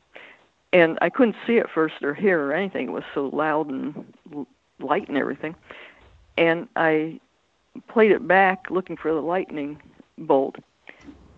and 0.73 0.99
I 1.01 1.11
couldn't 1.11 1.37
see 1.47 1.55
it 1.55 1.67
first 1.73 2.03
or 2.03 2.15
hear 2.15 2.41
or 2.45 2.53
anything. 2.53 2.89
It 2.89 2.93
was 2.93 3.05
so 3.15 3.31
loud 3.33 3.69
and 3.71 4.47
light 4.79 5.09
and 5.09 5.17
everything. 5.17 5.55
And 6.37 6.69
I 6.77 7.21
played 7.89 8.11
it 8.11 8.27
back 8.27 8.67
looking 8.71 8.97
for 8.97 9.13
the 9.13 9.21
lightning 9.21 9.81
bolt 10.19 10.57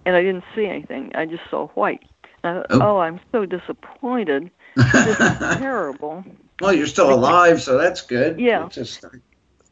and 0.08 0.16
I 0.16 0.22
didn't 0.22 0.44
see 0.54 0.64
anything. 0.64 1.12
I 1.14 1.26
just 1.26 1.42
saw 1.50 1.68
white. 1.68 2.02
oh. 2.42 2.64
oh, 2.70 2.98
I'm 2.98 3.20
so 3.30 3.44
disappointed. 3.44 4.50
this 4.74 5.20
is 5.20 5.38
terrible. 5.58 6.24
Well, 6.62 6.72
you're 6.72 6.86
still 6.86 7.12
alive, 7.12 7.60
so 7.60 7.76
that's 7.76 8.00
good. 8.00 8.40
Yeah. 8.40 8.68
just, 8.70 9.04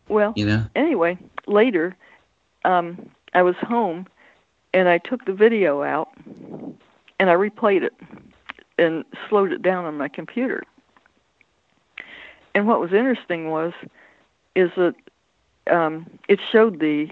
well, 0.09 0.35
you 0.37 0.45
know. 0.45 0.67
Anyway, 0.75 1.17
later, 1.47 1.97
um, 2.67 3.09
I 3.33 3.43
was 3.43 3.57
home, 3.57 4.09
and 4.75 4.91
I 4.91 4.99
took 4.99 5.25
the 5.25 5.33
video 5.33 5.83
out, 5.83 6.11
and 7.19 7.31
I 7.31 7.35
replayed 7.35 7.83
it, 7.83 7.95
and 8.79 9.07
slowed 9.31 9.53
it 9.53 9.63
down 9.63 9.87
on 9.87 9.97
my 9.97 10.09
computer. 10.09 10.65
And 12.55 12.67
what 12.67 12.79
was 12.79 12.93
interesting 12.93 13.49
was, 13.49 13.73
is 14.55 14.71
that 14.77 14.95
um, 15.71 16.07
it 16.29 16.41
showed 16.53 16.81
the 16.81 17.09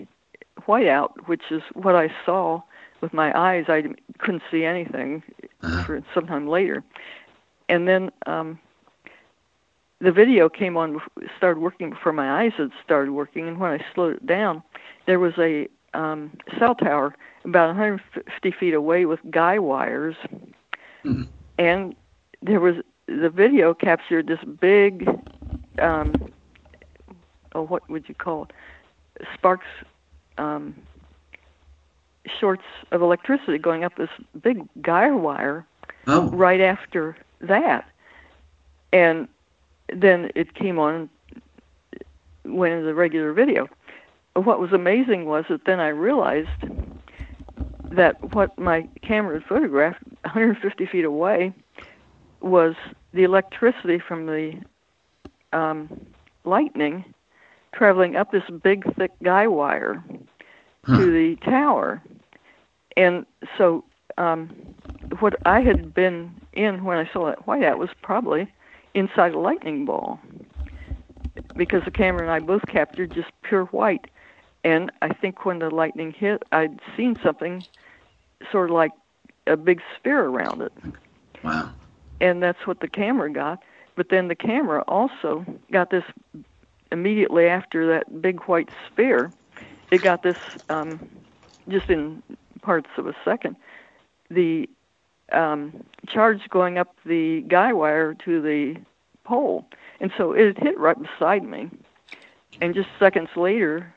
whiteout, 0.66 1.26
which 1.26 1.42
is 1.50 1.62
what 1.74 1.94
I 1.94 2.12
saw 2.24 2.62
with 3.00 3.12
my 3.12 3.38
eyes, 3.38 3.64
I 3.68 3.82
couldn't 4.18 4.42
see 4.50 4.64
anything 4.64 5.22
uh-huh. 5.62 5.84
for 5.84 6.02
sometime 6.14 6.48
later. 6.48 6.82
And 7.68 7.86
then 7.86 8.10
um, 8.26 8.58
the 10.00 10.12
video 10.12 10.48
came 10.48 10.76
on, 10.76 11.00
started 11.36 11.60
working 11.60 11.90
before 11.90 12.12
my 12.12 12.42
eyes 12.42 12.52
had 12.56 12.70
started 12.82 13.12
working. 13.12 13.46
And 13.46 13.58
when 13.58 13.72
I 13.72 13.84
slowed 13.94 14.16
it 14.16 14.26
down, 14.26 14.62
there 15.06 15.18
was 15.18 15.34
a 15.38 15.68
um, 15.94 16.32
cell 16.58 16.74
tower 16.74 17.14
about 17.44 17.68
150 17.68 18.50
feet 18.58 18.74
away 18.74 19.04
with 19.04 19.20
guy 19.30 19.58
wires, 19.58 20.16
mm-hmm. 21.04 21.22
and 21.58 21.94
there 22.42 22.60
was 22.60 22.76
the 23.06 23.28
video 23.28 23.74
captured 23.74 24.26
this 24.26 24.40
big, 24.60 25.06
um, 25.78 26.14
oh, 27.54 27.62
what 27.62 27.88
would 27.88 28.08
you 28.08 28.14
call 28.14 28.44
it? 28.44 29.26
Sparks 29.34 29.66
um, 30.38 30.74
shorts 32.26 32.64
of 32.90 33.02
electricity 33.02 33.58
going 33.58 33.84
up 33.84 33.96
this 33.96 34.10
big 34.42 34.66
guy 34.80 35.10
wire 35.10 35.66
oh. 36.06 36.28
right 36.30 36.60
after 36.60 37.16
that. 37.40 37.88
And 38.92 39.28
then 39.92 40.30
it 40.34 40.54
came 40.54 40.78
on, 40.78 41.08
went 42.44 42.74
into 42.74 42.86
the 42.86 42.94
regular 42.94 43.32
video. 43.32 43.68
What 44.34 44.60
was 44.60 44.72
amazing 44.72 45.26
was 45.26 45.44
that 45.48 45.64
then 45.64 45.80
I 45.80 45.88
realized 45.88 46.48
that 47.90 48.34
what 48.34 48.58
my 48.58 48.88
camera 49.02 49.34
had 49.34 49.48
photographed 49.48 50.02
150 50.22 50.86
feet 50.86 51.04
away 51.04 51.52
was 52.40 52.74
the 53.12 53.22
electricity 53.22 53.98
from 53.98 54.26
the 54.26 54.60
um, 55.52 55.88
lightning 56.44 57.04
traveling 57.74 58.16
up 58.16 58.30
this 58.32 58.44
big, 58.62 58.84
thick 58.94 59.10
guy 59.22 59.46
wire 59.46 60.02
huh. 60.84 60.96
to 60.96 61.10
the 61.10 61.36
tower. 61.44 62.02
And 62.96 63.26
so, 63.58 63.84
um, 64.16 64.50
what 65.18 65.34
I 65.44 65.60
had 65.60 65.92
been 65.92 66.32
in 66.52 66.84
when 66.84 66.98
I 66.98 67.10
saw 67.12 67.26
that 67.26 67.46
whiteout 67.46 67.78
was 67.78 67.90
probably 68.00 68.48
inside 68.94 69.34
a 69.34 69.38
lightning 69.38 69.84
ball, 69.84 70.20
because 71.56 71.84
the 71.84 71.90
camera 71.90 72.22
and 72.22 72.30
I 72.30 72.38
both 72.38 72.62
captured 72.66 73.12
just 73.12 73.30
pure 73.42 73.64
white. 73.66 74.06
And 74.62 74.90
I 75.02 75.12
think 75.12 75.44
when 75.44 75.58
the 75.58 75.68
lightning 75.68 76.12
hit, 76.12 76.42
I'd 76.52 76.80
seen 76.96 77.18
something 77.22 77.64
sort 78.50 78.70
of 78.70 78.76
like 78.76 78.92
a 79.46 79.56
big 79.56 79.82
sphere 79.98 80.24
around 80.24 80.62
it. 80.62 80.72
Wow. 81.42 81.72
And 82.20 82.42
that's 82.42 82.66
what 82.66 82.80
the 82.80 82.88
camera 82.88 83.30
got. 83.30 83.62
But 83.96 84.08
then 84.08 84.28
the 84.28 84.34
camera 84.34 84.82
also 84.88 85.44
got 85.70 85.90
this 85.90 86.04
immediately 86.94 87.46
after 87.46 87.86
that 87.88 88.22
big 88.22 88.40
white 88.44 88.70
sphere 88.86 89.30
it 89.90 90.02
got 90.02 90.22
this 90.22 90.36
um, 90.68 91.08
just 91.68 91.88
in 91.88 92.22
parts 92.62 92.90
of 92.96 93.06
a 93.06 93.14
second. 93.24 93.56
The 94.30 94.68
um, 95.30 95.84
charge 96.08 96.48
going 96.50 96.78
up 96.78 96.96
the 97.04 97.42
guy 97.42 97.72
wire 97.72 98.14
to 98.24 98.42
the 98.42 98.76
pole, 99.24 99.66
and 100.00 100.10
so 100.16 100.32
it 100.32 100.58
hit 100.58 100.78
right 100.78 100.96
beside 101.00 101.44
me. 101.44 101.70
And 102.60 102.74
just 102.74 102.88
seconds 102.98 103.30
later, 103.36 103.94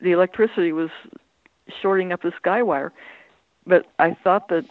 the 0.00 0.12
electricity 0.12 0.72
was 0.72 0.90
shorting 1.80 2.12
up 2.12 2.22
the 2.22 2.32
guy 2.42 2.62
wire. 2.62 2.92
But 3.66 3.86
I 3.98 4.14
thought 4.14 4.48
that, 4.48 4.64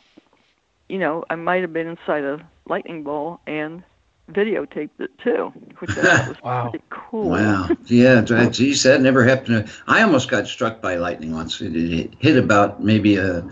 you 0.88 0.98
know, 0.98 1.24
I 1.30 1.36
might 1.36 1.62
have 1.62 1.74
been 1.74 1.88
inside 1.88 2.24
a 2.24 2.46
lightning 2.68 3.04
ball 3.04 3.40
and 3.46 3.84
videotaped 4.32 5.00
it 5.00 5.12
too, 5.20 5.52
which 5.80 5.92
I 5.92 6.02
thought 6.02 6.28
was 6.28 6.38
wow. 6.44 6.70
pretty 6.70 6.84
cool. 7.10 7.30
Wow. 7.30 7.70
Yeah, 7.86 8.22
geez, 8.52 8.84
that 8.84 9.02
never 9.02 9.24
happened. 9.24 9.70
I 9.88 10.04
almost 10.04 10.30
got 10.30 10.48
struck 10.48 10.82
by 10.82 10.96
lightning 10.96 11.34
once. 11.34 11.60
It, 11.62 11.76
it 11.76 12.14
hit 12.20 12.38
about 12.38 12.84
maybe 12.84 13.18
a, 13.18 13.44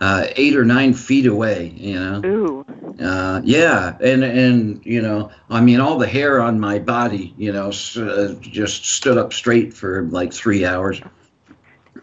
uh, 0.00 0.26
eight 0.36 0.54
or 0.54 0.64
nine 0.64 0.92
feet 0.92 1.26
away. 1.26 1.72
You 1.76 1.98
know. 1.98 2.22
Ooh. 2.24 2.66
Uh, 3.02 3.40
yeah, 3.44 3.96
and 4.00 4.22
and 4.22 4.84
you 4.84 5.00
know, 5.00 5.30
I 5.50 5.60
mean, 5.60 5.80
all 5.80 5.98
the 5.98 6.06
hair 6.06 6.40
on 6.40 6.60
my 6.60 6.78
body, 6.78 7.34
you 7.36 7.52
know, 7.52 7.68
uh, 7.96 8.34
just 8.40 8.86
stood 8.86 9.18
up 9.18 9.32
straight 9.32 9.72
for 9.74 10.02
like 10.02 10.32
three 10.32 10.64
hours. 10.64 11.00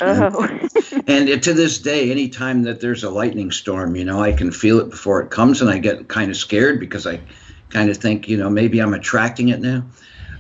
Oh. 0.02 0.60
and 1.08 1.44
to 1.44 1.54
this 1.54 1.78
day, 1.78 2.10
anytime 2.10 2.64
that 2.64 2.82
there's 2.82 3.04
a 3.04 3.12
lightning 3.12 3.52
storm, 3.52 3.96
you 3.96 4.04
know, 4.04 4.22
I 4.22 4.32
can 4.34 4.52
feel 4.52 4.80
it 4.80 4.90
before 4.90 5.22
it 5.22 5.30
comes, 5.30 5.62
and 5.62 5.70
I 5.70 5.78
get 5.78 6.08
kind 6.08 6.32
of 6.32 6.38
scared 6.38 6.80
because 6.80 7.06
I 7.06 7.22
kind 7.70 7.90
of 7.90 7.98
think, 7.98 8.28
you 8.28 8.38
know, 8.38 8.50
maybe 8.50 8.80
I'm 8.80 8.94
attracting 8.94 9.50
it 9.50 9.62
now. 9.62 9.84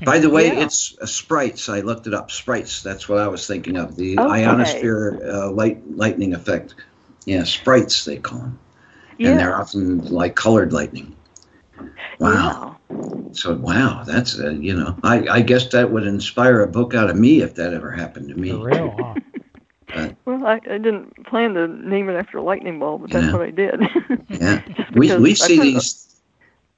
By 0.03 0.19
the 0.19 0.29
way, 0.29 0.47
yeah. 0.47 0.65
it's 0.65 0.97
uh, 1.01 1.05
sprites. 1.05 1.69
I 1.69 1.81
looked 1.81 2.07
it 2.07 2.13
up. 2.13 2.31
Sprites. 2.31 2.81
That's 2.81 3.07
what 3.07 3.19
I 3.19 3.27
was 3.27 3.47
thinking 3.47 3.77
of. 3.77 3.95
The 3.95 4.17
okay. 4.17 4.45
ionosphere 4.45 5.19
uh, 5.23 5.51
light 5.51 5.81
lightning 5.95 6.33
effect. 6.33 6.75
Yeah, 7.25 7.43
sprites 7.43 8.05
they 8.05 8.17
call 8.17 8.39
them, 8.39 8.59
yeah. 9.17 9.29
and 9.29 9.39
they're 9.39 9.55
often 9.55 10.05
like 10.07 10.35
colored 10.35 10.73
lightning. 10.73 11.15
Wow. 12.19 12.77
Yeah. 12.89 13.09
So 13.31 13.55
wow, 13.55 14.03
that's 14.05 14.39
uh, 14.39 14.51
you 14.51 14.75
know, 14.75 14.95
I, 15.03 15.27
I 15.27 15.41
guess 15.41 15.67
that 15.69 15.91
would 15.91 16.05
inspire 16.05 16.61
a 16.61 16.67
book 16.67 16.93
out 16.93 17.09
of 17.09 17.15
me 17.15 17.41
if 17.41 17.55
that 17.55 17.73
ever 17.73 17.91
happened 17.91 18.29
to 18.29 18.35
me. 18.35 18.51
For 18.51 18.65
real, 18.65 18.95
huh? 18.97 20.09
well, 20.25 20.45
I, 20.45 20.55
I 20.55 20.77
didn't 20.77 21.25
plan 21.25 21.53
to 21.55 21.67
name 21.67 22.09
it 22.09 22.13
after 22.13 22.37
a 22.37 22.43
lightning 22.43 22.79
ball, 22.79 22.99
but 22.99 23.09
that's 23.09 23.33
what 23.33 23.41
I 23.41 23.51
did. 23.51 23.81
yeah, 24.29 24.61
we 24.93 25.15
we 25.17 25.33
see 25.33 25.59
these 25.59 26.12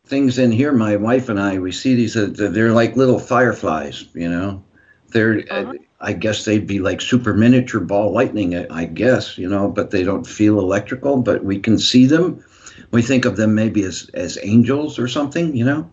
things 0.05 0.37
in 0.37 0.51
here. 0.51 0.71
My 0.71 0.95
wife 0.95 1.29
and 1.29 1.39
I, 1.39 1.59
we 1.59 1.71
see 1.71 1.95
these. 1.95 2.15
Uh, 2.15 2.27
they're 2.31 2.71
like 2.71 2.95
little 2.95 3.19
fireflies. 3.19 4.05
You 4.13 4.29
know, 4.29 4.63
they're. 5.09 5.43
Uh-huh. 5.49 5.73
I 5.99 6.13
guess 6.13 6.45
they'd 6.45 6.67
be 6.67 6.79
like 6.79 7.01
super 7.01 7.33
miniature 7.33 7.81
ball 7.81 8.11
lightning. 8.11 8.55
I, 8.55 8.67
I 8.69 8.85
guess 8.85 9.37
you 9.37 9.49
know, 9.49 9.69
but 9.69 9.91
they 9.91 10.03
don't 10.03 10.27
feel 10.27 10.59
electrical. 10.59 11.21
But 11.21 11.43
we 11.43 11.59
can 11.59 11.79
see 11.79 12.05
them. 12.05 12.43
We 12.91 13.01
think 13.01 13.25
of 13.25 13.37
them 13.37 13.55
maybe 13.55 13.83
as 13.83 14.09
as 14.13 14.37
angels 14.43 14.99
or 14.99 15.07
something. 15.07 15.55
You 15.55 15.65
know. 15.65 15.91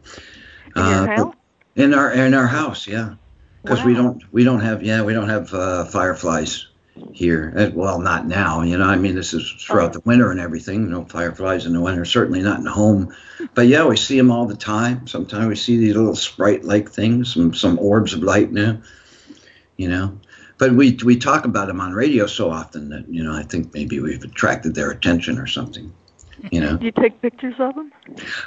In 0.76 0.82
your 0.84 1.10
Uh, 1.10 1.16
house? 1.16 1.34
In 1.76 1.94
our 1.94 2.12
in 2.12 2.34
our 2.34 2.46
house, 2.46 2.86
yeah. 2.86 3.14
Because 3.62 3.84
we 3.84 3.94
don't 3.94 4.22
we 4.32 4.44
don't 4.44 4.60
have 4.60 4.82
yeah 4.82 5.02
we 5.02 5.14
don't 5.14 5.28
have 5.28 5.54
uh, 5.54 5.84
fireflies 5.84 6.66
here. 7.12 7.52
Uh, 7.56 7.70
Well, 7.74 8.00
not 8.00 8.26
now. 8.26 8.62
You 8.62 8.78
know, 8.78 8.84
I 8.84 8.96
mean, 8.96 9.14
this 9.14 9.32
is 9.34 9.50
throughout 9.58 9.92
the 9.92 10.00
winter 10.00 10.30
and 10.30 10.40
everything. 10.40 10.88
No 10.90 11.04
fireflies 11.04 11.66
in 11.66 11.72
the 11.72 11.80
winter. 11.80 12.04
Certainly 12.04 12.42
not 12.42 12.58
in 12.58 12.64
the 12.64 12.70
home. 12.70 13.14
But 13.54 13.66
yeah, 13.66 13.84
we 13.86 13.96
see 13.96 14.16
them 14.16 14.30
all 14.30 14.46
the 14.46 14.56
time. 14.56 15.06
Sometimes 15.06 15.46
we 15.46 15.56
see 15.56 15.76
these 15.78 15.94
little 15.96 16.14
sprite-like 16.16 16.90
things, 16.90 17.32
some 17.34 17.54
some 17.54 17.78
orbs 17.78 18.12
of 18.14 18.22
light 18.22 18.52
now. 18.52 18.78
You 19.76 19.88
know. 19.88 20.18
But 20.58 20.72
we 20.72 20.96
we 21.04 21.16
talk 21.16 21.44
about 21.44 21.66
them 21.66 21.80
on 21.80 21.92
radio 21.92 22.26
so 22.26 22.50
often 22.50 22.88
that 22.90 23.08
you 23.08 23.24
know 23.24 23.34
I 23.34 23.42
think 23.42 23.74
maybe 23.74 23.98
we've 24.00 24.22
attracted 24.22 24.74
their 24.74 24.90
attention 24.90 25.38
or 25.38 25.46
something. 25.46 25.92
You 26.50 26.60
know. 26.60 26.76
Do 26.76 26.86
you 26.86 26.92
take 26.92 27.20
pictures 27.22 27.54
of 27.58 27.74
them? 27.74 27.92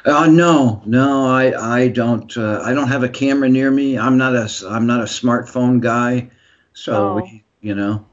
Uh, 0.05 0.27
no, 0.27 0.81
no, 0.85 1.27
I, 1.27 1.83
I 1.83 1.87
don't, 1.87 2.35
uh, 2.35 2.59
I 2.61 2.73
don't 2.73 2.89
have 2.89 3.03
a 3.03 3.09
camera 3.09 3.47
near 3.47 3.71
me. 3.71 3.97
I'm 3.97 4.17
not 4.17 4.35
a, 4.35 4.49
I'm 4.67 4.85
not 4.85 4.99
a 4.99 5.05
smartphone 5.05 5.79
guy. 5.79 6.29
So, 6.73 6.93
Oh. 6.93 7.15
we, 7.21 7.45
you 7.61 7.73
know, 7.73 8.05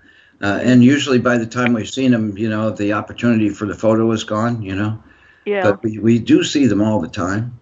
uh, 0.42 0.60
and 0.62 0.82
usually 0.82 1.18
by 1.18 1.38
the 1.38 1.46
time 1.46 1.72
we've 1.72 1.88
seen 1.88 2.10
them, 2.10 2.36
you 2.36 2.48
know, 2.48 2.70
the 2.70 2.92
opportunity 2.94 3.48
for 3.48 3.66
the 3.66 3.74
photo 3.74 4.10
is 4.12 4.24
gone, 4.24 4.62
you 4.62 4.74
know, 4.74 5.02
Yeah. 5.44 5.62
but 5.62 5.82
we, 5.82 5.98
we 5.98 6.18
do 6.18 6.42
see 6.44 6.66
them 6.66 6.82
all 6.82 7.00
the 7.00 7.08
time, 7.08 7.58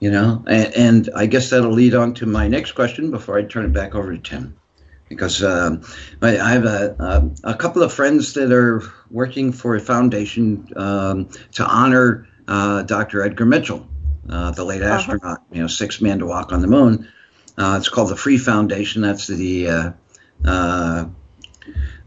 you 0.00 0.10
know, 0.10 0.42
and, 0.46 0.74
and 0.74 1.10
I 1.14 1.26
guess 1.26 1.50
that'll 1.50 1.72
lead 1.72 1.94
on 1.94 2.14
to 2.14 2.26
my 2.26 2.48
next 2.48 2.72
question 2.72 3.10
before 3.10 3.38
I 3.38 3.42
turn 3.44 3.64
it 3.66 3.72
back 3.72 3.94
over 3.94 4.12
to 4.16 4.18
Tim. 4.18 4.56
Because 5.08 5.42
um, 5.44 5.82
I, 6.22 6.38
I 6.38 6.50
have 6.52 6.64
a, 6.64 6.96
a, 7.44 7.50
a 7.50 7.54
couple 7.54 7.82
of 7.82 7.92
friends 7.92 8.32
that 8.32 8.50
are 8.50 8.82
working 9.10 9.52
for 9.52 9.76
a 9.76 9.80
foundation 9.80 10.66
um, 10.74 11.28
to 11.52 11.66
honor 11.66 12.26
uh, 12.48 12.80
Dr. 12.82 13.22
Edgar 13.22 13.44
Mitchell, 13.44 13.86
uh, 14.30 14.52
the 14.52 14.64
late 14.64 14.80
Uh-huh. 14.80 14.94
astronaut, 14.94 15.42
you 15.52 15.60
know, 15.60 15.66
sixth 15.68 16.00
man 16.00 16.18
to 16.20 16.26
walk 16.26 16.50
on 16.52 16.62
the 16.62 16.66
moon. 16.66 17.08
Uh, 17.58 17.76
it's 17.78 17.90
called 17.90 18.08
the 18.08 18.16
Free 18.16 18.38
Foundation. 18.38 19.02
That's 19.02 19.26
the 19.26 19.68
uh, 19.68 19.90
uh, 20.46 21.04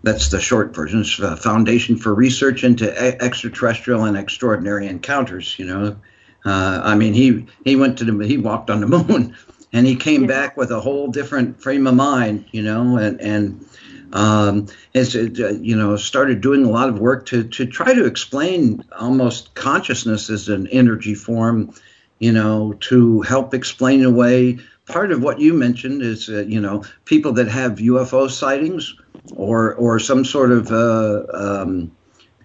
that's 0.06 0.30
the 0.30 0.40
short 0.40 0.76
version. 0.76 1.02
It's 1.02 1.18
a 1.19 1.36
Foundation 1.36 1.98
for 1.98 2.14
Research 2.14 2.64
into 2.64 2.86
E- 2.86 3.18
Extraterrestrial 3.19 4.03
and 4.03 4.15
Extraordinary 4.15 4.88
Encounters. 4.88 5.57
You 5.57 5.65
know, 5.65 5.98
uh, 6.45 6.82
I 6.84 6.95
mean, 6.95 7.14
he 7.14 7.48
he 7.65 7.76
went 7.76 7.98
to 7.98 8.06
the 8.06 8.26
he 8.27 8.38
walked 8.38 8.69
on 8.69 8.82
the 8.82 8.88
moon, 8.88 9.36
and 9.73 9.88
he 9.88 9.95
came 9.95 10.22
Yeah. 10.22 10.27
back 10.27 10.57
with 10.57 10.69
a 10.72 10.80
whole 10.80 11.07
different 11.07 11.61
frame 11.61 11.88
of 11.88 11.95
mind. 11.95 12.45
You 12.52 12.61
know, 12.61 12.98
and 12.98 13.19
and 13.19 13.65
um, 14.14 14.68
has 14.94 15.15
uh, 15.15 15.57
you 15.60 15.76
know 15.76 15.98
started 15.98 16.40
doing 16.40 16.64
a 16.65 16.69
lot 16.69 16.88
of 16.88 16.99
work 16.99 17.26
to 17.27 17.44
to 17.44 17.65
try 17.65 17.94
to 17.94 18.06
explain 18.06 18.84
almost 18.98 19.56
consciousness 19.56 20.30
as 20.30 20.49
an 20.49 20.68
energy 20.68 21.15
form. 21.15 21.73
You 22.19 22.32
know, 22.32 22.73
to 22.82 23.22
help 23.22 23.53
explain 23.56 24.06
away 24.06 24.60
part 24.86 25.11
of 25.11 25.22
what 25.22 25.40
you 25.40 25.53
mentioned 25.53 26.03
is 26.03 26.30
uh, 26.30 26.45
you 26.48 26.61
know 26.61 26.84
people 27.06 27.34
that 27.34 27.48
have 27.48 27.77
UFO 27.80 28.30
sightings 28.30 28.95
or 29.36 29.74
or 29.76 30.00
some 30.00 30.26
sort 30.26 30.52
of 30.52 30.72
uh, 30.72 31.24
um, 31.34 31.92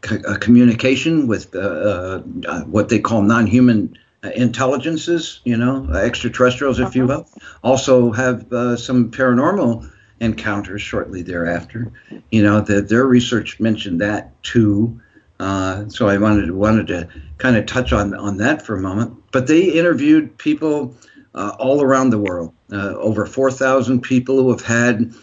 c- 0.04 0.22
communication 0.40 1.26
with 1.26 1.54
uh, 1.54 2.22
uh, 2.48 2.62
what 2.62 2.88
they 2.88 2.98
call 2.98 3.22
non-human 3.22 3.96
uh, 4.22 4.30
intelligences, 4.34 5.40
you 5.44 5.56
know, 5.56 5.88
extraterrestrials, 5.92 6.78
if 6.78 6.94
you 6.94 7.06
will. 7.06 7.26
Also 7.62 8.12
have 8.12 8.52
uh, 8.52 8.76
some 8.76 9.10
paranormal 9.10 9.90
encounters 10.20 10.82
shortly 10.82 11.22
thereafter. 11.22 11.90
You 12.30 12.42
know, 12.42 12.60
that 12.60 12.88
their 12.88 13.04
research 13.04 13.58
mentioned 13.60 14.00
that 14.00 14.42
too. 14.42 15.00
Uh, 15.38 15.88
so 15.88 16.06
I 16.08 16.18
wanted 16.18 16.50
wanted 16.50 16.86
to 16.88 17.08
kind 17.38 17.56
of 17.56 17.64
touch 17.64 17.92
on 17.92 18.14
on 18.14 18.36
that 18.38 18.62
for 18.62 18.76
a 18.76 18.80
moment. 18.80 19.16
But 19.32 19.46
they 19.46 19.62
interviewed 19.62 20.36
people 20.36 20.94
uh, 21.34 21.56
all 21.58 21.82
around 21.82 22.10
the 22.10 22.18
world, 22.18 22.52
uh, 22.72 22.94
over 22.96 23.24
four 23.24 23.50
thousand 23.50 24.02
people 24.02 24.42
who 24.42 24.50
have 24.50 24.62
had 24.62 25.14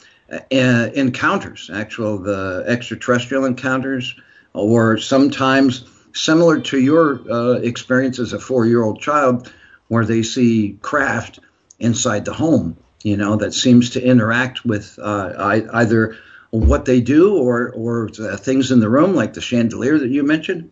encounters, 0.51 1.69
actual 1.73 2.17
the 2.17 2.63
extraterrestrial 2.67 3.45
encounters, 3.45 4.15
or 4.53 4.97
sometimes 4.97 5.85
similar 6.13 6.59
to 6.59 6.79
your 6.79 7.31
uh, 7.31 7.53
experience 7.59 8.19
as 8.19 8.33
a 8.33 8.39
four-year-old 8.39 8.99
child, 9.01 9.51
where 9.87 10.05
they 10.05 10.23
see 10.23 10.77
craft 10.81 11.39
inside 11.79 12.25
the 12.25 12.33
home. 12.33 12.75
You 13.03 13.15
know 13.15 13.35
that 13.37 13.53
seems 13.53 13.91
to 13.91 14.03
interact 14.03 14.65
with 14.65 14.97
uh, 15.01 15.33
I, 15.37 15.81
either 15.81 16.17
what 16.49 16.85
they 16.85 16.99
do 16.99 17.37
or 17.37 17.71
or 17.71 18.09
uh, 18.19 18.35
things 18.37 18.71
in 18.71 18.79
the 18.79 18.89
room, 18.89 19.13
like 19.13 19.33
the 19.33 19.41
chandelier 19.41 19.97
that 19.99 20.09
you 20.09 20.23
mentioned. 20.23 20.71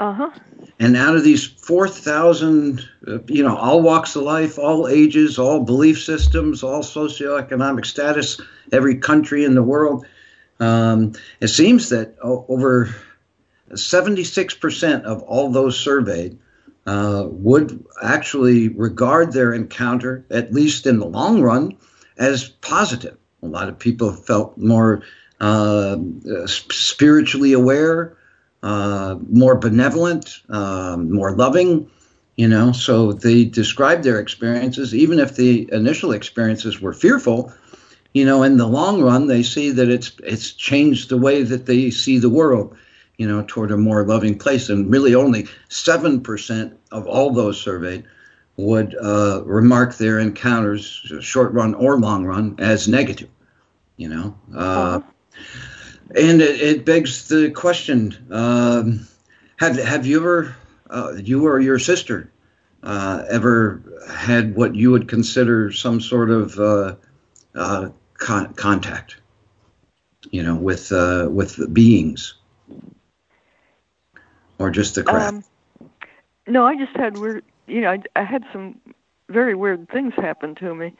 Uh 0.00 0.12
huh. 0.12 0.30
And 0.80 0.96
out 0.96 1.14
of 1.14 1.22
these 1.22 1.46
4,000, 1.46 2.88
uh, 3.06 3.18
you 3.28 3.44
know, 3.44 3.56
all 3.56 3.80
walks 3.80 4.16
of 4.16 4.22
life, 4.22 4.58
all 4.58 4.88
ages, 4.88 5.38
all 5.38 5.60
belief 5.60 6.02
systems, 6.02 6.62
all 6.62 6.82
socioeconomic 6.82 7.86
status, 7.86 8.40
every 8.72 8.96
country 8.96 9.44
in 9.44 9.54
the 9.54 9.62
world, 9.62 10.04
um, 10.58 11.12
it 11.40 11.48
seems 11.48 11.90
that 11.90 12.16
over 12.20 12.94
76% 13.70 15.02
of 15.02 15.22
all 15.22 15.50
those 15.50 15.78
surveyed 15.78 16.38
uh, 16.86 17.24
would 17.28 17.84
actually 18.02 18.68
regard 18.68 19.32
their 19.32 19.52
encounter, 19.52 20.24
at 20.30 20.52
least 20.52 20.86
in 20.86 20.98
the 20.98 21.06
long 21.06 21.40
run, 21.40 21.76
as 22.18 22.48
positive. 22.48 23.16
A 23.42 23.46
lot 23.46 23.68
of 23.68 23.78
people 23.78 24.12
felt 24.12 24.56
more 24.58 25.02
uh, 25.40 25.96
uh, 26.30 26.46
spiritually 26.46 27.52
aware, 27.52 28.16
uh, 28.64 29.18
more 29.28 29.54
benevolent, 29.54 30.40
um, 30.48 31.12
more 31.12 31.32
loving, 31.32 31.88
you 32.36 32.48
know. 32.48 32.72
So 32.72 33.12
they 33.12 33.44
describe 33.44 34.02
their 34.02 34.18
experiences, 34.18 34.94
even 34.94 35.18
if 35.20 35.36
the 35.36 35.68
initial 35.70 36.12
experiences 36.12 36.80
were 36.80 36.94
fearful. 36.94 37.52
You 38.14 38.24
know, 38.24 38.42
in 38.42 38.56
the 38.56 38.66
long 38.66 39.02
run, 39.02 39.26
they 39.26 39.42
see 39.42 39.70
that 39.72 39.90
it's 39.90 40.12
it's 40.24 40.52
changed 40.52 41.10
the 41.10 41.18
way 41.18 41.42
that 41.42 41.66
they 41.66 41.90
see 41.90 42.18
the 42.18 42.30
world, 42.30 42.74
you 43.18 43.28
know, 43.28 43.44
toward 43.46 43.70
a 43.70 43.76
more 43.76 44.02
loving 44.02 44.38
place. 44.38 44.70
And 44.70 44.90
really, 44.90 45.14
only 45.14 45.46
seven 45.68 46.22
percent 46.22 46.72
of 46.90 47.06
all 47.06 47.32
those 47.32 47.60
surveyed 47.60 48.04
would 48.56 48.96
uh, 49.02 49.42
remark 49.44 49.96
their 49.96 50.18
encounters, 50.18 50.86
short 51.20 51.52
run 51.52 51.74
or 51.74 51.98
long 51.98 52.24
run, 52.24 52.54
as 52.58 52.88
negative. 52.88 53.28
You 53.98 54.08
know, 54.08 54.34
uh, 54.56 55.00
and 56.16 56.40
it, 56.40 56.60
it 56.60 56.84
begs 56.84 57.28
the 57.28 57.50
question: 57.50 58.26
um, 58.30 59.06
Have 59.56 59.76
have 59.76 60.06
you 60.06 60.18
ever, 60.18 60.56
uh, 60.90 61.12
you 61.16 61.46
or 61.46 61.60
your 61.60 61.78
sister, 61.78 62.30
uh, 62.82 63.24
ever 63.28 63.82
had 64.12 64.54
what 64.54 64.74
you 64.74 64.90
would 64.92 65.08
consider 65.08 65.72
some 65.72 66.00
sort 66.00 66.30
of 66.30 66.58
uh, 66.58 66.94
uh, 67.54 67.88
con- 68.14 68.54
contact? 68.54 69.16
You 70.30 70.42
know, 70.42 70.54
with 70.54 70.92
uh, 70.92 71.28
with 71.30 71.56
the 71.56 71.68
beings, 71.68 72.34
or 74.58 74.70
just 74.70 74.94
the 74.94 75.02
craft. 75.02 75.34
Um, 75.34 75.44
no, 76.46 76.66
I 76.66 76.76
just 76.76 76.96
had 76.96 77.18
weird. 77.18 77.44
You 77.66 77.80
know, 77.80 77.90
I, 77.90 78.02
I 78.16 78.24
had 78.24 78.44
some 78.52 78.80
very 79.28 79.54
weird 79.54 79.88
things 79.88 80.12
happen 80.16 80.54
to 80.56 80.74
me. 80.74 80.92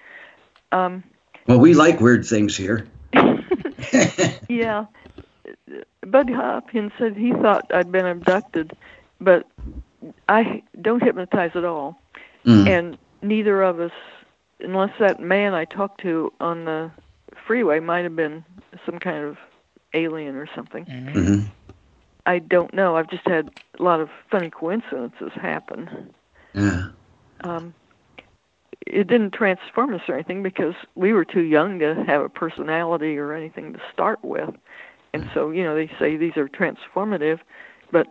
Um, 0.73 1.05
well, 1.47 1.59
we 1.59 1.75
like 1.75 2.01
weird 2.01 2.27
things 2.27 2.57
here. 2.57 2.87
yeah, 4.49 4.87
Bud 6.07 6.31
Hopkins 6.31 6.93
said 6.99 7.17
he 7.17 7.33
thought 7.33 7.71
I'd 7.73 7.91
been 7.93 8.07
abducted, 8.07 8.77
but 9.21 9.47
I 10.29 10.63
don't 10.81 11.03
hypnotize 11.03 11.53
at 11.55 11.65
all, 11.65 12.01
Mm. 12.45 12.69
and 12.69 12.99
neither 13.23 13.63
of 13.63 13.81
us, 13.81 13.93
unless 14.61 14.91
that 14.99 15.21
man 15.21 15.55
I 15.55 15.65
talked 15.65 16.01
to 16.03 16.33
on 16.41 16.65
the 16.65 16.91
freeway 17.47 17.81
might 17.81 18.03
have 18.05 18.17
been 18.17 18.45
some 18.85 18.99
kind 18.99 19.25
of 19.25 19.39
alien 19.95 20.37
or 20.37 20.47
something. 20.55 20.85
Mhm. 20.87 21.45
I 22.27 22.39
don't 22.39 22.73
know. 22.75 22.97
I've 22.97 23.09
just 23.09 23.27
had 23.29 23.51
a 23.79 23.83
lot 23.83 24.01
of 24.01 24.11
funny 24.31 24.51
coincidences 24.51 25.33
happen. 25.33 26.11
Yeah. 26.55 26.89
um, 27.43 27.75
it 28.87 29.07
didn't 29.07 29.33
transform 29.33 29.93
us 29.95 30.01
or 30.09 30.15
anything 30.15 30.43
because 30.43 30.75
we 30.95 31.13
were 31.13 31.25
too 31.25 31.43
young 31.43 31.79
to 31.81 31.95
have 32.07 32.23
a 32.23 32.29
personality 32.29 33.19
or 33.19 33.33
anything 33.33 33.73
to 33.73 33.81
start 33.93 34.23
with. 34.25 34.55
And 35.15 35.31
so, 35.33 35.51
you 35.51 35.63
know, 35.63 35.77
they 35.77 35.89
say 35.97 36.17
these 36.17 36.37
are 36.37 36.49
transformative, 36.49 37.39
but 37.93 38.09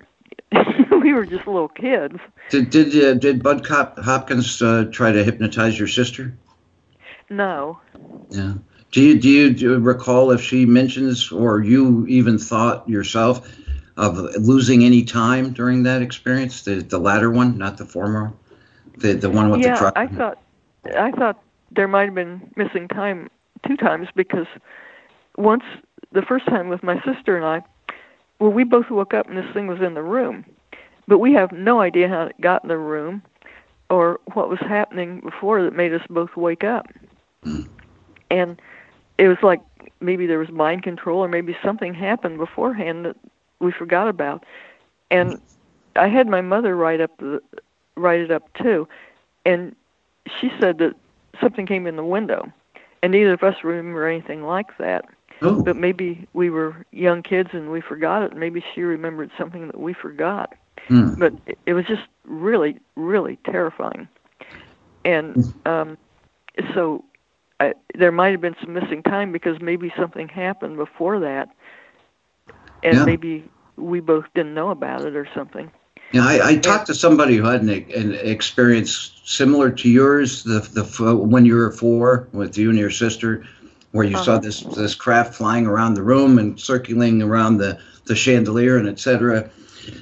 we 0.92 1.12
were 1.12 1.26
just 1.26 1.46
little 1.46 1.68
kids. 1.68 2.16
Did 2.50 2.70
did 2.70 3.04
uh, 3.04 3.14
did 3.16 3.44
Bud 3.44 3.66
Cop- 3.66 4.00
Hopkins 4.00 4.62
uh, 4.62 4.86
try 4.90 5.12
to 5.12 5.22
hypnotize 5.22 5.78
your 5.78 5.90
sister? 5.90 6.34
No. 7.30 7.78
Yeah. 8.30 8.54
Do 8.92 9.02
you 9.02 9.20
do 9.20 9.30
you, 9.30 9.54
do 9.54 9.62
you 9.66 9.80
recall 9.80 10.32
if 10.32 10.42
she 10.42 10.66
mentions 10.66 11.30
or 11.30 11.62
you 11.62 12.08
even 12.08 12.38
thought 12.38 12.88
yourself 12.88 13.54
of 13.98 14.18
losing 14.38 14.86
any 14.86 15.04
time 15.04 15.52
during 15.52 15.84
that 15.84 16.02
experience? 16.02 16.62
The 16.62 16.76
the 16.76 17.00
latter 17.00 17.30
one, 17.30 17.58
not 17.58 17.78
the 17.78 17.86
former. 17.86 18.32
The 18.98 19.14
the 19.14 19.30
one 19.30 19.50
with 19.50 19.62
yeah, 19.62 19.74
the 19.74 19.78
truck. 19.78 19.94
I 19.98 20.08
thought 20.08 20.38
I 20.96 21.12
thought 21.12 21.44
there 21.70 21.90
might 21.90 22.06
have 22.06 22.16
been 22.16 22.50
missing 22.56 22.88
time 22.88 23.30
two 23.68 23.76
times 23.76 24.08
because 24.16 24.48
once 25.38 25.64
the 26.14 26.22
first 26.22 26.46
time 26.46 26.70
with 26.70 26.84
my 26.84 27.02
sister 27.04 27.36
and 27.36 27.46
I, 27.46 27.62
well, 28.40 28.52
we 28.52 28.64
both 28.64 28.90
woke 28.90 29.14
up 29.14 29.28
and 29.28 29.38
this 29.38 29.52
thing 29.54 29.68
was 29.68 29.82
in 29.82 29.94
the 29.94 30.02
room, 30.02 30.46
but 31.08 31.20
we 31.20 31.34
have 31.34 31.52
no 31.52 31.82
idea 31.82 32.08
how 32.08 32.24
it 32.24 32.40
got 32.40 32.64
in 32.64 32.70
the 32.70 32.78
room 32.78 33.22
or 33.90 34.20
what 34.34 34.50
was 34.50 34.60
happening 34.60 35.20
before 35.20 35.64
that 35.64 35.76
made 35.76 35.94
us 35.94 36.02
both 36.10 36.36
wake 36.36 36.64
up. 36.64 36.88
Hmm. 37.44 37.64
And 38.30 38.62
it 39.18 39.28
was 39.28 39.38
like 39.44 39.62
maybe 40.00 40.26
there 40.26 40.40
was 40.40 40.50
mind 40.50 40.84
control 40.84 41.20
or 41.20 41.28
maybe 41.28 41.56
something 41.64 41.94
happened 41.94 42.38
beforehand 42.38 43.06
that 43.06 43.16
we 43.60 43.72
forgot 43.72 44.08
about. 44.08 44.46
And 45.12 45.40
I 45.96 46.08
had 46.08 46.28
my 46.28 46.42
mother 46.42 46.76
write 46.76 47.02
up 47.02 47.16
the 47.18 47.42
write 47.96 48.22
it 48.22 48.32
up 48.32 48.52
too, 48.56 48.88
and 49.46 49.76
she 50.40 50.52
said 50.60 50.80
that 50.80 50.96
something 51.40 51.66
came 51.66 51.86
in 51.86 51.96
the 51.96 52.04
window, 52.04 52.52
and 53.02 53.12
neither 53.12 53.34
of 53.34 53.44
us 53.44 53.64
remember 53.64 54.08
anything 54.08 54.44
like 54.44 54.76
that. 54.78 55.06
Oh, 55.44 55.64
But 55.64 55.76
maybe 55.78 56.28
we 56.34 56.50
were 56.50 56.86
young 56.92 57.22
kids 57.24 57.50
and 57.54 57.72
we 57.72 57.82
forgot 57.82 58.24
it. 58.24 58.36
Maybe 58.36 58.64
she 58.74 58.82
remembered 58.82 59.32
something 59.38 59.68
that 59.68 59.80
we 59.80 59.94
forgot. 59.94 60.54
hmm. 60.88 61.14
But 61.18 61.34
it, 61.46 61.60
it 61.66 61.74
was 61.74 61.86
just 61.86 62.04
really, 62.26 62.80
really 62.96 63.38
terrifying. 63.46 64.08
And 65.06 65.38
um, 65.66 65.98
so 66.74 67.04
I, 67.60 67.74
there 67.98 68.12
might 68.12 68.32
have 68.32 68.42
been 68.42 68.56
some 68.62 68.74
missing 68.74 69.04
time 69.04 69.32
because 69.32 69.62
maybe 69.62 69.92
something 69.98 70.28
happened 70.28 70.78
before 70.78 71.20
that, 71.22 71.50
and 72.84 73.00
Yeah. 73.00 73.06
maybe 73.06 73.50
we 73.78 74.00
both 74.00 74.26
didn't 74.36 74.54
know 74.54 74.70
about 74.72 75.04
it 75.06 75.16
or 75.16 75.28
something. 75.36 75.72
Yeah, 76.12 76.26
I, 76.26 76.50
I 76.50 76.56
talked 76.58 76.88
to 76.88 76.94
somebody 76.94 77.38
who 77.38 77.44
had 77.46 77.62
an, 77.62 77.70
an 77.70 78.14
experience 78.14 79.12
similar 79.26 79.72
to 79.72 79.90
yours. 79.90 80.44
The 80.44 80.60
the 80.74 80.84
f- 80.84 81.00
when 81.18 81.46
you 81.46 81.56
were 81.56 81.72
four 81.72 82.28
with 82.34 82.58
you 82.58 82.70
and 82.70 82.78
your 82.78 82.92
sister, 82.92 83.44
where 83.94 84.06
you 84.06 84.18
saw 84.18 84.34
Uh-huh. 84.34 84.40
this 84.40 84.62
this 84.62 84.96
craft 84.96 85.36
flying 85.36 85.66
around 85.68 85.94
the 85.94 86.04
room 86.04 86.38
and 86.40 86.60
circling 86.60 87.22
around 87.22 87.58
the 87.58 87.78
the 88.06 88.16
chandelier 88.16 88.78
and 88.78 88.90
etc. 88.90 89.50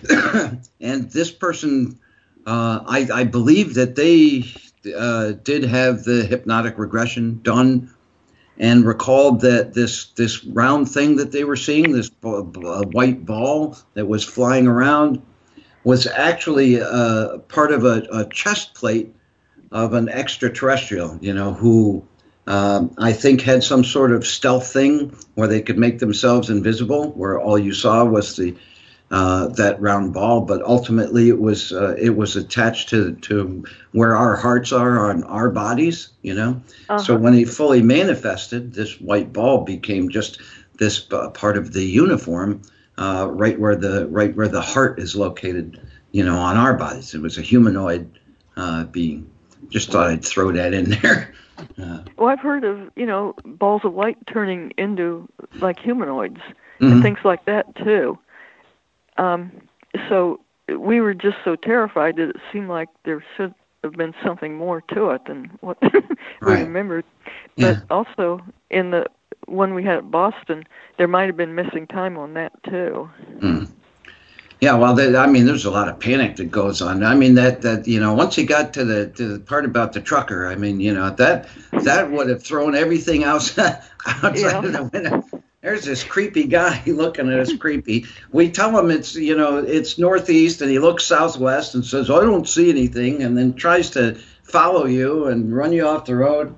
and 0.81 1.11
this 1.11 1.30
person, 1.31 1.99
uh, 2.47 2.80
I 2.88 3.07
I 3.13 3.23
believe 3.26 3.76
that 3.76 3.95
they 3.95 4.45
uh, 4.97 5.34
did 5.43 5.63
have 5.65 6.03
the 6.03 6.23
hypnotic 6.26 6.80
regression 6.80 7.39
done. 7.43 7.91
And 8.57 8.85
recalled 8.85 9.41
that 9.41 9.73
this 9.73 10.11
this 10.15 10.43
round 10.45 10.88
thing 10.88 11.15
that 11.18 11.31
they 11.31 11.43
were 11.45 11.55
seeing, 11.55 11.93
this 11.93 12.09
b- 12.09 12.43
b- 12.51 12.59
white 12.91 13.26
ball 13.26 13.76
that 13.95 14.07
was 14.07 14.23
flying 14.23 14.68
around, 14.68 15.19
was 15.84 16.05
actually 16.05 16.80
uh, 16.80 17.39
part 17.47 17.72
of 17.72 17.85
a, 17.85 18.05
a 18.11 18.30
chest 18.30 18.76
plate 18.76 19.15
of 19.72 19.93
an 19.93 20.09
extraterrestrial, 20.09 21.18
you 21.22 21.34
know, 21.34 21.53
who 21.53 22.05
um, 22.47 22.93
I 22.97 23.13
think 23.13 23.41
had 23.41 23.63
some 23.63 23.84
sort 23.84 24.11
of 24.11 24.26
stealth 24.26 24.72
thing 24.72 25.15
where 25.35 25.47
they 25.47 25.61
could 25.61 25.77
make 25.77 25.99
themselves 25.99 26.49
invisible, 26.49 27.11
where 27.11 27.39
all 27.39 27.57
you 27.57 27.73
saw 27.73 28.03
was 28.03 28.35
the 28.35 28.55
uh, 29.11 29.47
that 29.47 29.81
round 29.81 30.13
ball. 30.13 30.41
But 30.41 30.61
ultimately, 30.63 31.27
it 31.30 31.39
was 31.39 31.72
uh, 31.72 31.95
it 31.97 32.15
was 32.15 32.35
attached 32.35 32.89
to 32.89 33.13
to 33.15 33.63
where 33.91 34.15
our 34.15 34.35
hearts 34.35 34.72
are 34.72 35.09
on 35.09 35.23
our 35.26 35.49
bodies, 35.49 36.09
you 36.22 36.34
know. 36.34 36.61
So 36.88 37.13
Uh-huh. 37.15 37.18
when 37.18 37.34
he 37.34 37.45
fully 37.45 37.81
manifested, 37.81 38.73
this 38.73 38.99
white 38.99 39.31
ball 39.34 39.63
became 39.63 40.09
just 40.09 40.39
this 40.77 41.05
uh, 41.11 41.30
part 41.30 41.57
of 41.57 41.73
the 41.73 41.84
uniform 41.84 42.61
uh, 42.97 43.27
right 43.30 43.59
where 43.59 43.76
the 43.76 44.07
right 44.07 44.35
where 44.35 44.47
the 44.47 44.61
heart 44.61 44.99
is 44.99 45.15
located, 45.15 45.80
you 46.11 46.23
know, 46.26 46.38
on 46.38 46.57
our 46.57 46.73
bodies. 46.76 47.13
It 47.13 47.22
was 47.22 47.38
a 47.38 47.41
humanoid 47.41 48.19
uh, 48.57 48.85
being. 48.85 49.30
Just 49.69 49.91
thought 49.91 50.07
I'd 50.09 50.26
throw 50.26 50.51
that 50.53 50.73
in 50.73 50.89
there. 50.89 51.34
Uh, 51.81 51.99
Well, 52.17 52.29
I've 52.29 52.39
heard 52.39 52.63
of 52.63 52.91
you 52.95 53.05
know 53.05 53.35
balls 53.45 53.81
of 53.83 53.93
light 53.93 54.17
turning 54.27 54.71
into 54.77 55.27
like 55.61 55.79
humanoids 55.79 56.39
mhm. 56.79 56.91
and 56.91 57.01
things 57.03 57.19
like 57.23 57.45
that 57.45 57.75
too. 57.75 58.17
Um, 59.17 59.51
so 60.09 60.39
we 60.79 61.01
were 61.01 61.13
just 61.13 61.38
so 61.43 61.55
terrified 61.55 62.15
that 62.17 62.29
it 62.29 62.35
seemed 62.51 62.69
like 62.69 62.89
there 63.03 63.23
should 63.35 63.53
have 63.83 63.93
been 63.93 64.13
something 64.23 64.55
more 64.55 64.81
to 64.93 65.09
it 65.11 65.21
than 65.25 65.49
what 65.61 65.77
we 65.81 65.89
Right. 66.41 66.61
remembered. 66.61 67.03
Yeah. 67.55 67.73
But 67.73 67.95
also 67.95 68.41
in 68.69 68.91
the 68.91 69.05
one 69.47 69.73
we 69.73 69.83
had 69.83 69.97
at 69.97 70.11
Boston, 70.11 70.65
there 70.97 71.07
might 71.07 71.25
have 71.27 71.38
been 71.38 71.55
missing 71.55 71.88
time 71.88 72.17
on 72.17 72.33
that 72.35 72.51
too. 72.63 73.09
Mm. 73.39 73.67
Yeah, 74.61 74.75
well, 74.75 74.93
there, 74.93 75.17
I 75.17 75.25
mean, 75.25 75.47
there's 75.47 75.65
a 75.65 75.71
lot 75.71 75.89
of 75.89 75.99
panic 75.99 76.35
that 76.35 76.51
goes 76.51 76.83
on. 76.83 77.03
I 77.03 77.15
mean, 77.15 77.33
that 77.35 77.63
that 77.63 77.88
you 77.88 77.99
know, 77.99 78.13
once 78.13 78.38
you 78.38 78.45
got 78.45 78.73
to 78.75 78.85
the 78.85 79.07
to 79.07 79.27
the 79.33 79.39
part 79.39 79.65
about 79.65 79.93
the 79.93 80.01
trucker, 80.01 80.45
I 80.47 80.55
mean, 80.55 80.79
you 80.79 80.93
know, 80.93 81.09
that 81.09 81.49
that 81.83 82.11
would 82.11 82.29
have 82.29 82.43
thrown 82.43 82.75
everything 82.75 83.23
else 83.23 83.57
outside 83.57 84.38
Yeah. 84.38 84.59
of 84.59 84.71
the 84.71 84.83
window. 84.93 85.23
There's 85.61 85.85
this 85.85 86.03
creepy 86.03 86.43
guy 86.45 86.81
looking 86.88 87.31
at 87.31 87.39
us 87.39 87.55
creepy. 87.57 88.05
We 88.31 88.51
tell 88.51 88.77
him 88.77 88.91
it's 88.91 89.15
you 89.15 89.35
know 89.35 89.57
it's 89.57 89.97
northeast, 89.97 90.61
and 90.61 90.69
he 90.69 90.77
looks 90.77 91.05
southwest 91.05 91.73
and 91.73 91.83
says, 91.83 92.11
"I 92.11 92.19
don't 92.19 92.47
see 92.47 92.69
anything," 92.69 93.23
and 93.23 93.35
then 93.35 93.53
tries 93.55 93.89
to 93.91 94.19
follow 94.43 94.85
you 94.85 95.25
and 95.25 95.55
run 95.55 95.73
you 95.73 95.88
off 95.88 96.05
the 96.05 96.15
road. 96.15 96.55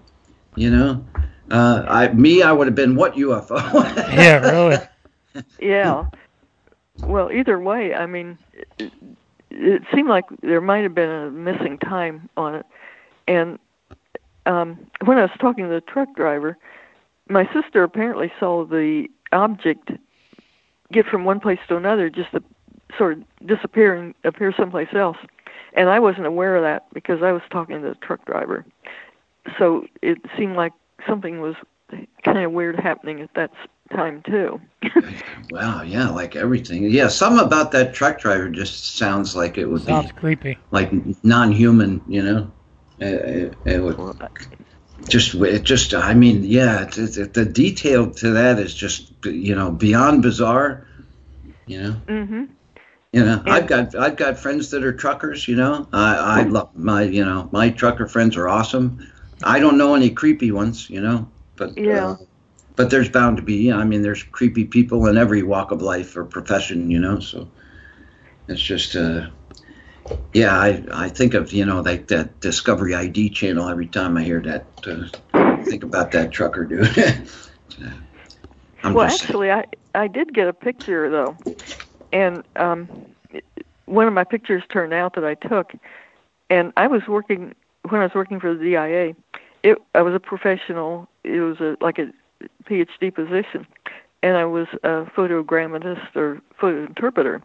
You 0.56 0.72
know, 0.72 1.06
uh, 1.50 1.86
I 1.88 2.10
me, 2.12 2.44
I 2.44 2.52
would 2.52 2.68
have 2.68 2.76
been 2.76 2.96
what 2.96 3.14
UFO? 3.16 3.58
Yeah, 4.14 4.52
really. 4.52 4.78
Yeah. 5.60 6.08
Well, 7.00 7.32
either 7.32 7.60
way, 7.60 7.94
I 7.94 8.06
mean, 8.06 8.38
it, 8.78 8.92
it 9.50 9.82
seemed 9.94 10.10
like 10.10 10.26
there 10.42 10.62
might 10.62 10.84
have 10.84 10.96
been 10.96 11.10
a 11.10 11.32
missing 11.32 11.78
time 11.78 12.30
on 12.38 12.56
it. 12.56 12.66
And 13.28 13.60
um, 14.46 14.86
when 15.06 15.18
I 15.18 15.22
was 15.22 15.32
talking 15.40 15.66
to 15.66 15.70
the 15.70 15.82
truck 15.82 16.16
driver, 16.16 16.58
my 17.30 17.50
sister 17.54 17.84
apparently 17.84 18.32
saw 18.40 18.66
the 18.66 19.08
object 19.32 19.92
get 20.92 21.06
from 21.06 21.26
one 21.26 21.40
place 21.40 21.60
to 21.68 21.76
another, 21.76 22.10
just 22.10 22.32
to 22.32 22.44
sort 22.98 23.18
of 23.18 23.48
disappear 23.48 23.96
and 23.96 24.14
appear 24.24 24.54
someplace 24.56 24.90
else. 24.94 25.18
And 25.74 25.90
I 25.90 26.00
wasn't 26.00 26.28
aware 26.28 26.56
of 26.56 26.64
that 26.64 26.86
because 26.94 27.24
I 27.24 27.32
was 27.32 27.42
talking 27.50 27.82
to 27.82 27.90
the 27.90 27.96
truck 27.96 28.26
driver. 28.26 28.66
So 29.58 29.86
it 30.02 30.20
seemed 30.38 30.56
like 30.56 30.74
something 31.08 31.42
was 31.42 31.56
kind 32.24 32.40
of 32.40 32.52
weird 32.52 32.80
happening 32.80 33.22
at 33.22 33.34
that 33.36 33.52
time 33.94 34.22
too. 34.26 34.60
Wow, 35.50 35.84
yeah, 35.84 36.10
like 36.10 36.36
everything. 36.36 36.84
Yeah, 36.86 37.08
something 37.08 37.46
about 37.46 37.72
that 37.72 37.94
truck 37.94 38.20
driver 38.20 38.50
just 38.50 38.96
sounds 38.98 39.36
like 39.36 39.58
it 39.58 39.66
would 39.66 39.86
Sounds 39.86 40.12
be 40.12 40.18
creepy. 40.20 40.58
like 40.72 40.92
non-human, 41.24 42.02
you 42.08 42.24
know. 42.24 42.52
It, 43.00 43.14
it, 43.14 43.58
it 43.66 43.84
would 43.84 43.98
just, 45.08 45.36
it 45.36 45.64
just. 45.64 45.94
I 45.94 46.14
mean, 46.14 46.44
yeah, 46.44 46.84
it's, 46.84 46.98
it's, 46.98 47.18
the 47.18 47.46
detail 47.46 48.10
to 48.12 48.32
that 48.32 48.60
is 48.60 48.74
just, 48.74 49.12
you 49.26 49.56
know, 49.56 49.72
beyond 49.72 50.22
bizarre. 50.22 50.88
You 51.66 51.82
know, 51.82 51.96
Mhm. 52.08 52.50
you 53.12 53.24
know, 53.24 53.42
I've 53.46 53.68
got 53.68 53.96
I've 53.96 54.16
got 54.18 54.40
friends 54.40 54.72
that 54.72 54.84
are 54.84 54.94
truckers. 54.94 55.48
You 55.48 55.56
know, 55.56 55.88
I 55.94 56.16
I 56.16 56.44
love 56.44 56.76
my 56.76 57.04
you 57.04 57.24
know 57.26 57.50
my 57.52 57.70
trucker 57.70 58.08
friends 58.08 58.38
are 58.38 58.48
awesome. 58.50 59.00
I 59.44 59.60
don't 59.60 59.78
know 59.78 59.96
any 59.96 60.10
creepy 60.10 60.52
ones, 60.52 60.90
you 60.90 61.02
know, 61.02 61.30
but 61.58 61.78
Yeah. 61.78 62.12
uh, 62.12 62.16
but 62.76 62.90
there's 62.90 63.10
bound 63.10 63.38
to 63.38 63.44
be. 63.44 63.72
I 63.72 63.84
mean, 63.84 64.02
there's 64.02 64.24
creepy 64.24 64.66
people 64.66 65.06
in 65.08 65.18
every 65.18 65.44
walk 65.44 65.72
of 65.72 65.82
life 65.82 66.16
or 66.16 66.26
profession, 66.26 66.90
you 66.90 67.00
know. 67.00 67.20
So 67.20 67.48
it's 68.48 68.62
just, 68.62 68.96
uh, 68.96 69.28
yeah, 70.34 70.58
I 70.58 70.84
I 70.92 71.10
think 71.10 71.34
of 71.34 71.54
you 71.54 71.66
know 71.66 71.82
like 71.82 72.08
that 72.08 72.40
Discovery 72.40 72.96
ID 72.96 73.30
channel 73.30 73.70
every 73.70 73.88
time 73.88 74.18
I 74.18 74.24
hear 74.24 74.42
that. 74.42 74.66
Uh, 74.86 75.64
think 75.66 75.84
about 75.84 76.12
that 76.12 76.32
trucker 76.32 76.66
dude. 76.66 76.88
I'm 78.84 78.94
well, 78.94 79.06
actually, 79.06 79.52
I 79.52 79.66
I 79.96 80.08
did 80.08 80.34
get 80.34 80.48
a 80.48 80.54
picture 80.54 81.10
though, 81.10 81.38
and 82.12 82.44
um, 82.56 82.90
one 83.86 84.08
of 84.08 84.14
my 84.14 84.24
pictures 84.24 84.64
turned 84.70 84.94
out 84.94 85.16
that 85.16 85.24
I 85.24 85.36
took, 85.36 85.74
and 86.50 86.74
I 86.76 86.88
was 86.88 87.04
working 87.08 87.56
when 87.90 88.02
I 88.02 88.06
was 88.06 88.14
working 88.14 88.40
for 88.40 88.54
the 88.54 88.64
DIA. 88.64 89.16
It 89.62 89.78
I 89.96 90.02
was 90.02 90.14
a 90.14 90.20
professional. 90.20 91.08
It 91.24 91.40
was 91.40 91.60
a 91.62 91.78
like 91.80 92.00
a 92.00 92.12
PhD 92.66 93.14
position, 93.14 93.68
and 94.22 94.38
I 94.38 94.46
was 94.46 94.68
a 94.84 95.06
photogrammetrist 95.16 96.16
or 96.16 96.42
photo 96.60 96.86
interpreter, 96.86 97.42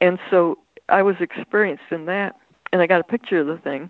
and 0.00 0.18
so 0.30 0.58
I 0.88 1.02
was 1.02 1.16
experienced 1.20 1.90
in 1.90 2.06
that. 2.06 2.36
And 2.70 2.82
I 2.82 2.86
got 2.86 3.00
a 3.00 3.04
picture 3.04 3.38
of 3.38 3.46
the 3.46 3.56
thing, 3.56 3.88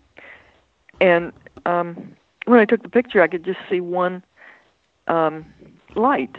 and 1.00 1.32
um, 1.66 2.14
when 2.48 2.60
I 2.60 2.64
took 2.64 2.82
the 2.82 2.88
picture, 2.88 3.22
I 3.22 3.28
could 3.28 3.44
just 3.44 3.58
see 3.68 3.80
one 3.80 4.22
um, 5.06 5.44
light 5.94 6.36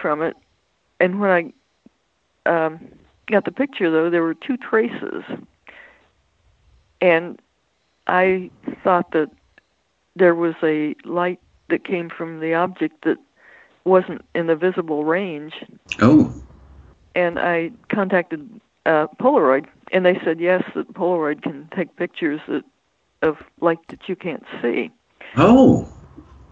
from 0.00 0.22
it. 0.22 0.36
And 1.00 1.20
when 1.20 1.52
I 2.46 2.66
um, 2.66 2.80
got 3.30 3.44
the 3.44 3.52
picture, 3.52 3.90
though, 3.90 4.10
there 4.10 4.22
were 4.22 4.34
two 4.34 4.56
traces. 4.56 5.24
And 7.00 7.40
I 8.06 8.50
thought 8.82 9.12
that 9.12 9.30
there 10.16 10.34
was 10.34 10.54
a 10.62 10.94
light 11.04 11.40
that 11.70 11.84
came 11.84 12.10
from 12.10 12.40
the 12.40 12.54
object 12.54 13.04
that 13.04 13.18
wasn't 13.84 14.24
in 14.34 14.46
the 14.46 14.56
visible 14.56 15.04
range. 15.04 15.54
oh, 16.00 16.32
And 17.14 17.38
I 17.38 17.70
contacted 17.88 18.60
uh, 18.86 19.06
Polaroid 19.20 19.66
and 19.92 20.04
they 20.04 20.18
said 20.24 20.40
yes, 20.40 20.62
that 20.74 20.92
Polaroid 20.92 21.42
can 21.42 21.68
take 21.74 21.96
pictures 21.96 22.40
that, 22.48 22.64
of 23.22 23.38
light 23.60 23.78
that 23.88 24.08
you 24.08 24.16
can't 24.16 24.44
see. 24.62 24.90
Oh, 25.36 25.88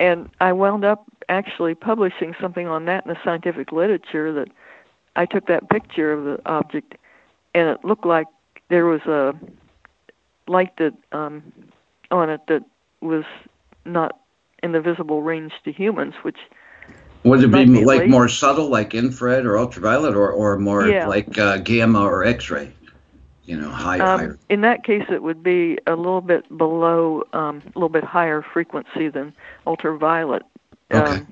And 0.00 0.28
I 0.40 0.52
wound 0.52 0.84
up 0.84 1.04
actually 1.28 1.74
publishing 1.74 2.34
something 2.40 2.66
on 2.66 2.84
that 2.86 3.04
in 3.04 3.12
the 3.12 3.18
scientific 3.24 3.72
literature 3.72 4.32
that 4.32 4.48
I 5.16 5.26
took 5.26 5.46
that 5.46 5.68
picture 5.68 6.12
of 6.12 6.24
the 6.24 6.40
object, 6.46 6.94
and 7.54 7.68
it 7.68 7.84
looked 7.84 8.06
like 8.06 8.26
there 8.68 8.86
was 8.86 9.00
a 9.02 9.34
light 10.46 10.76
that 10.78 10.94
um, 11.12 11.52
on 12.10 12.30
it 12.30 12.40
that 12.48 12.62
was 13.00 13.24
not 13.84 14.20
in 14.62 14.72
the 14.72 14.80
visible 14.80 15.22
range 15.22 15.52
to 15.64 15.72
humans, 15.72 16.14
which 16.22 16.38
would 17.24 17.42
it 17.42 17.50
be 17.50 17.66
like 17.84 18.00
late. 18.00 18.10
more 18.10 18.28
subtle, 18.28 18.68
like 18.68 18.94
infrared 18.94 19.44
or 19.44 19.58
ultraviolet, 19.58 20.14
or 20.14 20.30
or 20.30 20.58
more 20.58 20.88
Yeah. 20.88 21.06
like 21.06 21.38
uh, 21.38 21.58
gamma 21.58 22.00
or 22.00 22.24
X-ray? 22.24 22.72
You 23.44 23.56
know, 23.56 23.70
higher, 23.70 24.02
higher. 24.02 24.30
Um, 24.32 24.38
in 24.50 24.60
that 24.60 24.84
case, 24.84 25.04
it 25.08 25.22
would 25.22 25.42
be 25.42 25.78
a 25.86 25.96
little 25.96 26.20
bit 26.20 26.46
below, 26.56 27.24
um, 27.32 27.62
a 27.64 27.78
little 27.78 27.88
bit 27.88 28.04
higher 28.04 28.42
frequency 28.42 29.08
than 29.08 29.32
ultraviolet. 29.66 30.42
Okay. 30.92 31.12
Um, 31.12 31.26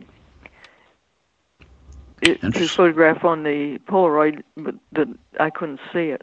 it, 2.22 2.40
to 2.40 2.68
photograph 2.68 3.24
on 3.24 3.42
the 3.42 3.78
Polaroid, 3.86 4.42
but 4.56 4.74
that 4.92 5.08
I 5.38 5.50
couldn't 5.50 5.80
see 5.92 6.08
it. 6.08 6.22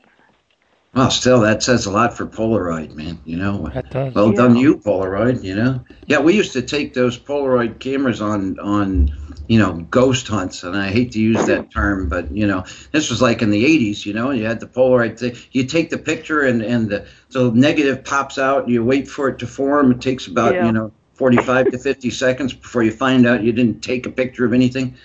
Well, 0.96 1.10
still, 1.10 1.40
that 1.42 1.64
says 1.64 1.88
a 1.88 1.92
lot 1.92 2.16
for 2.16 2.26
Polaroid, 2.28 2.94
man. 2.96 3.20
You 3.26 3.38
know, 3.38 3.72
well 4.14 4.32
Yeah. 4.32 4.38
done, 4.38 4.56
you 4.56 4.78
Polaroid. 4.78 5.44
You 5.44 5.56
know, 5.56 5.84
yeah, 6.06 6.20
we 6.20 6.36
used 6.36 6.54
to 6.54 6.62
take 6.62 6.94
those 6.94 7.18
Polaroid 7.18 7.80
cameras 7.80 8.22
on 8.22 8.60
on 8.60 9.12
you 9.48 9.58
know 9.58 9.74
ghost 9.90 10.28
hunts, 10.28 10.64
and 10.64 10.78
I 10.78 10.90
hate 10.90 11.12
to 11.14 11.20
use 11.20 11.44
that 11.48 11.72
term, 11.72 12.10
but 12.10 12.32
you 12.32 12.46
know, 12.46 12.64
this 12.92 13.10
was 13.10 13.24
like 13.24 13.42
in 13.42 13.50
the 13.50 13.66
'80s. 13.66 14.06
You 14.06 14.14
know, 14.14 14.30
you 14.30 14.46
had 14.46 14.60
the 14.60 14.68
Polaroid 14.68 15.18
thing. 15.18 15.36
You 15.52 15.64
take 15.66 15.90
the 15.90 15.98
picture, 15.98 16.42
and 16.42 16.62
and 16.62 16.90
the 16.90 17.06
so 17.30 17.50
negative 17.50 18.04
pops 18.04 18.38
out. 18.38 18.70
You 18.70 18.86
wait 18.86 19.08
for 19.08 19.30
it 19.30 19.40
to 19.40 19.48
form. 19.48 19.92
It 19.94 20.02
takes 20.02 20.28
about 20.28 20.54
Yeah. 20.54 20.68
you 20.68 20.72
know 20.74 20.92
45 21.16 21.72
to 21.72 21.80
50 21.80 22.10
seconds 22.24 22.54
before 22.54 22.84
you 22.84 22.92
find 22.92 23.26
out 23.26 23.44
you 23.44 23.52
didn't 23.52 23.82
take 23.82 24.06
a 24.06 24.12
picture 24.12 24.46
of 24.46 24.54
anything. 24.54 24.96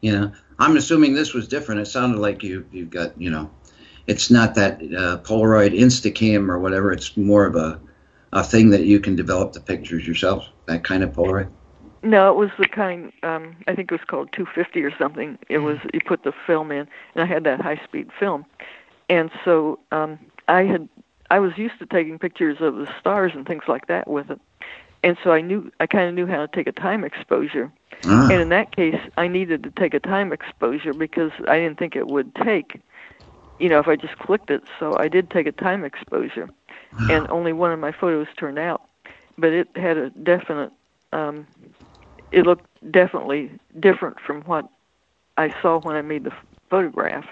You 0.00 0.12
know, 0.12 0.32
I'm 0.58 0.76
assuming 0.78 1.12
this 1.14 1.34
was 1.34 1.48
different. 1.48 1.82
It 1.82 1.86
sounded 1.86 2.18
like 2.18 2.42
you 2.42 2.64
you've 2.72 2.90
got 2.90 3.20
you 3.20 3.30
know 3.30 3.50
it's 4.06 4.30
not 4.30 4.54
that 4.54 4.74
uh, 4.82 5.18
Polaroid 5.22 5.78
Instacam 5.78 6.48
or 6.48 6.58
whatever. 6.58 6.92
It's 6.92 7.16
more 7.16 7.46
of 7.46 7.56
a 7.56 7.80
a 8.32 8.42
thing 8.42 8.70
that 8.70 8.84
you 8.84 8.98
can 8.98 9.14
develop 9.14 9.52
the 9.52 9.60
pictures 9.60 10.06
yourself. 10.06 10.48
That 10.66 10.82
kind 10.82 11.02
of 11.04 11.10
Polaroid. 11.12 11.48
No, 12.02 12.30
it 12.30 12.36
was 12.36 12.50
the 12.58 12.68
kind. 12.68 13.12
Um, 13.22 13.56
I 13.66 13.74
think 13.74 13.90
it 13.90 13.94
was 13.94 14.04
called 14.06 14.30
250 14.32 14.82
or 14.82 14.94
something. 14.98 15.38
It 15.48 15.58
was 15.58 15.78
you 15.94 16.00
put 16.04 16.24
the 16.24 16.32
film 16.46 16.70
in, 16.70 16.86
and 17.14 17.22
I 17.22 17.26
had 17.26 17.44
that 17.44 17.60
high-speed 17.60 18.10
film, 18.18 18.44
and 19.08 19.30
so 19.44 19.78
um, 19.90 20.18
I 20.48 20.64
had 20.64 20.88
I 21.30 21.38
was 21.38 21.56
used 21.56 21.78
to 21.78 21.86
taking 21.86 22.18
pictures 22.18 22.58
of 22.60 22.76
the 22.76 22.92
stars 23.00 23.32
and 23.34 23.46
things 23.46 23.64
like 23.68 23.86
that 23.86 24.06
with 24.06 24.30
it, 24.30 24.40
and 25.02 25.16
so 25.24 25.32
I 25.32 25.40
knew 25.40 25.70
I 25.80 25.86
kind 25.86 26.08
of 26.08 26.14
knew 26.14 26.26
how 26.26 26.44
to 26.44 26.48
take 26.48 26.66
a 26.66 26.72
time 26.72 27.04
exposure. 27.04 27.72
Ah, 28.04 28.28
And 28.30 28.40
in 28.40 28.48
that 28.50 28.74
case, 28.76 29.00
I 29.16 29.28
needed 29.28 29.62
to 29.62 29.70
take 29.70 29.94
a 29.94 30.00
time 30.00 30.32
exposure 30.32 30.92
because 30.92 31.32
I 31.48 31.56
didn't 31.58 31.78
think 31.78 31.96
it 31.96 32.08
would 32.08 32.34
take, 32.34 32.80
you 33.58 33.68
know, 33.68 33.78
if 33.78 33.88
I 33.88 33.96
just 33.96 34.18
clicked 34.18 34.50
it. 34.50 34.62
So 34.78 34.96
I 34.98 35.08
did 35.08 35.30
take 35.30 35.46
a 35.46 35.52
time 35.52 35.84
exposure, 35.84 36.48
and 37.10 37.26
only 37.30 37.52
one 37.52 37.72
of 37.72 37.78
my 37.78 37.92
photos 37.92 38.26
turned 38.36 38.58
out, 38.58 38.82
but 39.38 39.52
it 39.52 39.68
had 39.76 39.96
a 39.96 40.10
definite. 40.10 40.72
Um, 41.12 41.46
it 42.32 42.44
looked 42.44 42.66
definitely 42.90 43.50
different 43.78 44.18
from 44.20 44.42
what 44.42 44.68
I 45.36 45.54
saw 45.62 45.78
when 45.78 45.96
I 45.96 46.02
made 46.02 46.24
the 46.24 46.32
f- 46.32 46.46
photograph. 46.68 47.26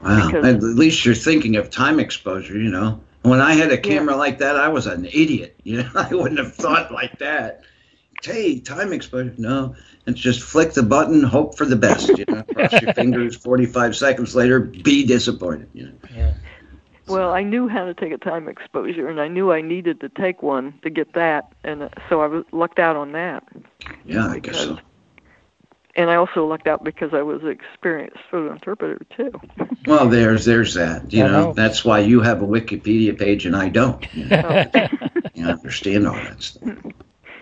wow. 0.00 0.30
At 0.32 0.62
least 0.62 1.04
you're 1.04 1.14
thinking 1.14 1.56
of 1.56 1.70
time 1.70 1.98
exposure. 1.98 2.56
You 2.56 2.70
know, 2.70 3.00
when 3.22 3.40
I 3.40 3.54
had 3.54 3.72
a 3.72 3.78
camera 3.78 4.14
like 4.14 4.38
that, 4.38 4.56
I 4.56 4.68
was 4.68 4.86
an 4.86 5.06
idiot. 5.06 5.54
You 5.66 5.82
know, 5.82 5.90
I 5.96 6.14
wouldn't 6.14 6.38
have 6.38 6.54
thought 6.54 6.92
like 6.92 7.18
that. 7.18 7.64
Hey, 8.22 8.60
time 8.60 8.92
exposure. 8.92 9.34
No, 9.38 9.74
it's 10.06 10.20
just 10.20 10.42
flick 10.42 10.72
the 10.72 10.82
button, 10.82 11.22
hope 11.22 11.56
for 11.56 11.64
the 11.64 11.76
best. 11.76 12.08
You 12.08 12.24
know, 12.28 12.42
cross 12.54 12.72
your 12.80 12.92
fingers. 12.94 13.36
Forty-five 13.36 13.96
seconds 13.96 14.34
later, 14.34 14.60
be 14.60 15.04
disappointed. 15.04 15.68
You 15.72 15.84
know. 15.86 15.92
Yeah. 16.14 16.34
Well, 17.08 17.32
I 17.32 17.42
knew 17.44 17.68
how 17.68 17.84
to 17.84 17.94
take 17.94 18.12
a 18.12 18.18
time 18.18 18.48
exposure, 18.48 19.08
and 19.08 19.20
I 19.20 19.28
knew 19.28 19.52
I 19.52 19.60
needed 19.60 20.00
to 20.00 20.08
take 20.08 20.42
one 20.42 20.74
to 20.82 20.90
get 20.90 21.12
that, 21.12 21.52
and 21.62 21.84
uh, 21.84 21.88
so 22.08 22.20
I 22.20 22.26
was 22.26 22.44
lucked 22.52 22.80
out 22.80 22.96
on 22.96 23.12
that. 23.12 23.44
Yeah, 24.04 24.26
I 24.26 24.40
guess 24.40 24.58
so. 24.58 24.78
And 25.94 26.10
I 26.10 26.16
also 26.16 26.46
lucked 26.46 26.66
out 26.66 26.84
because 26.84 27.14
I 27.14 27.22
was 27.22 27.42
an 27.42 27.48
experienced 27.48 28.18
photo 28.30 28.52
interpreter 28.52 29.00
too. 29.16 29.32
Well, 29.86 30.08
there's 30.08 30.44
there's 30.44 30.74
that. 30.74 31.12
You 31.12 31.22
That 31.22 31.30
know, 31.30 31.52
that's 31.52 31.84
why 31.84 32.00
you 32.00 32.20
have 32.20 32.42
a 32.42 32.46
Wikipedia 32.46 33.16
page 33.16 33.46
and 33.46 33.54
I 33.54 33.68
don't. 33.68 34.04
You, 34.16 34.24
know, 34.24 34.66
So, 34.74 34.88
you 35.34 35.46
understand 35.46 36.08
all 36.08 36.14
that 36.14 36.42
stuff. 36.42 36.76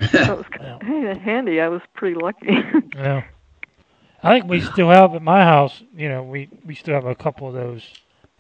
So 0.00 0.06
it 0.12 0.36
was, 0.38 0.46
hey, 0.82 1.04
that's 1.04 1.20
handy. 1.20 1.60
I 1.60 1.68
was 1.68 1.82
pretty 1.94 2.16
lucky. 2.16 2.48
Yeah. 2.94 3.24
I 4.22 4.38
think 4.38 4.50
we 4.50 4.60
still 4.62 4.88
have 4.88 5.14
at 5.14 5.22
my 5.22 5.42
house. 5.44 5.82
You 5.94 6.08
know, 6.08 6.22
we 6.22 6.48
we 6.64 6.74
still 6.74 6.94
have 6.94 7.04
a 7.04 7.14
couple 7.14 7.46
of 7.46 7.52
those 7.52 7.82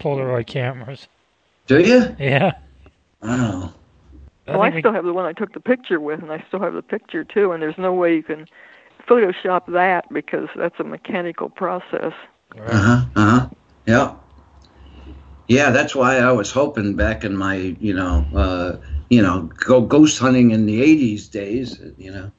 Polaroid 0.00 0.46
cameras. 0.46 1.08
Do 1.66 1.78
you? 1.80 2.16
Yeah. 2.18 2.52
Wow. 3.22 3.74
well, 4.46 4.60
I 4.62 4.64
think 4.66 4.74
we- 4.76 4.80
still 4.80 4.92
have 4.94 5.04
the 5.04 5.12
one 5.12 5.26
I 5.26 5.32
took 5.34 5.52
the 5.52 5.60
picture 5.60 6.00
with, 6.00 6.22
and 6.22 6.32
I 6.32 6.42
still 6.48 6.60
have 6.60 6.72
the 6.72 6.82
picture 6.82 7.22
too. 7.22 7.52
And 7.52 7.62
there's 7.62 7.76
no 7.76 7.92
way 7.92 8.14
you 8.14 8.22
can 8.22 8.46
Photoshop 9.06 9.66
that 9.72 10.10
because 10.12 10.48
that's 10.56 10.78
a 10.80 10.84
mechanical 10.84 11.50
process. 11.50 12.12
Uh 12.58 12.78
huh. 12.78 13.04
Uh 13.14 13.30
huh. 13.40 13.48
Yeah. 13.86 14.14
Yeah, 15.48 15.70
that's 15.70 15.94
why 15.94 16.16
I 16.18 16.32
was 16.32 16.50
hoping 16.50 16.96
back 16.96 17.22
in 17.24 17.36
my, 17.36 17.56
you 17.78 17.92
know, 17.92 18.24
uh, 18.34 18.76
you 19.14 19.22
know, 19.22 19.42
go 19.56 19.80
ghost 19.80 20.18
hunting 20.18 20.50
in 20.50 20.66
the 20.66 20.80
'80s 20.80 21.30
days. 21.30 21.80
You 21.96 22.12
know, 22.12 22.32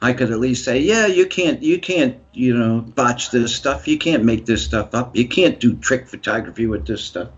I 0.00 0.12
could 0.12 0.30
at 0.30 0.38
least 0.40 0.64
say, 0.64 0.78
yeah, 0.78 1.06
you 1.06 1.26
can't, 1.26 1.62
you 1.62 1.78
can't, 1.78 2.18
you 2.32 2.56
know, 2.56 2.80
botch 2.80 3.30
this 3.30 3.54
stuff. 3.54 3.86
You 3.88 3.98
can't 3.98 4.24
make 4.24 4.46
this 4.46 4.64
stuff 4.64 4.94
up. 4.94 5.16
You 5.16 5.28
can't 5.28 5.60
do 5.60 5.74
trick 5.74 6.08
photography 6.08 6.66
with 6.66 6.86
this 6.86 7.04
stuff. 7.04 7.28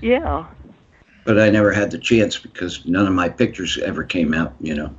Yeah. 0.00 0.46
But 1.24 1.38
I 1.38 1.50
never 1.50 1.72
had 1.72 1.90
the 1.90 1.98
chance 1.98 2.38
because 2.38 2.84
none 2.84 3.06
of 3.06 3.14
my 3.14 3.28
pictures 3.28 3.78
ever 3.78 4.04
came 4.04 4.34
out. 4.34 4.54
You 4.60 4.74
know. 4.74 4.94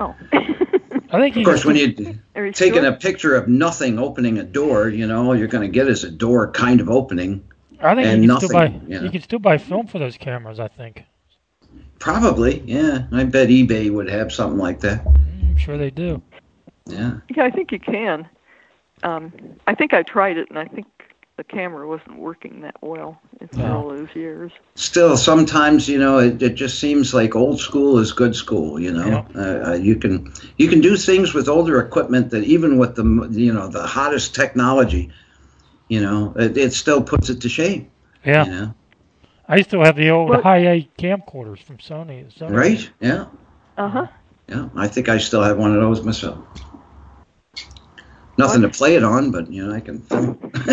Oh. 0.00 0.14
I 0.32 1.20
think 1.20 1.36
Of 1.36 1.44
course, 1.44 1.64
when 1.64 1.76
you 1.76 2.18
Are 2.34 2.46
you 2.46 2.52
taking 2.52 2.82
sure? 2.82 2.92
a 2.92 2.96
picture 2.96 3.36
of 3.36 3.48
nothing 3.48 3.98
opening 3.98 4.38
a 4.38 4.42
door, 4.42 4.88
you 4.88 5.06
know, 5.06 5.26
all 5.26 5.36
you're 5.36 5.46
going 5.46 5.62
to 5.62 5.72
get 5.72 5.88
is 5.88 6.04
a 6.04 6.10
door 6.10 6.50
kind 6.50 6.80
of 6.80 6.90
opening. 6.90 7.44
I 7.80 7.94
think 7.94 8.06
and 8.06 8.22
you 8.22 8.28
can 8.30 8.38
still 8.38 8.48
buy 8.50 8.66
you 8.66 8.80
know. 8.88 9.02
you 9.02 9.10
can 9.10 9.22
still 9.22 9.38
buy 9.38 9.58
film 9.58 9.86
for 9.86 9.98
those 9.98 10.16
cameras. 10.16 10.58
I 10.58 10.68
think. 10.68 11.04
Probably, 11.98 12.60
yeah. 12.60 13.06
I 13.12 13.24
bet 13.24 13.48
eBay 13.48 13.90
would 13.90 14.08
have 14.08 14.32
something 14.32 14.58
like 14.58 14.80
that. 14.80 15.06
I'm 15.06 15.56
sure 15.56 15.78
they 15.78 15.90
do. 15.90 16.22
Yeah. 16.86 17.18
Yeah, 17.28 17.44
I 17.44 17.50
think 17.50 17.72
you 17.72 17.80
can. 17.80 18.28
Um, 19.02 19.32
I 19.66 19.74
think 19.74 19.92
I 19.92 20.02
tried 20.02 20.36
it, 20.36 20.48
and 20.50 20.58
I 20.58 20.66
think 20.66 20.86
the 21.36 21.44
camera 21.44 21.86
wasn't 21.86 22.18
working 22.18 22.62
that 22.62 22.76
well 22.80 23.20
for 23.52 23.58
No. 23.58 23.76
all 23.76 23.88
those 23.88 24.08
years. 24.14 24.52
Still, 24.74 25.16
sometimes 25.16 25.88
you 25.88 25.98
know, 25.98 26.18
it, 26.18 26.42
it 26.42 26.54
just 26.54 26.78
seems 26.78 27.12
like 27.12 27.36
old 27.36 27.60
school 27.60 27.98
is 27.98 28.12
good 28.12 28.34
school. 28.34 28.80
You 28.80 28.92
know, 28.92 29.26
uh, 29.34 29.70
uh, 29.70 29.74
you 29.74 29.96
can 29.96 30.32
you 30.56 30.68
can 30.68 30.80
do 30.80 30.96
things 30.96 31.34
with 31.34 31.48
older 31.48 31.78
equipment 31.80 32.30
that 32.30 32.44
even 32.44 32.78
with 32.78 32.96
the 32.96 33.28
you 33.30 33.52
know 33.52 33.68
the 33.68 33.86
hottest 33.86 34.34
technology, 34.34 35.10
you 35.88 36.00
know, 36.00 36.32
it, 36.36 36.56
it 36.56 36.72
still 36.72 37.02
puts 37.02 37.28
it 37.28 37.40
to 37.42 37.48
shame. 37.48 37.90
Yeah. 38.24 38.44
You 38.44 38.50
know, 38.50 38.74
I 39.48 39.62
still 39.62 39.84
have 39.84 39.96
the 39.96 40.10
old 40.10 40.30
Well- 40.30 40.42
Hi8 40.42 40.88
camcorders 40.98 41.62
from 41.62 41.78
Sony. 41.78 42.26
Sony. 42.36 42.56
right? 42.56 42.90
Yeah. 43.00 43.26
Uh 43.78 43.88
huh. 43.88 44.06
Yeah, 44.48 44.68
I 44.76 44.88
think 44.88 45.08
I 45.08 45.18
still 45.18 45.42
have 45.42 45.56
one 45.58 45.74
of 45.74 45.80
those 45.80 46.02
myself. 46.04 46.38
Nothing 48.38 48.60
to 48.62 48.68
play 48.68 48.96
it 48.96 49.02
on, 49.02 49.30
but 49.30 49.50
you 49.50 49.66
know 49.66 49.74
I 49.74 49.80
can 49.80 49.98
film. 50.00 50.38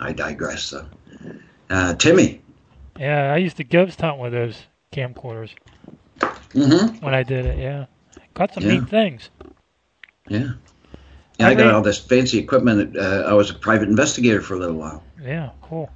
I 0.00 0.12
digress. 0.12 0.70
Though. 0.70 0.86
Uh, 1.70 1.94
Timmy. 1.94 2.42
Yeah, 2.98 3.32
I 3.32 3.36
used 3.38 3.56
to 3.58 3.64
ghost 3.64 4.00
hunt 4.00 4.18
with 4.18 4.32
those 4.32 4.58
camcorders 4.92 5.50
Mm-hmm. 6.20 7.04
when 7.04 7.14
I 7.14 7.22
did 7.22 7.46
it. 7.46 7.58
Yeah, 7.58 7.86
caught 8.34 8.52
some 8.52 8.64
Yeah. 8.64 8.72
neat 8.80 8.88
things. 8.88 9.30
Yeah. 10.28 10.52
Yeah, 11.38 11.48
I, 11.48 11.50
I 11.50 11.54
got 11.54 11.66
mean- 11.66 11.74
all 11.74 11.82
this 11.82 11.98
fancy 11.98 12.38
equipment. 12.38 12.96
Uh, 12.96 13.24
I 13.26 13.32
was 13.32 13.50
a 13.50 13.54
private 13.54 13.88
investigator 13.88 14.42
for 14.42 14.54
a 14.54 14.58
little 14.58 14.76
while. 14.76 15.02
Yeah, 15.22 15.50
cool. 15.62 15.90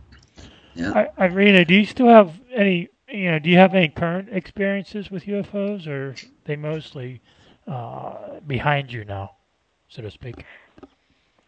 Yeah. 0.74 1.08
I, 1.18 1.24
Irena, 1.24 1.64
do 1.64 1.74
you 1.74 1.84
still 1.86 2.08
have 2.08 2.32
any? 2.54 2.88
You 3.08 3.30
know, 3.32 3.38
do 3.38 3.48
you 3.50 3.56
have 3.56 3.74
any 3.74 3.88
current 3.88 4.28
experiences 4.32 5.10
with 5.10 5.24
UFOs, 5.24 5.86
or 5.86 6.14
they 6.44 6.56
mostly 6.56 7.20
uh, 7.66 8.40
behind 8.46 8.92
you 8.92 9.04
now, 9.04 9.32
so 9.88 10.02
to 10.02 10.10
speak? 10.10 10.44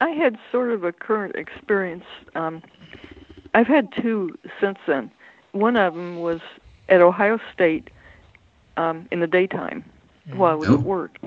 I 0.01 0.11
had 0.11 0.39
sort 0.53 0.71
of 0.71 0.85
a 0.85 0.93
current 0.93 1.35
experience. 1.35 2.05
Um, 2.37 2.63
I've 3.55 3.67
had 3.67 3.93
two 4.01 4.39
since 4.61 4.79
then. 4.87 5.11
One 5.53 5.77
of 5.77 5.95
them 5.95 6.21
was 6.21 6.41
at 6.89 7.01
Ohio 7.01 7.41
State 7.53 7.91
um, 8.77 9.09
in 9.11 9.19
the 9.21 9.27
daytime 9.27 9.85
while 10.35 10.53
I 10.53 10.55
was 10.55 10.69
Oh. 10.69 10.75
at 10.75 10.81
work, 10.83 11.19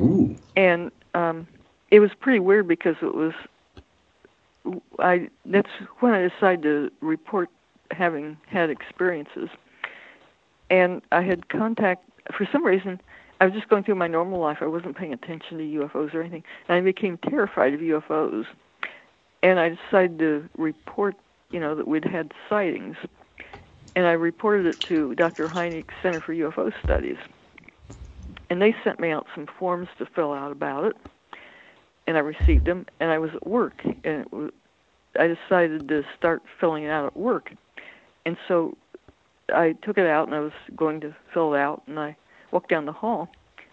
Ooh. 0.00 0.36
and 0.56 0.92
um, 1.14 1.46
it 1.90 1.98
was 2.00 2.10
pretty 2.20 2.38
weird 2.38 2.68
because 2.68 2.96
it 3.02 3.14
was 3.14 3.32
I 4.98 5.28
that's 5.44 5.70
when 6.00 6.12
I 6.12 6.28
decided 6.28 6.62
to 6.62 6.90
report 7.00 7.48
having 7.90 8.36
had 8.46 8.70
experiences. 8.70 9.48
And 10.70 11.02
I 11.12 11.22
had 11.22 11.48
contact 11.48 12.08
for 12.36 12.48
some 12.50 12.64
reason 12.64 13.00
I 13.42 13.46
was 13.46 13.54
just 13.54 13.68
going 13.68 13.82
through 13.82 13.96
my 13.96 14.06
normal 14.06 14.38
life. 14.38 14.58
I 14.60 14.66
wasn't 14.66 14.96
paying 14.96 15.12
attention 15.12 15.58
to 15.58 15.64
UFOs 15.64 16.14
or 16.14 16.20
anything, 16.20 16.44
and 16.68 16.78
I 16.78 16.80
became 16.80 17.18
terrified 17.28 17.74
of 17.74 17.80
UFOs. 17.80 18.44
And 19.42 19.58
I 19.58 19.70
decided 19.70 20.20
to 20.20 20.48
report, 20.56 21.16
you 21.50 21.58
know, 21.58 21.74
that 21.74 21.88
we'd 21.88 22.04
had 22.04 22.30
sightings. 22.48 22.94
And 23.96 24.06
I 24.06 24.12
reported 24.12 24.66
it 24.66 24.78
to 24.86 25.16
Dr. 25.16 25.48
Hynek's 25.48 25.92
Center 26.04 26.20
for 26.20 26.32
UFO 26.32 26.72
Studies. 26.84 27.16
And 28.48 28.62
they 28.62 28.76
sent 28.84 29.00
me 29.00 29.10
out 29.10 29.26
some 29.34 29.48
forms 29.58 29.88
to 29.98 30.06
fill 30.06 30.32
out 30.32 30.52
about 30.52 30.84
it. 30.84 30.96
And 32.06 32.16
I 32.16 32.20
received 32.20 32.66
them, 32.66 32.86
and 33.00 33.10
I 33.10 33.18
was 33.18 33.30
at 33.34 33.46
work, 33.46 33.80
and 34.04 34.26
was, 34.32 34.50
I 35.18 35.28
decided 35.28 35.88
to 35.88 36.04
start 36.16 36.42
filling 36.58 36.84
it 36.84 36.90
out 36.90 37.06
at 37.06 37.16
work. 37.16 37.52
And 38.26 38.36
so 38.48 38.76
I 39.54 39.72
took 39.82 39.98
it 39.98 40.06
out, 40.06 40.26
and 40.26 40.34
I 40.34 40.40
was 40.40 40.52
going 40.74 41.00
to 41.00 41.14
fill 41.32 41.54
it 41.54 41.58
out, 41.58 41.82
and 41.86 41.98
I 41.98 42.16
walked 42.50 42.70
down 42.70 42.86
the 42.86 42.92
hall, 42.92 43.28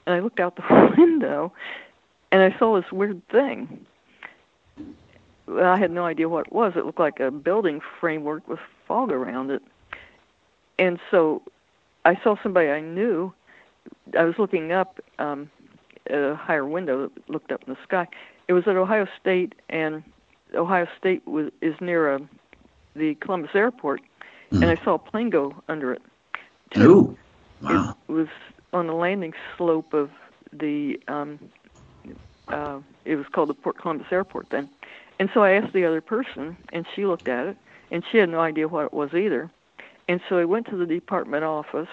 and 0.06 0.16
I 0.16 0.20
looked 0.20 0.40
out 0.40 0.56
the 0.56 0.94
window, 0.98 1.54
and 2.32 2.42
I 2.42 2.58
saw 2.60 2.80
this 2.80 2.92
weird 2.92 3.28
thing. 3.30 3.86
I 5.58 5.78
had 5.78 5.92
no 5.92 6.06
idea 6.06 6.30
what 6.30 6.48
it 6.48 6.54
was. 6.54 6.74
It 6.76 6.86
looked 6.86 7.00
like 7.00 7.20
a 7.20 7.32
building 7.32 7.82
framework 8.00 8.48
with 8.48 8.60
fog 8.88 9.12
around 9.12 9.50
it. 9.50 9.64
And 10.78 11.00
so 11.10 11.42
I 12.06 12.16
saw 12.24 12.36
somebody 12.42 12.70
I 12.70 12.82
knew. 12.82 13.34
I 14.18 14.24
was 14.24 14.36
looking 14.38 14.72
up 14.72 15.00
um, 15.18 15.50
at 16.10 16.20
a 16.20 16.36
higher 16.36 16.66
window 16.66 17.08
that 17.08 17.30
looked 17.30 17.52
up 17.52 17.64
in 17.68 17.74
the 17.74 17.80
sky. 17.84 18.08
It 18.48 18.54
was 18.54 18.68
at 18.68 18.76
Ohio 18.76 19.08
State, 19.20 19.56
and 19.70 20.04
Ohio 20.54 20.88
State 20.98 21.26
was 21.28 21.52
is 21.62 21.76
near 21.82 22.16
a, 22.16 22.22
the 22.96 23.16
Columbus 23.16 23.52
Airport, 23.54 24.02
mm. 24.52 24.62
and 24.62 24.66
I 24.66 24.84
saw 24.84 24.96
a 24.96 25.00
plane 25.00 25.30
go 25.30 25.56
under 25.68 25.94
it. 25.94 26.02
Too. 26.72 26.82
Ooh, 26.82 27.18
wow! 27.62 27.96
It 28.08 28.12
was 28.12 28.28
on 28.74 28.88
the 28.88 28.94
landing 28.94 29.34
slope 29.58 29.94
of 29.94 30.10
the 30.52 31.00
um 31.08 31.40
uh 32.48 32.80
it 33.06 33.16
was 33.16 33.26
called 33.32 33.50
the 33.50 33.54
Port 33.54 33.78
Columbus 33.78 34.08
Airport 34.12 34.50
then. 34.50 34.70
And 35.20 35.30
so 35.34 35.44
I 35.44 35.52
asked 35.52 35.74
the 35.74 35.86
other 35.86 36.02
person 36.02 36.56
and 36.72 36.86
she 36.96 37.06
looked 37.06 37.28
at 37.28 37.48
it 37.48 37.58
and 37.92 38.04
she 38.10 38.18
had 38.18 38.30
no 38.30 38.40
idea 38.40 38.68
what 38.68 38.86
it 38.86 38.94
was 38.94 39.14
either. 39.14 39.50
And 40.08 40.22
so 40.30 40.38
I 40.38 40.46
went 40.46 40.68
to 40.68 40.78
the 40.78 40.86
department 40.86 41.44
office 41.44 41.90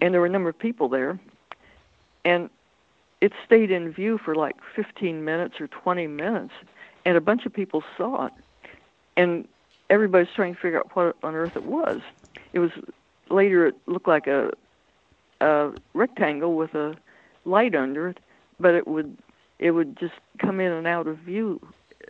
and 0.00 0.14
there 0.14 0.20
were 0.20 0.26
a 0.26 0.30
number 0.30 0.48
of 0.48 0.58
people 0.58 0.88
there 0.88 1.18
and 2.26 2.50
it 3.22 3.32
stayed 3.46 3.70
in 3.70 3.90
view 3.90 4.18
for 4.18 4.34
like 4.34 4.56
15 4.74 5.24
minutes 5.24 5.58
or 5.60 5.68
20 5.68 6.06
minutes 6.08 6.52
and 7.06 7.16
a 7.16 7.20
bunch 7.20 7.46
of 7.46 7.52
people 7.52 7.82
saw 7.96 8.26
it 8.26 8.32
and 9.16 9.48
everybody's 9.88 10.28
trying 10.34 10.54
to 10.54 10.60
figure 10.60 10.78
out 10.78 10.94
what 10.94 11.16
on 11.22 11.34
earth 11.34 11.56
it 11.56 11.64
was. 11.64 12.00
It 12.52 12.58
was 12.58 12.72
later 13.30 13.66
it 13.66 13.76
looked 13.86 14.08
like 14.08 14.26
a 14.26 14.52
a 15.40 15.72
rectangle 15.94 16.54
with 16.54 16.74
a 16.74 16.96
light 17.44 17.74
under 17.74 18.08
it, 18.08 18.18
but 18.58 18.74
it 18.74 18.86
would 18.86 19.16
it 19.58 19.70
would 19.70 19.96
just 19.96 20.14
come 20.38 20.60
in 20.60 20.72
and 20.72 20.86
out 20.86 21.06
of 21.06 21.18
view 21.18 21.60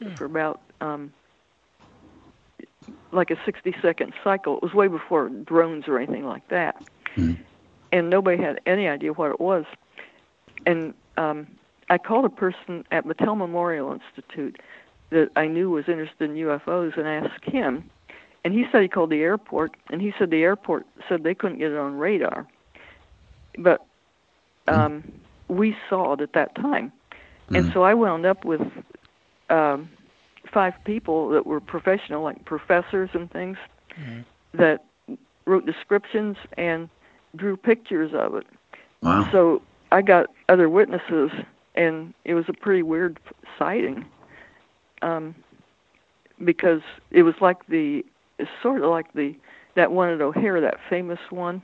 mm. 0.01 0.17
for 0.17 0.25
about 0.25 0.61
um 0.81 1.13
like 3.13 3.31
a 3.31 3.37
60 3.45 3.75
second 3.83 4.13
cycle. 4.25 4.57
It 4.57 4.63
was 4.63 4.75
way 4.75 4.89
before 4.89 5.29
drones 5.29 5.89
or 5.89 5.99
anything 5.99 6.25
like 6.25 6.49
that. 6.49 6.83
Mm. 7.17 7.39
And 7.93 8.11
nobody 8.11 8.43
had 8.43 8.61
any 8.67 8.89
idea 8.89 9.13
what 9.13 9.31
it 9.31 9.41
was. 9.41 9.65
And 10.67 10.95
um 11.17 11.47
I 11.89 11.99
called 11.99 12.25
a 12.25 12.31
person 12.31 12.85
at 12.91 13.05
Battelle 13.05 13.37
Memorial 13.37 13.93
Institute 13.93 14.61
that 15.11 15.31
I 15.37 15.47
knew 15.47 15.71
was 15.71 15.89
interested 15.89 16.31
in 16.31 16.37
UFOs 16.37 16.99
and 16.99 17.07
asked 17.07 17.45
him. 17.45 17.89
And 18.45 18.53
he 18.53 18.65
said 18.71 18.83
he 18.83 18.89
called 18.89 19.11
the 19.11 19.23
airport 19.23 19.77
and 19.89 20.03
he 20.03 20.13
said 20.19 20.31
the 20.31 20.43
airport 20.43 20.87
said 21.09 21.23
they 21.23 21.35
couldn't 21.35 21.59
get 21.59 21.71
it 21.71 21.79
on 21.79 21.97
radar 21.97 22.47
but 23.59 23.87
um, 24.69 25.13
we 25.49 25.77
saw 25.89 26.15
it 26.15 26.21
at 26.21 26.33
that 26.35 26.55
time. 26.55 26.93
Mm. 27.51 27.59
And 27.59 27.73
so 27.73 27.83
I 27.83 27.95
wound 27.95 28.27
up 28.27 28.45
with 28.45 28.63
um, 29.51 29.89
five 30.53 30.75
people 30.85 31.29
that 31.31 31.47
were 31.47 31.61
professional, 31.61 32.23
like 32.23 32.45
professors 32.45 33.11
and 33.13 33.31
things, 33.31 33.57
mm. 33.99 34.25
that 34.55 34.85
wrote 35.45 35.67
descriptions 35.67 36.37
and 36.57 36.89
drew 37.35 37.57
pictures 37.57 38.13
of 38.15 38.35
it. 38.35 38.47
Wow. 39.03 39.29
So 39.31 39.63
I 39.97 40.03
got 40.03 40.27
other 40.49 40.69
witnesses, 40.69 41.31
and 41.75 42.15
it 42.25 42.35
was 42.35 42.45
a 42.49 42.53
pretty 42.53 42.83
weird 42.83 43.19
sighting. 43.59 44.05
Um, 45.03 45.35
because 46.45 46.83
it 47.11 47.23
was 47.23 47.35
like 47.41 47.67
the, 47.67 48.05
it's 48.39 48.51
sort 48.63 48.83
of 48.83 48.91
like 48.91 49.13
the 49.15 49.35
that 49.75 49.93
one 49.93 50.11
at 50.11 50.21
O'Hare, 50.21 50.61
that 50.61 50.79
famous 50.89 51.19
one 51.31 51.63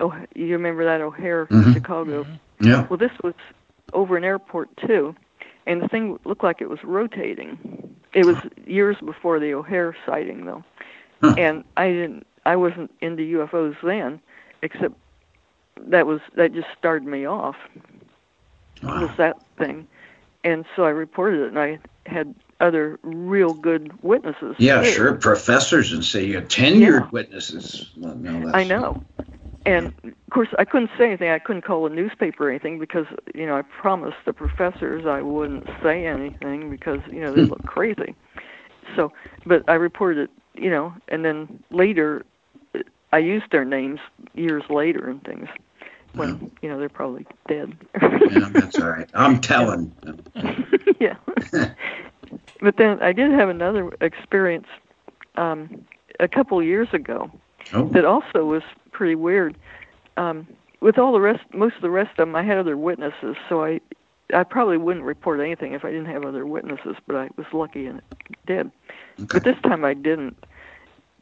oh, 0.00 0.14
you 0.34 0.52
remember 0.52 0.84
that 0.84 1.00
O'Hare, 1.00 1.46
mm-hmm. 1.46 1.72
Chicago? 1.72 2.24
Mm-hmm. 2.24 2.66
Yeah. 2.66 2.86
Well, 2.88 2.96
this 2.96 3.12
was 3.22 3.34
over 3.92 4.16
an 4.16 4.24
airport 4.24 4.68
too, 4.86 5.14
and 5.66 5.80
the 5.80 5.88
thing 5.88 6.18
looked 6.24 6.42
like 6.42 6.60
it 6.60 6.68
was 6.68 6.82
rotating. 6.82 7.94
It 8.12 8.26
was 8.26 8.36
years 8.66 8.96
before 9.04 9.38
the 9.38 9.54
O'Hare 9.54 9.96
sighting, 10.04 10.44
though, 10.46 10.64
huh. 11.22 11.34
and 11.38 11.64
I 11.76 11.88
didn't. 11.88 12.26
I 12.44 12.56
wasn't 12.56 12.90
into 13.00 13.22
UFOs 13.22 13.76
then, 13.82 14.20
except 14.62 14.94
that 15.88 16.06
was 16.06 16.20
that 16.34 16.52
just 16.52 16.68
started 16.78 17.06
me 17.06 17.26
off. 17.26 17.56
Wow. 18.82 19.02
Was 19.02 19.16
that 19.18 19.42
thing, 19.58 19.86
and 20.44 20.64
so 20.74 20.84
I 20.84 20.90
reported 20.90 21.42
it, 21.42 21.48
and 21.48 21.58
I 21.58 21.78
had 22.06 22.34
other 22.60 22.98
real 23.02 23.52
good 23.52 23.92
witnesses. 24.02 24.56
Yeah, 24.58 24.82
too. 24.82 24.90
sure, 24.90 25.14
professors 25.14 25.92
and 25.92 26.04
say 26.04 26.24
you 26.24 26.36
had 26.36 26.48
tenured 26.48 27.02
yeah. 27.02 27.08
witnesses. 27.10 27.90
Well, 27.96 28.14
no, 28.14 28.50
I 28.52 28.64
know, 28.64 29.02
and 29.66 29.86
of 30.04 30.30
course 30.30 30.48
I 30.58 30.64
couldn't 30.64 30.90
say 30.96 31.06
anything. 31.06 31.30
I 31.30 31.38
couldn't 31.38 31.62
call 31.62 31.86
a 31.86 31.90
newspaper 31.90 32.46
or 32.46 32.50
anything 32.50 32.78
because 32.78 33.06
you 33.34 33.46
know 33.46 33.56
I 33.56 33.62
promised 33.62 34.18
the 34.24 34.32
professors 34.32 35.06
I 35.06 35.20
wouldn't 35.20 35.68
say 35.82 36.06
anything 36.06 36.70
because 36.70 37.00
you 37.10 37.20
know 37.20 37.32
they 37.32 37.44
hmm. 37.44 37.50
look 37.50 37.64
crazy. 37.64 38.14
So, 38.96 39.12
but 39.46 39.62
I 39.68 39.74
reported 39.74 40.24
it, 40.24 40.30
you 40.60 40.70
know, 40.70 40.92
and 41.08 41.24
then 41.24 41.62
later 41.70 42.24
I 43.12 43.18
used 43.18 43.50
their 43.50 43.64
names 43.64 44.00
years 44.34 44.64
later 44.70 45.08
and 45.08 45.22
things 45.22 45.48
when 46.14 46.50
you 46.62 46.68
know 46.68 46.78
they're 46.78 46.88
probably 46.88 47.26
dead. 47.48 47.76
yeah, 48.02 48.48
that's 48.52 48.78
all 48.78 48.88
right. 48.88 49.08
I'm 49.14 49.40
telling. 49.40 49.92
yeah. 51.00 51.16
but 52.60 52.76
then 52.76 53.00
I 53.00 53.12
did 53.12 53.30
have 53.32 53.48
another 53.48 53.92
experience 54.00 54.66
um, 55.36 55.84
a 56.18 56.28
couple 56.28 56.62
years 56.62 56.88
ago 56.92 57.30
oh. 57.72 57.88
that 57.88 58.04
also 58.04 58.44
was 58.44 58.62
pretty 58.92 59.14
weird. 59.14 59.56
Um, 60.16 60.46
with 60.80 60.98
all 60.98 61.12
the 61.12 61.20
rest, 61.20 61.42
most 61.52 61.76
of 61.76 61.82
the 61.82 61.90
rest 61.90 62.10
of 62.12 62.16
them, 62.16 62.34
I 62.34 62.42
had 62.42 62.58
other 62.58 62.76
witnesses, 62.76 63.36
so 63.48 63.64
I, 63.64 63.80
I 64.32 64.44
probably 64.44 64.78
wouldn't 64.78 65.04
report 65.04 65.40
anything 65.40 65.74
if 65.74 65.84
I 65.84 65.90
didn't 65.90 66.06
have 66.06 66.24
other 66.24 66.46
witnesses. 66.46 66.96
But 67.06 67.16
I 67.16 67.28
was 67.36 67.46
lucky 67.52 67.86
and 67.86 68.00
did. 68.46 68.70
Okay. 69.18 69.26
But 69.32 69.44
this 69.44 69.56
time 69.62 69.84
I 69.84 69.94
didn't. 69.94 70.42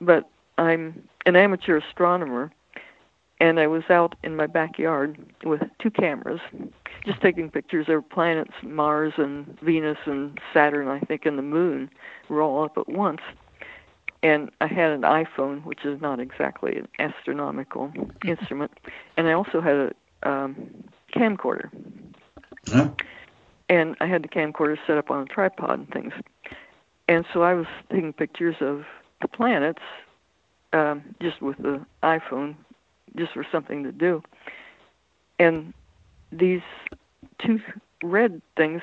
But 0.01 0.29
I'm 0.59 1.09
an 1.27 1.37
amateur 1.37 1.79
astronomer, 1.79 2.53
and 3.41 3.61
I 3.61 3.67
was 3.67 3.85
out 3.91 4.15
in 4.23 4.37
my 4.37 4.47
backyard 4.47 5.19
with 5.45 5.63
two 5.81 5.91
cameras, 5.91 6.41
just 7.05 7.21
taking 7.21 7.51
pictures 7.51 7.87
of 7.89 8.09
planets, 8.09 8.53
Mars 8.63 9.15
and 9.17 9.59
Venus 9.61 9.99
and 10.07 10.41
Saturn, 10.53 10.89
I 10.89 11.01
think, 11.01 11.27
and 11.27 11.39
the 11.39 11.43
Moon 11.43 11.91
were 12.29 12.43
all 12.43 12.65
up 12.65 12.77
at 12.77 12.89
once 12.89 13.21
and 14.23 14.51
I 14.61 14.67
had 14.67 14.91
an 14.91 15.03
iPhone, 15.03 15.65
which 15.65 15.85
is 15.85 16.01
not 16.01 16.21
exactly 16.21 16.77
an 16.77 16.89
astronomical 16.99 17.93
instrument, 18.27 18.73
and 19.17 19.29
I 19.29 19.33
also 19.33 19.61
had 19.61 19.75
a 19.75 20.29
um, 20.29 20.85
camcorder. 21.15 21.71
Huh? 22.69 22.91
And 23.69 23.97
I 24.01 24.07
had 24.07 24.23
the 24.23 24.29
camcorder 24.29 24.77
set 24.87 24.97
up 24.97 25.11
on 25.11 25.23
a 25.23 25.27
tripod 25.27 25.79
and 25.79 25.91
things. 25.91 26.13
And 27.07 27.25
so 27.33 27.43
I 27.43 27.55
was 27.55 27.67
taking 27.91 28.13
pictures 28.13 28.57
of 28.61 28.85
the 29.21 29.29
planets 29.29 29.83
um, 30.73 31.15
just 31.21 31.41
with 31.41 31.57
the 31.59 31.85
iPhone, 32.03 32.57
just 33.17 33.33
for 33.33 33.47
something 33.51 33.85
to 33.85 33.93
do. 33.93 34.23
And 35.39 35.73
these 36.33 36.63
two 37.39 37.61
red 38.03 38.41
things 38.57 38.83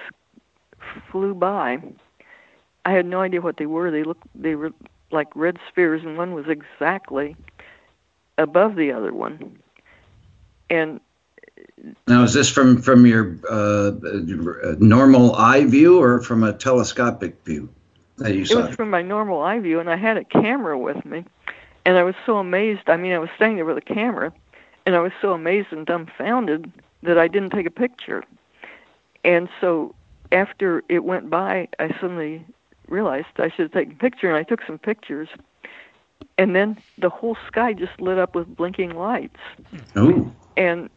flew 1.11 1.33
by. 1.33 1.81
I 2.85 2.91
had 2.91 3.05
no 3.05 3.21
idea 3.21 3.41
what 3.41 3.57
they 3.57 3.65
were. 3.65 3.91
They 3.91 4.03
looked 4.03 4.27
they 4.35 4.55
were 4.55 4.71
like 5.11 5.27
red 5.35 5.57
spheres, 5.69 6.03
and 6.03 6.17
one 6.17 6.33
was 6.33 6.45
exactly 6.47 7.35
above 8.37 8.75
the 8.75 8.91
other 8.91 9.13
one. 9.13 9.59
And 10.69 10.99
now, 12.07 12.23
is 12.23 12.33
this 12.33 12.49
from 12.49 12.81
from 12.81 13.05
your 13.05 13.37
uh, 13.49 13.91
normal 14.79 15.35
eye 15.35 15.65
view 15.65 16.01
or 16.01 16.21
from 16.21 16.43
a 16.43 16.53
telescopic 16.53 17.43
view 17.45 17.69
that 18.17 18.35
you 18.35 18.45
saw? 18.45 18.59
It 18.59 18.67
was 18.67 18.75
from 18.75 18.89
my 18.89 19.01
normal 19.01 19.41
eye 19.41 19.59
view, 19.59 19.79
and 19.79 19.89
I 19.89 19.95
had 19.95 20.17
a 20.17 20.23
camera 20.23 20.77
with 20.77 21.03
me, 21.05 21.25
and 21.85 21.97
I 21.97 22.03
was 22.03 22.15
so 22.25 22.37
amazed. 22.37 22.89
I 22.89 22.97
mean, 22.97 23.13
I 23.13 23.19
was 23.19 23.29
standing 23.35 23.57
there 23.57 23.65
with 23.65 23.77
a 23.77 23.81
camera, 23.81 24.33
and 24.85 24.95
I 24.95 24.99
was 24.99 25.11
so 25.21 25.33
amazed 25.33 25.67
and 25.71 25.85
dumbfounded 25.85 26.71
that 27.03 27.17
I 27.17 27.27
didn't 27.27 27.51
take 27.51 27.65
a 27.65 27.71
picture. 27.71 28.23
And 29.23 29.49
so 29.61 29.95
after 30.31 30.83
it 30.89 31.03
went 31.03 31.29
by, 31.29 31.67
I 31.79 31.89
suddenly 31.99 32.45
realized 32.87 33.27
I 33.37 33.49
should 33.49 33.63
have 33.63 33.71
taken 33.71 33.93
a 33.93 33.97
picture, 33.97 34.27
and 34.29 34.37
I 34.37 34.43
took 34.43 34.61
some 34.65 34.77
pictures. 34.77 35.29
And 36.37 36.55
then 36.55 36.81
the 36.97 37.09
whole 37.09 37.37
sky 37.47 37.73
just 37.73 37.99
lit 38.01 38.17
up 38.17 38.35
with 38.35 38.55
blinking 38.55 38.95
lights. 38.95 39.39
Ooh. 39.97 40.31
And 40.57 40.89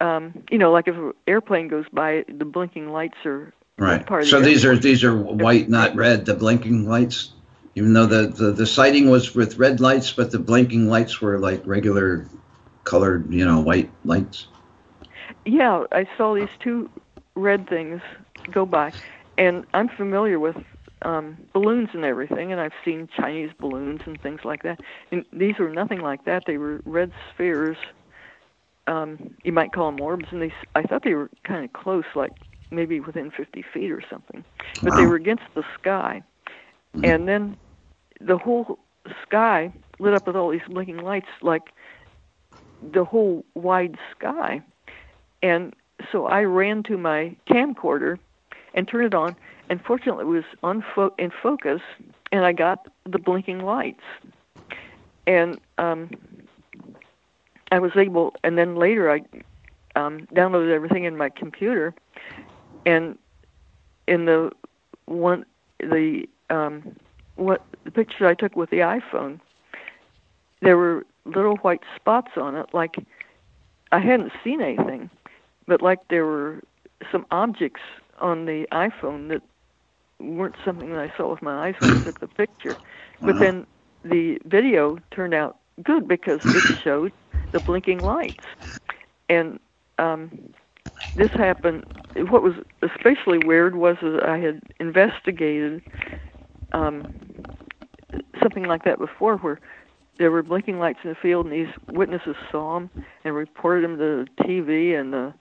um, 0.00 0.44
you 0.50 0.58
know, 0.58 0.70
like 0.72 0.88
if 0.88 0.94
an 0.96 1.12
airplane 1.26 1.68
goes 1.68 1.86
by, 1.92 2.24
the 2.28 2.44
blinking 2.44 2.90
lights 2.90 3.18
are 3.24 3.52
Right. 3.78 4.04
part 4.06 4.22
of 4.22 4.28
So 4.28 4.40
the 4.40 4.46
these 4.46 4.64
are 4.64 4.76
these 4.76 5.04
are 5.04 5.14
white, 5.16 5.68
not 5.68 5.94
red. 5.94 6.26
The 6.26 6.34
blinking 6.34 6.88
lights, 6.88 7.32
even 7.78 7.92
though 7.92 8.06
the, 8.06 8.26
the 8.26 8.50
the 8.50 8.66
sighting 8.66 9.08
was 9.08 9.36
with 9.36 9.56
red 9.56 9.78
lights, 9.78 10.12
but 10.12 10.32
the 10.32 10.38
blinking 10.38 10.88
lights 10.88 11.20
were 11.20 11.38
like 11.38 11.62
regular 11.64 12.28
colored, 12.82 13.32
you 13.32 13.44
know, 13.44 13.60
white 13.60 13.88
lights. 14.04 14.48
Yeah, 15.46 15.84
I 15.92 16.08
saw 16.16 16.34
these 16.34 16.48
two 16.58 16.90
red 17.36 17.68
things 17.68 18.00
go 18.50 18.66
by, 18.66 18.92
and 19.36 19.64
I'm 19.74 19.88
familiar 19.88 20.40
with 20.40 20.56
um, 21.02 21.36
balloons 21.52 21.90
and 21.92 22.04
everything, 22.04 22.50
and 22.50 22.60
I've 22.60 22.72
seen 22.84 23.08
Chinese 23.16 23.50
balloons 23.60 24.00
and 24.06 24.20
things 24.20 24.40
like 24.44 24.64
that. 24.64 24.80
And 25.12 25.24
these 25.32 25.54
were 25.60 25.70
nothing 25.70 26.00
like 26.00 26.24
that. 26.24 26.42
They 26.48 26.58
were 26.58 26.80
red 26.84 27.12
spheres. 27.32 27.76
Um, 28.88 29.36
you 29.44 29.52
might 29.52 29.72
call 29.72 29.92
them 29.92 30.00
orbs, 30.00 30.26
and 30.32 30.42
they. 30.42 30.52
I 30.74 30.82
thought 30.82 31.04
they 31.04 31.14
were 31.14 31.30
kind 31.44 31.64
of 31.64 31.72
close, 31.74 32.06
like 32.16 32.32
maybe 32.72 32.98
within 32.98 33.30
50 33.30 33.64
feet 33.72 33.92
or 33.92 34.02
something. 34.10 34.44
But 34.82 34.96
they 34.96 35.06
were 35.06 35.14
against 35.14 35.44
the 35.54 35.62
sky, 35.80 36.22
and 37.04 37.28
then 37.28 37.56
the 38.20 38.38
whole 38.38 38.78
sky 39.22 39.72
lit 39.98 40.14
up 40.14 40.26
with 40.26 40.36
all 40.36 40.50
these 40.50 40.60
blinking 40.68 40.98
lights, 40.98 41.28
like 41.42 41.62
the 42.92 43.04
whole 43.04 43.44
wide 43.54 43.98
sky. 44.16 44.62
And 45.42 45.74
so 46.12 46.26
I 46.26 46.42
ran 46.42 46.82
to 46.84 46.96
my 46.96 47.36
camcorder 47.48 48.18
and 48.74 48.86
turned 48.86 49.06
it 49.06 49.14
on, 49.14 49.36
and 49.68 49.80
fortunately 49.82 50.24
it 50.24 50.28
was 50.28 50.44
unfo- 50.62 51.18
in 51.18 51.30
focus, 51.42 51.80
and 52.32 52.44
I 52.44 52.52
got 52.52 52.86
the 53.04 53.18
blinking 53.18 53.60
lights. 53.60 54.02
And 55.26 55.60
um, 55.76 56.10
I 57.70 57.78
was 57.78 57.92
able, 57.96 58.34
and 58.44 58.56
then 58.56 58.76
later 58.76 59.10
I 59.10 59.22
um, 59.96 60.26
downloaded 60.34 60.72
everything 60.72 61.04
in 61.04 61.16
my 61.16 61.28
computer, 61.28 61.94
and 62.86 63.18
in 64.06 64.24
the 64.24 64.50
one 65.06 65.44
the 65.80 66.28
um, 66.50 66.96
what 67.38 67.66
the 67.84 67.92
picture 67.92 68.26
I 68.26 68.34
took 68.34 68.56
with 68.56 68.70
the 68.70 68.78
iPhone, 68.78 69.40
there 70.62 70.76
were 70.78 71.04
little 71.26 71.56
white 71.58 71.82
spots 71.96 72.32
on 72.36 72.56
it, 72.56 72.66
like 72.74 72.96
I 73.92 74.00
hadn't 74.00 74.32
seen 74.44 74.60
anything, 74.62 75.10
but 75.66 75.82
like 75.82 76.00
there 76.10 76.26
were 76.26 76.62
some 77.12 77.26
objects 77.30 77.82
on 78.20 78.46
the 78.46 78.66
iPhone 78.72 79.28
that 79.30 79.42
weren't 80.20 80.56
something 80.64 80.90
that 80.90 81.00
I 81.00 81.12
saw 81.16 81.30
with 81.30 81.42
my 81.42 81.68
eyes 81.68 81.76
when 81.80 81.92
I 81.92 81.98
took 81.98 82.20
the 82.20 82.28
picture. 82.28 82.78
But 83.24 83.38
Wow. 83.38 83.40
then 83.40 83.66
the 84.04 84.38
video 84.44 84.98
turned 85.14 85.34
out 85.34 85.58
good 85.82 86.08
because 86.08 86.40
it 86.52 86.64
showed 86.84 87.12
the 87.52 87.60
blinking 87.60 88.02
lights. 88.02 88.44
And 89.28 89.58
um, 89.98 90.52
this 91.14 91.30
happened. 91.32 91.84
What 92.16 92.42
was 92.42 92.54
especially 92.82 93.38
weird 93.38 93.76
was 93.76 93.96
that 94.02 94.24
I 94.24 94.38
had 94.38 94.60
investigated 94.80 95.82
um, 96.72 97.08
something 98.42 98.64
like 98.64 98.84
that 98.84 98.98
before, 98.98 99.36
where 99.38 99.60
there 100.18 100.30
were 100.30 100.42
blinking 100.42 100.78
lights 100.78 100.98
in 101.04 101.10
the 101.10 101.16
field, 101.16 101.46
and 101.46 101.54
these 101.54 101.72
witnesses 101.88 102.36
saw 102.50 102.74
them 102.74 102.90
and 103.24 103.34
reported 103.34 103.84
them 103.84 103.98
to 103.98 104.26
the 104.38 104.44
TV 104.44 104.98
and 104.98 105.12
the 105.12 105.32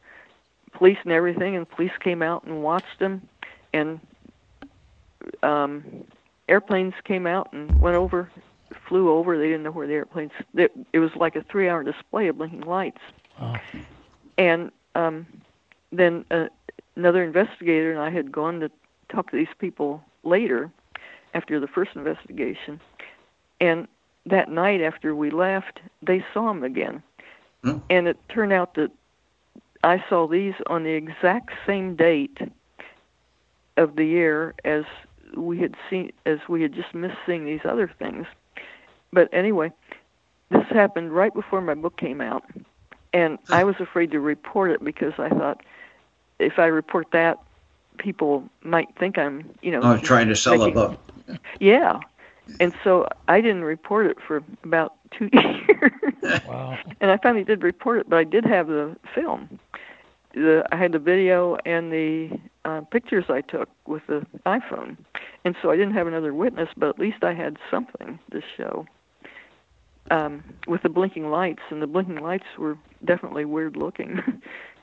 police 0.74 0.98
and 1.04 1.12
everything. 1.12 1.56
And 1.56 1.66
the 1.66 1.76
police 1.76 1.92
came 2.00 2.22
out 2.22 2.44
and 2.44 2.62
watched 2.62 3.00
them, 3.00 3.28
and 3.74 4.00
um, 5.44 5.84
airplanes 6.48 6.94
came 7.04 7.26
out 7.26 7.52
and 7.54 7.82
went 7.82 7.96
over, 7.96 8.32
flew 8.88 9.10
over. 9.10 9.38
They 9.38 9.48
didn't 9.48 9.64
know 9.64 9.72
where 9.72 9.88
the 9.88 9.94
airplanes. 9.94 10.32
It, 10.54 10.72
it 10.94 11.00
was 11.00 11.12
like 11.16 11.36
a 11.36 11.44
three-hour 11.44 11.84
display 11.84 12.28
of 12.28 12.38
blinking 12.38 12.62
lights. 12.62 13.02
Wow. 13.40 13.60
And 14.38 14.72
um, 14.96 15.26
then 15.92 16.26
uh, 16.30 16.48
another 16.96 17.24
investigator 17.24 17.92
and 17.92 18.00
I 18.00 18.10
had 18.10 18.32
gone 18.32 18.60
to 18.60 18.72
talk 19.10 19.32
to 19.32 19.38
these 19.38 19.48
people 19.58 20.04
later 20.24 20.72
after 21.38 21.60
the 21.60 21.68
first 21.68 21.92
investigation. 21.96 22.82
And 23.62 23.88
that 24.26 24.50
night 24.50 24.82
after 24.82 25.16
we 25.16 25.30
left, 25.30 25.80
they 26.02 26.26
saw 26.34 26.50
him 26.50 26.64
again. 26.64 27.04
Hmm. 27.64 27.78
And 27.90 28.08
it 28.08 28.18
turned 28.30 28.54
out 28.54 28.74
that 28.76 28.92
I 29.84 30.04
saw 30.10 30.28
these 30.28 30.56
on 30.68 30.84
the 30.84 30.92
exact 30.92 31.52
same 31.66 31.96
date 31.96 32.38
of 33.78 33.96
the 33.96 34.06
year 34.06 34.56
as 34.66 34.84
we 35.36 35.60
had 35.60 35.76
seen 35.90 36.12
as 36.26 36.40
we 36.50 36.62
had 36.62 36.74
just 36.74 36.94
missed 36.96 37.18
seeing 37.26 37.46
these 37.46 37.62
other 37.64 37.92
things. 38.00 38.26
But 39.14 39.30
anyway, 39.32 39.72
this 40.50 40.66
happened 40.70 41.14
right 41.14 41.34
before 41.34 41.62
my 41.62 41.76
book 41.76 41.98
came 41.98 42.22
out. 42.22 42.44
And 43.14 43.38
I 43.50 43.64
was 43.64 43.76
afraid 43.80 44.12
to 44.12 44.20
report 44.20 44.72
it 44.72 44.84
because 44.84 45.14
I 45.18 45.30
thought 45.30 45.62
if 46.40 46.60
I 46.60 46.66
report 46.66 47.08
that, 47.12 47.40
people 47.98 48.44
might 48.64 48.90
think 48.98 49.18
I'm, 49.18 49.50
you 49.62 49.72
know, 49.72 49.80
Oh, 49.84 49.98
trying 49.98 50.28
to 50.28 50.36
sell 50.36 50.62
a 50.64 50.72
book. 50.72 51.00
Yeah. 51.60 52.00
And 52.60 52.74
so 52.84 53.08
I 53.28 53.42
didn't 53.42 53.64
report 53.64 54.08
it 54.08 54.18
for 54.26 54.42
about 54.64 54.94
two 55.18 55.30
years. 55.34 55.92
Wow. 56.48 56.78
and 57.02 57.12
I 57.12 57.18
finally 57.18 57.44
did 57.44 57.62
report 57.64 58.00
it, 58.00 58.10
but 58.10 58.18
I 58.18 58.24
did 58.24 58.46
have 58.46 58.68
the 58.68 58.96
film. 59.14 59.60
The 60.34 60.64
I 60.72 60.78
had 60.78 60.92
the 60.94 61.00
video 61.00 61.58
and 61.66 61.92
the 61.92 62.30
uh, 62.66 62.82
pictures 62.92 63.26
I 63.30 63.42
took 63.42 63.70
with 63.86 64.04
the 64.08 64.26
iPhone, 64.46 64.98
and 65.44 65.56
so 65.62 65.72
I 65.72 65.76
didn't 65.76 65.94
have 65.94 66.08
another 66.08 66.34
witness, 66.34 66.70
but 66.78 66.90
at 66.90 67.00
least 67.00 67.24
I 67.24 67.34
had 67.34 67.58
something 67.72 68.20
to 68.32 68.42
show. 68.56 68.86
Um, 70.10 70.44
with 70.68 70.84
the 70.84 70.90
blinking 70.90 71.30
lights, 71.30 71.62
and 71.70 71.82
the 71.82 71.88
blinking 71.88 72.22
lights 72.22 72.46
were 72.58 72.78
definitely 73.04 73.44
weird 73.46 73.76
looking. 73.76 74.22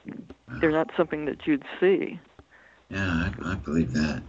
They're 0.60 0.70
not 0.70 0.90
something 0.96 1.24
that 1.26 1.46
you'd 1.46 1.64
see. 1.80 2.20
Yeah, 2.90 3.30
I, 3.42 3.52
I 3.52 3.54
believe 3.54 3.92
that. 3.94 4.22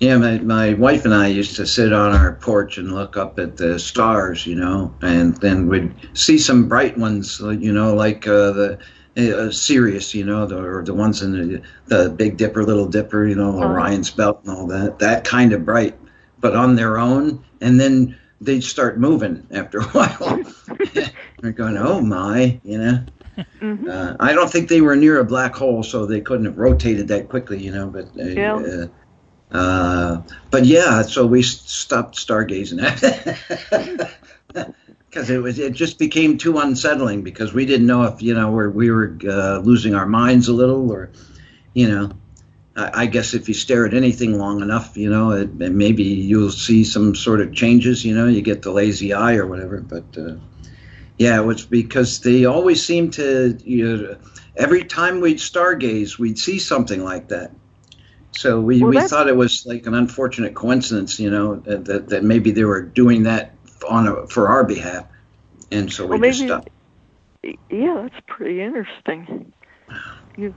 Yeah, 0.00 0.18
my, 0.18 0.38
my 0.38 0.74
wife 0.74 1.04
and 1.04 1.14
I 1.14 1.28
used 1.28 1.54
to 1.56 1.66
sit 1.66 1.92
on 1.92 2.12
our 2.14 2.34
porch 2.34 2.78
and 2.78 2.92
look 2.92 3.16
up 3.16 3.38
at 3.38 3.56
the 3.56 3.78
stars, 3.78 4.44
you 4.46 4.56
know, 4.56 4.92
and 5.02 5.36
then 5.36 5.68
we'd 5.68 5.94
see 6.14 6.36
some 6.36 6.68
bright 6.68 6.98
ones, 6.98 7.40
you 7.40 7.72
know, 7.72 7.94
like 7.94 8.26
uh, 8.26 8.50
the 8.50 8.78
uh, 9.16 9.50
Sirius, 9.52 10.12
you 10.14 10.24
know, 10.24 10.46
the, 10.46 10.58
or 10.58 10.82
the 10.82 10.92
ones 10.94 11.22
in 11.22 11.32
the, 11.32 11.62
the 11.86 12.10
Big 12.10 12.36
Dipper, 12.36 12.64
Little 12.64 12.88
Dipper, 12.88 13.26
you 13.28 13.36
know, 13.36 13.56
Uh-huh. 13.56 13.68
Orion's 13.68 14.10
Belt 14.10 14.40
and 14.44 14.52
all 14.54 14.66
that, 14.66 14.98
that 14.98 15.24
kind 15.24 15.52
of 15.52 15.64
bright, 15.64 15.96
but 16.40 16.56
on 16.56 16.74
their 16.74 16.98
own, 16.98 17.44
and 17.60 17.78
then 17.80 18.16
they'd 18.40 18.64
start 18.64 18.98
moving 18.98 19.46
after 19.52 19.78
a 19.78 19.84
while. 19.92 20.42
We're 21.40 21.52
going, 21.52 21.76
oh 21.78 22.00
my, 22.00 22.60
you 22.64 22.78
know. 22.78 23.04
hmm 23.60 23.88
Uh, 23.88 24.14
I 24.20 24.32
don't 24.32 24.50
think 24.50 24.68
they 24.68 24.80
were 24.80 24.96
near 24.96 25.20
a 25.20 25.24
black 25.24 25.54
hole, 25.54 25.82
so 25.84 26.04
they 26.04 26.20
couldn't 26.20 26.46
have 26.46 26.58
rotated 26.58 27.06
that 27.08 27.28
quickly, 27.28 27.62
you 27.62 27.70
know. 27.72 27.86
But 27.88 28.06
uh, 28.18 28.24
Yeah. 28.24 28.86
Uh, 29.50 30.22
but 30.50 30.64
yeah, 30.64 31.02
so 31.02 31.26
we 31.26 31.42
stopped 31.42 32.16
stargazing 32.16 32.80
because 35.08 35.30
it 35.30 35.38
was 35.38 35.58
it 35.58 35.72
just 35.72 35.98
became 35.98 36.38
too 36.38 36.58
unsettling 36.58 37.22
because 37.22 37.52
we 37.52 37.66
didn't 37.66 37.86
know 37.86 38.04
if 38.04 38.20
you 38.22 38.34
know 38.34 38.50
we're, 38.50 38.70
we 38.70 38.90
were 38.90 39.16
uh, 39.28 39.58
losing 39.58 39.94
our 39.94 40.06
minds 40.06 40.48
a 40.48 40.52
little 40.52 40.90
or 40.90 41.10
you 41.72 41.88
know. 41.88 42.10
I 42.76 43.02
I 43.02 43.06
guess 43.06 43.34
if 43.34 43.46
you 43.46 43.54
stare 43.54 43.86
at 43.86 43.94
anything 43.94 44.38
long 44.38 44.60
enough, 44.60 44.96
you 44.96 45.08
know, 45.08 45.30
it, 45.30 45.50
it 45.60 45.72
maybe 45.72 46.02
you'll 46.02 46.50
see 46.50 46.82
some 46.82 47.14
sort 47.14 47.40
of 47.40 47.54
changes. 47.54 48.04
You 48.04 48.14
know, 48.14 48.26
you 48.26 48.42
get 48.42 48.62
the 48.62 48.72
lazy 48.72 49.12
eye 49.12 49.36
or 49.36 49.46
whatever. 49.46 49.80
But 49.80 50.04
uh, 50.18 50.34
yeah, 51.16 51.38
it 51.40 51.44
was 51.44 51.64
because 51.64 52.20
they 52.20 52.44
always 52.44 52.84
seemed 52.84 53.12
to. 53.14 53.56
You 53.64 53.96
know, 53.96 54.16
every 54.56 54.84
time 54.84 55.20
we'd 55.20 55.38
stargaze, 55.38 56.18
we'd 56.18 56.38
see 56.38 56.58
something 56.58 57.04
like 57.04 57.28
that. 57.28 57.52
So 58.36 58.60
we, 58.60 58.80
Well, 58.82 58.90
we 58.90 59.00
thought 59.00 59.28
it 59.28 59.36
was 59.36 59.64
like 59.66 59.86
an 59.86 59.94
unfortunate 59.94 60.54
coincidence, 60.54 61.18
you 61.20 61.30
know, 61.30 61.56
that, 61.56 61.84
that, 61.86 62.08
that 62.08 62.24
maybe 62.24 62.50
they 62.50 62.64
were 62.64 62.82
doing 62.82 63.22
that 63.24 63.56
on 63.88 64.06
a, 64.08 64.26
for 64.26 64.48
our 64.48 64.64
behalf, 64.64 65.06
and 65.70 65.92
so 65.92 66.06
we 66.06 66.18
Well, 66.18 66.30
just 66.30 66.42
stopped. 66.42 66.70
Yeah, 67.70 68.02
that's 68.02 68.22
pretty 68.26 68.60
interesting. 68.60 69.52
You, 70.36 70.52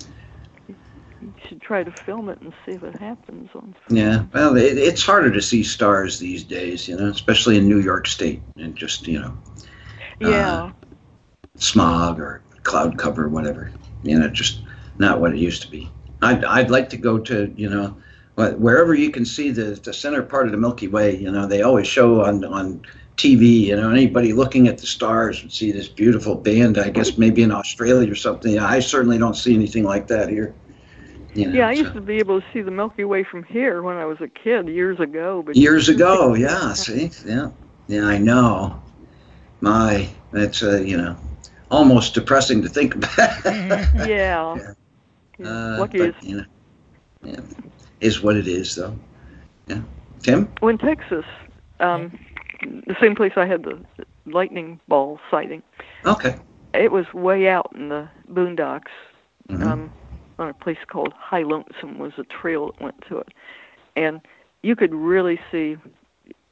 you 0.67 1.33
should 1.47 1.61
try 1.61 1.83
to 1.83 1.93
film 2.03 2.29
it 2.29 2.41
and 2.41 2.51
see 2.65 2.71
it 2.71 2.95
happens 2.99 3.49
on. 3.53 3.75
Yeah, 3.89 4.25
well, 4.33 4.57
it, 4.57 4.77
it's 4.77 5.03
harder 5.03 5.31
to 5.31 5.41
see 5.41 5.63
stars 5.63 6.19
these 6.19 6.43
days, 6.43 6.87
you 6.87 6.97
know, 6.97 7.07
especially 7.09 7.57
in 7.57 7.69
New 7.69 7.79
York 7.79 8.07
State, 8.07 8.41
and 8.57 8.75
just 8.75 9.07
you 9.07 9.19
know, 9.19 9.37
uh, 10.23 10.27
Yeah. 10.29 10.71
smog 11.57 12.19
or 12.19 12.41
cloud 12.63 12.97
cover, 12.97 13.25
or 13.25 13.29
whatever. 13.29 13.71
You 14.03 14.19
know, 14.19 14.29
just 14.29 14.61
not 14.97 15.21
what 15.21 15.33
it 15.33 15.37
used 15.39 15.61
to 15.63 15.71
be. 15.71 15.89
I'd, 16.21 16.43
I'd 16.45 16.71
like 16.71 16.89
to 16.89 16.97
go 16.97 17.19
to, 17.19 17.53
you 17.55 17.69
know, 17.69 17.97
wherever 18.35 18.93
you 18.93 19.11
can 19.11 19.25
see 19.25 19.51
the, 19.51 19.79
the 19.83 19.93
center 19.93 20.21
part 20.23 20.45
of 20.45 20.51
the 20.51 20.57
Milky 20.57 20.87
Way. 20.87 21.17
You 21.17 21.31
know, 21.31 21.45
they 21.47 21.61
always 21.61 21.87
show 21.87 22.23
on, 22.23 22.43
on 22.45 22.81
TV, 23.17 23.61
you 23.61 23.75
know, 23.75 23.89
anybody 23.89 24.33
looking 24.33 24.67
at 24.67 24.77
the 24.77 24.85
stars 24.85 25.41
would 25.41 25.51
see 25.51 25.71
this 25.71 25.87
beautiful 25.87 26.35
band, 26.35 26.77
I 26.77 26.89
guess 26.89 27.17
maybe 27.17 27.41
in 27.41 27.51
Australia 27.51 28.11
or 28.11 28.15
something. 28.15 28.59
I 28.59 28.79
certainly 28.79 29.17
don't 29.17 29.35
see 29.35 29.55
anything 29.55 29.83
like 29.83 30.07
that 30.07 30.29
here. 30.29 30.53
You 31.33 31.47
know, 31.47 31.53
Yeah, 31.53 31.67
I 31.67 31.73
so- 31.75 31.81
used 31.81 31.93
to 31.93 32.01
be 32.01 32.17
able 32.17 32.41
to 32.41 32.47
see 32.53 32.61
the 32.61 32.71
Milky 32.71 33.03
Way 33.03 33.23
from 33.23 33.43
here 33.43 33.81
when 33.81 33.97
I 33.97 34.05
was 34.05 34.21
a 34.21 34.27
kid 34.27 34.67
years 34.67 34.99
ago. 34.99 35.43
But 35.45 35.55
years 35.55 35.89
ago. 35.89 36.35
Yeah, 36.35 36.73
see, 36.73 37.11
yeah, 37.25 37.49
yeah, 37.87 38.05
I 38.05 38.17
know. 38.17 38.81
My, 39.61 40.07
that's 40.31 40.61
uh, 40.61 40.77
you 40.81 40.97
know, 40.97 41.17
almost 41.71 42.13
depressing 42.13 42.61
to 42.61 42.69
think 42.69 42.95
about. 42.95 43.45
yeah. 43.45 44.55
Yeah. 44.55 44.73
Yeah. 45.37 45.47
Uh, 45.47 45.77
Lucky 45.79 45.99
but, 45.99 46.09
is 46.09 46.15
you 46.21 46.37
know, 46.37 46.45
yeah, 47.23 47.39
is 48.01 48.21
what 48.23 48.35
it 48.35 48.47
is, 48.47 48.75
though. 48.75 48.97
Yeah, 49.67 49.81
Tim. 50.21 50.51
well, 50.61 50.69
in 50.69 50.77
Texas, 50.77 51.25
um, 51.79 52.17
the 52.61 52.95
same 53.01 53.15
place 53.15 53.33
I 53.35 53.45
had 53.45 53.63
the 53.63 53.83
lightning 54.25 54.79
ball 54.87 55.19
sighting. 55.29 55.61
Okay. 56.05 56.35
It 56.73 56.91
was 56.91 57.05
way 57.13 57.47
out 57.47 57.71
in 57.75 57.89
the 57.89 58.09
boondocks, 58.31 58.91
Mhm. 59.49 59.63
um, 59.65 59.91
on 60.39 60.49
a 60.49 60.53
place 60.53 60.77
called 60.87 61.13
High 61.13 61.43
Lonesome 61.43 61.97
was 61.97 62.13
a 62.17 62.23
trail 62.23 62.67
that 62.67 62.81
went 62.81 63.01
to 63.09 63.17
it, 63.19 63.29
and 63.95 64.21
you 64.63 64.75
could 64.75 64.93
really 64.93 65.39
see, 65.51 65.77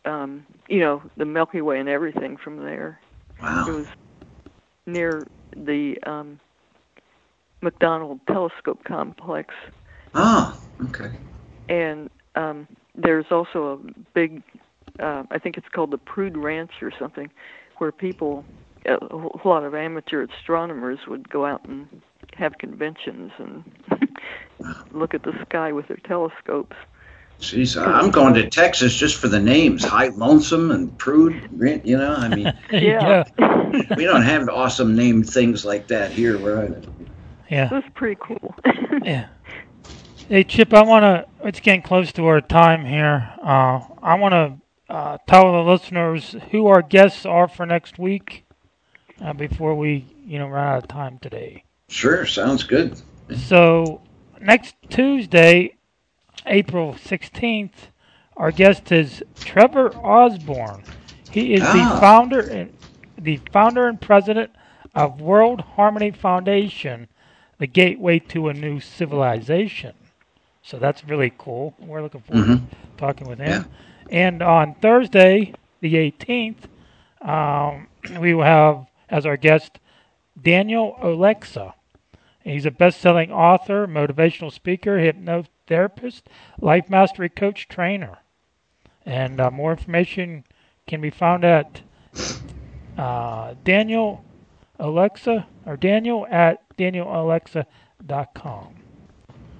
um, 0.06 0.46
you 0.68 0.80
know, 0.80 1.02
the 1.18 1.26
Milky 1.26 1.62
Way 1.62 1.80
and 1.80 1.90
everything 1.90 2.38
from 2.38 2.64
there. 2.64 3.00
Wow. 3.42 3.66
It 3.68 3.72
was 3.72 3.88
near 4.86 5.26
the 5.56 5.98
um, 6.04 6.40
McDonald 7.62 8.20
Telescope 8.28 8.84
Complex, 8.84 9.54
Ah, 10.14 10.58
okay. 10.86 11.12
and 11.70 12.10
um, 12.36 12.68
there's 12.96 13.26
also 13.32 13.74
a 13.74 14.04
big, 14.14 14.42
uh, 15.00 15.24
I 15.32 15.40
think 15.40 15.58
it's 15.58 15.68
called 15.70 15.92
the 15.92 15.98
Prude 15.98 16.38
Ranch 16.38 16.72
or 16.82 16.92
something, 16.98 17.30
where 17.78 17.92
people, 17.92 18.46
a 18.86 18.98
whole 19.08 19.42
lot 19.46 19.64
of 19.64 19.74
amateur 19.76 20.24
astronomers 20.26 21.00
would 21.08 21.30
go 21.30 21.46
out 21.46 21.66
and 21.66 22.02
have 22.34 22.58
conventions 22.58 23.32
and 23.38 23.64
look 24.92 25.14
at 25.14 25.24
the 25.24 25.34
sky 25.48 25.72
with 25.72 25.88
their 25.88 25.98
telescopes. 25.98 26.76
Jeez, 27.42 27.76
I'm 27.82 28.12
going 28.12 28.34
to 28.36 28.50
Texas 28.50 28.96
just 28.96 29.18
for 29.18 29.28
the 29.28 29.42
names, 29.42 29.84
High 29.84 30.08
Lonesome 30.08 30.72
and 30.72 30.98
Prude. 30.98 31.50
You 31.84 31.98
know, 31.98 32.16
I 32.16 32.30
mean, 32.34 32.54
Yeah. 32.72 33.24
we 33.98 34.06
don't 34.06 34.22
have 34.22 34.48
awesome 34.48 34.96
named 34.96 35.30
things 35.30 35.66
like 35.66 35.88
that 35.88 36.12
here 36.12 36.38
where 36.38 36.60
I 36.60 36.68
live. 36.68 36.90
Yeah. 37.50 37.66
It 37.66 37.72
was 37.72 37.84
pretty 37.94 38.18
cool. 38.20 38.56
Yeah. 39.04 39.28
Hey 40.30 40.44
Chip, 40.44 40.74
I 40.74 40.82
want 40.82 41.04
to. 41.04 41.48
It's 41.48 41.60
getting 41.60 41.84
close 41.84 42.12
to 42.14 42.26
our 42.26 42.42
time 42.42 42.86
here. 42.86 43.32
Uh, 43.44 43.82
I 44.02 44.16
want 44.16 44.32
to 44.32 44.94
uh, 44.94 45.18
tell 45.28 45.52
the 45.52 45.60
listeners 45.70 46.36
who 46.50 46.66
our 46.68 46.82
guests 46.82 47.26
are 47.26 47.48
for 47.48 47.66
next 47.68 48.00
week 48.00 48.46
uh, 49.22 49.34
before 49.34 49.76
we, 49.76 50.08
you 50.26 50.40
know, 50.40 50.48
run 50.48 50.66
out 50.68 50.78
of 50.84 50.88
time 50.88 51.20
today. 51.20 51.64
Sure, 51.90 52.26
sounds 52.26 52.64
good. 52.64 53.00
So 53.38 54.02
next 54.42 54.76
Tuesday, 54.90 55.76
April 56.48 56.96
sixteenth, 56.98 57.90
our 58.38 58.52
guest 58.52 58.92
is 58.92 59.22
Trevor 59.36 59.96
Osborne. 59.98 60.84
He 61.30 61.54
is 61.54 61.62
Ah. 61.64 61.74
the 61.94 62.02
founder 62.02 62.40
and 62.40 62.74
the 63.20 63.40
founder 63.52 63.88
and 63.88 64.02
president 64.02 64.52
of 64.96 65.22
World 65.22 65.62
Harmony 65.62 66.10
Foundation, 66.12 67.08
the 67.58 67.68
gateway 67.68 68.20
to 68.20 68.50
a 68.50 68.54
new 68.54 68.80
civilization. 68.80 69.94
So 70.62 70.78
that's 70.80 71.04
really 71.06 71.32
cool. 71.38 71.76
We're 71.80 72.02
looking 72.02 72.22
forward 72.22 72.48
Mhm. 72.48 72.70
to 72.70 72.76
talking 72.98 73.28
with 73.28 73.40
him. 73.40 73.66
And 74.12 74.42
on 74.42 74.76
Thursday, 74.76 75.54
the 75.80 75.96
18th, 75.96 76.68
um, 77.22 77.88
we 78.20 78.34
will 78.34 78.44
have 78.44 78.88
as 79.10 79.26
our 79.26 79.38
guest 79.38 79.80
Daniel 80.42 80.98
Olexa. 81.02 81.74
He's 82.44 82.66
a 82.66 82.72
best-selling 82.72 83.32
author, 83.32 83.88
motivational 83.88 84.52
speaker, 84.52 84.98
hypnotherapist, 85.00 86.24
life 86.60 86.90
mastery 86.90 87.30
coach, 87.30 87.68
trainer. 87.68 88.20
And 89.06 89.40
uh, 89.40 89.50
more 89.52 89.72
information 89.72 90.44
can 90.88 91.02
be 91.02 91.10
found 91.10 91.44
at 91.44 91.82
uh, 92.98 93.56
Daniel 93.64 94.24
Olexa 94.80 95.46
or 95.66 95.78
Daniel 95.78 96.26
at 96.30 96.62
danielolexa.com. 96.78 98.68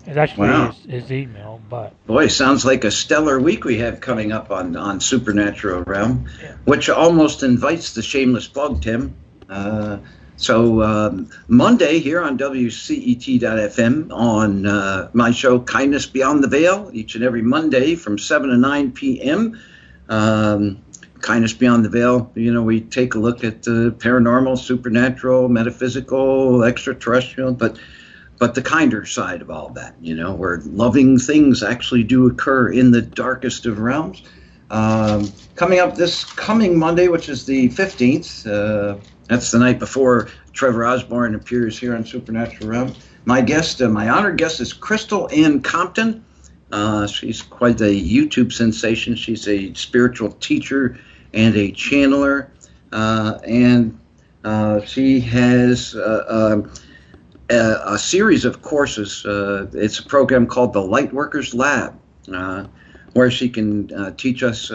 It's 0.08 0.18
actually 0.18 0.50
Wow. 0.50 0.72
his, 0.72 1.04
his 1.04 1.12
email, 1.12 1.60
but 1.68 1.94
Boy, 2.06 2.28
sounds 2.28 2.64
like 2.64 2.84
a 2.84 2.92
stellar 2.92 3.40
week 3.40 3.66
we 3.66 3.80
have 3.80 4.02
coming 4.02 4.32
up 4.32 4.52
on, 4.52 4.76
on 4.76 5.00
Supernatural 5.00 5.82
Realm, 5.84 6.26
Yeah. 6.42 6.54
which 6.66 6.90
almost 6.90 7.42
invites 7.42 7.94
the 7.94 8.04
shameless 8.04 8.48
plug, 8.48 8.82
Tim. 8.84 9.16
Uh, 9.50 9.98
so 10.38 10.84
um, 10.84 11.30
Monday 11.48 11.98
here 12.00 12.22
on 12.22 12.38
WCET.FM 12.38 14.12
on 14.12 14.66
uh, 14.68 15.10
my 15.14 15.32
show 15.32 15.60
Kindness 15.60 16.06
Beyond 16.06 16.44
the 16.44 16.50
Veil, 16.50 16.92
each 16.94 17.16
and 17.16 17.24
every 17.24 17.42
Monday 17.42 17.96
from 17.96 18.20
7 18.20 18.50
to 18.50 18.58
9 18.58 18.92
p.m. 18.92 19.60
Um, 20.08 20.84
Kindness 21.26 21.54
Beyond 21.54 21.84
the 21.84 21.90
Veil, 21.90 22.32
you 22.36 22.54
know, 22.54 22.62
we 22.62 22.82
take 22.82 23.16
a 23.16 23.20
look 23.20 23.44
at 23.44 23.64
the 23.64 23.96
paranormal, 23.98 24.60
supernatural, 24.60 25.50
metaphysical, 25.50 26.64
extraterrestrial, 26.64 27.52
but 27.54 27.80
but 28.38 28.54
the 28.54 28.62
kinder 28.62 29.06
side 29.06 29.42
of 29.42 29.50
all 29.50 29.70
that, 29.70 29.96
you 30.02 30.14
know, 30.16 30.36
where 30.36 30.60
loving 30.66 31.18
things 31.18 31.64
actually 31.64 32.04
do 32.04 32.28
occur 32.28 32.70
in 32.70 32.92
the 32.92 33.02
darkest 33.02 33.66
of 33.66 33.80
realms. 33.80 34.22
Um, 34.70 35.32
coming 35.56 35.80
up 35.80 35.96
this 35.96 36.24
coming 36.26 36.78
Monday, 36.78 37.08
which 37.08 37.28
is 37.28 37.48
the 37.48 37.70
15th, 37.70 38.46
uh, 38.46 39.00
that's 39.28 39.50
the 39.50 39.58
night 39.58 39.80
before 39.80 40.28
Trevor 40.54 40.86
Osborne 40.86 41.34
appears 41.34 41.80
here 41.80 41.96
on 41.96 42.06
Supernatural 42.06 42.70
Realm. 42.70 42.94
My 43.24 43.42
guest, 43.42 43.82
uh, 43.82 43.90
my 43.90 44.10
honored 44.10 44.38
guest 44.38 44.62
is 44.62 44.74
Crystal 44.74 45.28
Ann 45.32 45.62
Compton. 45.64 46.24
Uh, 46.72 47.08
she's 47.08 47.42
quite 47.42 47.82
a 47.82 47.86
YouTube 47.86 48.54
sensation. 48.54 49.16
She's 49.16 49.48
a 49.48 49.74
spiritual 49.74 50.32
teacher 50.34 51.00
and 51.36 51.56
a 51.56 51.72
channeler. 51.72 52.50
Uh, 52.92 53.38
and 53.46 54.00
uh, 54.44 54.82
she 54.82 55.20
has 55.20 55.96
uh, 55.96 56.24
um, 56.28 56.72
a, 57.50 57.94
a 57.94 58.00
series 58.00 58.46
of 58.46 58.62
courses. 58.62 59.24
It's 59.74 60.00
a 60.00 60.06
program 60.06 60.48
called 60.48 60.74
the 60.74 60.82
Lightworkers 60.82 61.54
Lab, 61.54 61.94
where 63.14 63.30
she 63.30 63.50
can 63.50 64.16
teach 64.16 64.42
us, 64.42 64.70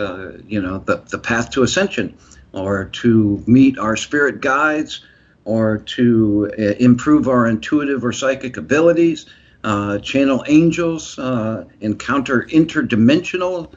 you 0.47 0.61
know, 0.61 0.79
the, 0.79 1.03
the 1.09 1.19
path 1.19 1.51
to 1.51 1.63
ascension, 1.63 2.17
or 2.53 2.85
to 2.87 3.43
meet 3.47 3.79
our 3.79 3.97
spirit 3.97 4.41
guides, 4.41 5.05
or 5.45 5.79
to 5.79 6.51
uh, 6.59 6.63
improve 6.79 7.27
our 7.27 7.47
intuitive 7.47 8.05
or 8.05 8.13
psychic 8.13 8.57
abilities, 8.57 9.27
uh, 9.65 9.99
channel 9.99 10.45
angels, 10.47 11.19
uh, 11.19 11.65
encounter 11.81 12.47
interdimensional 12.51 13.73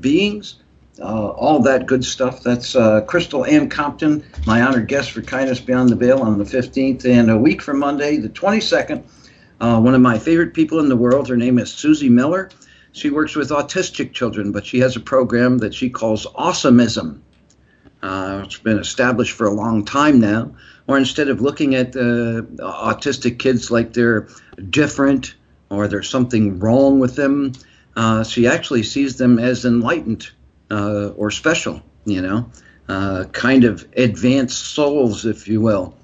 beings. 0.00 0.56
Uh, 1.00 1.28
all 1.30 1.60
that 1.60 1.86
good 1.86 2.04
stuff. 2.04 2.42
That's 2.42 2.76
uh, 2.76 3.00
Crystal 3.02 3.46
Ann 3.46 3.70
Compton, 3.70 4.22
my 4.46 4.60
honored 4.60 4.86
guest 4.86 5.12
for 5.12 5.22
Kindness 5.22 5.58
Beyond 5.58 5.88
the 5.88 5.96
Veil 5.96 6.20
on 6.20 6.38
the 6.38 6.44
15th. 6.44 7.06
And 7.06 7.30
a 7.30 7.38
week 7.38 7.62
from 7.62 7.78
Monday, 7.78 8.18
the 8.18 8.28
22nd, 8.28 9.02
uh, 9.60 9.80
one 9.80 9.94
of 9.94 10.02
my 10.02 10.18
favorite 10.18 10.52
people 10.52 10.78
in 10.78 10.90
the 10.90 10.96
world, 10.96 11.28
her 11.28 11.38
name 11.38 11.58
is 11.58 11.72
Susie 11.72 12.10
Miller. 12.10 12.50
She 12.92 13.08
works 13.08 13.34
with 13.34 13.48
autistic 13.48 14.12
children, 14.12 14.52
but 14.52 14.66
she 14.66 14.80
has 14.80 14.96
a 14.96 15.00
program 15.00 15.58
that 15.58 15.72
she 15.72 15.88
calls 15.88 16.26
Awesomeism. 16.26 17.20
Uh, 18.02 18.42
it's 18.44 18.58
been 18.58 18.78
established 18.78 19.32
for 19.32 19.46
a 19.46 19.52
long 19.52 19.86
time 19.86 20.20
now. 20.20 20.54
Or 20.86 20.98
instead 20.98 21.28
of 21.28 21.40
looking 21.40 21.74
at 21.76 21.96
uh, 21.96 22.42
autistic 22.58 23.38
kids 23.38 23.70
like 23.70 23.94
they're 23.94 24.28
different 24.68 25.34
or 25.70 25.88
there's 25.88 26.10
something 26.10 26.58
wrong 26.58 26.98
with 26.98 27.16
them, 27.16 27.52
uh, 27.96 28.24
she 28.24 28.46
actually 28.46 28.82
sees 28.82 29.16
them 29.16 29.38
as 29.38 29.64
enlightened 29.64 30.30
uh, 30.70 31.08
or 31.16 31.30
special, 31.30 31.82
you 32.04 32.22
know, 32.22 32.50
uh, 32.88 33.24
kind 33.32 33.64
of 33.64 33.86
advanced 33.96 34.74
souls, 34.74 35.26
if 35.26 35.48
you 35.48 35.60
will. 35.60 35.94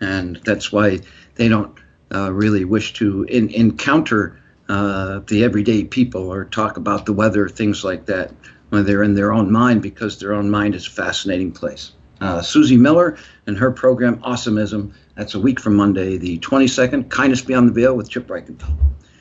And 0.00 0.40
that's 0.44 0.72
why 0.72 1.00
they 1.34 1.48
don't 1.48 1.76
uh, 2.14 2.32
really 2.32 2.64
wish 2.64 2.92
to 2.94 3.24
in- 3.24 3.50
encounter 3.50 4.40
uh, 4.68 5.20
the 5.26 5.44
everyday 5.44 5.84
people 5.84 6.32
or 6.32 6.44
talk 6.44 6.76
about 6.76 7.06
the 7.06 7.12
weather, 7.12 7.48
things 7.48 7.84
like 7.84 8.06
that, 8.06 8.32
when 8.70 8.84
they're 8.84 9.02
in 9.02 9.14
their 9.14 9.32
own 9.32 9.50
mind, 9.50 9.82
because 9.82 10.18
their 10.18 10.32
own 10.32 10.50
mind 10.50 10.74
is 10.74 10.86
a 10.86 10.90
fascinating 10.90 11.52
place. 11.52 11.92
Uh, 12.20 12.42
Susie 12.42 12.76
Miller 12.76 13.16
and 13.46 13.56
her 13.56 13.70
program, 13.70 14.18
Awesomeism, 14.20 14.92
that's 15.16 15.34
a 15.34 15.40
week 15.40 15.58
from 15.58 15.74
Monday, 15.74 16.18
the 16.18 16.38
22nd, 16.38 17.08
Kindness 17.08 17.42
Beyond 17.42 17.68
the 17.68 17.72
Veil 17.72 17.96
with 17.96 18.10
Chip 18.10 18.26
Reichenthal. 18.28 18.76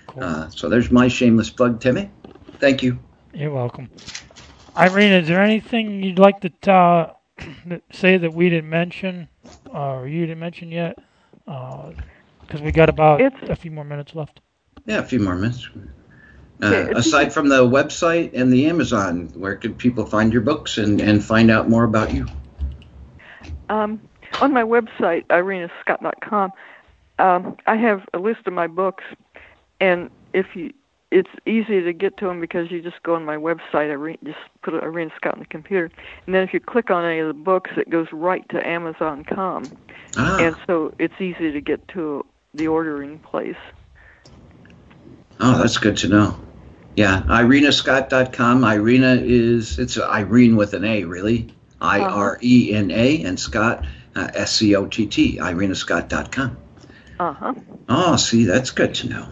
cool. 0.07 0.23
Uh, 0.23 0.49
so 0.49 0.69
there's 0.69 0.91
my 0.91 1.07
shameless 1.07 1.49
plug, 1.49 1.79
Timmy. 1.79 2.11
Thank 2.59 2.83
you. 2.83 2.99
You're 3.33 3.51
welcome. 3.51 3.89
Irene, 4.77 5.11
is 5.13 5.27
there 5.27 5.41
anything 5.41 6.03
you'd 6.03 6.19
like 6.19 6.41
to 6.41 6.49
ta- 6.49 7.15
that- 7.67 7.83
say 7.91 8.17
that 8.17 8.33
we 8.33 8.49
didn't 8.49 8.69
mention 8.69 9.27
or 9.71 10.07
you 10.07 10.21
didn't 10.25 10.39
mention 10.39 10.71
yet? 10.71 10.97
Because 11.45 12.61
we 12.61 12.71
got 12.71 12.89
about 12.89 13.21
It's- 13.21 13.49
a 13.49 13.55
few 13.55 13.71
more 13.71 13.83
minutes 13.83 14.15
left. 14.15 14.39
Yeah, 14.85 14.99
a 14.99 15.03
few 15.03 15.19
more 15.19 15.35
minutes. 15.35 15.69
Uh, 16.61 16.87
aside 16.95 17.31
from 17.31 17.47
the 17.47 17.63
website 17.65 18.31
and 18.33 18.51
the 18.51 18.65
Amazon, 18.65 19.29
where 19.35 19.55
could 19.55 19.77
people 19.77 20.05
find 20.05 20.33
your 20.33 20.41
books 20.41 20.77
and, 20.77 20.99
and 20.99 21.23
find 21.23 21.49
out 21.49 21.69
more 21.69 21.85
about 21.85 22.13
you? 22.13 22.25
Um, 23.69 24.01
on 24.41 24.51
my 24.51 24.63
website, 24.63 25.25
irenascott.com, 25.27 26.51
um, 27.19 27.57
I 27.65 27.75
have 27.77 28.01
a 28.13 28.19
list 28.19 28.41
of 28.45 28.53
my 28.53 28.67
books, 28.67 29.03
and 29.79 30.09
if 30.33 30.47
you 30.55 30.73
it's 31.11 31.29
easy 31.45 31.81
to 31.81 31.91
get 31.93 32.17
to 32.17 32.25
them 32.27 32.39
because 32.39 32.69
you 32.71 32.81
just 32.81 33.01
go 33.03 33.15
on 33.15 33.25
my 33.25 33.35
website. 33.35 33.89
I 33.89 33.93
re- 33.93 34.19
just 34.23 34.37
put 34.61 34.73
Irena 34.75 35.11
Scott 35.15 35.33
on 35.33 35.39
the 35.39 35.45
computer, 35.45 35.89
and 36.25 36.35
then 36.35 36.43
if 36.43 36.53
you 36.53 36.59
click 36.59 36.89
on 36.91 37.03
any 37.05 37.19
of 37.19 37.27
the 37.27 37.33
books, 37.33 37.71
it 37.77 37.89
goes 37.89 38.07
right 38.11 38.47
to 38.49 38.65
Amazon.com, 38.67 39.63
Ah, 40.17 40.37
and 40.39 40.55
so 40.67 40.93
it's 40.99 41.19
easy 41.19 41.51
to 41.51 41.61
get 41.61 41.87
to 41.89 42.25
the 42.53 42.67
ordering 42.67 43.19
place. 43.19 43.55
oh, 45.39 45.57
that's 45.57 45.77
good 45.77 45.97
to 45.97 46.07
know. 46.07 46.39
Yeah, 46.95 47.21
IrenaScott.com. 47.27 48.63
Irena 48.65 49.15
is 49.21 49.79
it's 49.79 49.97
Irene 49.99 50.55
with 50.55 50.73
an 50.73 50.83
A, 50.83 51.05
really. 51.05 51.53
I 51.81 52.01
R 52.01 52.37
E 52.41 52.73
N 52.73 52.91
A 52.91 53.23
and 53.23 53.39
Scott 53.39 53.85
uh, 54.15 54.27
S 54.33 54.53
C 54.55 54.75
O 54.75 54.85
T 54.85 55.05
T. 55.07 55.37
IrenaScott.com. 55.37 56.57
Uh 57.19 57.33
huh. 57.33 57.53
Oh, 57.87 58.15
see, 58.17 58.43
that's 58.45 58.71
good 58.71 58.93
to 58.95 59.09
know. 59.09 59.27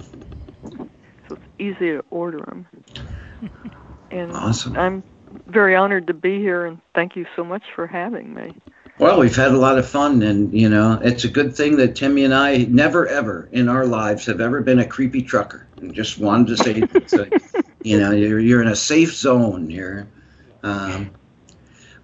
So 1.58 1.64
it's 1.66 1.78
easy 1.78 1.92
to 1.92 2.04
order 2.10 2.40
them. 2.40 2.68
and 4.12 4.32
Awesome. 4.32 4.78
I'm 4.78 5.04
very 5.48 5.76
honored 5.76 6.08
to 6.08 6.14
be 6.14 6.40
here, 6.40 6.66
and 6.66 6.80
thank 6.96 7.16
you 7.16 7.26
so 7.36 7.44
much 7.44 7.64
for 7.76 7.88
having 7.88 8.34
me. 8.34 8.56
Well, 9.00 9.20
we've 9.20 9.36
had 9.36 9.52
a 9.52 9.58
lot 9.58 9.78
of 9.78 9.88
fun, 9.88 10.24
and 10.24 10.52
you 10.54 10.70
know, 10.70 11.00
it's 11.04 11.24
a 11.24 11.28
good 11.28 11.56
thing 11.56 11.78
that 11.78 11.96
Timmy 11.96 12.24
and 12.24 12.34
I 12.34 12.58
never 12.58 13.08
ever 13.08 13.48
in 13.52 13.70
our 13.70 13.86
lives 13.86 14.26
have 14.26 14.42
ever 14.42 14.62
been 14.62 14.80
a 14.80 14.86
creepy 14.86 15.22
trucker. 15.22 15.68
And 15.78 15.94
just 15.94 16.18
wanted 16.18 16.48
to 16.48 16.58
say, 16.58 16.88
so, 17.06 17.28
you 17.84 18.00
know, 18.00 18.12
you're 18.12 18.40
you're 18.40 18.62
in 18.62 18.68
a 18.68 18.76
safe 18.76 19.14
zone 19.14 19.70
here. 19.70 20.08
Um, 20.64 21.12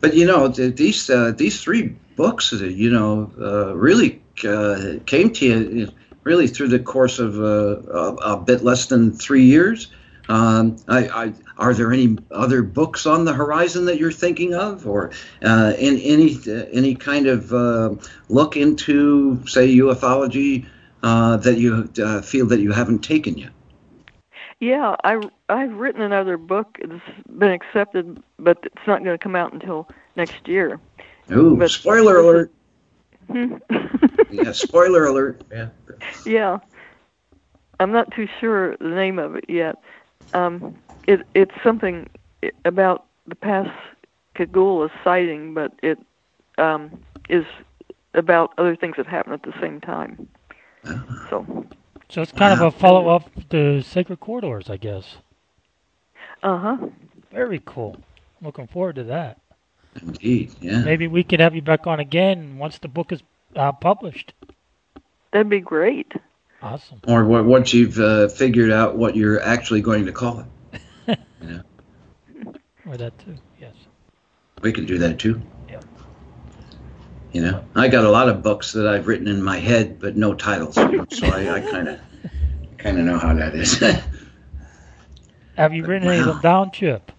but 0.01 0.13
you 0.13 0.27
know, 0.27 0.51
th- 0.51 0.75
these 0.75 1.09
uh, 1.09 1.31
these 1.35 1.63
three 1.63 1.95
books, 2.15 2.53
uh, 2.53 2.57
you 2.57 2.91
know, 2.91 3.31
uh, 3.41 3.75
really 3.75 4.21
uh, 4.47 4.99
came 5.07 5.33
to 5.33 5.45
you 5.45 5.91
really 6.23 6.47
through 6.47 6.69
the 6.69 6.79
course 6.79 7.19
of 7.19 7.39
uh, 7.39 7.43
a, 7.91 8.15
a 8.33 8.37
bit 8.37 8.63
less 8.63 8.87
than 8.87 9.11
three 9.11 9.45
years. 9.45 9.87
Um, 10.29 10.77
I, 10.87 11.07
I, 11.07 11.33
are 11.57 11.73
there 11.73 11.91
any 11.91 12.17
other 12.31 12.61
books 12.61 13.05
on 13.05 13.25
the 13.25 13.33
horizon 13.33 13.85
that 13.85 13.97
you're 13.97 14.11
thinking 14.11 14.53
of, 14.53 14.87
or 14.87 15.11
uh, 15.43 15.73
in 15.77 15.97
any 15.99 16.35
uh, 16.47 16.65
any 16.71 16.95
kind 16.95 17.27
of 17.27 17.53
uh, 17.53 17.95
look 18.29 18.55
into, 18.55 19.45
say, 19.45 19.67
ufology 19.75 20.65
uh, 21.03 21.37
that 21.37 21.57
you 21.57 21.89
uh, 22.01 22.21
feel 22.21 22.45
that 22.47 22.61
you 22.61 22.71
haven't 22.71 22.99
taken 22.99 23.37
yet? 23.37 23.51
Yeah, 24.61 24.95
I 25.03 25.19
I've 25.49 25.73
written 25.73 26.01
another 26.01 26.37
book. 26.37 26.77
It's 26.79 27.03
been 27.29 27.51
accepted, 27.51 28.23
but 28.39 28.59
it's 28.63 28.87
not 28.87 29.03
going 29.03 29.17
to 29.17 29.21
come 29.21 29.35
out 29.35 29.51
until 29.51 29.89
next 30.15 30.47
year. 30.47 30.79
Ooh, 31.31 31.57
But- 31.57 31.69
spoiler 31.69 32.17
alert! 32.17 32.51
Yeah, 34.31 34.51
spoiler 34.51 35.05
alert! 35.05 35.43
Yeah. 35.51 35.67
Yeah, 36.25 36.59
I'm 37.79 37.91
not 37.91 38.11
too 38.11 38.27
sure 38.39 38.77
the 38.77 38.87
name 38.89 39.19
of 39.19 39.35
it 39.35 39.45
yet. 39.49 39.77
Um, 40.33 40.75
it 41.07 41.21
it's 41.33 41.53
something 41.63 42.09
about 42.65 43.05
the 43.27 43.35
past 43.35 43.71
Kagula 44.35 44.89
sighting, 45.03 45.53
but 45.53 45.73
it 45.83 45.99
um, 46.57 46.99
is 47.29 47.45
about 48.13 48.53
other 48.57 48.75
things 48.75 48.95
that 48.97 49.07
happen 49.07 49.33
at 49.33 49.43
the 49.43 49.53
same 49.61 49.79
time. 49.81 50.27
So, 51.29 51.65
So 52.09 52.21
it's 52.21 52.31
kind 52.31 52.53
of 52.53 52.61
a 52.61 52.71
follow 52.71 53.07
up 53.09 53.29
to 53.49 53.81
Sacred 53.81 54.19
Corridors, 54.19 54.69
I 54.69 54.77
guess. 54.77 55.17
uh 56.43 56.57
huh. 56.57 56.77
Very 57.31 57.61
cool. 57.65 57.97
Looking 58.41 58.67
forward 58.67 58.95
to 58.95 59.03
that. 59.05 59.39
Indeed, 60.01 60.53
yeah. 60.61 60.79
Maybe 60.83 61.07
we 61.07 61.23
could 61.23 61.39
have 61.39 61.55
you 61.55 61.61
back 61.61 61.87
on 61.87 61.99
again 61.99 62.57
once 62.57 62.77
the 62.77 62.87
book 62.87 63.11
is 63.11 63.21
uh, 63.55 63.71
published. 63.71 64.33
That'd 65.33 65.49
be 65.49 65.59
great. 65.59 66.13
Awesome. 66.61 67.01
Or 67.07 67.25
what, 67.25 67.43
once 67.43 67.73
you've 67.73 67.99
uh, 67.99 68.29
figured 68.29 68.71
out 68.71 68.95
what 68.95 69.15
you're 69.17 69.41
actually 69.41 69.81
going 69.81 70.05
to 70.05 70.11
call 70.13 70.45
it, 71.07 71.19
yeah. 71.41 71.61
Or 72.85 72.95
that 72.95 73.17
too. 73.19 73.35
Yes. 73.59 73.73
we 74.61 74.71
can 74.71 74.85
do 74.85 74.97
that 74.99 75.19
too. 75.19 75.41
Yeah. 75.67 75.81
You 77.33 77.41
know, 77.41 77.65
I 77.75 77.87
got 77.89 78.05
a 78.05 78.09
lot 78.09 78.29
of 78.29 78.41
books 78.43 78.71
that 78.73 78.87
I've 78.87 79.07
written 79.07 79.27
in 79.27 79.41
my 79.43 79.57
head, 79.57 79.99
but 79.99 80.15
no 80.15 80.33
titles. 80.33 80.77
You 80.77 80.91
know, 80.97 81.05
so 81.09 81.27
I 81.27 81.59
kind 81.59 81.89
of 81.89 81.99
kind 82.77 82.97
of 82.99 83.05
know 83.05 83.17
how 83.17 83.33
that 83.33 83.55
is. 83.55 83.79
Have 85.57 85.73
you 85.73 85.85
written 85.85 86.07
any 86.07 86.19
of 86.19 86.25
them 86.27 86.41
down, 86.41 86.71
Chip? 86.71 87.11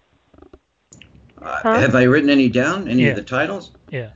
Uh, 1.42 1.78
Have 1.80 1.94
I 1.94 2.04
written 2.04 2.30
any 2.30 2.48
down? 2.48 2.88
Any 2.88 3.02
Yeah. 3.02 3.10
of 3.10 3.16
the 3.16 3.22
titles? 3.22 3.72
Yeah. 3.90 4.12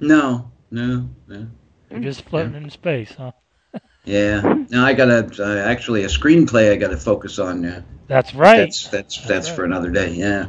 No, 0.00 0.50
no, 0.70 1.08
no. 1.26 1.46
You're 1.90 2.00
just 2.00 2.22
floating 2.22 2.54
in 2.54 2.70
space, 2.70 3.12
huh? 3.16 3.32
Yeah. 4.04 4.40
No, 4.70 4.84
I 4.84 4.94
got 4.94 5.08
a 5.10 5.30
uh, 5.44 5.58
actually 5.68 6.04
a 6.04 6.06
screenplay 6.08 6.72
I 6.72 6.76
got 6.76 6.88
to 6.88 6.96
focus 6.96 7.38
on 7.38 7.60
now. 7.60 7.82
That's 8.06 8.34
right. 8.34 8.56
That's 8.58 8.88
that's 8.88 9.20
that's 9.26 9.48
right. 9.48 9.56
for 9.56 9.64
another 9.64 9.90
day. 9.90 10.12
Yeah. 10.12 10.46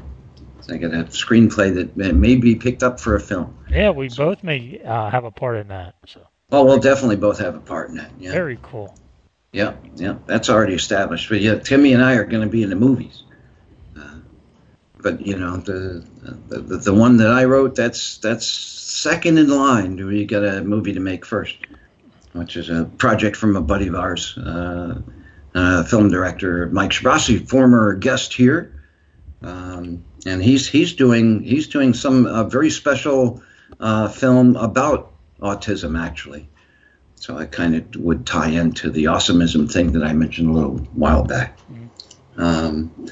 So 0.61 0.73
I 0.75 0.77
got 0.77 0.93
a 0.93 1.03
screenplay 1.05 1.75
that 1.75 1.97
may- 1.97 2.13
may 2.13 2.35
be 2.35 2.55
picked 2.55 2.83
up 2.83 2.99
for 3.01 3.15
a 3.15 3.19
film. 3.19 3.57
yeah, 3.69 3.89
we 3.89 4.07
both 4.07 4.43
may 4.43 4.79
uh, 4.85 5.09
have 5.09 5.25
a 5.25 5.31
part 5.31 5.57
in 5.57 5.67
that. 5.69 5.95
So 6.07 6.21
Oh, 6.51 6.63
we'll 6.63 6.79
definitely 6.79 7.17
both 7.17 7.39
have 7.39 7.55
a 7.55 7.59
part 7.59 7.89
in 7.89 7.97
that. 7.97 8.11
Yeah. 8.17 8.31
very 8.31 8.57
cool. 8.61 8.97
Yeah, 9.51 9.73
yeah, 9.95 10.15
that's 10.25 10.49
already 10.49 10.75
established. 10.75 11.27
But 11.27 11.41
yeah, 11.41 11.55
Timmy 11.55 11.93
and 11.93 12.03
I 12.03 12.13
are 12.15 12.23
going 12.25 12.43
to 12.43 12.49
be 12.49 12.63
in 12.63 12.69
the 12.69 12.75
movies. 12.77 13.23
Uh, 13.99 14.19
but 15.01 15.25
you 15.25 15.37
know, 15.37 15.57
the, 15.57 16.05
the 16.47 16.59
the 16.59 16.77
the 16.77 16.93
one 16.93 17.17
that 17.17 17.27
I 17.31 17.43
wrote, 17.45 17.75
that's 17.75 18.19
that's 18.19 18.45
second 18.99 19.37
in 19.37 19.49
line. 19.49 19.95
Do 19.95 20.07
we 20.07 20.25
got 20.25 20.43
a 20.43 20.61
movie 20.61 20.93
to 20.93 20.99
make 20.99 21.25
first, 21.25 21.57
which 22.33 22.57
is 22.57 22.69
a 22.69 22.85
project 22.97 23.35
from 23.35 23.55
a 23.55 23.61
buddy 23.61 23.87
of 23.87 23.95
ours, 23.95 24.37
uh, 24.37 25.01
uh, 25.55 25.83
film 25.83 26.09
director 26.09 26.67
Mike 26.67 26.91
Shabrasi, 26.91 27.47
former 27.47 27.95
guest 27.95 28.33
here, 28.33 28.83
um, 29.41 30.03
and 30.25 30.43
he's 30.43 30.67
he's 30.67 30.93
doing 30.93 31.41
he's 31.43 31.67
doing 31.67 31.93
some 31.93 32.25
uh, 32.25 32.43
very 32.43 32.69
special 32.69 33.41
uh, 33.79 34.07
film 34.09 34.55
about 34.57 35.11
autism 35.41 35.99
actually. 35.99 36.47
So 37.15 37.37
I 37.37 37.45
kind 37.45 37.75
of 37.75 38.01
would 38.01 38.25
tie 38.25 38.49
into 38.49 38.89
the 38.89 39.05
awesomeism 39.05 39.71
thing 39.71 39.91
that 39.93 40.03
I 40.03 40.13
mentioned 40.13 40.49
a 40.49 40.53
little 40.53 40.77
while 40.93 41.23
back. 41.23 41.57
Um, 42.37 43.09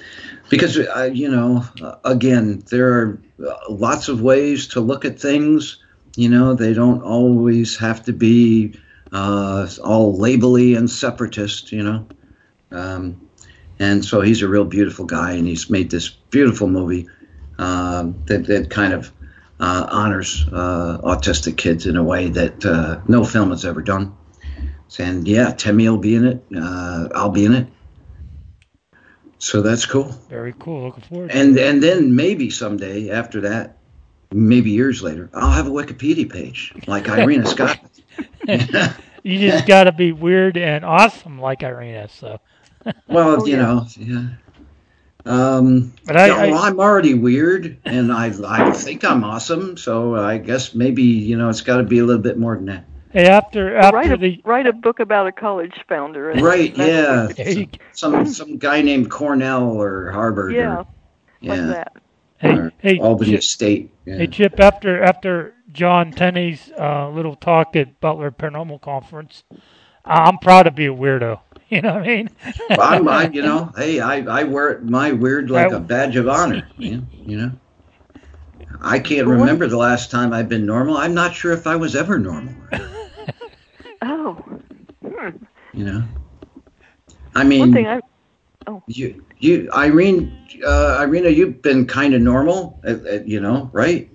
because, 0.49 0.77
uh, 0.77 1.09
you 1.13 1.29
know, 1.29 1.63
uh, 1.81 1.95
again, 2.03 2.63
there 2.69 2.93
are 2.93 3.21
uh, 3.45 3.55
lots 3.69 4.07
of 4.07 4.21
ways 4.21 4.67
to 4.69 4.79
look 4.81 5.05
at 5.05 5.19
things. 5.19 5.77
You 6.15 6.29
know, 6.29 6.53
they 6.53 6.73
don't 6.73 7.01
always 7.01 7.77
have 7.77 8.03
to 8.05 8.13
be 8.13 8.75
uh, 9.11 9.67
all 9.83 10.17
labely 10.17 10.75
and 10.75 10.89
separatist, 10.89 11.71
you 11.71 11.83
know. 11.83 12.07
Um, 12.71 13.29
and 13.79 14.03
so 14.03 14.21
he's 14.21 14.41
a 14.41 14.47
real 14.47 14.65
beautiful 14.65 15.05
guy, 15.05 15.31
and 15.33 15.47
he's 15.47 15.69
made 15.69 15.91
this 15.91 16.09
beautiful 16.09 16.67
movie 16.67 17.07
um, 17.59 18.21
that, 18.25 18.45
that 18.47 18.69
kind 18.69 18.93
of 18.93 19.11
uh, 19.59 19.87
honors 19.91 20.45
uh, 20.51 20.99
autistic 21.03 21.57
kids 21.57 21.85
in 21.85 21.95
a 21.95 22.03
way 22.03 22.29
that 22.29 22.65
uh, 22.65 22.99
no 23.07 23.23
film 23.23 23.51
has 23.51 23.65
ever 23.65 23.81
done. 23.81 24.15
And 24.99 25.27
yeah, 25.27 25.51
Timmy 25.51 25.87
will 25.89 25.97
be 25.97 26.15
in 26.15 26.25
it. 26.25 26.43
Uh, 26.55 27.09
I'll 27.13 27.29
be 27.29 27.45
in 27.45 27.53
it. 27.53 27.67
So 29.39 29.61
that's 29.61 29.85
cool. 29.85 30.09
Very 30.29 30.53
cool. 30.59 30.85
Looking 30.85 31.03
forward. 31.03 31.29
to 31.29 31.37
And 31.37 31.57
and 31.57 31.81
then 31.81 32.15
maybe 32.15 32.49
someday 32.49 33.11
after 33.11 33.41
that, 33.41 33.77
maybe 34.31 34.71
years 34.71 35.03
later, 35.03 35.29
I'll 35.33 35.51
have 35.51 35.67
a 35.67 35.71
Wikipedia 35.71 36.31
page 36.31 36.73
like 36.87 37.07
Irena 37.09 37.45
Scott. 37.55 37.79
You 39.23 39.39
just 39.39 39.67
got 39.67 39.85
to 39.85 39.91
be 39.91 40.11
weird 40.11 40.57
and 40.57 40.85
awesome 40.85 41.39
like 41.39 41.63
Irena. 41.63 42.07
So, 42.09 42.39
Well, 43.07 43.41
Oh, 43.41 43.45
you 43.45 43.57
yeah. 43.57 43.61
know, 43.61 43.87
yeah. 43.97 44.27
Um, 45.25 45.91
but 46.05 46.15
I, 46.15 46.27
yeah, 46.27 46.47
well, 46.47 46.63
I 46.63 46.67
I'm 46.67 46.79
already 46.79 47.13
weird, 47.13 47.77
and 47.83 48.13
I 48.13 48.31
I 48.47 48.71
think 48.71 49.03
I'm 49.03 49.25
awesome. 49.25 49.75
So 49.75 50.15
I 50.15 50.37
guess 50.37 50.73
maybe 50.73 51.03
you 51.03 51.37
know 51.37 51.49
it's 51.49 51.61
got 51.61 51.77
to 51.77 51.83
be 51.83 51.99
a 51.99 52.05
little 52.05 52.21
bit 52.21 52.37
more 52.37 52.55
than 52.55 52.65
that. 52.67 52.85
Hey, 53.11 53.27
after 53.27 53.73
write 53.73 54.11
a 54.11 54.17
the 54.17 54.41
write 54.45 54.67
a 54.67 54.73
book 54.73 54.99
about 54.99 55.27
a 55.27 55.31
college 55.31 55.73
founder. 55.87 56.31
and 56.31 56.41
Right? 56.43 56.75
Yeah. 56.77 57.27
There 57.35 57.65
Some 57.93 58.25
some 58.27 58.57
guy 58.57 58.81
named 58.81 59.09
Cornell 59.11 59.69
or 59.71 60.11
Harvard. 60.11 60.53
Yeah, 60.53 60.77
Or, 60.79 60.85
like 61.41 61.57
yeah. 61.59 61.65
that. 61.67 61.93
hey 62.37 62.49
or 62.57 62.71
hey 62.79 62.99
Albany 62.99 63.31
Chip, 63.31 63.43
State. 63.43 63.91
Yeah. 64.05 64.17
hey 64.17 64.27
Chip 64.27 64.59
after 64.59 65.01
after 65.03 65.53
John 65.71 66.11
Tenney's 66.11 66.71
uh, 66.79 67.09
little 67.09 67.35
talk 67.35 67.75
at 67.75 67.99
Butler 67.99 68.31
Paranormal 68.31 68.81
Conference, 68.81 69.43
I'm 70.05 70.37
proud 70.39 70.63
to 70.63 70.71
be 70.71 70.85
a 70.87 70.93
weirdo. 70.93 71.39
You 71.69 71.81
know 71.81 71.95
what 71.95 72.03
I 72.03 72.07
mean? 72.07 72.29
Well, 72.69 72.81
I'm, 72.81 73.09
I, 73.09 73.27
you 73.27 73.41
know, 73.41 73.73
hey, 73.75 73.99
I, 73.99 74.19
I 74.39 74.43
wear 74.45 74.69
it, 74.69 74.83
my 74.85 75.11
weird 75.11 75.49
like 75.51 75.73
a 75.73 75.81
badge 75.81 76.15
of 76.15 76.29
honor. 76.29 76.65
Yeah, 76.77 76.99
you 77.11 77.35
know, 77.35 77.51
I 78.81 78.99
can't 78.99 79.27
what- 79.27 79.33
remember 79.37 79.67
the 79.67 79.77
last 79.77 80.11
time 80.11 80.33
I've 80.33 80.49
been 80.49 80.65
normal. 80.65 80.97
I'm 80.97 81.13
not 81.13 81.33
sure 81.35 81.51
if 81.53 81.67
I 81.67 81.75
was 81.75 81.95
ever 81.95 82.19
normal. 82.19 82.53
Oh, 84.03 84.33
hmm. 85.01 85.29
You 85.73 85.85
know, 85.85 86.03
I 87.33 87.43
mean, 87.43 87.59
one 87.61 87.73
thing 87.73 87.87
I 87.87 87.99
you, 88.87 89.23
you, 89.39 89.69
Irene, 89.73 90.31
uh, 90.65 90.97
Irena, 90.99 91.29
you've 91.29 91.61
been 91.61 91.87
kind 91.87 92.13
of 92.13 92.21
normal, 92.21 92.79
uh, 92.87 92.91
uh, 92.91 93.19
you 93.25 93.39
know, 93.39 93.69
right? 93.73 94.09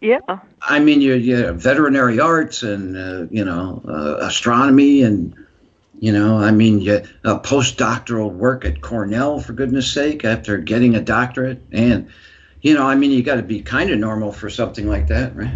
yeah 0.00 0.18
I 0.62 0.78
mean, 0.78 1.00
you, 1.00 1.14
you 1.14 1.52
veterinary 1.52 2.20
arts 2.20 2.62
and 2.62 2.96
uh, 2.96 3.26
you 3.30 3.44
know 3.44 3.82
uh, 3.88 4.16
astronomy 4.26 5.02
and 5.02 5.34
You 5.98 6.12
know, 6.12 6.36
I 6.38 6.50
mean, 6.50 6.80
you, 6.80 7.02
uh, 7.24 7.38
postdoctoral 7.40 8.30
work 8.30 8.66
at 8.66 8.82
Cornell, 8.82 9.40
for 9.40 9.54
goodness 9.54 9.90
sake, 9.90 10.24
after 10.24 10.58
getting 10.58 10.94
a 10.94 11.00
doctorate. 11.00 11.62
And, 11.72 12.08
you 12.62 12.74
know, 12.74 12.86
I 12.86 12.94
mean, 12.94 13.10
you 13.10 13.22
got 13.22 13.36
to 13.36 13.42
be 13.42 13.62
kind 13.62 13.90
of 13.90 13.98
normal 13.98 14.32
for 14.32 14.48
something 14.50 14.88
like 14.88 15.08
that, 15.08 15.34
right? 15.36 15.50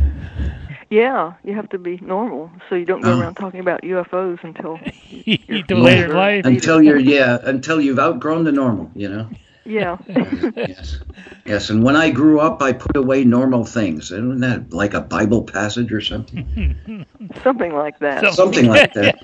Yeah, 0.91 1.35
you 1.45 1.55
have 1.55 1.69
to 1.71 1.79
be 1.79 1.99
normal, 2.03 2.51
so 2.69 2.75
you 2.75 2.85
don't 2.85 3.01
go 3.01 3.13
Oh. 3.13 3.21
around 3.21 3.35
talking 3.37 3.61
about 3.61 3.83
UFOs 3.83 4.43
until 4.43 4.79
you 5.11 5.63
do 5.63 5.77
later 5.77 6.07
in 6.07 6.15
life. 6.17 6.45
Until 6.45 6.83
you're, 6.83 6.99
yeah, 6.99 7.39
until 7.45 7.81
you've 7.81 7.99
outgrown 8.01 8.43
the 8.45 8.51
normal, 8.53 8.91
you 8.97 9.09
know? 9.09 9.29
yeah. 9.65 9.99
yes. 10.57 10.99
Yes. 11.47 11.71
And 11.71 11.85
when 11.85 11.95
I 11.95 12.11
grew 12.11 12.41
up, 12.41 12.61
I 12.61 12.73
put 12.73 12.97
away 12.97 13.23
normal 13.23 13.65
things. 13.65 14.11
Isn't 14.11 14.41
that 14.41 14.73
like 14.73 14.95
a 14.95 15.01
Bible 15.01 15.45
passage 15.45 15.93
or 15.93 16.01
something? 16.01 17.07
Something 17.45 17.73
like 17.75 17.99
that. 18.01 18.35
Something 18.35 18.67
like 18.67 18.93
that. 18.95 19.17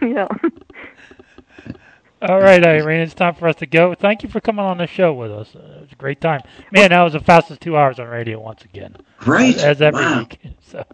yeah. 0.00 0.28
All 2.22 2.40
right, 2.40 2.62
Irene, 2.64 3.00
it's 3.00 3.14
time 3.14 3.34
for 3.34 3.48
us 3.48 3.56
to 3.56 3.66
go. 3.66 3.94
Thank 3.94 4.22
you 4.22 4.28
for 4.28 4.40
coming 4.40 4.64
on 4.64 4.76
the 4.78 4.86
show 4.86 5.12
with 5.14 5.30
us. 5.32 5.54
Uh, 5.56 5.58
it 5.76 5.80
was 5.82 5.92
a 5.92 5.96
great 5.96 6.20
time. 6.20 6.42
Man, 6.70 6.90
that 6.90 7.02
was 7.02 7.14
the 7.14 7.20
fastest 7.20 7.62
two 7.62 7.76
hours 7.78 7.98
on 7.98 8.08
radio 8.08 8.38
once 8.38 8.62
again. 8.64 8.96
Right? 9.26 9.56
As, 9.56 9.64
as 9.64 9.82
every 9.82 10.04
Wow. 10.04 10.18
week. 10.18 10.38
So, 10.60 10.84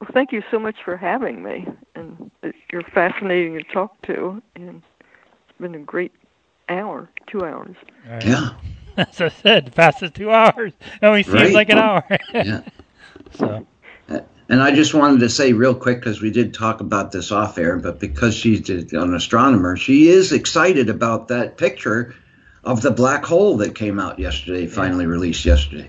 Well, 0.00 0.10
thank 0.12 0.32
you 0.32 0.42
so 0.50 0.58
much 0.58 0.76
for 0.84 0.96
having 0.96 1.42
me, 1.42 1.66
and 1.94 2.30
you're 2.70 2.82
fascinating 2.94 3.54
to 3.54 3.62
talk 3.72 4.00
to, 4.02 4.42
and 4.56 4.82
it's 5.48 5.58
been 5.58 5.74
a 5.74 5.78
great 5.80 6.12
hour, 6.68 7.08
two 7.26 7.44
hours. 7.44 7.76
all 8.06 8.12
right. 8.12 8.24
Yeah. 8.26 8.50
As 8.98 9.20
I 9.20 9.28
said, 9.28 9.74
fastest 9.74 10.14
two 10.14 10.30
hours. 10.30 10.72
It 11.00 11.06
only 11.06 11.22
seems 11.22 11.34
Right. 11.34 11.54
like 11.54 11.70
an 11.70 11.78
hour. 11.78 12.04
Yeah. 12.34 12.60
so, 13.32 13.66
And 14.50 14.60
I 14.60 14.72
just 14.74 14.94
wanted 14.94 15.20
to 15.20 15.28
say 15.28 15.52
real 15.52 15.76
quick 15.76 16.00
because 16.00 16.20
we 16.20 16.32
did 16.32 16.52
talk 16.52 16.80
about 16.80 17.12
this 17.12 17.30
off 17.30 17.56
air, 17.56 17.76
but 17.76 18.00
because 18.00 18.34
she's 18.34 18.68
an 18.68 19.14
astronomer, 19.14 19.76
she 19.76 20.08
is 20.08 20.32
excited 20.32 20.90
about 20.90 21.28
that 21.28 21.56
picture 21.56 22.16
of 22.64 22.82
the 22.82 22.90
black 22.90 23.24
hole 23.24 23.56
that 23.58 23.76
came 23.76 24.00
out 24.00 24.18
yesterday, 24.18 24.66
finally 24.66 25.06
released 25.06 25.44
yesterday, 25.44 25.88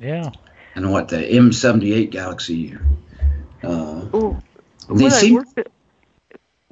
yeah. 0.00 0.28
and 0.74 0.90
what 0.90 1.08
the 1.08 1.18
M78 1.18 2.10
galaxy. 2.10 2.76
Uh, 3.62 4.02
Oh, 4.12 4.40
They 4.88 5.04
what 5.04 5.12
seem- 5.12 5.44
at, 5.56 5.68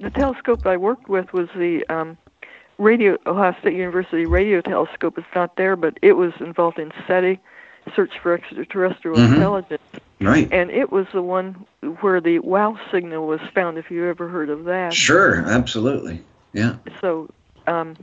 the 0.01 0.11
telescope 0.11 0.67
I 0.67 0.77
worked 0.77 1.09
with 1.09 1.33
was 1.33 1.49
the 1.57 1.85
um, 1.89 2.19
radio 2.79 3.17
Ohio 3.27 3.55
State 3.61 3.75
University 3.75 4.27
radio 4.27 4.61
telescope. 4.61 5.17
It's 5.19 5.27
not 5.37 5.55
there, 5.57 5.77
but 5.77 5.99
it 6.03 6.15
was 6.15 6.33
involved 6.41 6.79
in 6.81 6.93
SETI, 7.07 7.39
Search 7.95 8.19
for 8.23 8.35
Extraterrestrial 8.35 9.17
Mhm. 9.17 9.35
Intelligence, 9.35 9.83
right. 10.21 10.49
and 10.53 10.71
it 10.71 10.91
was 10.93 11.07
the 11.13 11.23
one 11.23 11.57
where 12.01 12.21
the 12.21 12.39
WOW 12.41 12.79
signal 12.91 13.27
was 13.27 13.41
found. 13.55 13.79
If 13.79 13.91
you 13.91 14.07
ever 14.09 14.29
heard 14.29 14.51
of 14.51 14.65
that, 14.65 14.93
Sure. 14.95 15.45
Absolutely. 15.47 16.23
Yeah. 16.53 16.77
so 17.01 17.29
um, 17.67 17.95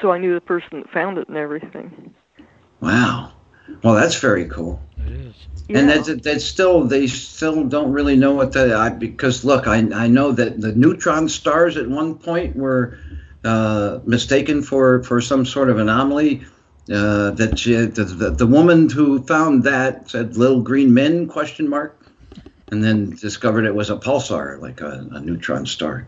so 0.00 0.12
I 0.12 0.18
knew 0.18 0.34
the 0.34 0.40
person 0.40 0.80
that 0.80 0.90
found 0.90 1.18
it 1.18 1.28
and 1.28 1.36
everything. 1.36 2.14
Wow. 2.80 3.32
Well, 3.82 3.94
that's 3.94 4.18
very 4.20 4.46
cool. 4.46 4.80
It 5.06 5.12
is. 5.12 5.34
Yeah. 5.68 5.78
And 5.78 5.88
that's 5.88 6.22
that's 6.22 6.44
still 6.44 6.84
they 6.84 7.06
still 7.06 7.64
don't 7.64 7.92
really 7.92 8.16
know 8.16 8.32
what 8.34 8.52
the 8.52 8.74
I, 8.76 8.90
because 8.90 9.44
look 9.44 9.66
I 9.66 9.78
I 9.94 10.06
know 10.08 10.32
that 10.32 10.60
the 10.60 10.72
neutron 10.74 11.28
stars 11.28 11.76
at 11.76 11.88
one 11.88 12.14
point 12.16 12.56
were 12.56 12.98
uh, 13.44 13.98
mistaken 14.04 14.62
for 14.62 15.02
for 15.02 15.20
some 15.20 15.44
sort 15.46 15.70
of 15.70 15.78
anomaly. 15.78 16.44
Uh, 16.92 17.30
that 17.30 17.58
she, 17.58 17.74
the, 17.74 18.04
the 18.04 18.30
the 18.30 18.46
woman 18.46 18.90
who 18.90 19.22
found 19.24 19.64
that 19.64 20.10
said 20.10 20.36
little 20.36 20.60
green 20.60 20.92
men 20.92 21.26
question 21.26 21.66
mark, 21.66 21.98
and 22.70 22.84
then 22.84 23.08
discovered 23.10 23.64
it 23.64 23.74
was 23.74 23.88
a 23.88 23.96
pulsar 23.96 24.60
like 24.60 24.82
a, 24.82 25.08
a 25.12 25.20
neutron 25.20 25.64
star. 25.64 26.06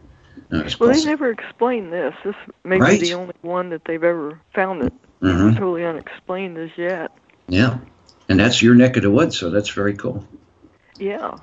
No, 0.50 0.60
it's 0.60 0.78
well, 0.78 0.90
they 0.90 0.96
pulsar. 1.00 1.06
never 1.06 1.30
explained 1.30 1.92
this. 1.94 2.14
This 2.22 2.34
may 2.62 2.78
Right. 2.78 3.00
be 3.00 3.06
the 3.06 3.14
only 3.14 3.32
one 3.40 3.70
that 3.70 3.86
they've 3.86 4.04
ever 4.04 4.38
found 4.54 4.82
that 4.82 4.92
Mhm. 5.22 5.54
totally 5.54 5.82
unexplained 5.82 6.58
as 6.58 6.68
yet. 6.76 7.10
Yeah, 7.48 7.78
and 8.28 8.38
that's 8.38 8.60
your 8.60 8.74
neck 8.74 8.98
of 8.98 9.02
the 9.02 9.10
woods, 9.10 9.38
so 9.38 9.48
that's 9.48 9.70
very 9.70 9.94
cool. 9.94 10.26
Yeah. 10.98 11.36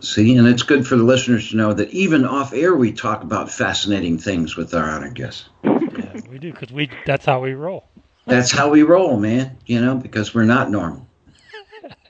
See, 0.00 0.36
and 0.36 0.48
it's 0.48 0.64
good 0.64 0.86
for 0.88 0.96
the 0.96 1.04
listeners 1.04 1.50
to 1.50 1.56
know 1.56 1.72
that 1.72 1.90
even 1.90 2.24
off 2.24 2.52
air 2.52 2.74
we 2.74 2.90
talk 2.92 3.22
about 3.22 3.48
fascinating 3.48 4.18
things 4.18 4.56
with 4.56 4.74
our 4.74 4.90
honored 4.90 5.14
guests. 5.14 5.48
Yeah, 5.96 6.20
we 6.28 6.38
do 6.38 6.50
because 6.52 6.72
we 6.72 6.90
that's 7.06 7.24
how 7.24 7.38
we 7.40 7.52
roll. 7.52 7.84
That's 8.26 8.50
how 8.50 8.70
we 8.70 8.82
roll, 8.82 9.18
man. 9.18 9.58
You 9.66 9.80
know, 9.80 9.96
because 9.96 10.34
we're 10.34 10.44
not 10.44 10.70
normal. 10.70 11.06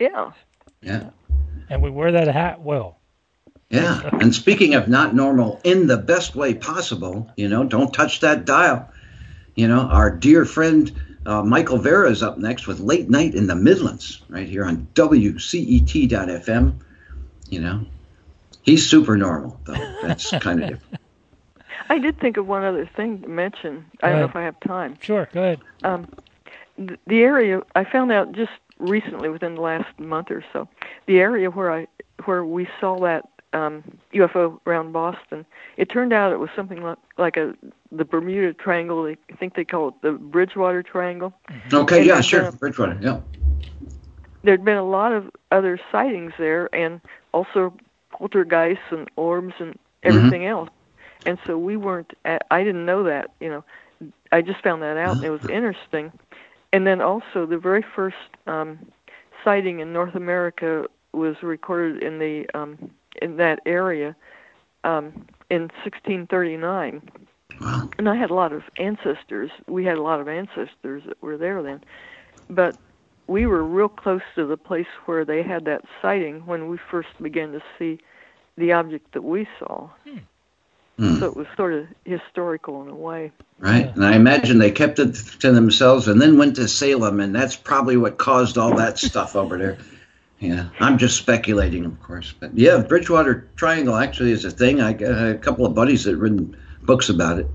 Yeah. 0.00 0.32
Yeah. 0.82 1.10
And 1.70 1.82
we 1.82 1.90
wear 1.90 2.12
that 2.12 2.28
hat 2.28 2.60
well. 2.60 2.98
Yeah. 3.70 4.08
And 4.12 4.34
speaking 4.34 4.74
of 4.74 4.88
not 4.88 5.14
normal 5.14 5.60
in 5.64 5.86
the 5.86 5.96
best 5.96 6.34
way 6.34 6.54
possible, 6.54 7.30
you 7.36 7.48
know, 7.48 7.64
don't 7.64 7.92
touch 7.92 8.20
that 8.20 8.44
dial. 8.44 8.88
You 9.54 9.68
know, 9.68 9.80
our 9.80 10.10
dear 10.10 10.44
friend 10.44 10.92
uh, 11.26 11.42
Michael 11.42 11.78
Vera 11.78 12.10
is 12.10 12.22
up 12.22 12.38
next 12.38 12.66
with 12.66 12.80
Late 12.80 13.08
Night 13.08 13.34
in 13.34 13.46
the 13.46 13.54
Midlands, 13.54 14.20
right 14.28 14.46
here 14.48 14.64
on 14.64 14.88
WCET.FM. 14.94 16.74
You 17.48 17.60
know, 17.60 17.86
he's 18.62 18.86
super 18.88 19.16
normal, 19.16 19.58
though. 19.64 19.96
That's 20.02 20.30
kind 20.30 20.62
of 20.62 20.70
different. 20.70 21.00
I 21.88 21.98
did 21.98 22.18
think 22.20 22.36
of 22.36 22.46
one 22.46 22.64
other 22.64 22.88
thing 22.96 23.22
to 23.22 23.28
mention. 23.28 23.84
I 24.02 24.10
don't 24.10 24.20
know 24.20 24.26
if 24.26 24.36
I 24.36 24.42
have 24.42 24.58
time. 24.60 24.96
Sure, 25.00 25.28
go 25.32 25.42
ahead. 25.42 25.60
Um, 25.82 26.08
th- 26.76 26.98
the 27.06 27.22
area 27.22 27.62
I 27.74 27.84
found 27.84 28.12
out 28.12 28.32
just 28.32 28.52
recently, 28.78 29.28
within 29.28 29.54
the 29.54 29.60
last 29.60 29.98
month 29.98 30.30
or 30.30 30.44
so, 30.52 30.68
the 31.06 31.18
area 31.20 31.50
where 31.50 31.72
I 31.72 31.86
where 32.24 32.44
we 32.44 32.68
saw 32.80 32.98
that 33.00 33.28
um, 33.54 33.84
UFO 34.12 34.58
around 34.66 34.92
Boston. 34.92 35.46
It 35.76 35.88
turned 35.88 36.12
out 36.12 36.32
it 36.32 36.38
was 36.38 36.50
something 36.56 36.82
like, 36.82 36.98
like 37.16 37.36
a 37.36 37.54
the 37.92 38.04
Bermuda 38.04 38.52
Triangle. 38.52 39.04
They 39.04 39.16
I 39.32 39.36
think 39.36 39.54
they 39.54 39.64
call 39.64 39.88
it 39.88 39.94
the 40.02 40.12
Bridgewater 40.12 40.82
Triangle. 40.82 41.32
Okay, 41.72 41.98
And 41.98 42.06
yeah, 42.06 42.20
sure. 42.20 42.46
uh, 42.46 42.50
Bridgewater, 42.50 42.98
yeah. 43.00 43.20
There'd 44.42 44.64
been 44.64 44.76
a 44.76 44.84
lot 44.86 45.12
of 45.12 45.30
other 45.52 45.80
sightings 45.90 46.32
there, 46.36 46.74
and 46.74 47.00
also 47.32 47.74
poltergeists 48.10 48.84
and 48.90 49.08
orbs 49.16 49.54
and 49.58 49.78
everything 50.02 50.46
else. 50.46 50.68
And 51.26 51.38
so 51.46 51.58
we 51.58 51.76
weren't. 51.76 52.12
At, 52.24 52.46
I 52.50 52.64
didn't 52.64 52.86
know 52.86 53.04
that. 53.04 53.30
You 53.40 53.48
know, 53.50 53.64
I 54.32 54.42
just 54.42 54.62
found 54.62 54.82
that 54.82 54.96
out, 54.96 55.16
and 55.16 55.24
it 55.24 55.30
was 55.30 55.46
interesting. 55.48 56.12
And 56.72 56.86
then 56.86 57.00
also 57.00 57.46
the 57.46 57.58
very 57.58 57.84
first 57.94 58.16
um, 58.46 58.78
sighting 59.44 59.80
in 59.80 59.92
North 59.92 60.14
America 60.14 60.86
was 61.12 61.36
recorded 61.42 62.02
in 62.02 62.18
the 62.18 62.46
um, 62.54 62.90
in 63.22 63.36
that 63.36 63.60
area 63.64 64.16
um, 64.82 65.26
in 65.50 65.62
1639. 65.84 67.02
Wow. 67.60 67.88
And 67.98 68.08
I 68.08 68.16
had 68.16 68.30
a 68.30 68.34
lot 68.34 68.52
of 68.52 68.62
ancestors. 68.78 69.50
We 69.68 69.84
had 69.84 69.96
a 69.96 70.02
lot 70.02 70.20
of 70.20 70.28
ancestors 70.28 71.04
that 71.06 71.22
were 71.22 71.36
there 71.36 71.62
then, 71.62 71.84
but 72.50 72.76
we 73.26 73.46
were 73.46 73.64
real 73.64 73.88
close 73.88 74.22
to 74.34 74.46
the 74.46 74.56
place 74.56 74.86
where 75.06 75.24
they 75.24 75.42
had 75.42 75.64
that 75.64 75.82
sighting 76.02 76.44
when 76.46 76.68
we 76.68 76.78
first 76.90 77.08
began 77.22 77.52
to 77.52 77.62
see 77.78 77.98
the 78.56 78.72
object 78.72 79.12
that 79.12 79.22
we 79.22 79.48
saw. 79.58 79.88
Hmm. 80.04 80.18
Hmm. 80.98 81.16
So 81.18 81.26
it 81.26 81.36
was 81.36 81.46
sort 81.56 81.74
of 81.74 81.86
historical 82.04 82.82
in 82.82 82.88
a 82.88 82.94
way. 82.94 83.32
Right. 83.58 83.92
And 83.94 84.04
I 84.04 84.14
imagine 84.14 84.58
they 84.58 84.70
kept 84.70 84.98
it 85.00 85.14
to 85.40 85.50
themselves 85.50 86.06
and 86.06 86.20
then 86.22 86.38
went 86.38 86.54
to 86.56 86.68
Salem, 86.68 87.18
and 87.20 87.34
that's 87.34 87.56
probably 87.56 87.96
what 87.96 88.18
caused 88.18 88.56
all 88.58 88.74
that 88.76 88.98
stuff 88.98 89.34
over 89.34 89.58
there. 89.58 89.78
Yeah, 90.38 90.68
I'm 90.78 90.98
just 90.98 91.16
speculating, 91.16 91.84
of 91.84 92.00
course. 92.02 92.34
But 92.38 92.56
yeah, 92.56 92.78
Bridgewater 92.78 93.48
Triangle 93.56 93.96
actually 93.96 94.32
is 94.32 94.44
a 94.44 94.50
thing. 94.50 94.80
I 94.80 94.92
got 94.92 95.10
a 95.30 95.34
couple 95.38 95.64
of 95.66 95.74
buddies 95.74 96.04
that 96.04 96.16
written 96.16 96.56
books 96.82 97.08
about 97.08 97.38
it. 97.38 97.46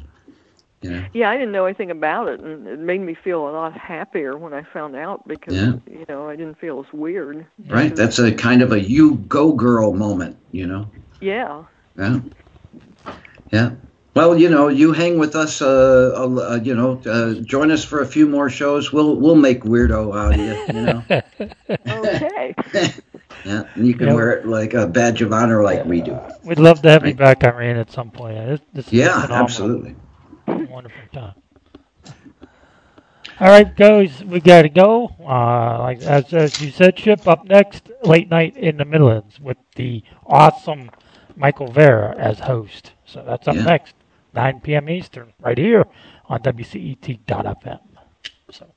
You 0.82 0.92
know, 0.92 1.06
Yeah, 1.14 1.30
I 1.30 1.34
didn't 1.38 1.52
know 1.52 1.66
anything 1.66 1.92
about 1.92 2.30
it, 2.30 2.40
and 2.40 2.66
it 2.66 2.80
made 2.80 3.02
me 3.02 3.14
feel 3.14 3.48
a 3.48 3.52
lot 3.52 3.78
happier 3.78 4.38
when 4.38 4.54
I 4.54 4.64
found 4.64 4.96
out 4.96 5.28
because 5.28 5.54
Yeah. 5.54 5.74
you 5.90 6.06
know 6.08 6.30
I 6.30 6.36
didn't 6.38 6.58
feel 6.58 6.80
as 6.86 6.92
weird. 6.94 7.46
right? 7.68 7.94
That's 7.96 8.18
a 8.18 8.32
kind 8.32 8.62
of 8.62 8.72
a 8.72 8.80
you 8.80 9.16
go 9.28 9.52
girl 9.52 9.94
moment, 9.94 10.38
you 10.52 10.66
know? 10.66 10.90
Yeah. 11.22 11.64
Yeah. 11.98 12.20
Yeah. 13.52 13.72
Well, 14.16 14.38
you 14.38 14.50
know, 14.50 14.68
you 14.68 14.92
hang 14.92 15.18
with 15.20 15.36
us. 15.36 15.62
Uh, 15.62 16.12
uh, 16.16 16.60
you 16.62 16.76
know, 16.76 17.00
uh, 17.06 17.36
join 17.42 17.72
us 17.72 17.84
for 17.86 18.02
a 18.02 18.06
few 18.06 18.28
more 18.28 18.50
shows. 18.50 18.92
We'll 18.92 19.16
we'll 19.16 19.36
make 19.36 19.64
weirdo 19.64 20.16
out 20.18 20.34
of 20.34 20.40
you. 20.40 20.60
You 20.68 20.82
know. 20.82 21.06
Okay. 21.90 22.56
Yeah, 23.46 23.64
and 23.76 23.88
you 23.88 23.94
can 23.94 24.08
Yep. 24.08 24.16
wear 24.16 24.32
it 24.34 24.46
like 24.46 24.74
a 24.74 24.86
badge 24.86 25.22
of 25.22 25.32
honor, 25.32 25.64
like 25.64 25.86
we 25.86 26.02
do. 26.02 26.20
We'd 26.44 26.60
love 26.60 26.82
to 26.82 26.90
have 26.90 27.04
you 27.06 27.14
Right. 27.14 27.40
back, 27.40 27.44
Irene, 27.46 27.78
at 27.78 27.90
some 27.90 28.12
point. 28.12 28.36
This, 28.36 28.60
this 28.74 28.92
Yeah, 28.92 29.28
absolutely. 29.30 29.96
Wonderful 30.48 31.02
time. 31.14 31.36
All 33.40 33.48
right, 33.48 33.74
guys, 33.78 34.22
we 34.26 34.42
got 34.42 34.64
to 34.64 34.70
go. 34.70 35.08
Uh, 35.22 35.80
like 35.80 36.02
as, 36.02 36.34
as 36.34 36.60
you 36.62 36.72
said, 36.72 36.98
Chip, 36.98 37.26
up 37.30 37.46
next, 37.46 37.90
late 38.04 38.30
night 38.30 38.58
in 38.58 38.76
the 38.76 38.84
Midlands 38.86 39.40
with 39.40 39.58
the 39.76 40.04
awesome 40.26 40.90
Michael 41.40 41.72
Vera 41.72 42.16
as 42.18 42.38
host. 42.40 42.92
So 43.06 43.24
that's 43.26 43.48
up 43.48 43.56
Yeah. 43.56 43.64
next, 43.64 43.96
9 44.34 44.60
p.m. 44.60 44.90
Eastern, 44.90 45.34
right 45.40 45.58
here 45.58 45.86
on 46.26 46.42
WCET.FM. 46.42 47.80
So 48.52 48.68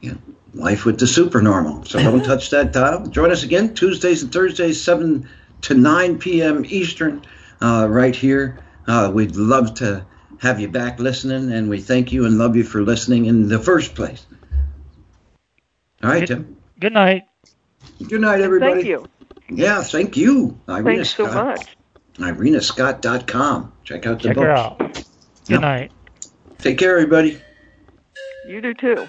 Yeah, 0.00 0.14
Life 0.54 0.84
with 0.84 0.98
the 1.00 1.06
supernormal. 1.06 1.84
So 1.84 1.98
don't 1.98 2.24
touch 2.32 2.50
that 2.50 2.72
dial. 2.72 3.06
Join 3.06 3.32
us 3.32 3.42
again 3.42 3.74
Tuesdays 3.74 4.22
and 4.22 4.32
Thursdays, 4.32 4.82
7 4.82 5.28
to 5.62 5.74
9 5.74 6.18
p.m. 6.18 6.64
Eastern 6.66 7.22
uh, 7.60 7.86
right 7.90 8.14
here. 8.14 8.60
Uh, 8.86 9.10
we'd 9.12 9.34
love 9.36 9.74
to 9.74 10.06
have 10.38 10.60
you 10.60 10.68
back 10.68 10.98
listening, 11.00 11.52
and 11.52 11.68
we 11.68 11.80
thank 11.80 12.12
you 12.12 12.24
and 12.24 12.38
love 12.38 12.56
you 12.56 12.64
for 12.64 12.82
listening 12.82 13.26
in 13.26 13.48
the 13.48 13.58
first 13.58 13.94
place. 13.94 14.26
All 16.02 16.10
right, 16.10 16.26
Tim. 16.26 16.56
Good 16.80 16.92
night. 16.92 17.24
Good 18.08 18.20
night, 18.20 18.40
everybody. 18.40 18.74
Thank 18.74 18.86
you. 18.86 19.08
Yeah, 19.56 19.82
thank 19.82 20.16
you. 20.16 20.58
Irena 20.68 20.96
Thanks 20.96 21.14
so 21.14 21.26
Scott. 21.26 21.58
much. 21.58 21.76
IrenaScott.com. 22.18 23.72
Check 23.84 24.06
out 24.06 24.18
the 24.22 24.28
Check 24.28 24.36
books. 24.36 24.44
her 24.46 24.50
out. 24.52 24.78
Good 24.78 25.04
Yep. 25.48 25.60
night. 25.60 25.92
Take 26.58 26.78
care, 26.78 26.96
everybody. 26.96 27.40
You 28.46 28.60
do 28.60 28.74
too. 28.74 29.08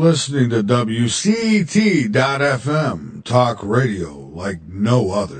Listening 0.00 0.48
to 0.48 0.62
WCT.FM, 0.62 2.12
talk 3.22 3.62
radio 3.62 4.14
like 4.32 4.62
no 4.66 5.10
other. 5.12 5.39